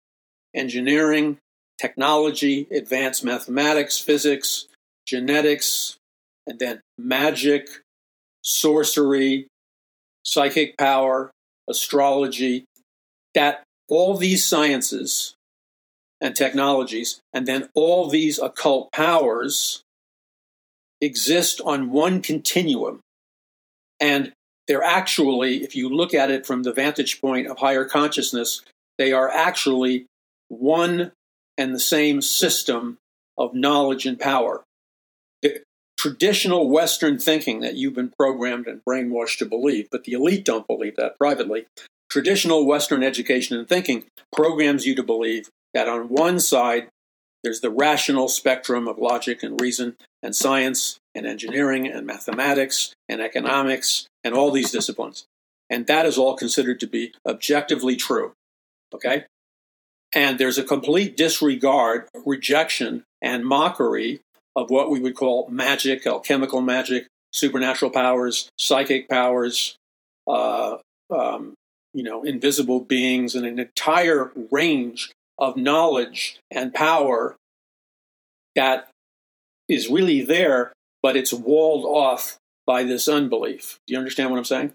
engineering, 0.54 1.38
technology, 1.80 2.66
advanced 2.70 3.24
mathematics, 3.24 3.98
physics, 3.98 4.66
genetics, 5.06 5.96
and 6.46 6.58
then 6.58 6.80
magic, 6.98 7.68
sorcery, 8.42 9.48
psychic 10.24 10.76
power, 10.78 11.30
astrology, 11.68 12.64
that 13.34 13.62
all 13.88 14.16
these 14.16 14.44
sciences 14.44 15.34
and 16.20 16.34
technologies, 16.34 17.20
and 17.32 17.46
then 17.46 17.68
all 17.74 18.08
these 18.08 18.38
occult 18.38 18.90
powers 18.92 19.82
exist 21.00 21.60
on 21.64 21.90
one 21.90 22.22
continuum. 22.22 23.00
And 24.00 24.32
they're 24.68 24.82
actually, 24.82 25.62
if 25.62 25.76
you 25.76 25.88
look 25.88 26.12
at 26.12 26.30
it 26.30 26.46
from 26.46 26.62
the 26.62 26.72
vantage 26.72 27.20
point 27.20 27.46
of 27.46 27.58
higher 27.58 27.84
consciousness, 27.84 28.62
they 28.98 29.12
are 29.12 29.30
actually 29.30 30.06
one 30.48 31.12
and 31.58 31.74
the 31.74 31.80
same 31.80 32.20
system 32.20 32.98
of 33.38 33.54
knowledge 33.54 34.06
and 34.06 34.18
power. 34.18 34.64
The 35.42 35.62
traditional 35.98 36.68
Western 36.68 37.18
thinking 37.18 37.60
that 37.60 37.74
you've 37.74 37.94
been 37.94 38.12
programmed 38.18 38.66
and 38.66 38.82
brainwashed 38.88 39.38
to 39.38 39.46
believe, 39.46 39.88
but 39.90 40.04
the 40.04 40.12
elite 40.12 40.44
don't 40.44 40.66
believe 40.66 40.96
that 40.96 41.18
privately. 41.18 41.66
Traditional 42.10 42.66
Western 42.66 43.02
education 43.02 43.58
and 43.58 43.68
thinking 43.68 44.04
programs 44.32 44.86
you 44.86 44.94
to 44.94 45.02
believe 45.02 45.48
that 45.74 45.88
on 45.88 46.08
one 46.08 46.38
side, 46.38 46.88
there's 47.42 47.60
the 47.60 47.70
rational 47.70 48.28
spectrum 48.28 48.88
of 48.88 48.98
logic 48.98 49.42
and 49.42 49.60
reason 49.60 49.96
and 50.22 50.34
science 50.34 50.98
and 51.16 51.26
engineering 51.26 51.86
and 51.88 52.06
mathematics 52.06 52.94
and 53.08 53.20
economics 53.20 54.06
and 54.22 54.34
all 54.34 54.50
these 54.50 54.70
disciplines. 54.70 55.24
And 55.70 55.86
that 55.86 56.06
is 56.06 56.18
all 56.18 56.36
considered 56.36 56.78
to 56.80 56.86
be 56.86 57.12
objectively 57.26 57.96
true. 57.96 58.32
Okay? 58.94 59.24
And 60.14 60.38
there's 60.38 60.58
a 60.58 60.64
complete 60.64 61.16
disregard, 61.16 62.08
rejection, 62.24 63.04
and 63.20 63.44
mockery 63.44 64.20
of 64.54 64.70
what 64.70 64.90
we 64.90 65.00
would 65.00 65.16
call 65.16 65.48
magic, 65.50 66.06
alchemical 66.06 66.60
magic, 66.60 67.06
supernatural 67.32 67.90
powers, 67.90 68.48
psychic 68.58 69.08
powers, 69.08 69.76
uh, 70.26 70.78
um, 71.10 71.54
you 71.92 72.02
know, 72.02 72.22
invisible 72.22 72.80
beings, 72.80 73.34
and 73.34 73.46
an 73.46 73.58
entire 73.58 74.32
range 74.50 75.12
of 75.38 75.56
knowledge 75.56 76.38
and 76.50 76.72
power 76.72 77.36
that 78.54 78.88
is 79.68 79.88
really 79.88 80.22
there, 80.22 80.72
but 81.06 81.16
it's 81.16 81.32
walled 81.32 81.84
off 81.84 82.36
by 82.66 82.82
this 82.82 83.06
unbelief. 83.06 83.78
Do 83.86 83.94
you 83.94 83.98
understand 84.00 84.28
what 84.28 84.38
I'm 84.38 84.44
saying? 84.44 84.72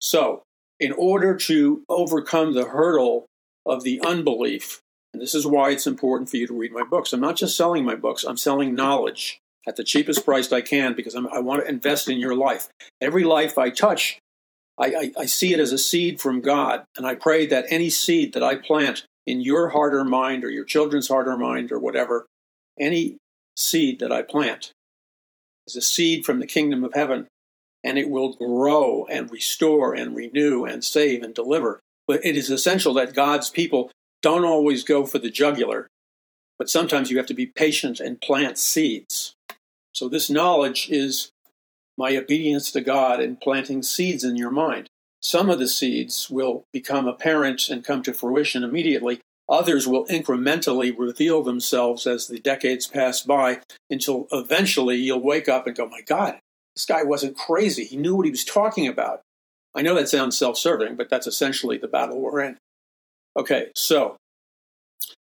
So, 0.00 0.44
in 0.78 0.92
order 0.92 1.34
to 1.34 1.82
overcome 1.88 2.54
the 2.54 2.66
hurdle 2.66 3.26
of 3.66 3.82
the 3.82 4.00
unbelief. 4.06 4.80
And 5.12 5.20
this 5.20 5.34
is 5.34 5.44
why 5.44 5.70
it's 5.70 5.88
important 5.88 6.30
for 6.30 6.36
you 6.36 6.46
to 6.46 6.56
read 6.56 6.70
my 6.70 6.84
books. 6.84 7.12
I'm 7.12 7.18
not 7.20 7.34
just 7.34 7.56
selling 7.56 7.84
my 7.84 7.96
books, 7.96 8.22
I'm 8.22 8.36
selling 8.36 8.76
knowledge 8.76 9.40
at 9.66 9.74
the 9.74 9.82
cheapest 9.82 10.24
price 10.24 10.52
I 10.52 10.60
can 10.60 10.94
because 10.94 11.16
I'm, 11.16 11.26
i 11.32 11.40
want 11.40 11.64
to 11.64 11.68
invest 11.68 12.08
in 12.08 12.18
your 12.18 12.36
life. 12.36 12.68
Every 13.00 13.24
life 13.24 13.58
I 13.58 13.70
touch, 13.70 14.20
I, 14.78 14.86
I, 14.86 15.12
I 15.22 15.26
see 15.26 15.52
it 15.52 15.58
as 15.58 15.72
a 15.72 15.78
seed 15.78 16.20
from 16.20 16.42
God. 16.42 16.84
And 16.96 17.04
I 17.04 17.16
pray 17.16 17.44
that 17.46 17.66
any 17.70 17.90
seed 17.90 18.34
that 18.34 18.44
I 18.44 18.54
plant 18.54 19.04
in 19.26 19.40
your 19.40 19.70
heart 19.70 19.96
or 19.96 20.04
mind 20.04 20.44
or 20.44 20.50
your 20.50 20.64
children's 20.64 21.08
heart 21.08 21.26
or 21.26 21.36
mind 21.36 21.72
or 21.72 21.80
whatever, 21.80 22.26
any 22.78 23.16
seed 23.56 23.98
that 23.98 24.12
I 24.12 24.22
plant 24.22 24.70
is 25.68 25.76
a 25.76 25.82
seed 25.82 26.24
from 26.24 26.40
the 26.40 26.46
kingdom 26.46 26.82
of 26.82 26.94
heaven 26.94 27.28
and 27.84 27.98
it 27.98 28.10
will 28.10 28.34
grow 28.34 29.06
and 29.06 29.30
restore 29.30 29.94
and 29.94 30.16
renew 30.16 30.64
and 30.64 30.82
save 30.82 31.22
and 31.22 31.34
deliver. 31.34 31.80
But 32.06 32.24
it 32.24 32.36
is 32.36 32.50
essential 32.50 32.94
that 32.94 33.14
God's 33.14 33.50
people 33.50 33.90
don't 34.22 34.44
always 34.44 34.82
go 34.82 35.06
for 35.06 35.18
the 35.18 35.30
jugular, 35.30 35.86
but 36.58 36.70
sometimes 36.70 37.10
you 37.10 37.18
have 37.18 37.26
to 37.26 37.34
be 37.34 37.46
patient 37.46 38.00
and 38.00 38.20
plant 38.20 38.58
seeds. 38.58 39.34
So, 39.92 40.08
this 40.08 40.30
knowledge 40.30 40.88
is 40.90 41.30
my 41.96 42.16
obedience 42.16 42.70
to 42.72 42.80
God 42.80 43.20
in 43.20 43.36
planting 43.36 43.82
seeds 43.82 44.24
in 44.24 44.36
your 44.36 44.50
mind. 44.50 44.88
Some 45.20 45.50
of 45.50 45.58
the 45.58 45.68
seeds 45.68 46.30
will 46.30 46.64
become 46.72 47.06
apparent 47.06 47.68
and 47.68 47.84
come 47.84 48.02
to 48.04 48.14
fruition 48.14 48.64
immediately. 48.64 49.20
Others 49.48 49.86
will 49.86 50.06
incrementally 50.06 50.94
reveal 50.96 51.42
themselves 51.42 52.06
as 52.06 52.26
the 52.26 52.38
decades 52.38 52.86
pass 52.86 53.22
by 53.22 53.60
until 53.88 54.28
eventually 54.30 54.96
you'll 54.96 55.22
wake 55.22 55.48
up 55.48 55.66
and 55.66 55.76
go, 55.76 55.88
My 55.88 56.02
God, 56.02 56.38
this 56.76 56.84
guy 56.84 57.02
wasn't 57.02 57.36
crazy. 57.36 57.84
He 57.84 57.96
knew 57.96 58.14
what 58.14 58.26
he 58.26 58.30
was 58.30 58.44
talking 58.44 58.86
about. 58.86 59.22
I 59.74 59.82
know 59.82 59.94
that 59.94 60.08
sounds 60.08 60.36
self 60.36 60.58
serving, 60.58 60.96
but 60.96 61.08
that's 61.08 61.26
essentially 61.26 61.78
the 61.78 61.88
battle 61.88 62.20
we're 62.20 62.40
in. 62.40 62.58
Okay, 63.36 63.68
so 63.74 64.16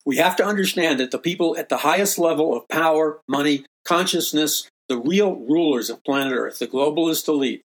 we 0.05 0.17
have 0.17 0.37
to 0.37 0.45
understand 0.45 0.99
that 0.99 1.11
the 1.11 1.19
people 1.19 1.57
at 1.57 1.69
the 1.69 1.79
highest 1.79 2.19
level 2.19 2.57
of 2.57 2.69
power, 2.69 3.21
money, 3.29 3.67
consciousness, 3.85 4.69
the 4.89 4.99
real 4.99 5.37
rulers 5.37 5.91
of 5.91 6.03
planet 6.03 6.33
Earth, 6.33 6.59
the 6.59 6.67
globalist 6.67 7.29
elite, 7.29 7.63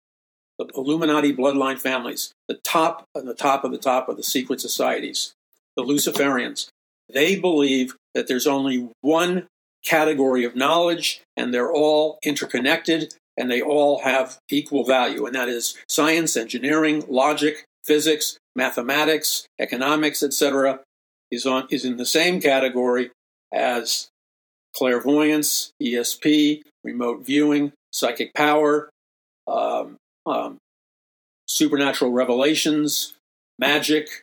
the 0.58 0.66
Illuminati 0.74 1.34
bloodline 1.34 1.78
families, 1.78 2.32
the 2.48 2.60
top 2.62 3.04
and 3.14 3.26
the 3.26 3.34
top 3.34 3.64
of 3.64 3.72
the 3.72 3.78
top 3.78 4.08
of 4.08 4.16
the 4.16 4.22
secret 4.22 4.60
societies, 4.60 5.32
the 5.76 5.82
Luciferians, 5.82 6.68
they 7.12 7.36
believe 7.36 7.94
that 8.14 8.26
there's 8.26 8.46
only 8.46 8.88
one 9.00 9.46
category 9.84 10.44
of 10.44 10.56
knowledge 10.56 11.22
and 11.36 11.52
they're 11.52 11.72
all 11.72 12.18
interconnected 12.24 13.14
and 13.36 13.50
they 13.50 13.60
all 13.60 14.00
have 14.00 14.38
equal 14.50 14.84
value, 14.84 15.26
and 15.26 15.34
that 15.34 15.48
is 15.48 15.76
science, 15.88 16.36
engineering, 16.36 17.04
logic, 17.08 17.64
physics, 17.84 18.38
mathematics, 18.54 19.46
economics, 19.58 20.22
etc., 20.22 20.80
is 21.30 21.44
on 21.44 21.66
is 21.70 21.84
in 21.84 21.96
the 21.96 22.06
same 22.06 22.40
category 22.40 23.10
as 23.52 24.08
clairvoyance, 24.74 25.72
ESP, 25.82 26.62
remote 26.84 27.24
viewing, 27.24 27.72
psychic 27.92 28.32
power, 28.34 28.88
um, 29.46 29.96
um, 30.24 30.58
supernatural 31.46 32.12
revelations, 32.12 33.14
magic. 33.58 34.22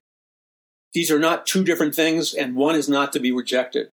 These 0.94 1.12
are 1.12 1.20
not 1.20 1.46
two 1.46 1.64
different 1.64 1.96
things, 1.96 2.34
and 2.34 2.56
one 2.56 2.76
is 2.76 2.88
not 2.88 3.14
to 3.14 3.20
be 3.20 3.32
rejected. 3.32 3.90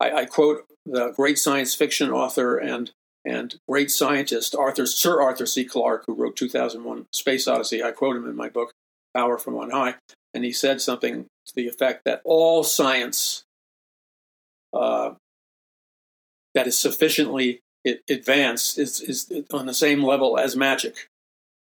I, 0.00 0.10
I 0.10 0.24
quote 0.24 0.64
the 0.84 1.12
great 1.12 1.38
science 1.38 1.74
fiction 1.74 2.10
author 2.10 2.56
and 2.56 2.90
and 3.24 3.56
great 3.68 3.90
scientist 3.90 4.54
Arthur 4.54 4.86
Sir 4.86 5.20
Arthur 5.20 5.46
C. 5.46 5.64
Clarke, 5.64 6.04
who 6.06 6.14
wrote 6.14 6.36
2001: 6.36 7.06
Space 7.12 7.46
Odyssey. 7.46 7.82
I 7.82 7.92
quote 7.92 8.16
him 8.16 8.28
in 8.28 8.36
my 8.36 8.48
book 8.48 8.72
Power 9.14 9.38
from 9.38 9.56
On 9.56 9.70
High, 9.70 9.96
and 10.34 10.44
he 10.44 10.52
said 10.52 10.80
something 10.80 11.26
to 11.46 11.54
the 11.54 11.68
effect 11.68 12.04
that 12.04 12.22
all 12.24 12.64
science 12.64 13.44
uh, 14.72 15.12
that 16.54 16.66
is 16.66 16.78
sufficiently 16.78 17.60
advanced 18.08 18.78
is, 18.78 19.00
is 19.00 19.32
on 19.52 19.66
the 19.66 19.74
same 19.74 20.02
level 20.02 20.38
as 20.38 20.56
magic. 20.56 21.08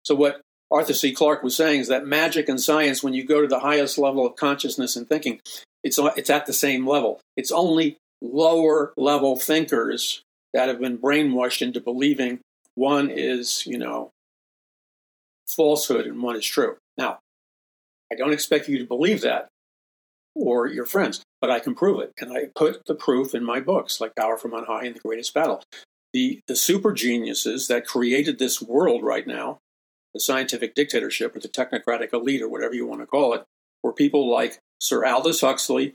So 0.03 0.15
what 0.15 0.41
Arthur 0.69 0.93
C. 0.93 1.13
Clarke 1.13 1.43
was 1.43 1.55
saying 1.55 1.81
is 1.81 1.87
that 1.87 2.05
magic 2.05 2.49
and 2.49 2.59
science, 2.59 3.01
when 3.01 3.13
you 3.13 3.25
go 3.25 3.41
to 3.41 3.47
the 3.47 3.59
highest 3.59 3.97
level 3.97 4.25
of 4.25 4.35
consciousness 4.35 4.95
and 4.95 5.07
thinking, 5.07 5.39
it's 5.83 5.97
it's 6.17 6.29
at 6.29 6.45
the 6.45 6.53
same 6.53 6.85
level. 6.85 7.19
It's 7.37 7.51
only 7.51 7.97
lower 8.21 8.93
level 8.97 9.37
thinkers 9.37 10.23
that 10.53 10.67
have 10.67 10.79
been 10.79 10.97
brainwashed 10.97 11.61
into 11.61 11.79
believing 11.79 12.39
one 12.75 13.09
is, 13.09 13.65
you 13.65 13.77
know, 13.77 14.11
falsehood 15.47 16.05
and 16.05 16.21
one 16.21 16.35
is 16.35 16.45
true. 16.45 16.77
Now, 16.97 17.19
I 18.11 18.15
don't 18.15 18.33
expect 18.33 18.67
you 18.67 18.77
to 18.79 18.85
believe 18.85 19.21
that 19.21 19.47
or 20.35 20.67
your 20.67 20.85
friends, 20.85 21.23
but 21.41 21.49
I 21.49 21.59
can 21.59 21.75
prove 21.75 21.99
it. 22.01 22.13
And 22.19 22.31
I 22.31 22.45
put 22.55 22.85
the 22.85 22.95
proof 22.95 23.33
in 23.33 23.43
my 23.43 23.59
books, 23.59 23.99
like 23.99 24.15
Power 24.15 24.37
from 24.37 24.53
On 24.53 24.65
High 24.65 24.85
and 24.85 24.95
The 24.95 24.99
Greatest 24.99 25.33
Battle. 25.33 25.63
The, 26.13 26.39
the 26.47 26.55
super 26.55 26.93
geniuses 26.93 27.67
that 27.67 27.85
created 27.85 28.39
this 28.39 28.61
world 28.61 29.03
right 29.03 29.25
now 29.27 29.59
the 30.13 30.19
scientific 30.19 30.75
dictatorship 30.75 31.35
or 31.35 31.39
the 31.39 31.47
technocratic 31.47 32.13
elite 32.13 32.41
or 32.41 32.49
whatever 32.49 32.73
you 32.73 32.85
want 32.85 33.01
to 33.01 33.07
call 33.07 33.33
it, 33.33 33.43
were 33.83 33.93
people 33.93 34.29
like 34.29 34.59
Sir 34.79 35.05
Aldous 35.05 35.41
Huxley 35.41 35.93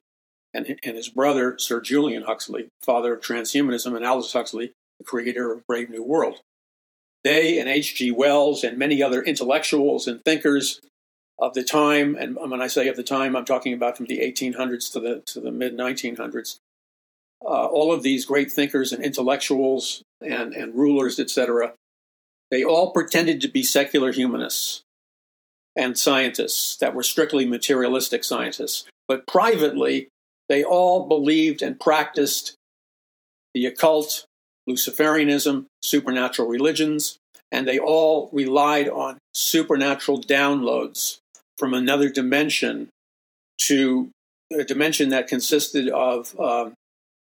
and, 0.55 0.79
and 0.85 0.97
his 0.97 1.09
brother, 1.09 1.57
Sir 1.59 1.81
Julian 1.81 2.25
Huxley, 2.25 2.69
father 2.85 3.15
of 3.15 3.23
transhumanism, 3.23 3.97
and 3.97 4.05
Aldous 4.05 4.33
Huxley, 4.33 4.73
the 4.99 5.05
creator 5.05 5.53
of 5.53 5.67
Brave 5.67 5.91
New 5.91 6.03
World. 6.03 6.41
They 7.25 7.59
and 7.59 7.69
H.G. 7.69 8.11
Wells 8.11 8.65
and 8.65 8.77
many 8.77 9.03
other 9.03 9.23
intellectuals 9.23 10.07
and 10.09 10.25
thinkers 10.25 10.81
of 11.39 11.55
the 11.55 11.65
time, 11.65 12.17
and 12.19 12.37
when 12.37 12.61
I 12.61 12.67
say 12.67 12.89
of 12.89 12.97
the 12.97 13.03
time, 13.03 13.35
I'm 13.35 13.45
talking 13.45 13.73
about 13.73 13.97
from 13.97 14.07
the 14.07 14.19
1800s 14.19 14.93
to 14.93 15.01
the, 15.01 15.23
to 15.27 15.41
the 15.41 15.51
mid 15.51 15.77
1900s, 15.77 16.59
uh, 17.45 17.67
all 17.67 17.93
of 17.93 18.03
these 18.03 18.25
great 18.25 18.53
thinkers 18.53 18.93
and 18.93 19.03
intellectuals 19.03 20.03
and, 20.21 20.53
and 20.53 20.75
rulers, 20.75 21.19
etc., 21.19 21.75
they 22.53 22.63
all 22.63 22.93
pretended 22.93 23.41
to 23.41 23.49
be 23.49 23.63
secular 23.63 24.13
humanists 24.13 24.83
and 25.75 25.97
scientists 25.97 26.77
that 26.77 26.95
were 26.95 27.03
strictly 27.03 27.47
materialistic 27.47 28.23
scientists. 28.23 28.85
But 29.09 29.27
privately, 29.27 30.09
they 30.51 30.63
all 30.63 31.09
believed 31.09 31.63
and 31.63 31.81
practiced 31.81 32.55
the 33.55 33.65
occult, 33.65 34.27
Luciferianism, 34.69 35.65
supernatural 35.83 36.47
religions, 36.47 37.17
and 37.51 37.67
they 37.67 37.79
all 37.79 38.29
relied 38.33 38.89
on 38.89 39.17
supernatural 39.33 40.21
downloads 40.21 41.19
from 41.57 41.73
another 41.73 42.11
dimension 42.11 42.91
to 43.63 44.11
a 44.53 44.65
dimension 44.65 45.09
that 45.09 45.27
consisted 45.27 45.89
of 45.89 46.39
um, 46.39 46.75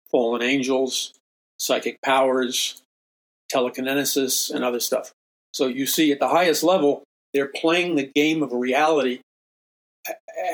fallen 0.08 0.42
angels, 0.42 1.14
psychic 1.58 2.00
powers, 2.00 2.80
telekinesis, 3.48 4.50
and 4.50 4.64
other 4.64 4.80
stuff. 4.80 5.12
So 5.56 5.68
you 5.68 5.86
see, 5.86 6.12
at 6.12 6.20
the 6.20 6.28
highest 6.28 6.62
level, 6.62 7.02
they're 7.32 7.48
playing 7.48 7.96
the 7.96 8.04
game 8.04 8.42
of 8.42 8.52
reality 8.52 9.20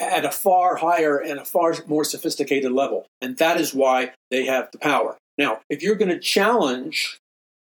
at 0.01 0.25
a 0.25 0.31
far 0.31 0.77
higher 0.77 1.19
and 1.19 1.41
a 1.41 1.45
far 1.45 1.75
more 1.89 2.05
sophisticated 2.05 2.71
level. 2.71 3.07
And 3.21 3.37
that 3.39 3.61
is 3.61 3.75
why 3.75 4.13
they 4.31 4.47
have 4.47 4.71
the 4.71 4.79
power. 4.79 5.17
Now, 5.37 5.61
if 5.69 5.83
you're 5.83 5.97
going 5.97 6.13
to 6.13 6.21
challenge 6.21 7.19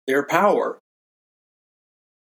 their 0.05 0.23
power, 0.23 0.79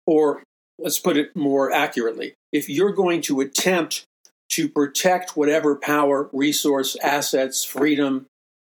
or 0.06 0.44
let's 0.78 1.00
put 1.00 1.16
it 1.16 1.34
more 1.34 1.72
accurately, 1.72 2.34
if 2.52 2.68
you're 2.68 2.92
going 2.92 3.22
to 3.22 3.40
attempt 3.40 4.04
to 4.50 4.68
protect 4.68 5.36
whatever 5.36 5.74
power, 5.74 6.30
resource, 6.32 6.96
assets, 7.02 7.64
freedom, 7.64 8.26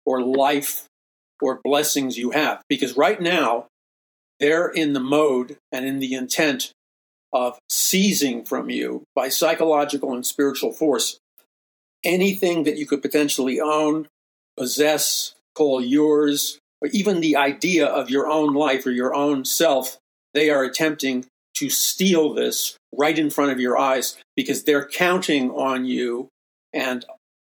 or 0.05 0.21
life 0.21 0.85
or 1.41 1.59
blessings 1.65 2.17
you 2.17 2.31
have. 2.31 2.61
Because 2.69 2.95
right 2.95 3.19
now, 3.19 3.65
they're 4.43 4.67
in 4.67 4.91
the 4.91 4.99
mode 4.99 5.55
and 5.71 5.85
in 5.85 5.99
the 5.99 6.13
intent 6.13 6.73
of 7.31 7.57
seizing 7.69 8.43
from 8.43 8.69
you 8.69 9.03
by 9.15 9.29
psychological 9.29 10.13
and 10.13 10.25
spiritual 10.25 10.73
force 10.73 11.17
anything 12.03 12.63
that 12.65 12.75
you 12.77 12.85
could 12.85 13.01
potentially 13.01 13.61
own, 13.61 14.05
possess, 14.57 15.33
call 15.55 15.79
yours, 15.79 16.59
or 16.81 16.89
even 16.91 17.21
the 17.21 17.37
idea 17.37 17.85
of 17.85 18.09
your 18.09 18.27
own 18.27 18.53
life 18.53 18.85
or 18.85 18.91
your 18.91 19.15
own 19.15 19.45
self. 19.45 19.97
They 20.33 20.49
are 20.49 20.65
attempting 20.65 21.25
to 21.55 21.69
steal 21.69 22.33
this 22.33 22.75
right 22.93 23.17
in 23.17 23.29
front 23.29 23.53
of 23.53 23.61
your 23.61 23.77
eyes 23.77 24.17
because 24.35 24.65
they're 24.65 24.85
counting 24.85 25.51
on 25.51 25.85
you 25.85 26.27
and 26.73 27.05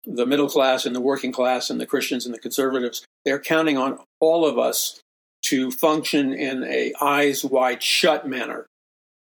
the 0.06 0.26
middle 0.26 0.50
class 0.50 0.88
and 0.88 0.96
the 0.96 1.02
working 1.02 1.32
class 1.32 1.70
and 1.70 1.80
the 1.80 1.86
Christians 1.86 2.26
and 2.26 2.34
the 2.34 2.40
conservatives, 2.40 3.06
they're 3.26 3.40
counting 3.40 3.78
on 3.78 4.00
all 4.20 4.44
of 4.44 4.58
us 4.58 5.00
to 5.50 5.72
function 5.72 6.32
in 6.32 6.64
a 6.64 6.94
eyes 7.02 7.44
wide 7.44 7.82
shut 7.82 8.28
manner 8.28 8.68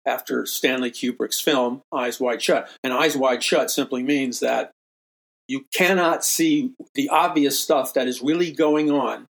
after 0.06 0.46
Stanley 0.46 0.90
Kubrick's 0.90 1.40
film 1.40 1.82
Eyes 1.92 2.20
Wide 2.20 2.42
Shut. 2.42 2.70
And 2.82 2.92
Eyes 2.92 3.16
Wide 3.16 3.42
Shut 3.42 3.70
simply 3.70 4.02
means 4.02 4.40
that 4.40 4.70
you 5.48 5.66
cannot 5.74 6.24
see 6.24 6.72
the 6.94 7.08
obvious 7.10 7.60
stuff 7.60 7.94
that 7.94 8.08
is 8.08 8.22
really 8.22 8.50
going 8.50 8.90
on, 8.90 9.26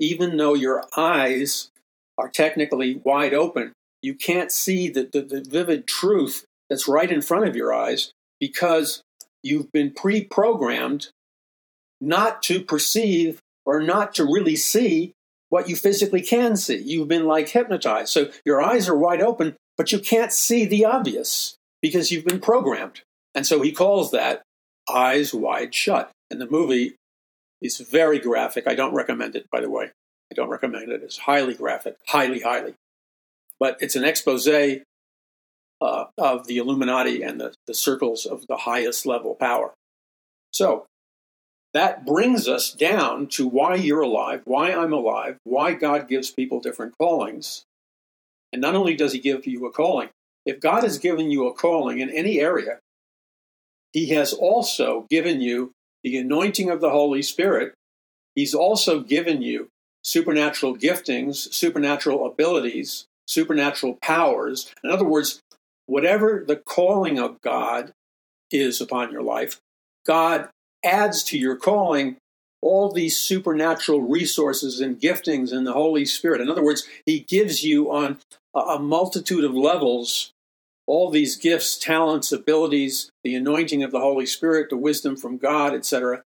even 0.00 0.36
though 0.36 0.54
your 0.54 0.84
eyes 0.96 1.70
are 2.18 2.28
technically 2.28 3.00
wide 3.04 3.34
open. 3.34 3.72
You 4.02 4.14
can't 4.14 4.50
see 4.50 4.88
the, 4.88 5.08
the, 5.12 5.22
the 5.22 5.44
vivid 5.48 5.86
truth 5.86 6.44
that's 6.68 6.88
right 6.88 7.10
in 7.10 7.22
front 7.22 7.46
of 7.46 7.56
your 7.56 7.72
eyes 7.72 8.12
because 8.40 9.02
you've 9.42 9.70
been 9.72 9.92
pre 9.92 10.24
programmed 10.24 11.10
not 12.00 12.42
to 12.44 12.60
perceive 12.60 13.38
or 13.64 13.80
not 13.80 14.14
to 14.16 14.24
really 14.24 14.56
see 14.56 15.12
what 15.48 15.68
you 15.68 15.76
physically 15.76 16.22
can 16.22 16.56
see. 16.56 16.76
You've 16.76 17.08
been 17.08 17.26
like 17.26 17.48
hypnotized. 17.48 18.12
So 18.12 18.30
your 18.44 18.62
eyes 18.62 18.88
are 18.88 18.96
wide 18.96 19.22
open, 19.22 19.56
but 19.76 19.92
you 19.92 19.98
can't 19.98 20.32
see 20.32 20.64
the 20.64 20.84
obvious 20.84 21.56
because 21.82 22.10
you've 22.10 22.24
been 22.24 22.40
programmed. 22.40 23.02
And 23.34 23.46
so 23.46 23.60
he 23.62 23.72
calls 23.72 24.10
that 24.12 24.42
eyes 24.88 25.34
wide 25.34 25.74
shut. 25.74 26.10
And 26.30 26.40
the 26.40 26.50
movie 26.50 26.96
is 27.60 27.78
very 27.78 28.18
graphic. 28.18 28.66
I 28.66 28.74
don't 28.74 28.94
recommend 28.94 29.36
it, 29.36 29.46
by 29.50 29.60
the 29.60 29.70
way. 29.70 29.90
I 30.30 30.34
don't 30.34 30.48
recommend 30.48 30.90
it. 30.90 31.02
It's 31.02 31.18
highly 31.18 31.54
graphic, 31.54 31.96
highly, 32.08 32.40
highly. 32.40 32.74
But 33.60 33.76
it's 33.80 33.96
an 33.96 34.04
expose 34.04 34.48
uh, 34.48 36.04
of 36.18 36.46
the 36.46 36.58
Illuminati 36.58 37.22
and 37.22 37.40
the, 37.40 37.54
the 37.66 37.74
circles 37.74 38.26
of 38.26 38.46
the 38.46 38.56
highest 38.58 39.06
level 39.06 39.34
power. 39.34 39.72
So 40.50 40.86
that 41.74 42.06
brings 42.06 42.48
us 42.48 42.72
down 42.72 43.26
to 43.26 43.46
why 43.46 43.74
you're 43.74 44.00
alive, 44.00 44.42
why 44.44 44.72
I'm 44.72 44.92
alive, 44.92 45.38
why 45.42 45.74
God 45.74 46.08
gives 46.08 46.30
people 46.30 46.60
different 46.60 46.96
callings. 46.96 47.64
And 48.52 48.62
not 48.62 48.76
only 48.76 48.94
does 48.94 49.12
He 49.12 49.18
give 49.18 49.46
you 49.46 49.66
a 49.66 49.72
calling, 49.72 50.08
if 50.46 50.60
God 50.60 50.84
has 50.84 50.98
given 50.98 51.30
you 51.30 51.46
a 51.46 51.52
calling 51.52 51.98
in 51.98 52.10
any 52.10 52.38
area, 52.40 52.78
He 53.92 54.10
has 54.10 54.32
also 54.32 55.06
given 55.10 55.40
you 55.40 55.72
the 56.04 56.16
anointing 56.16 56.70
of 56.70 56.80
the 56.80 56.90
Holy 56.90 57.22
Spirit. 57.22 57.74
He's 58.36 58.54
also 58.54 59.00
given 59.00 59.42
you 59.42 59.68
supernatural 60.02 60.76
giftings, 60.76 61.52
supernatural 61.52 62.26
abilities, 62.26 63.06
supernatural 63.26 63.98
powers. 64.00 64.72
In 64.84 64.90
other 64.90 65.04
words, 65.04 65.40
whatever 65.86 66.44
the 66.46 66.56
calling 66.56 67.18
of 67.18 67.40
God 67.40 67.92
is 68.50 68.80
upon 68.80 69.10
your 69.10 69.22
life, 69.22 69.60
God 70.06 70.50
adds 70.84 71.22
to 71.24 71.38
your 71.38 71.56
calling 71.56 72.16
all 72.60 72.90
these 72.90 73.18
supernatural 73.18 74.00
resources 74.00 74.80
and 74.80 75.00
giftings 75.00 75.52
in 75.52 75.64
the 75.64 75.74
Holy 75.74 76.06
Spirit. 76.06 76.40
In 76.40 76.50
other 76.50 76.64
words, 76.64 76.86
He 77.04 77.20
gives 77.20 77.62
you 77.62 77.92
on 77.92 78.18
a 78.54 78.78
multitude 78.78 79.44
of 79.44 79.54
levels 79.54 80.32
all 80.86 81.10
these 81.10 81.36
gifts, 81.36 81.78
talents, 81.78 82.30
abilities, 82.30 83.10
the 83.22 83.34
anointing 83.34 83.82
of 83.82 83.90
the 83.90 84.00
Holy 84.00 84.26
Spirit, 84.26 84.68
the 84.70 84.76
wisdom 84.76 85.16
from 85.16 85.38
God, 85.38 85.74
etc. 85.74 86.22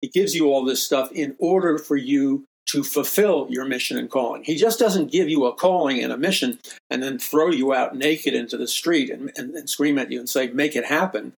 He 0.00 0.08
gives 0.08 0.34
you 0.34 0.46
all 0.46 0.64
this 0.64 0.82
stuff 0.82 1.10
in 1.12 1.34
order 1.38 1.78
for 1.78 1.96
you 1.96 2.44
to 2.66 2.82
fulfill 2.82 3.46
your 3.50 3.64
mission 3.64 3.98
and 3.98 4.10
calling. 4.10 4.44
He 4.44 4.56
just 4.56 4.78
doesn't 4.78 5.12
give 5.12 5.28
you 5.28 5.44
a 5.44 5.54
calling 5.54 6.02
and 6.02 6.12
a 6.12 6.16
mission 6.16 6.58
and 6.88 7.02
then 7.02 7.18
throw 7.18 7.50
you 7.50 7.74
out 7.74 7.96
naked 7.96 8.34
into 8.34 8.56
the 8.56 8.66
street 8.66 9.10
and, 9.10 9.32
and, 9.36 9.54
and, 9.54 9.68
scream 9.68 9.98
at 9.98 10.10
you 10.10 10.18
and 10.18 10.28
say, 10.28 10.48
make 10.48 10.74
it 10.74 10.86
happen. 10.86 11.34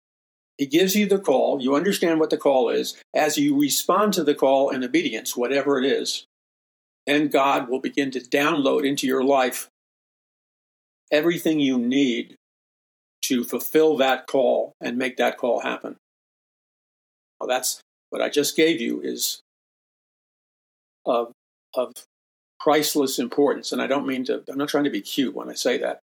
He 0.57 0.65
gives 0.65 0.95
you 0.95 1.05
the 1.05 1.19
call. 1.19 1.61
You 1.61 1.75
understand 1.75 2.19
what 2.19 2.29
the 2.29 2.37
call 2.37 2.69
is. 2.69 2.95
As 3.13 3.37
you 3.37 3.59
respond 3.59 4.13
to 4.13 4.23
the 4.23 4.35
call 4.35 4.69
in 4.69 4.83
obedience, 4.83 5.35
whatever 5.35 5.77
it 5.77 5.85
is, 5.85 6.25
then 7.05 7.27
God 7.27 7.69
will 7.69 7.81
begin 7.81 8.11
to 8.11 8.19
download 8.19 8.87
into 8.87 9.05
your 9.05 9.23
life 9.23 9.69
everything 11.11 11.59
you 11.59 11.77
need 11.77 12.35
to 13.23 13.43
fulfill 13.43 13.97
that 13.97 14.27
call 14.27 14.73
and 14.79 14.97
make 14.97 15.17
that 15.17 15.37
call 15.37 15.59
happen. 15.59 15.97
Well, 17.39 17.49
that's 17.49 17.81
what 18.09 18.21
I 18.21 18.29
just 18.29 18.55
gave 18.55 18.79
you 18.79 19.01
is 19.01 19.41
of, 21.05 21.31
of 21.73 21.93
priceless 22.59 23.19
importance. 23.19 23.71
And 23.71 23.81
I 23.81 23.87
don't 23.87 24.07
mean 24.07 24.25
to, 24.25 24.43
I'm 24.47 24.57
not 24.57 24.69
trying 24.69 24.85
to 24.85 24.89
be 24.89 25.01
cute 25.01 25.35
when 25.35 25.49
I 25.49 25.53
say 25.53 25.77
that. 25.79 25.99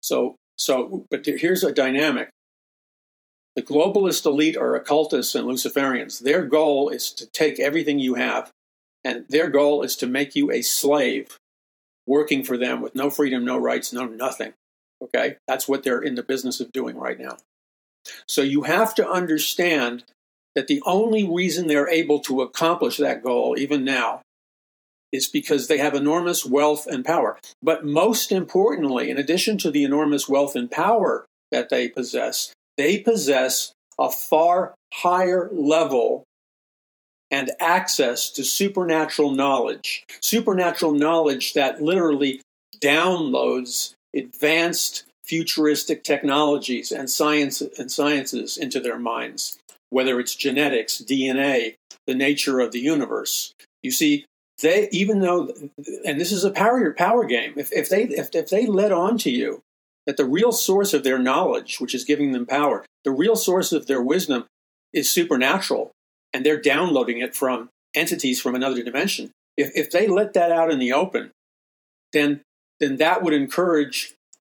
So, 0.00 0.36
so, 0.56 1.04
but 1.10 1.26
here's 1.26 1.62
a 1.62 1.72
dynamic. 1.72 2.30
The 3.56 3.62
globalist 3.62 4.26
elite 4.26 4.56
are 4.56 4.74
occultists 4.74 5.34
and 5.34 5.48
Luciferians. 5.48 6.20
Their 6.20 6.44
goal 6.44 6.90
is 6.90 7.10
to 7.12 7.26
take 7.26 7.58
everything 7.58 7.98
you 7.98 8.14
have, 8.14 8.50
and 9.02 9.24
their 9.30 9.48
goal 9.48 9.82
is 9.82 9.96
to 9.96 10.06
make 10.06 10.36
you 10.36 10.52
a 10.52 10.60
slave, 10.60 11.38
working 12.06 12.44
for 12.44 12.58
them 12.58 12.82
with 12.82 12.94
no 12.94 13.08
freedom, 13.08 13.46
no 13.46 13.56
rights, 13.56 13.94
no 13.94 14.04
nothing. 14.04 14.52
Okay? 15.02 15.36
That's 15.48 15.66
what 15.66 15.82
they're 15.84 16.02
in 16.02 16.16
the 16.16 16.22
business 16.22 16.60
of 16.60 16.70
doing 16.70 16.96
right 16.96 17.18
now. 17.18 17.38
So 18.28 18.42
you 18.42 18.62
have 18.62 18.94
to 18.96 19.08
understand 19.08 20.04
that 20.54 20.66
the 20.66 20.82
only 20.84 21.26
reason 21.26 21.66
they're 21.66 21.88
able 21.88 22.20
to 22.20 22.42
accomplish 22.42 22.98
that 22.98 23.22
goal, 23.22 23.56
even 23.58 23.84
now, 23.84 24.20
is 25.12 25.28
because 25.28 25.66
they 25.66 25.78
have 25.78 25.94
enormous 25.94 26.44
wealth 26.44 26.86
and 26.86 27.04
power. 27.04 27.38
But 27.62 27.86
most 27.86 28.30
importantly, 28.30 29.08
in 29.10 29.16
addition 29.16 29.56
to 29.58 29.70
the 29.70 29.84
enormous 29.84 30.28
wealth 30.28 30.54
and 30.56 30.70
power 30.70 31.24
that 31.50 31.70
they 31.70 31.88
possess, 31.88 32.52
they 32.76 32.98
possess 32.98 33.72
a 33.98 34.10
far 34.10 34.74
higher 34.92 35.48
level 35.52 36.24
and 37.30 37.50
access 37.58 38.30
to 38.30 38.44
supernatural 38.44 39.32
knowledge. 39.32 40.04
Supernatural 40.20 40.92
knowledge 40.92 41.54
that 41.54 41.82
literally 41.82 42.40
downloads 42.80 43.94
advanced 44.14 45.04
futuristic 45.24 46.04
technologies 46.04 46.92
and 46.92 47.10
science 47.10 47.60
and 47.60 47.90
sciences 47.90 48.56
into 48.56 48.78
their 48.78 48.98
minds, 48.98 49.58
whether 49.90 50.20
it's 50.20 50.36
genetics, 50.36 51.02
DNA, 51.02 51.74
the 52.06 52.14
nature 52.14 52.60
of 52.60 52.70
the 52.70 52.78
universe. 52.78 53.52
You 53.82 53.90
see, 53.90 54.24
they 54.62 54.88
even 54.92 55.20
though 55.20 55.52
and 56.04 56.20
this 56.20 56.32
is 56.32 56.44
a 56.44 56.50
power 56.50 56.92
power 56.92 57.24
game, 57.24 57.54
if, 57.56 57.72
if 57.72 57.88
they 57.88 58.04
if, 58.04 58.34
if 58.34 58.48
they 58.50 58.66
let 58.66 58.92
on 58.92 59.18
to 59.18 59.30
you 59.30 59.62
that 60.06 60.16
the 60.16 60.24
real 60.24 60.52
source 60.52 60.94
of 60.94 61.04
their 61.04 61.18
knowledge, 61.18 61.78
which 61.78 61.94
is 61.94 62.04
giving 62.04 62.32
them 62.32 62.46
power, 62.46 62.84
the 63.04 63.10
real 63.10 63.36
source 63.36 63.72
of 63.72 63.86
their 63.86 64.02
wisdom 64.02 64.46
is 64.92 65.10
supernatural, 65.10 65.90
and 66.32 66.44
they're 66.44 66.60
downloading 66.60 67.18
it 67.18 67.34
from 67.34 67.68
entities 67.94 68.40
from 68.40 68.54
another 68.54 68.82
dimension. 68.82 69.30
If, 69.56 69.70
if 69.74 69.90
they 69.90 70.06
let 70.06 70.34
that 70.34 70.52
out 70.52 70.70
in 70.70 70.78
the 70.78 70.92
open, 70.92 71.30
then 72.12 72.42
then 72.78 72.96
that 72.96 73.22
would 73.22 73.32
encourage 73.32 74.14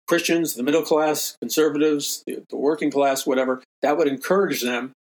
Christians, 0.08 0.56
the 0.56 0.64
middle 0.64 0.82
class, 0.82 1.38
conservatives, 1.40 2.24
the, 2.26 2.44
the 2.50 2.58
working 2.58 2.90
class, 2.90 3.28
whatever, 3.28 3.62
that 3.82 3.98
would 3.98 4.08
encourage 4.08 4.64
them 4.64 4.92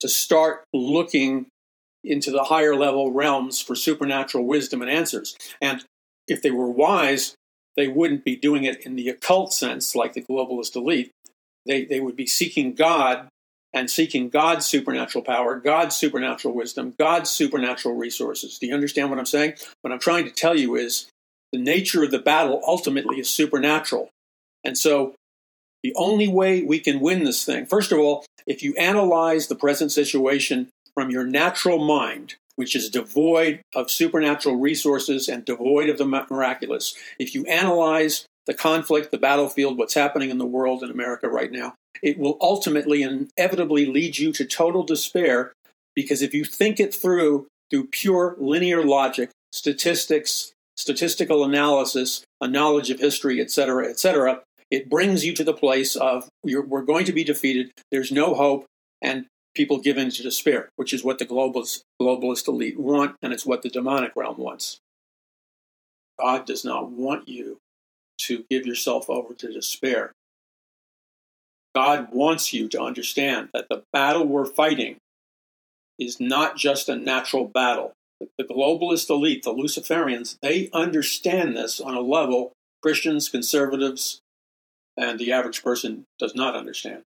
to 0.00 0.08
start 0.08 0.64
looking 0.72 1.46
into 2.02 2.30
the 2.30 2.44
higher 2.44 2.74
level 2.74 3.12
realms 3.12 3.60
for 3.60 3.74
supernatural 3.74 4.44
wisdom 4.44 4.82
and 4.82 4.90
answers. 4.90 5.36
And 5.60 5.84
if 6.26 6.42
they 6.42 6.50
were 6.50 6.70
wise, 6.70 7.34
they 7.78 7.86
wouldn't 7.86 8.24
be 8.24 8.34
doing 8.34 8.64
it 8.64 8.84
in 8.84 8.96
the 8.96 9.08
occult 9.08 9.52
sense 9.52 9.94
like 9.94 10.12
the 10.12 10.20
globalist 10.20 10.74
elite. 10.74 11.12
They, 11.64 11.84
they 11.84 12.00
would 12.00 12.16
be 12.16 12.26
seeking 12.26 12.74
God 12.74 13.28
and 13.72 13.88
seeking 13.88 14.30
God's 14.30 14.66
supernatural 14.66 15.22
power, 15.22 15.60
God's 15.60 15.94
supernatural 15.94 16.54
wisdom, 16.54 16.94
God's 16.98 17.30
supernatural 17.30 17.94
resources. 17.94 18.58
Do 18.58 18.66
you 18.66 18.74
understand 18.74 19.10
what 19.10 19.20
I'm 19.20 19.26
saying? 19.26 19.54
What 19.82 19.92
I'm 19.92 20.00
trying 20.00 20.24
to 20.24 20.32
tell 20.32 20.58
you 20.58 20.74
is 20.74 21.08
the 21.52 21.60
nature 21.60 22.02
of 22.02 22.10
the 22.10 22.18
battle 22.18 22.60
ultimately 22.66 23.20
is 23.20 23.30
supernatural. 23.30 24.10
And 24.64 24.76
so 24.76 25.14
the 25.84 25.94
only 25.94 26.26
way 26.26 26.64
we 26.64 26.80
can 26.80 26.98
win 26.98 27.22
this 27.22 27.44
thing, 27.44 27.64
first 27.64 27.92
of 27.92 28.00
all, 28.00 28.26
if 28.44 28.60
you 28.60 28.74
analyze 28.74 29.46
the 29.46 29.54
present 29.54 29.92
situation 29.92 30.68
from 30.94 31.10
your 31.10 31.24
natural 31.24 31.78
mind, 31.78 32.34
which 32.58 32.74
is 32.74 32.90
devoid 32.90 33.62
of 33.72 33.88
supernatural 33.88 34.56
resources 34.56 35.28
and 35.28 35.44
devoid 35.44 35.88
of 35.88 35.96
the 35.96 36.04
miraculous, 36.04 36.92
if 37.16 37.32
you 37.32 37.44
analyze 37.46 38.26
the 38.46 38.54
conflict, 38.54 39.12
the 39.12 39.18
battlefield, 39.18 39.78
what's 39.78 39.94
happening 39.94 40.28
in 40.28 40.38
the 40.38 40.44
world 40.44 40.82
in 40.82 40.90
America 40.90 41.28
right 41.28 41.52
now, 41.52 41.74
it 42.02 42.18
will 42.18 42.36
ultimately 42.40 43.02
inevitably 43.02 43.86
lead 43.86 44.18
you 44.18 44.32
to 44.32 44.44
total 44.44 44.82
despair 44.82 45.52
because 45.94 46.20
if 46.20 46.34
you 46.34 46.44
think 46.44 46.80
it 46.80 46.92
through 46.92 47.46
through 47.70 47.86
pure 47.86 48.34
linear 48.40 48.84
logic, 48.84 49.30
statistics, 49.52 50.52
statistical 50.76 51.44
analysis, 51.44 52.24
a 52.40 52.48
knowledge 52.48 52.90
of 52.90 52.98
history, 52.98 53.40
etc., 53.40 53.88
etc., 53.88 54.40
it 54.68 54.90
brings 54.90 55.24
you 55.24 55.32
to 55.34 55.44
the 55.44 55.54
place 55.54 55.94
of 55.94 56.28
we're 56.42 56.82
going 56.82 57.04
to 57.04 57.12
be 57.12 57.22
defeated. 57.22 57.70
There's 57.92 58.10
no 58.10 58.34
hope, 58.34 58.66
and 59.00 59.26
people 59.58 59.80
give 59.80 59.98
in 59.98 60.08
to 60.08 60.22
despair, 60.22 60.70
which 60.76 60.92
is 60.92 61.02
what 61.02 61.18
the 61.18 61.26
globalist, 61.26 61.82
globalist 62.00 62.46
elite 62.46 62.78
want, 62.78 63.16
and 63.20 63.32
it's 63.32 63.44
what 63.44 63.62
the 63.62 63.68
demonic 63.68 64.12
realm 64.14 64.36
wants. 64.38 64.78
God 66.20 66.46
does 66.46 66.64
not 66.64 66.92
want 66.92 67.28
you 67.28 67.58
to 68.18 68.44
give 68.48 68.64
yourself 68.66 69.10
over 69.10 69.34
to 69.34 69.52
despair. 69.52 70.12
God 71.74 72.08
wants 72.12 72.52
you 72.52 72.68
to 72.68 72.80
understand 72.80 73.48
that 73.52 73.66
the 73.68 73.82
battle 73.92 74.28
we're 74.28 74.46
fighting 74.46 74.98
is 75.98 76.20
not 76.20 76.56
just 76.56 76.88
a 76.88 76.94
natural 76.94 77.44
battle. 77.44 77.94
The 78.20 78.44
globalist 78.44 79.10
elite, 79.10 79.42
the 79.42 79.52
Luciferians, 79.52 80.36
they 80.40 80.70
understand 80.72 81.56
this 81.56 81.80
on 81.80 81.94
a 81.94 82.00
level 82.00 82.52
Christians, 82.80 83.28
conservatives, 83.28 84.20
and 84.96 85.18
the 85.18 85.32
average 85.32 85.64
person 85.64 86.04
does 86.20 86.36
not 86.36 86.54
understand. 86.54 87.02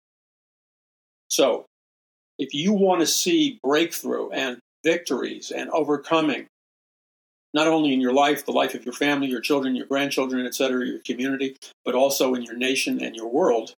So, 1.29 1.65
if 2.41 2.55
you 2.55 2.73
want 2.73 3.01
to 3.01 3.05
see 3.05 3.59
breakthrough 3.63 4.31
and 4.31 4.57
victories 4.83 5.51
and 5.51 5.69
overcoming, 5.69 6.47
not 7.53 7.67
only 7.67 7.93
in 7.93 8.01
your 8.01 8.13
life, 8.13 8.47
the 8.47 8.51
life 8.51 8.73
of 8.73 8.83
your 8.83 8.95
family, 8.95 9.27
your 9.27 9.41
children, 9.41 9.75
your 9.75 9.85
grandchildren, 9.85 10.47
etc., 10.47 10.87
your 10.87 11.01
community, 11.05 11.55
but 11.85 11.93
also 11.93 12.33
in 12.33 12.41
your 12.41 12.57
nation 12.57 12.99
and 12.99 13.15
your 13.15 13.27
world, 13.27 13.75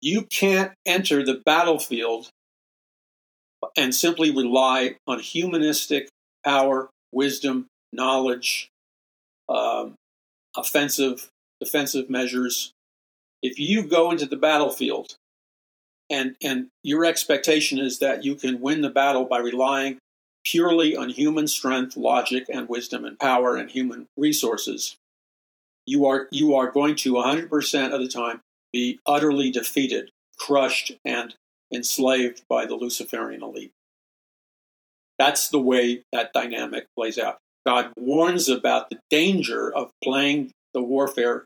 you 0.00 0.22
can't 0.22 0.70
enter 0.86 1.24
the 1.24 1.42
battlefield 1.44 2.28
and 3.76 3.92
simply 3.92 4.30
rely 4.30 4.94
on 5.08 5.18
humanistic 5.18 6.08
power, 6.44 6.88
wisdom, 7.10 7.66
knowledge, 7.92 8.68
um, 9.48 9.96
offensive, 10.56 11.30
defensive 11.58 12.08
measures. 12.08 12.70
If 13.42 13.58
you 13.58 13.82
go 13.82 14.12
into 14.12 14.26
the 14.26 14.36
battlefield 14.36 15.16
and, 16.10 16.36
and 16.42 16.68
your 16.82 17.04
expectation 17.04 17.78
is 17.78 17.98
that 17.98 18.24
you 18.24 18.34
can 18.34 18.60
win 18.60 18.80
the 18.80 18.90
battle 18.90 19.24
by 19.24 19.38
relying 19.38 19.98
purely 20.44 20.96
on 20.96 21.08
human 21.08 21.48
strength, 21.48 21.96
logic, 21.96 22.46
and 22.48 22.68
wisdom 22.68 23.04
and 23.04 23.18
power 23.18 23.56
and 23.56 23.70
human 23.70 24.06
resources, 24.16 24.96
you 25.86 26.06
are, 26.06 26.28
you 26.30 26.54
are 26.54 26.70
going 26.70 26.94
to 26.94 27.14
100% 27.14 27.92
of 27.92 28.00
the 28.00 28.08
time 28.08 28.40
be 28.72 29.00
utterly 29.06 29.50
defeated, 29.50 30.10
crushed, 30.38 30.92
and 31.04 31.34
enslaved 31.72 32.42
by 32.48 32.64
the 32.64 32.76
Luciferian 32.76 33.42
elite. 33.42 33.72
That's 35.18 35.48
the 35.48 35.60
way 35.60 36.02
that 36.12 36.32
dynamic 36.32 36.86
plays 36.96 37.18
out. 37.18 37.38
God 37.66 37.92
warns 37.96 38.48
about 38.48 38.90
the 38.90 39.00
danger 39.10 39.74
of 39.74 39.90
playing 40.04 40.52
the 40.74 40.82
warfare 40.82 41.44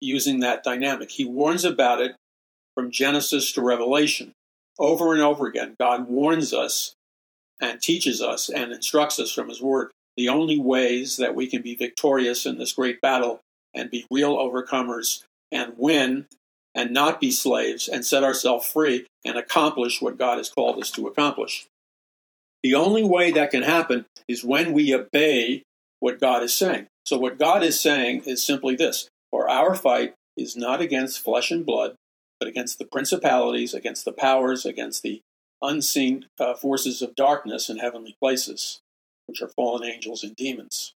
using 0.00 0.40
that 0.40 0.62
dynamic. 0.62 1.10
He 1.10 1.24
warns 1.24 1.64
about 1.64 2.00
it 2.00 2.14
from 2.78 2.92
Genesis 2.92 3.50
to 3.50 3.60
Revelation. 3.60 4.34
Over 4.78 5.12
and 5.12 5.20
over 5.20 5.48
again, 5.48 5.74
God 5.80 6.08
warns 6.08 6.54
us 6.54 6.94
and 7.60 7.82
teaches 7.82 8.22
us 8.22 8.48
and 8.48 8.70
instructs 8.70 9.18
us 9.18 9.32
from 9.32 9.48
His 9.48 9.60
Word 9.60 9.90
the 10.16 10.28
only 10.28 10.60
ways 10.60 11.16
that 11.16 11.34
we 11.34 11.48
can 11.48 11.60
be 11.60 11.74
victorious 11.74 12.46
in 12.46 12.56
this 12.56 12.74
great 12.74 13.00
battle 13.00 13.40
and 13.74 13.90
be 13.90 14.06
real 14.12 14.36
overcomers 14.36 15.24
and 15.50 15.72
win 15.76 16.26
and 16.72 16.92
not 16.92 17.20
be 17.20 17.32
slaves 17.32 17.88
and 17.88 18.06
set 18.06 18.22
ourselves 18.22 18.70
free 18.70 19.08
and 19.24 19.36
accomplish 19.36 20.00
what 20.00 20.16
God 20.16 20.38
has 20.38 20.48
called 20.48 20.78
us 20.78 20.92
to 20.92 21.08
accomplish. 21.08 21.66
The 22.62 22.76
only 22.76 23.02
way 23.02 23.32
that 23.32 23.50
can 23.50 23.64
happen 23.64 24.06
is 24.28 24.44
when 24.44 24.72
we 24.72 24.94
obey 24.94 25.64
what 25.98 26.20
God 26.20 26.44
is 26.44 26.54
saying. 26.54 26.86
So, 27.04 27.18
what 27.18 27.40
God 27.40 27.64
is 27.64 27.80
saying 27.80 28.22
is 28.26 28.46
simply 28.46 28.76
this 28.76 29.08
For 29.32 29.50
our 29.50 29.74
fight 29.74 30.14
is 30.36 30.56
not 30.56 30.80
against 30.80 31.24
flesh 31.24 31.50
and 31.50 31.66
blood, 31.66 31.96
but 32.38 32.48
against 32.48 32.78
the 32.78 32.84
principalities, 32.84 33.74
against 33.74 34.04
the 34.04 34.12
powers, 34.12 34.64
against 34.64 35.02
the 35.02 35.22
unseen 35.60 36.26
uh, 36.38 36.54
forces 36.54 37.02
of 37.02 37.14
darkness 37.14 37.68
in 37.68 37.78
heavenly 37.78 38.16
places, 38.20 38.80
which 39.26 39.42
are 39.42 39.48
fallen 39.48 39.84
angels 39.84 40.22
and 40.22 40.36
demons. 40.36 40.94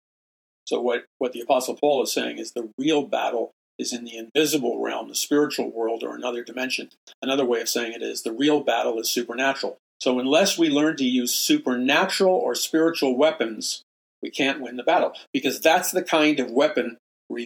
So, 0.64 0.80
what, 0.80 1.06
what 1.18 1.32
the 1.32 1.40
Apostle 1.40 1.76
Paul 1.76 2.02
is 2.02 2.12
saying 2.12 2.38
is 2.38 2.52
the 2.52 2.70
real 2.76 3.02
battle 3.02 3.52
is 3.78 3.92
in 3.92 4.04
the 4.04 4.16
invisible 4.16 4.82
realm, 4.82 5.08
the 5.08 5.14
spiritual 5.14 5.70
world, 5.70 6.02
or 6.02 6.14
another 6.14 6.42
dimension. 6.42 6.90
Another 7.22 7.44
way 7.44 7.60
of 7.60 7.68
saying 7.68 7.92
it 7.92 8.02
is 8.02 8.22
the 8.22 8.32
real 8.32 8.60
battle 8.60 8.98
is 8.98 9.08
supernatural. 9.08 9.78
So, 10.00 10.18
unless 10.18 10.58
we 10.58 10.68
learn 10.68 10.96
to 10.96 11.04
use 11.04 11.32
supernatural 11.32 12.34
or 12.34 12.54
spiritual 12.54 13.16
weapons, 13.16 13.82
we 14.22 14.30
can't 14.30 14.60
win 14.60 14.76
the 14.76 14.82
battle 14.82 15.12
because 15.32 15.60
that's 15.60 15.92
the 15.92 16.02
kind 16.02 16.40
of 16.40 16.50
weaponry 16.50 16.98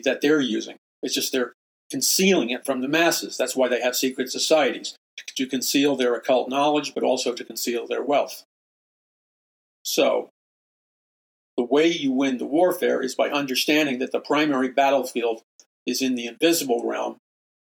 that 0.04 0.20
they're 0.20 0.40
using. 0.40 0.76
It's 1.02 1.14
just 1.14 1.32
they're 1.32 1.52
concealing 1.92 2.48
it 2.48 2.64
from 2.64 2.80
the 2.80 2.88
masses. 2.88 3.36
That's 3.36 3.54
why 3.54 3.68
they 3.68 3.82
have 3.82 3.94
secret 3.94 4.32
societies 4.32 4.96
to 5.36 5.46
conceal 5.46 5.94
their 5.94 6.14
occult 6.14 6.48
knowledge, 6.48 6.94
but 6.94 7.04
also 7.04 7.34
to 7.34 7.44
conceal 7.44 7.86
their 7.86 8.02
wealth. 8.02 8.44
So, 9.84 10.30
the 11.58 11.64
way 11.64 11.86
you 11.88 12.10
win 12.10 12.38
the 12.38 12.46
warfare 12.46 13.02
is 13.02 13.14
by 13.14 13.28
understanding 13.28 13.98
that 13.98 14.10
the 14.10 14.20
primary 14.20 14.70
battlefield 14.70 15.42
is 15.86 16.00
in 16.00 16.14
the 16.14 16.26
invisible 16.26 16.82
realm, 16.88 17.18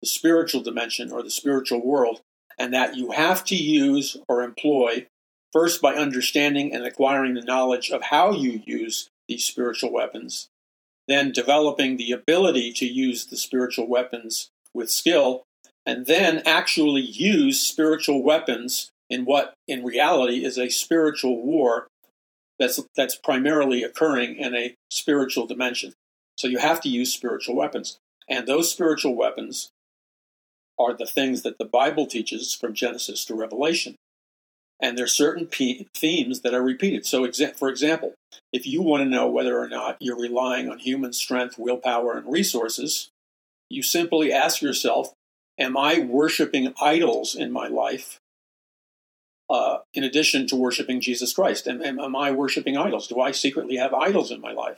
the 0.02 0.08
spiritual 0.08 0.62
dimension 0.62 1.12
or 1.12 1.22
the 1.22 1.30
spiritual 1.30 1.86
world, 1.86 2.22
and 2.58 2.74
that 2.74 2.96
you 2.96 3.12
have 3.12 3.46
to 3.46 3.56
use 3.56 4.18
or 4.28 4.42
employ 4.42 5.06
first 5.54 5.84
by 5.84 5.94
understanding 5.94 6.74
and 6.74 6.84
acquiring 6.84 7.36
the 7.36 7.42
knowledge 7.44 7.92
of 7.92 8.02
how 8.02 8.32
you 8.32 8.64
use 8.66 9.08
these 9.28 9.46
spiritual 9.46 9.92
weapons, 9.94 10.48
then 11.08 11.32
developing 11.32 11.98
the 11.98 12.12
ability 12.12 12.74
to 12.74 12.86
use 12.86 13.26
the 13.26 13.38
spiritual 13.38 13.88
weapons 13.88 14.50
with 14.74 14.92
skill, 14.92 15.44
and 15.86 16.06
then 16.06 16.42
actually 16.46 17.02
use 17.02 17.60
spiritual 17.60 18.24
weapons 18.24 18.90
in 19.10 19.26
what 19.26 19.54
in 19.68 19.84
reality 19.84 20.44
is 20.44 20.58
a 20.58 20.70
spiritual 20.70 21.44
war 21.46 21.88
that's 22.58 22.80
that's 22.96 23.16
primarily 23.16 23.84
occurring 23.84 24.36
in 24.36 24.56
a 24.56 24.76
spiritual 24.90 25.46
dimension. 25.46 25.94
So 26.38 26.48
you 26.48 26.58
have 26.58 26.82
to 26.82 26.90
use 26.90 27.14
spiritual 27.14 27.56
weapons. 27.56 27.98
And 28.28 28.48
those 28.48 28.72
spiritual 28.72 29.16
weapons 29.16 29.70
are 30.80 30.94
the 30.94 31.06
things 31.06 31.44
that 31.44 31.58
the 31.58 31.66
Bible 31.66 32.08
teaches 32.08 32.54
from 32.54 32.74
Genesis 32.74 33.24
to 33.26 33.36
Revelation. 33.36 33.96
And 34.82 34.98
there's 34.98 35.14
certain 35.14 35.48
p- 35.48 35.88
themes 35.96 36.42
that 36.42 36.54
are 36.54 36.62
repeated. 36.62 37.06
So, 37.06 37.24
exa- 37.24 37.58
for 37.58 37.70
example, 37.70 38.14
if 38.52 38.68
you 38.68 38.82
want 38.82 39.04
to 39.04 39.10
know 39.10 39.28
whether 39.28 39.58
or 39.58 39.70
not 39.70 39.98
you're 40.00 40.20
relying 40.20 40.70
on 40.70 40.80
human 40.80 41.14
strength, 41.14 41.58
willpower, 41.58 42.18
and 42.18 42.32
resources, 42.32 43.10
you 43.70 43.82
simply 43.82 44.32
ask 44.32 44.62
yourself, 44.62 45.14
Am 45.58 45.78
I 45.78 46.00
worshiping 46.00 46.74
idols 46.82 47.34
in 47.34 47.52
my 47.52 47.68
life 47.68 48.20
uh, 49.50 49.78
in 49.94 50.04
addition 50.04 50.48
to 50.48 50.56
worshiping 50.56 51.00
Jesus 51.00 51.34
Christ? 51.34 51.68
Am, 51.68 51.82
am, 51.82 52.00
am 52.00 52.16
I 52.16 52.32
worshiping 52.32 52.78
idols? 52.78 53.08
Do 53.08 53.22
I 53.22 53.32
secretly 53.32 53.78
have 53.78 53.94
idols 53.94 54.32
in 54.32 54.42
my 54.42 54.52
life? 54.52 54.78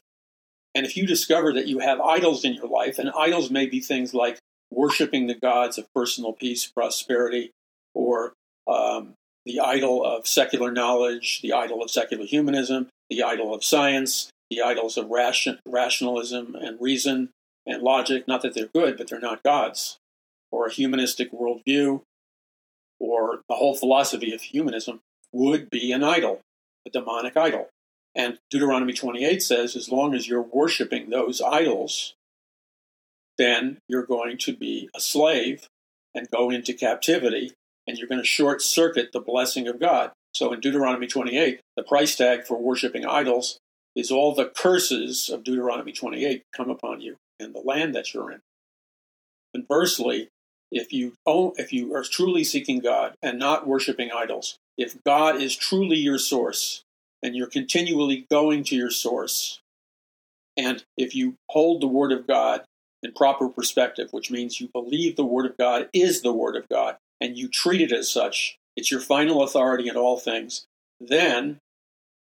And 0.75 0.85
if 0.85 0.95
you 0.95 1.07
discover 1.07 1.51
that 1.53 1.67
you 1.67 1.79
have 1.79 1.99
idols 1.99 2.45
in 2.45 2.53
your 2.53 2.67
life, 2.67 2.99
and 2.99 3.09
idols 3.17 3.49
may 3.49 3.65
be 3.65 3.79
things 3.79 4.13
like 4.13 4.37
worshiping 4.69 5.25
the 5.25 5.33
gods 5.33 5.77
of 5.79 5.91
personal 5.95 6.33
peace, 6.33 6.67
prosperity, 6.67 7.51
or 7.95 8.33
um, 8.67 9.13
the 9.47 9.59
idol 9.59 10.03
of 10.03 10.27
secular 10.27 10.71
knowledge, 10.71 11.41
the 11.41 11.53
idol 11.53 11.81
of 11.81 11.89
secular 11.89 12.25
humanism, 12.25 12.89
the 13.09 13.23
idol 13.23 13.53
of 13.53 13.63
science, 13.63 14.29
the 14.51 14.61
idols 14.61 14.97
of 14.97 15.09
ration, 15.09 15.59
rationalism 15.65 16.55
and 16.55 16.79
reason 16.81 17.29
and 17.65 17.81
logic. 17.81 18.27
Not 18.27 18.41
that 18.41 18.53
they're 18.53 18.67
good, 18.67 18.97
but 18.97 19.09
they're 19.09 19.19
not 19.19 19.43
gods. 19.43 19.97
Or 20.51 20.67
a 20.67 20.71
humanistic 20.71 21.31
worldview, 21.31 22.01
or 22.99 23.41
the 23.49 23.55
whole 23.55 23.75
philosophy 23.75 24.33
of 24.33 24.41
humanism 24.41 25.01
would 25.33 25.69
be 25.69 25.91
an 25.91 26.03
idol, 26.03 26.41
a 26.85 26.89
demonic 26.89 27.35
idol. 27.35 27.69
And 28.15 28.39
Deuteronomy 28.49 28.93
28 28.93 29.43
says, 29.43 29.75
as 29.75 29.89
long 29.89 30.15
as 30.15 30.27
you're 30.27 30.41
worshiping 30.41 31.09
those 31.09 31.41
idols, 31.41 32.15
then 33.37 33.77
you're 33.87 34.05
going 34.05 34.37
to 34.39 34.55
be 34.55 34.89
a 34.95 34.99
slave 34.99 35.67
and 36.15 36.31
go 36.31 36.49
into 36.49 36.73
captivity, 36.73 37.51
and 37.87 37.97
you're 37.97 38.07
going 38.07 38.21
to 38.21 38.27
short 38.27 38.61
circuit 38.61 39.11
the 39.13 39.19
blessing 39.19 39.67
of 39.67 39.79
God. 39.79 40.11
So 40.33 40.53
in 40.53 40.59
Deuteronomy 40.59 41.07
28, 41.07 41.61
the 41.75 41.83
price 41.83 42.15
tag 42.15 42.45
for 42.45 42.61
worshiping 42.61 43.05
idols 43.05 43.59
is 43.95 44.11
all 44.11 44.35
the 44.35 44.45
curses 44.45 45.29
of 45.29 45.43
Deuteronomy 45.43 45.91
28 45.91 46.43
come 46.55 46.69
upon 46.69 47.01
you 47.01 47.15
in 47.39 47.53
the 47.53 47.61
land 47.61 47.95
that 47.95 48.13
you're 48.13 48.31
in. 48.31 48.41
Conversely, 49.55 50.29
if 50.71 50.91
you 50.91 51.13
own, 51.25 51.53
if 51.55 51.71
you 51.71 51.95
are 51.95 52.03
truly 52.03 52.43
seeking 52.43 52.79
God 52.79 53.15
and 53.23 53.39
not 53.39 53.65
worshiping 53.65 54.11
idols, 54.15 54.57
if 54.77 55.01
God 55.03 55.41
is 55.41 55.55
truly 55.55 55.97
your 55.97 56.19
source 56.19 56.83
and 57.23 57.35
you're 57.35 57.47
continually 57.47 58.27
going 58.29 58.63
to 58.65 58.75
your 58.75 58.91
source, 58.91 59.61
and 60.55 60.83
if 60.97 61.15
you 61.15 61.35
hold 61.49 61.81
the 61.81 61.87
Word 61.87 62.11
of 62.11 62.27
God 62.27 62.65
in 63.01 63.13
proper 63.13 63.47
perspective, 63.47 64.09
which 64.11 64.29
means 64.29 64.59
you 64.59 64.67
believe 64.67 65.15
the 65.15 65.23
Word 65.23 65.45
of 65.45 65.57
God 65.57 65.89
is 65.93 66.21
the 66.21 66.33
Word 66.33 66.55
of 66.55 66.67
God 66.69 66.97
and 67.19 67.37
you 67.37 67.47
treat 67.47 67.81
it 67.81 67.91
as 67.91 68.11
such, 68.11 68.57
it's 68.75 68.91
your 68.91 68.99
final 68.99 69.43
authority 69.43 69.87
in 69.87 69.95
all 69.95 70.17
things, 70.17 70.65
then 70.99 71.59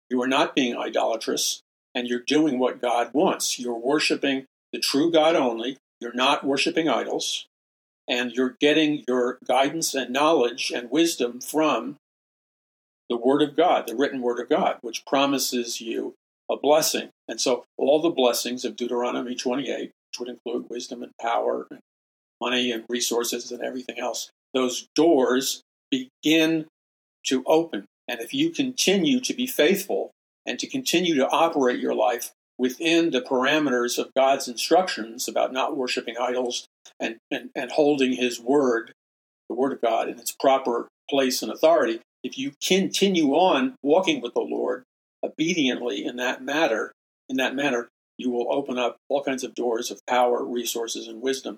you 0.09 0.21
are 0.21 0.27
not 0.27 0.55
being 0.55 0.77
idolatrous 0.77 1.61
and 1.93 2.07
you're 2.07 2.19
doing 2.19 2.59
what 2.59 2.81
God 2.81 3.11
wants. 3.13 3.59
You're 3.59 3.77
worshiping 3.77 4.45
the 4.71 4.79
true 4.79 5.11
God 5.11 5.35
only. 5.35 5.77
You're 5.99 6.13
not 6.13 6.43
worshiping 6.43 6.89
idols. 6.89 7.47
And 8.07 8.31
you're 8.31 8.57
getting 8.59 9.03
your 9.07 9.37
guidance 9.47 9.93
and 9.93 10.11
knowledge 10.11 10.71
and 10.73 10.89
wisdom 10.89 11.39
from 11.39 11.97
the 13.09 13.17
Word 13.17 13.41
of 13.41 13.55
God, 13.55 13.87
the 13.87 13.95
written 13.95 14.21
Word 14.21 14.39
of 14.39 14.49
God, 14.49 14.77
which 14.81 15.05
promises 15.05 15.79
you 15.79 16.15
a 16.49 16.57
blessing. 16.57 17.09
And 17.27 17.39
so 17.39 17.65
all 17.77 18.01
the 18.01 18.09
blessings 18.09 18.65
of 18.65 18.75
Deuteronomy 18.75 19.35
28, 19.35 19.79
which 19.79 20.19
would 20.19 20.29
include 20.29 20.69
wisdom 20.69 21.03
and 21.03 21.11
power 21.21 21.67
and 21.69 21.79
money 22.41 22.71
and 22.71 22.83
resources 22.89 23.51
and 23.51 23.61
everything 23.61 23.99
else, 23.99 24.29
those 24.53 24.87
doors 24.95 25.63
begin 25.89 26.65
to 27.25 27.43
open. 27.45 27.85
And 28.07 28.19
if 28.19 28.33
you 28.33 28.49
continue 28.49 29.19
to 29.21 29.33
be 29.33 29.47
faithful 29.47 30.11
and 30.45 30.59
to 30.59 30.67
continue 30.67 31.15
to 31.15 31.29
operate 31.29 31.79
your 31.79 31.93
life 31.93 32.31
within 32.57 33.11
the 33.11 33.21
parameters 33.21 33.97
of 33.97 34.13
God's 34.15 34.47
instructions 34.47 35.27
about 35.27 35.53
not 35.53 35.77
worshiping 35.77 36.15
idols 36.19 36.65
and, 36.99 37.17
and, 37.29 37.49
and 37.55 37.71
holding 37.71 38.13
His 38.13 38.39
word, 38.39 38.93
the 39.49 39.55
word 39.55 39.73
of 39.73 39.81
God, 39.81 40.09
in 40.09 40.19
its 40.19 40.31
proper 40.31 40.87
place 41.09 41.41
and 41.41 41.51
authority, 41.51 42.01
if 42.23 42.37
you 42.37 42.51
continue 42.63 43.31
on 43.33 43.75
walking 43.81 44.21
with 44.21 44.33
the 44.33 44.41
Lord 44.41 44.83
obediently 45.23 46.05
in 46.05 46.17
that 46.17 46.43
matter, 46.43 46.91
in 47.29 47.37
that 47.37 47.55
manner, 47.55 47.89
you 48.17 48.29
will 48.29 48.53
open 48.53 48.77
up 48.77 48.97
all 49.09 49.23
kinds 49.23 49.43
of 49.43 49.55
doors 49.55 49.89
of 49.89 49.99
power, 50.07 50.43
resources, 50.43 51.07
and 51.07 51.21
wisdom 51.21 51.57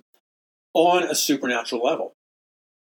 on 0.73 1.03
a 1.03 1.15
supernatural 1.15 1.83
level. 1.83 2.13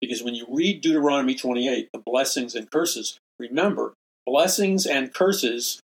Because 0.00 0.22
when 0.22 0.34
you 0.34 0.46
read 0.48 0.80
Deuteronomy 0.80 1.34
28, 1.34 1.90
the 1.92 1.98
blessings 1.98 2.54
and 2.54 2.70
curses, 2.70 3.18
remember, 3.38 3.94
blessings 4.26 4.86
and 4.86 5.12
curses 5.12 5.80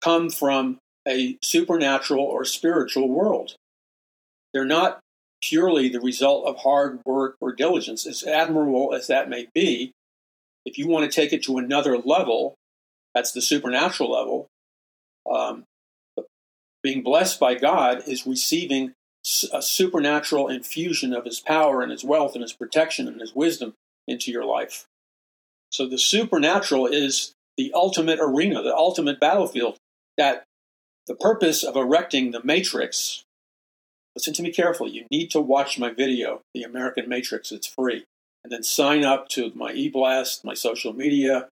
come 0.00 0.30
from 0.30 0.78
a 1.06 1.38
supernatural 1.42 2.24
or 2.24 2.44
spiritual 2.44 3.08
world. 3.08 3.56
They're 4.52 4.64
not 4.64 5.00
purely 5.42 5.88
the 5.88 6.00
result 6.00 6.46
of 6.46 6.58
hard 6.58 7.00
work 7.04 7.36
or 7.40 7.52
diligence, 7.52 8.06
as 8.06 8.22
admirable 8.22 8.94
as 8.94 9.06
that 9.06 9.28
may 9.28 9.48
be. 9.54 9.92
If 10.64 10.78
you 10.78 10.86
want 10.88 11.10
to 11.10 11.14
take 11.14 11.32
it 11.32 11.42
to 11.44 11.58
another 11.58 11.96
level, 11.98 12.54
that's 13.14 13.32
the 13.32 13.40
supernatural 13.40 14.10
level. 14.10 14.46
Um, 15.30 15.64
being 16.82 17.02
blessed 17.02 17.40
by 17.40 17.54
God 17.54 18.02
is 18.06 18.26
receiving 18.26 18.92
a 19.52 19.62
supernatural 19.62 20.48
infusion 20.48 21.12
of 21.12 21.24
his 21.24 21.40
power 21.40 21.82
and 21.82 21.90
his 21.90 22.04
wealth 22.04 22.34
and 22.34 22.42
his 22.42 22.52
protection 22.52 23.08
and 23.08 23.20
his 23.20 23.34
wisdom 23.34 23.74
into 24.06 24.30
your 24.30 24.44
life. 24.44 24.86
So 25.70 25.86
the 25.86 25.98
supernatural 25.98 26.86
is 26.86 27.32
the 27.56 27.72
ultimate 27.74 28.18
arena, 28.20 28.62
the 28.62 28.74
ultimate 28.74 29.20
battlefield 29.20 29.76
that 30.16 30.44
the 31.06 31.14
purpose 31.14 31.62
of 31.62 31.76
erecting 31.76 32.30
the 32.30 32.42
matrix. 32.42 33.24
Listen 34.14 34.34
to 34.34 34.42
me 34.42 34.50
carefully. 34.50 34.90
You 34.90 35.06
need 35.10 35.30
to 35.32 35.40
watch 35.40 35.78
my 35.78 35.90
video, 35.90 36.40
The 36.54 36.62
American 36.62 37.08
Matrix. 37.08 37.52
It's 37.52 37.66
free. 37.66 38.04
And 38.42 38.52
then 38.52 38.62
sign 38.62 39.04
up 39.04 39.28
to 39.30 39.52
my 39.54 39.72
e-blast, 39.72 40.44
my 40.44 40.54
social 40.54 40.92
media. 40.92 41.48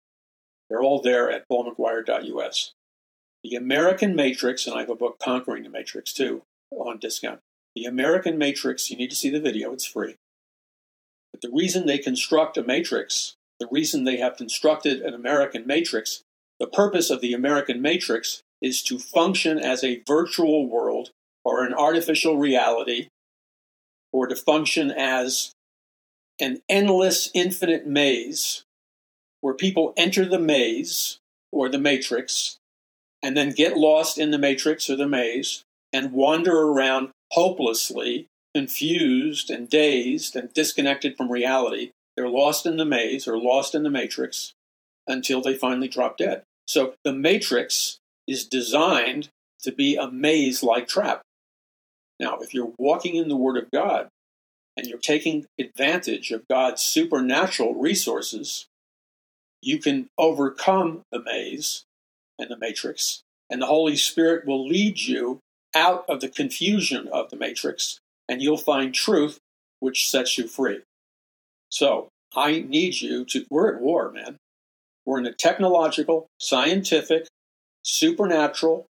They're 0.69 0.83
all 0.83 1.01
there 1.01 1.31
at 1.31 1.45
paulmcguire.us. 1.51 2.73
The 3.45 3.55
American 3.55 4.17
Matrix, 4.17 4.67
and 4.67 4.75
I 4.75 4.81
have 4.81 4.91
a 4.91 4.97
book, 4.97 5.19
Conquering 5.23 5.63
the 5.63 5.69
Matrix, 5.69 6.13
too, 6.13 6.43
on 6.71 6.99
discount. 6.99 7.41
The 7.77 7.85
American 7.85 8.39
Matrix, 8.39 8.91
you 8.91 8.97
need 8.97 9.11
to 9.11 9.17
see 9.17 9.29
the 9.29 9.39
video, 9.39 9.73
it's 9.75 9.85
free. 9.85 10.17
But 11.31 11.43
the 11.43 11.55
reason 11.55 11.85
they 11.85 11.99
construct 11.99 12.57
a 12.57 12.65
matrix, 12.65 13.35
the 13.61 13.69
reason 13.71 14.05
they 14.05 14.17
have 14.17 14.39
constructed 14.39 15.03
an 15.03 15.13
American 15.13 15.67
matrix, 15.67 16.23
the 16.59 16.67
purpose 16.67 17.11
of 17.11 17.21
the 17.21 17.35
American 17.35 17.83
matrix 17.83 18.41
is 18.63 18.83
to 18.85 18.99
function 18.99 19.59
as 19.59 19.85
a 19.85 20.03
virtual 20.07 20.67
world 20.67 21.11
or 21.45 21.65
an 21.65 21.75
artificial 21.75 22.39
reality, 22.39 23.09
or 24.11 24.27
to 24.27 24.35
function 24.35 24.91
as 24.91 25.53
an 26.41 26.63
endless, 26.71 27.31
infinite 27.35 27.87
maze 27.87 28.65
where 29.43 29.53
people 29.53 29.93
enter 29.99 30.25
the 30.25 30.39
maze 30.39 31.19
or 31.53 31.69
the 31.69 31.79
matrix 31.79 32.57
and 33.23 33.37
then 33.37 33.51
get 33.51 33.77
lost 33.77 34.17
in 34.17 34.31
the 34.31 34.39
matrix 34.39 34.89
or 34.89 34.97
the 34.97 35.07
maze 35.07 35.63
and 35.93 36.13
wander 36.13 36.59
around 36.63 37.11
hopelessly 37.33 38.29
confused 38.55 39.51
and 39.51 39.69
dazed 39.69 40.35
and 40.35 40.53
disconnected 40.55 41.17
from 41.17 41.31
reality. 41.31 41.93
They're 42.17 42.29
lost 42.29 42.65
in 42.65 42.79
the 42.79 42.85
maze 42.85 43.29
or 43.29 43.39
lost 43.39 43.75
in 43.75 43.83
the 43.83 43.91
matrix 43.91 44.55
until 45.07 45.43
they 45.43 45.55
finally 45.55 45.89
drop 45.89 46.17
dead. 46.17 46.43
So 46.67 46.95
the 47.05 47.13
matrix 47.13 47.99
is 48.27 48.47
designed 48.47 49.29
to 49.63 49.73
be 49.73 49.97
a 49.97 50.11
maze 50.11 50.63
like 50.63 50.89
trap. 50.89 51.23
Now, 52.19 52.39
if 52.41 52.55
you're 52.55 52.73
walking 52.79 53.17
in 53.17 53.29
the 53.29 53.37
Word 53.37 53.57
of 53.57 53.71
God 53.71 54.09
and 54.77 54.87
you're 54.87 54.99
taking 54.99 55.47
advantage 55.59 56.31
of 56.31 56.49
God's 56.49 56.83
supernatural 56.83 57.75
resources, 57.75 58.67
you 59.61 59.79
can 59.79 60.09
overcome 60.17 61.03
the 61.13 61.23
maze 61.23 61.85
and 62.39 62.51
the 62.51 62.59
matrix, 62.59 63.23
and 63.51 63.61
the 63.61 63.67
Holy 63.67 63.97
Spirit 63.97 64.47
will 64.47 64.67
lead 64.67 64.99
you 64.99 65.41
out 65.77 66.05
of 66.09 66.21
the 66.21 66.29
confusion 66.29 67.09
of 67.13 67.31
the 67.31 67.37
matrix, 67.37 68.01
and 68.29 68.41
you'll 68.41 68.57
find 68.57 68.95
truth 68.95 69.39
which 69.79 70.11
sets 70.11 70.39
you 70.39 70.49
free. 70.49 70.81
So, 71.69 72.09
I 72.35 72.61
need 72.61 73.01
you 73.01 73.25
to, 73.27 73.45
we're 73.51 73.75
at 73.75 73.81
war, 73.81 74.11
man. 74.11 74.37
We're 75.05 75.19
in 75.19 75.27
a 75.27 75.33
technological, 75.33 76.27
scientific, 76.41 77.27
supernatural 77.85 78.87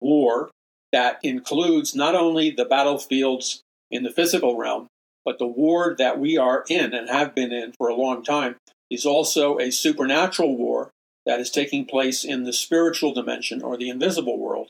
war 0.00 0.50
that 0.92 1.18
includes 1.22 1.94
not 1.94 2.14
only 2.14 2.50
the 2.50 2.64
battlefields 2.64 3.62
in 3.90 4.02
the 4.02 4.10
physical 4.10 4.56
realm, 4.56 4.88
but 5.24 5.38
the 5.38 5.46
war 5.46 5.94
that 5.98 6.18
we 6.18 6.36
are 6.36 6.64
in 6.68 6.94
and 6.94 7.08
have 7.08 7.34
been 7.34 7.52
in 7.52 7.72
for 7.78 7.88
a 7.88 7.94
long 7.94 8.22
time 8.22 8.56
is 8.90 9.06
also 9.06 9.58
a 9.58 9.70
supernatural 9.70 10.56
war 10.56 10.90
that 11.26 11.40
is 11.40 11.50
taking 11.50 11.84
place 11.84 12.24
in 12.24 12.44
the 12.44 12.52
spiritual 12.52 13.12
dimension 13.12 13.62
or 13.62 13.76
the 13.76 13.90
invisible 13.90 14.38
world. 14.38 14.68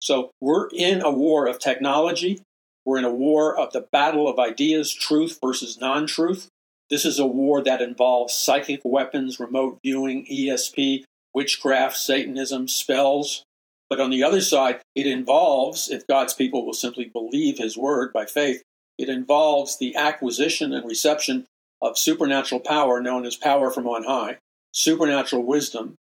So 0.00 0.30
we're 0.40 0.68
in 0.72 1.02
a 1.02 1.10
war 1.10 1.46
of 1.46 1.58
technology. 1.58 2.42
We're 2.84 2.98
in 2.98 3.04
a 3.04 3.14
war 3.14 3.58
of 3.58 3.72
the 3.72 3.86
battle 3.92 4.28
of 4.28 4.38
ideas, 4.38 4.94
truth 4.94 5.38
versus 5.42 5.78
non 5.78 6.06
truth. 6.06 6.48
This 6.90 7.04
is 7.04 7.18
a 7.18 7.26
war 7.26 7.62
that 7.62 7.82
involves 7.82 8.34
psychic 8.34 8.80
weapons, 8.84 9.38
remote 9.38 9.78
viewing, 9.84 10.26
ESP, 10.26 11.04
witchcraft, 11.34 11.96
Satanism, 11.96 12.66
spells. 12.66 13.44
But 13.90 14.00
on 14.00 14.10
the 14.10 14.22
other 14.22 14.40
side, 14.40 14.80
it 14.94 15.06
involves, 15.06 15.90
if 15.90 16.06
God's 16.06 16.34
people 16.34 16.64
will 16.64 16.74
simply 16.74 17.06
believe 17.06 17.58
his 17.58 17.76
word 17.76 18.12
by 18.12 18.26
faith, 18.26 18.62
it 18.98 19.08
involves 19.08 19.78
the 19.78 19.94
acquisition 19.96 20.72
and 20.72 20.86
reception 20.86 21.46
of 21.80 21.98
supernatural 21.98 22.60
power 22.60 23.00
known 23.00 23.24
as 23.24 23.36
power 23.36 23.70
from 23.70 23.86
on 23.86 24.04
high, 24.04 24.38
supernatural 24.72 25.44
wisdom, 25.44 25.94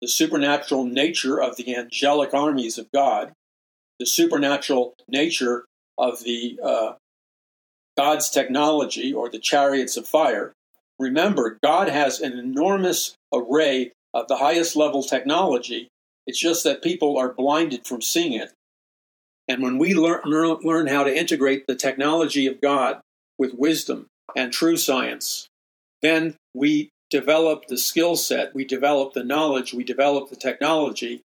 the 0.00 0.08
supernatural 0.08 0.84
nature 0.84 1.40
of 1.40 1.56
the 1.56 1.76
angelic 1.76 2.32
armies 2.34 2.78
of 2.78 2.90
God, 2.92 3.32
the 3.98 4.06
supernatural 4.06 4.94
nature 5.08 5.64
of 5.98 6.24
the 6.24 6.58
uh, 6.62 6.92
God's 7.96 8.30
technology 8.30 9.12
or 9.12 9.28
the 9.28 9.38
chariots 9.38 9.96
of 9.96 10.08
fire. 10.08 10.52
Remember, 10.98 11.58
God 11.62 11.88
has 11.88 12.20
an 12.20 12.38
enormous 12.38 13.14
array 13.32 13.92
of 14.14 14.28
the 14.28 14.36
highest 14.36 14.76
level 14.76 15.02
technology. 15.02 15.88
It's 16.26 16.38
just 16.38 16.64
that 16.64 16.82
people 16.82 17.18
are 17.18 17.32
blinded 17.32 17.86
from 17.86 18.02
seeing 18.02 18.32
it. 18.32 18.52
And 19.48 19.62
when 19.62 19.78
we 19.78 19.94
learn, 19.94 20.20
learn 20.24 20.86
how 20.86 21.04
to 21.04 21.16
integrate 21.16 21.66
the 21.66 21.74
technology 21.74 22.46
of 22.46 22.60
God 22.60 23.00
with 23.38 23.54
wisdom 23.54 24.06
and 24.36 24.52
true 24.52 24.76
science, 24.76 25.48
then 26.02 26.36
we 26.54 26.90
develop 27.10 27.66
the 27.66 27.76
skill 27.76 28.16
set, 28.16 28.54
we 28.54 28.64
develop 28.64 29.12
the 29.12 29.24
knowledge, 29.24 29.74
we 29.74 29.84
develop 29.84 30.30
the 30.30 30.36
technology 30.36 31.22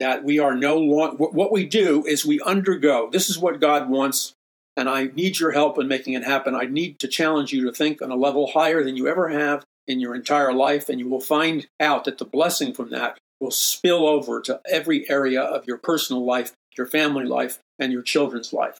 that 0.00 0.22
we 0.22 0.38
are 0.38 0.54
no 0.54 0.76
longer, 0.76 1.16
what 1.16 1.52
we 1.52 1.66
do 1.66 2.04
is 2.06 2.24
we 2.24 2.40
undergo. 2.40 3.08
This 3.10 3.30
is 3.30 3.38
what 3.38 3.60
God 3.60 3.88
wants, 3.88 4.34
and 4.76 4.88
I 4.88 5.04
need 5.06 5.40
your 5.40 5.52
help 5.52 5.78
in 5.78 5.88
making 5.88 6.14
it 6.14 6.24
happen. 6.24 6.54
I 6.54 6.66
need 6.66 6.98
to 7.00 7.08
challenge 7.08 7.52
you 7.52 7.64
to 7.64 7.72
think 7.72 8.00
on 8.00 8.10
a 8.10 8.16
level 8.16 8.48
higher 8.48 8.84
than 8.84 8.96
you 8.96 9.08
ever 9.08 9.28
have 9.28 9.64
in 9.86 10.00
your 10.00 10.14
entire 10.14 10.52
life, 10.52 10.88
and 10.88 11.00
you 11.00 11.08
will 11.08 11.20
find 11.20 11.66
out 11.80 12.04
that 12.04 12.18
the 12.18 12.24
blessing 12.24 12.72
from 12.74 12.90
that 12.90 13.18
will 13.40 13.50
spill 13.50 14.06
over 14.06 14.40
to 14.42 14.60
every 14.68 15.08
area 15.08 15.40
of 15.40 15.66
your 15.66 15.78
personal 15.78 16.24
life, 16.24 16.52
your 16.76 16.86
family 16.86 17.24
life, 17.24 17.58
and 17.78 17.92
your 17.92 18.02
children's 18.02 18.52
life. 18.52 18.78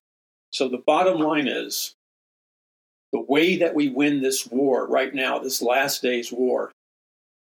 So 0.53 0.69
the 0.69 0.83
bottom 0.85 1.21
line 1.21 1.49
is 1.49 1.95
the 3.13 3.21
way 3.21 3.57
that 3.57 3.75
we 3.75 3.89
win 3.89 4.23
this 4.23 4.47
war 4.47 4.87
right 4.87 5.15
now, 5.15 5.39
this 5.39 5.63
last 5.63 6.03
day's 6.03 6.33
war, 6.33 6.73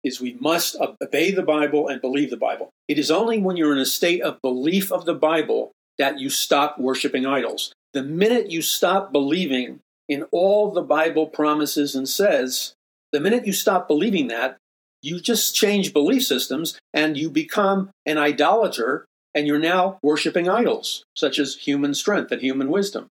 is 0.03 0.21
we 0.21 0.37
must 0.39 0.75
obey 0.79 1.31
the 1.31 1.43
Bible 1.43 1.87
and 1.87 1.99
believe 1.99 2.29
the 2.29 2.37
Bible. 2.37 2.69
It 2.87 2.97
is 2.97 3.11
only 3.11 3.39
when 3.39 3.57
you're 3.57 3.73
in 3.73 3.79
a 3.79 3.85
state 3.85 4.21
of 4.21 4.41
belief 4.41 4.91
of 4.91 5.05
the 5.05 5.13
Bible 5.13 5.71
that 5.97 6.19
you 6.19 6.29
stop 6.29 6.79
worshiping 6.79 7.25
idols. 7.25 7.73
The 7.93 8.03
minute 8.03 8.51
you 8.51 8.61
stop 8.61 9.11
believing 9.11 9.79
in 10.07 10.23
all 10.31 10.71
the 10.71 10.81
Bible 10.81 11.27
promises 11.27 11.95
and 11.95 12.07
says, 12.07 12.73
the 13.11 13.19
minute 13.19 13.45
you 13.45 13.53
stop 13.53 13.87
believing 13.87 14.27
that, 14.27 14.57
you 15.01 15.19
just 15.19 15.55
change 15.55 15.93
belief 15.93 16.23
systems 16.23 16.79
and 16.93 17.17
you 17.17 17.29
become 17.29 17.89
an 18.05 18.17
idolater 18.17 19.05
and 19.33 19.47
you're 19.47 19.59
now 19.59 19.99
worshiping 20.01 20.49
idols, 20.49 21.03
such 21.15 21.39
as 21.39 21.55
human 21.55 21.93
strength 21.93 22.31
and 22.31 22.41
human 22.41 22.69
wisdom. 22.69 23.07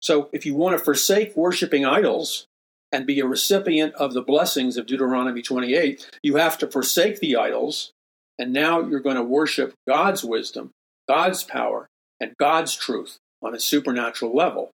So 0.00 0.28
if 0.32 0.46
you 0.46 0.54
want 0.54 0.78
to 0.78 0.84
forsake 0.84 1.36
worshiping 1.36 1.84
idols, 1.84 2.46
and 2.92 3.06
be 3.06 3.20
a 3.20 3.26
recipient 3.26 3.94
of 3.94 4.12
the 4.12 4.22
blessings 4.22 4.76
of 4.76 4.86
Deuteronomy 4.86 5.42
28, 5.42 6.08
you 6.22 6.36
have 6.36 6.58
to 6.58 6.70
forsake 6.70 7.20
the 7.20 7.36
idols, 7.36 7.92
and 8.38 8.52
now 8.52 8.80
you're 8.80 9.00
going 9.00 9.16
to 9.16 9.22
worship 9.22 9.74
God's 9.86 10.24
wisdom, 10.24 10.70
God's 11.08 11.44
power, 11.44 11.86
and 12.20 12.36
God's 12.38 12.74
truth 12.74 13.18
on 13.42 13.54
a 13.54 13.60
supernatural 13.60 14.34
level. 14.34 14.70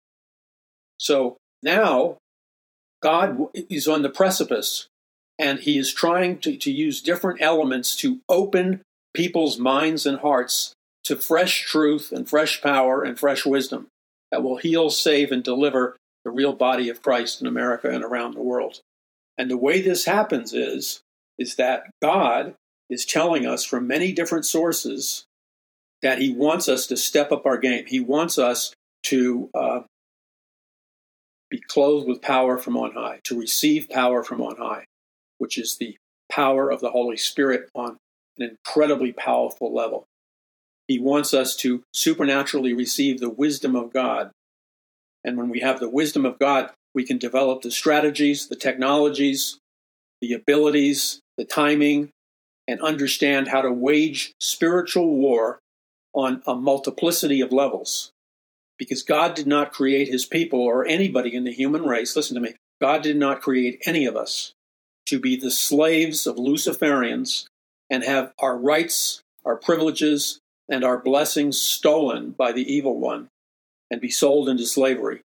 So 0.98 1.36
now 1.62 2.18
God 3.02 3.48
is 3.54 3.88
on 3.88 4.02
the 4.02 4.10
precipice, 4.10 4.88
and 5.38 5.60
He 5.60 5.78
is 5.78 5.92
trying 5.92 6.38
to, 6.38 6.56
to 6.56 6.70
use 6.70 7.02
different 7.02 7.40
elements 7.40 7.96
to 7.96 8.20
open 8.28 8.82
people's 9.14 9.58
minds 9.58 10.06
and 10.06 10.18
hearts 10.18 10.74
to 11.04 11.16
fresh 11.16 11.62
truth 11.62 12.12
and 12.12 12.28
fresh 12.28 12.62
power 12.62 13.02
and 13.02 13.18
fresh 13.18 13.44
wisdom 13.44 13.88
that 14.32 14.42
will 14.42 14.56
heal, 14.56 14.90
save, 14.90 15.30
and 15.30 15.44
deliver 15.44 15.96
the 16.24 16.30
real 16.30 16.54
body 16.54 16.88
of 16.88 17.02
Christ 17.02 17.40
in 17.40 17.46
America 17.46 17.88
and 17.88 18.02
around 18.02 18.34
the 18.34 18.42
world. 18.42 18.80
And 19.38 19.50
the 19.50 19.56
way 19.56 19.80
this 19.80 20.06
happens 20.06 20.52
is, 20.52 21.02
is 21.38 21.56
that 21.56 21.84
God 22.00 22.54
is 22.90 23.04
telling 23.04 23.46
us 23.46 23.64
from 23.64 23.86
many 23.86 24.12
different 24.12 24.46
sources 24.46 25.24
that 26.00 26.18
He 26.18 26.32
wants 26.32 26.68
us 26.68 26.86
to 26.88 26.96
step 26.96 27.30
up 27.30 27.46
our 27.46 27.59
game. 27.59 27.84
He 27.86 28.00
wants 28.00 28.38
us 28.38 28.74
to 29.04 29.50
uh, 29.54 29.80
be 31.50 31.60
clothed 31.68 32.09
with 32.09 32.22
power 32.22 32.59
from 32.59 32.76
on 32.76 32.92
high, 32.92 33.20
to 33.24 33.38
receive 33.38 33.90
power 33.90 34.24
from 34.24 34.40
on 34.40 34.56
high, 34.56 34.84
which 35.38 35.59
is 35.59 35.76
the 35.76 35.96
power 36.30 36.70
of 36.70 36.80
the 36.80 36.90
Holy 36.90 37.16
Spirit 37.16 37.68
on 37.74 37.98
an 38.38 38.48
incredibly 38.50 39.12
powerful 39.12 39.74
level. 39.74 40.06
He 40.93 40.98
wants 40.98 41.32
us 41.32 41.56
to 41.56 41.82
supernaturally 41.93 42.74
receive 42.74 43.20
the 43.20 43.31
wisdom 43.31 43.74
of 43.74 43.93
God 43.93 44.31
and 45.24 45.36
when 45.36 45.48
we 45.48 45.60
have 45.60 45.81
the 45.81 45.89
wisdom 45.89 46.24
of 46.24 46.39
God, 46.39 46.70
we 46.94 47.05
can 47.05 47.19
develop 47.19 47.62
the 47.62 47.70
strategies, 47.70 48.48
the 48.48 48.56
technologies, 48.56 49.59
the 50.20 50.32
abilities, 50.32 51.20
the 51.36 51.44
timing, 51.44 52.10
and 52.69 52.81
understand 52.81 53.48
how 53.48 53.62
to 53.62 53.73
wage 53.73 54.32
spiritual 54.40 55.16
war 55.16 55.59
on 56.12 56.43
a 56.47 56.55
multiplicity 56.55 57.40
of 57.40 57.52
levels. 57.52 58.10
Because 58.78 59.02
God 59.02 59.35
did 59.35 59.47
not 59.47 59.73
create 59.73 60.09
his 60.09 60.27
people 60.27 60.60
or 60.60 60.85
anybody 60.86 61.35
in 61.35 61.44
the 61.44 61.52
human 61.52 61.85
race, 61.85 62.16
listen 62.16 62.35
to 62.35 62.40
me, 62.40 62.55
God 62.81 63.02
did 63.02 63.16
not 63.16 63.40
create 63.40 63.82
any 63.86 64.06
of 64.06 64.16
us 64.16 64.52
to 65.06 65.20
be 65.20 65.36
the 65.36 65.51
slaves 65.51 66.27
of 66.27 66.36
Luciferians 66.36 67.47
and 67.89 68.02
have 68.02 68.32
our 68.39 68.56
rights, 68.59 69.20
our 69.44 69.56
privileges, 69.56 70.40
and 70.68 70.84
our 70.84 70.98
blessings 70.98 71.60
stolen 71.60 72.30
by 72.30 72.52
the 72.52 72.72
evil 72.72 72.98
one 72.98 73.28
and 73.90 74.01
be 74.01 74.10
sold 74.10 74.48
into 74.48 74.66
slavery 74.66 75.20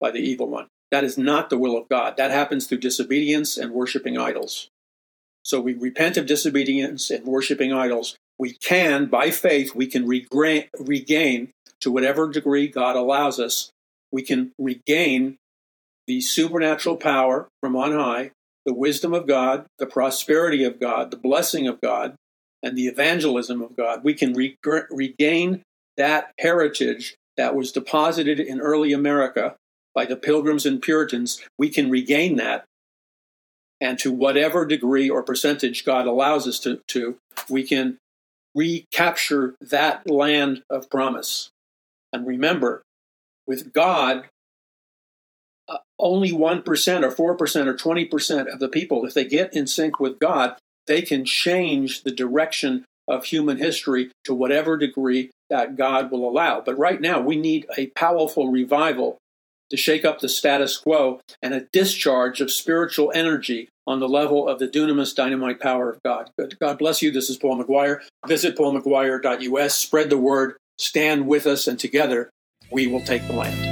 by 0.00 0.10
the 0.10 0.20
evil 0.20 0.48
one. 0.48 0.68
That 0.90 1.04
is 1.04 1.16
not 1.16 1.50
the 1.50 1.58
will 1.58 1.76
of 1.76 1.88
God. 1.88 2.16
That 2.16 2.30
happens 2.30 2.66
through 2.66 2.78
disobedience 2.78 3.56
and 3.56 3.72
worshiping 3.72 4.18
idols. 4.18 4.68
So 5.42 5.60
we 5.60 5.74
repent 5.74 6.16
of 6.16 6.26
disobedience 6.26 7.10
and 7.10 7.24
worshiping 7.24 7.72
idols. 7.72 8.16
We 8.38 8.52
can, 8.52 9.06
by 9.06 9.30
faith, 9.30 9.74
we 9.74 9.86
can 9.86 10.06
regain, 10.06 10.64
regain 10.78 11.50
to 11.80 11.90
whatever 11.90 12.28
degree 12.30 12.68
God 12.68 12.94
allows 12.94 13.40
us, 13.40 13.70
we 14.12 14.22
can 14.22 14.52
regain 14.58 15.36
the 16.06 16.20
supernatural 16.20 16.96
power 16.96 17.48
from 17.60 17.76
on 17.76 17.92
high, 17.92 18.30
the 18.64 18.74
wisdom 18.74 19.12
of 19.12 19.26
God, 19.26 19.66
the 19.78 19.86
prosperity 19.86 20.62
of 20.64 20.78
God, 20.78 21.10
the 21.10 21.16
blessing 21.16 21.66
of 21.66 21.80
God, 21.80 22.14
and 22.62 22.76
the 22.76 22.86
evangelism 22.86 23.60
of 23.60 23.76
God. 23.76 24.04
We 24.04 24.14
can 24.14 24.34
re- 24.34 24.56
regain 24.90 25.62
that 25.96 26.32
heritage 26.38 27.16
that 27.36 27.54
was 27.54 27.72
deposited 27.72 28.38
in 28.38 28.60
early 28.60 28.92
America 28.92 29.56
by 29.94 30.04
the 30.04 30.16
Pilgrims 30.16 30.66
and 30.66 30.80
Puritans, 30.80 31.42
we 31.58 31.68
can 31.68 31.90
regain 31.90 32.36
that. 32.36 32.64
And 33.80 33.98
to 33.98 34.12
whatever 34.12 34.64
degree 34.64 35.10
or 35.10 35.22
percentage 35.22 35.84
God 35.84 36.06
allows 36.06 36.46
us 36.46 36.58
to, 36.60 36.80
to 36.88 37.16
we 37.48 37.64
can 37.64 37.98
recapture 38.54 39.56
that 39.60 40.08
land 40.08 40.62
of 40.70 40.88
promise. 40.88 41.50
And 42.12 42.26
remember, 42.26 42.82
with 43.46 43.72
God, 43.72 44.28
uh, 45.68 45.78
only 45.98 46.30
1% 46.30 46.64
or 47.18 47.36
4% 47.36 47.66
or 47.66 47.74
20% 47.74 48.52
of 48.52 48.60
the 48.60 48.68
people, 48.68 49.04
if 49.04 49.14
they 49.14 49.24
get 49.24 49.54
in 49.54 49.66
sync 49.66 49.98
with 49.98 50.18
God, 50.18 50.56
they 50.86 51.02
can 51.02 51.24
change 51.24 52.02
the 52.02 52.10
direction 52.10 52.84
of 53.08 53.24
human 53.24 53.58
history 53.58 54.10
to 54.24 54.34
whatever 54.34 54.76
degree 54.76 55.30
that 55.50 55.76
God 55.76 56.10
will 56.10 56.28
allow. 56.28 56.60
But 56.60 56.78
right 56.78 57.00
now, 57.00 57.20
we 57.20 57.36
need 57.36 57.66
a 57.76 57.88
powerful 57.88 58.50
revival 58.50 59.18
to 59.70 59.76
shake 59.76 60.04
up 60.04 60.20
the 60.20 60.28
status 60.28 60.76
quo 60.76 61.20
and 61.40 61.54
a 61.54 61.66
discharge 61.72 62.40
of 62.40 62.50
spiritual 62.50 63.10
energy 63.14 63.68
on 63.86 64.00
the 64.00 64.08
level 64.08 64.48
of 64.48 64.58
the 64.58 64.68
dunamis 64.68 65.14
dynamite 65.14 65.60
power 65.60 65.90
of 65.90 66.02
God. 66.04 66.30
God 66.60 66.78
bless 66.78 67.02
you. 67.02 67.10
This 67.10 67.30
is 67.30 67.36
Paul 67.36 67.62
McGuire. 67.62 68.00
Visit 68.26 68.56
paulmcguire.us, 68.56 69.74
spread 69.74 70.10
the 70.10 70.18
word, 70.18 70.56
stand 70.78 71.26
with 71.26 71.46
us, 71.46 71.66
and 71.66 71.78
together 71.78 72.30
we 72.70 72.86
will 72.86 73.02
take 73.02 73.26
the 73.26 73.32
land. 73.32 73.71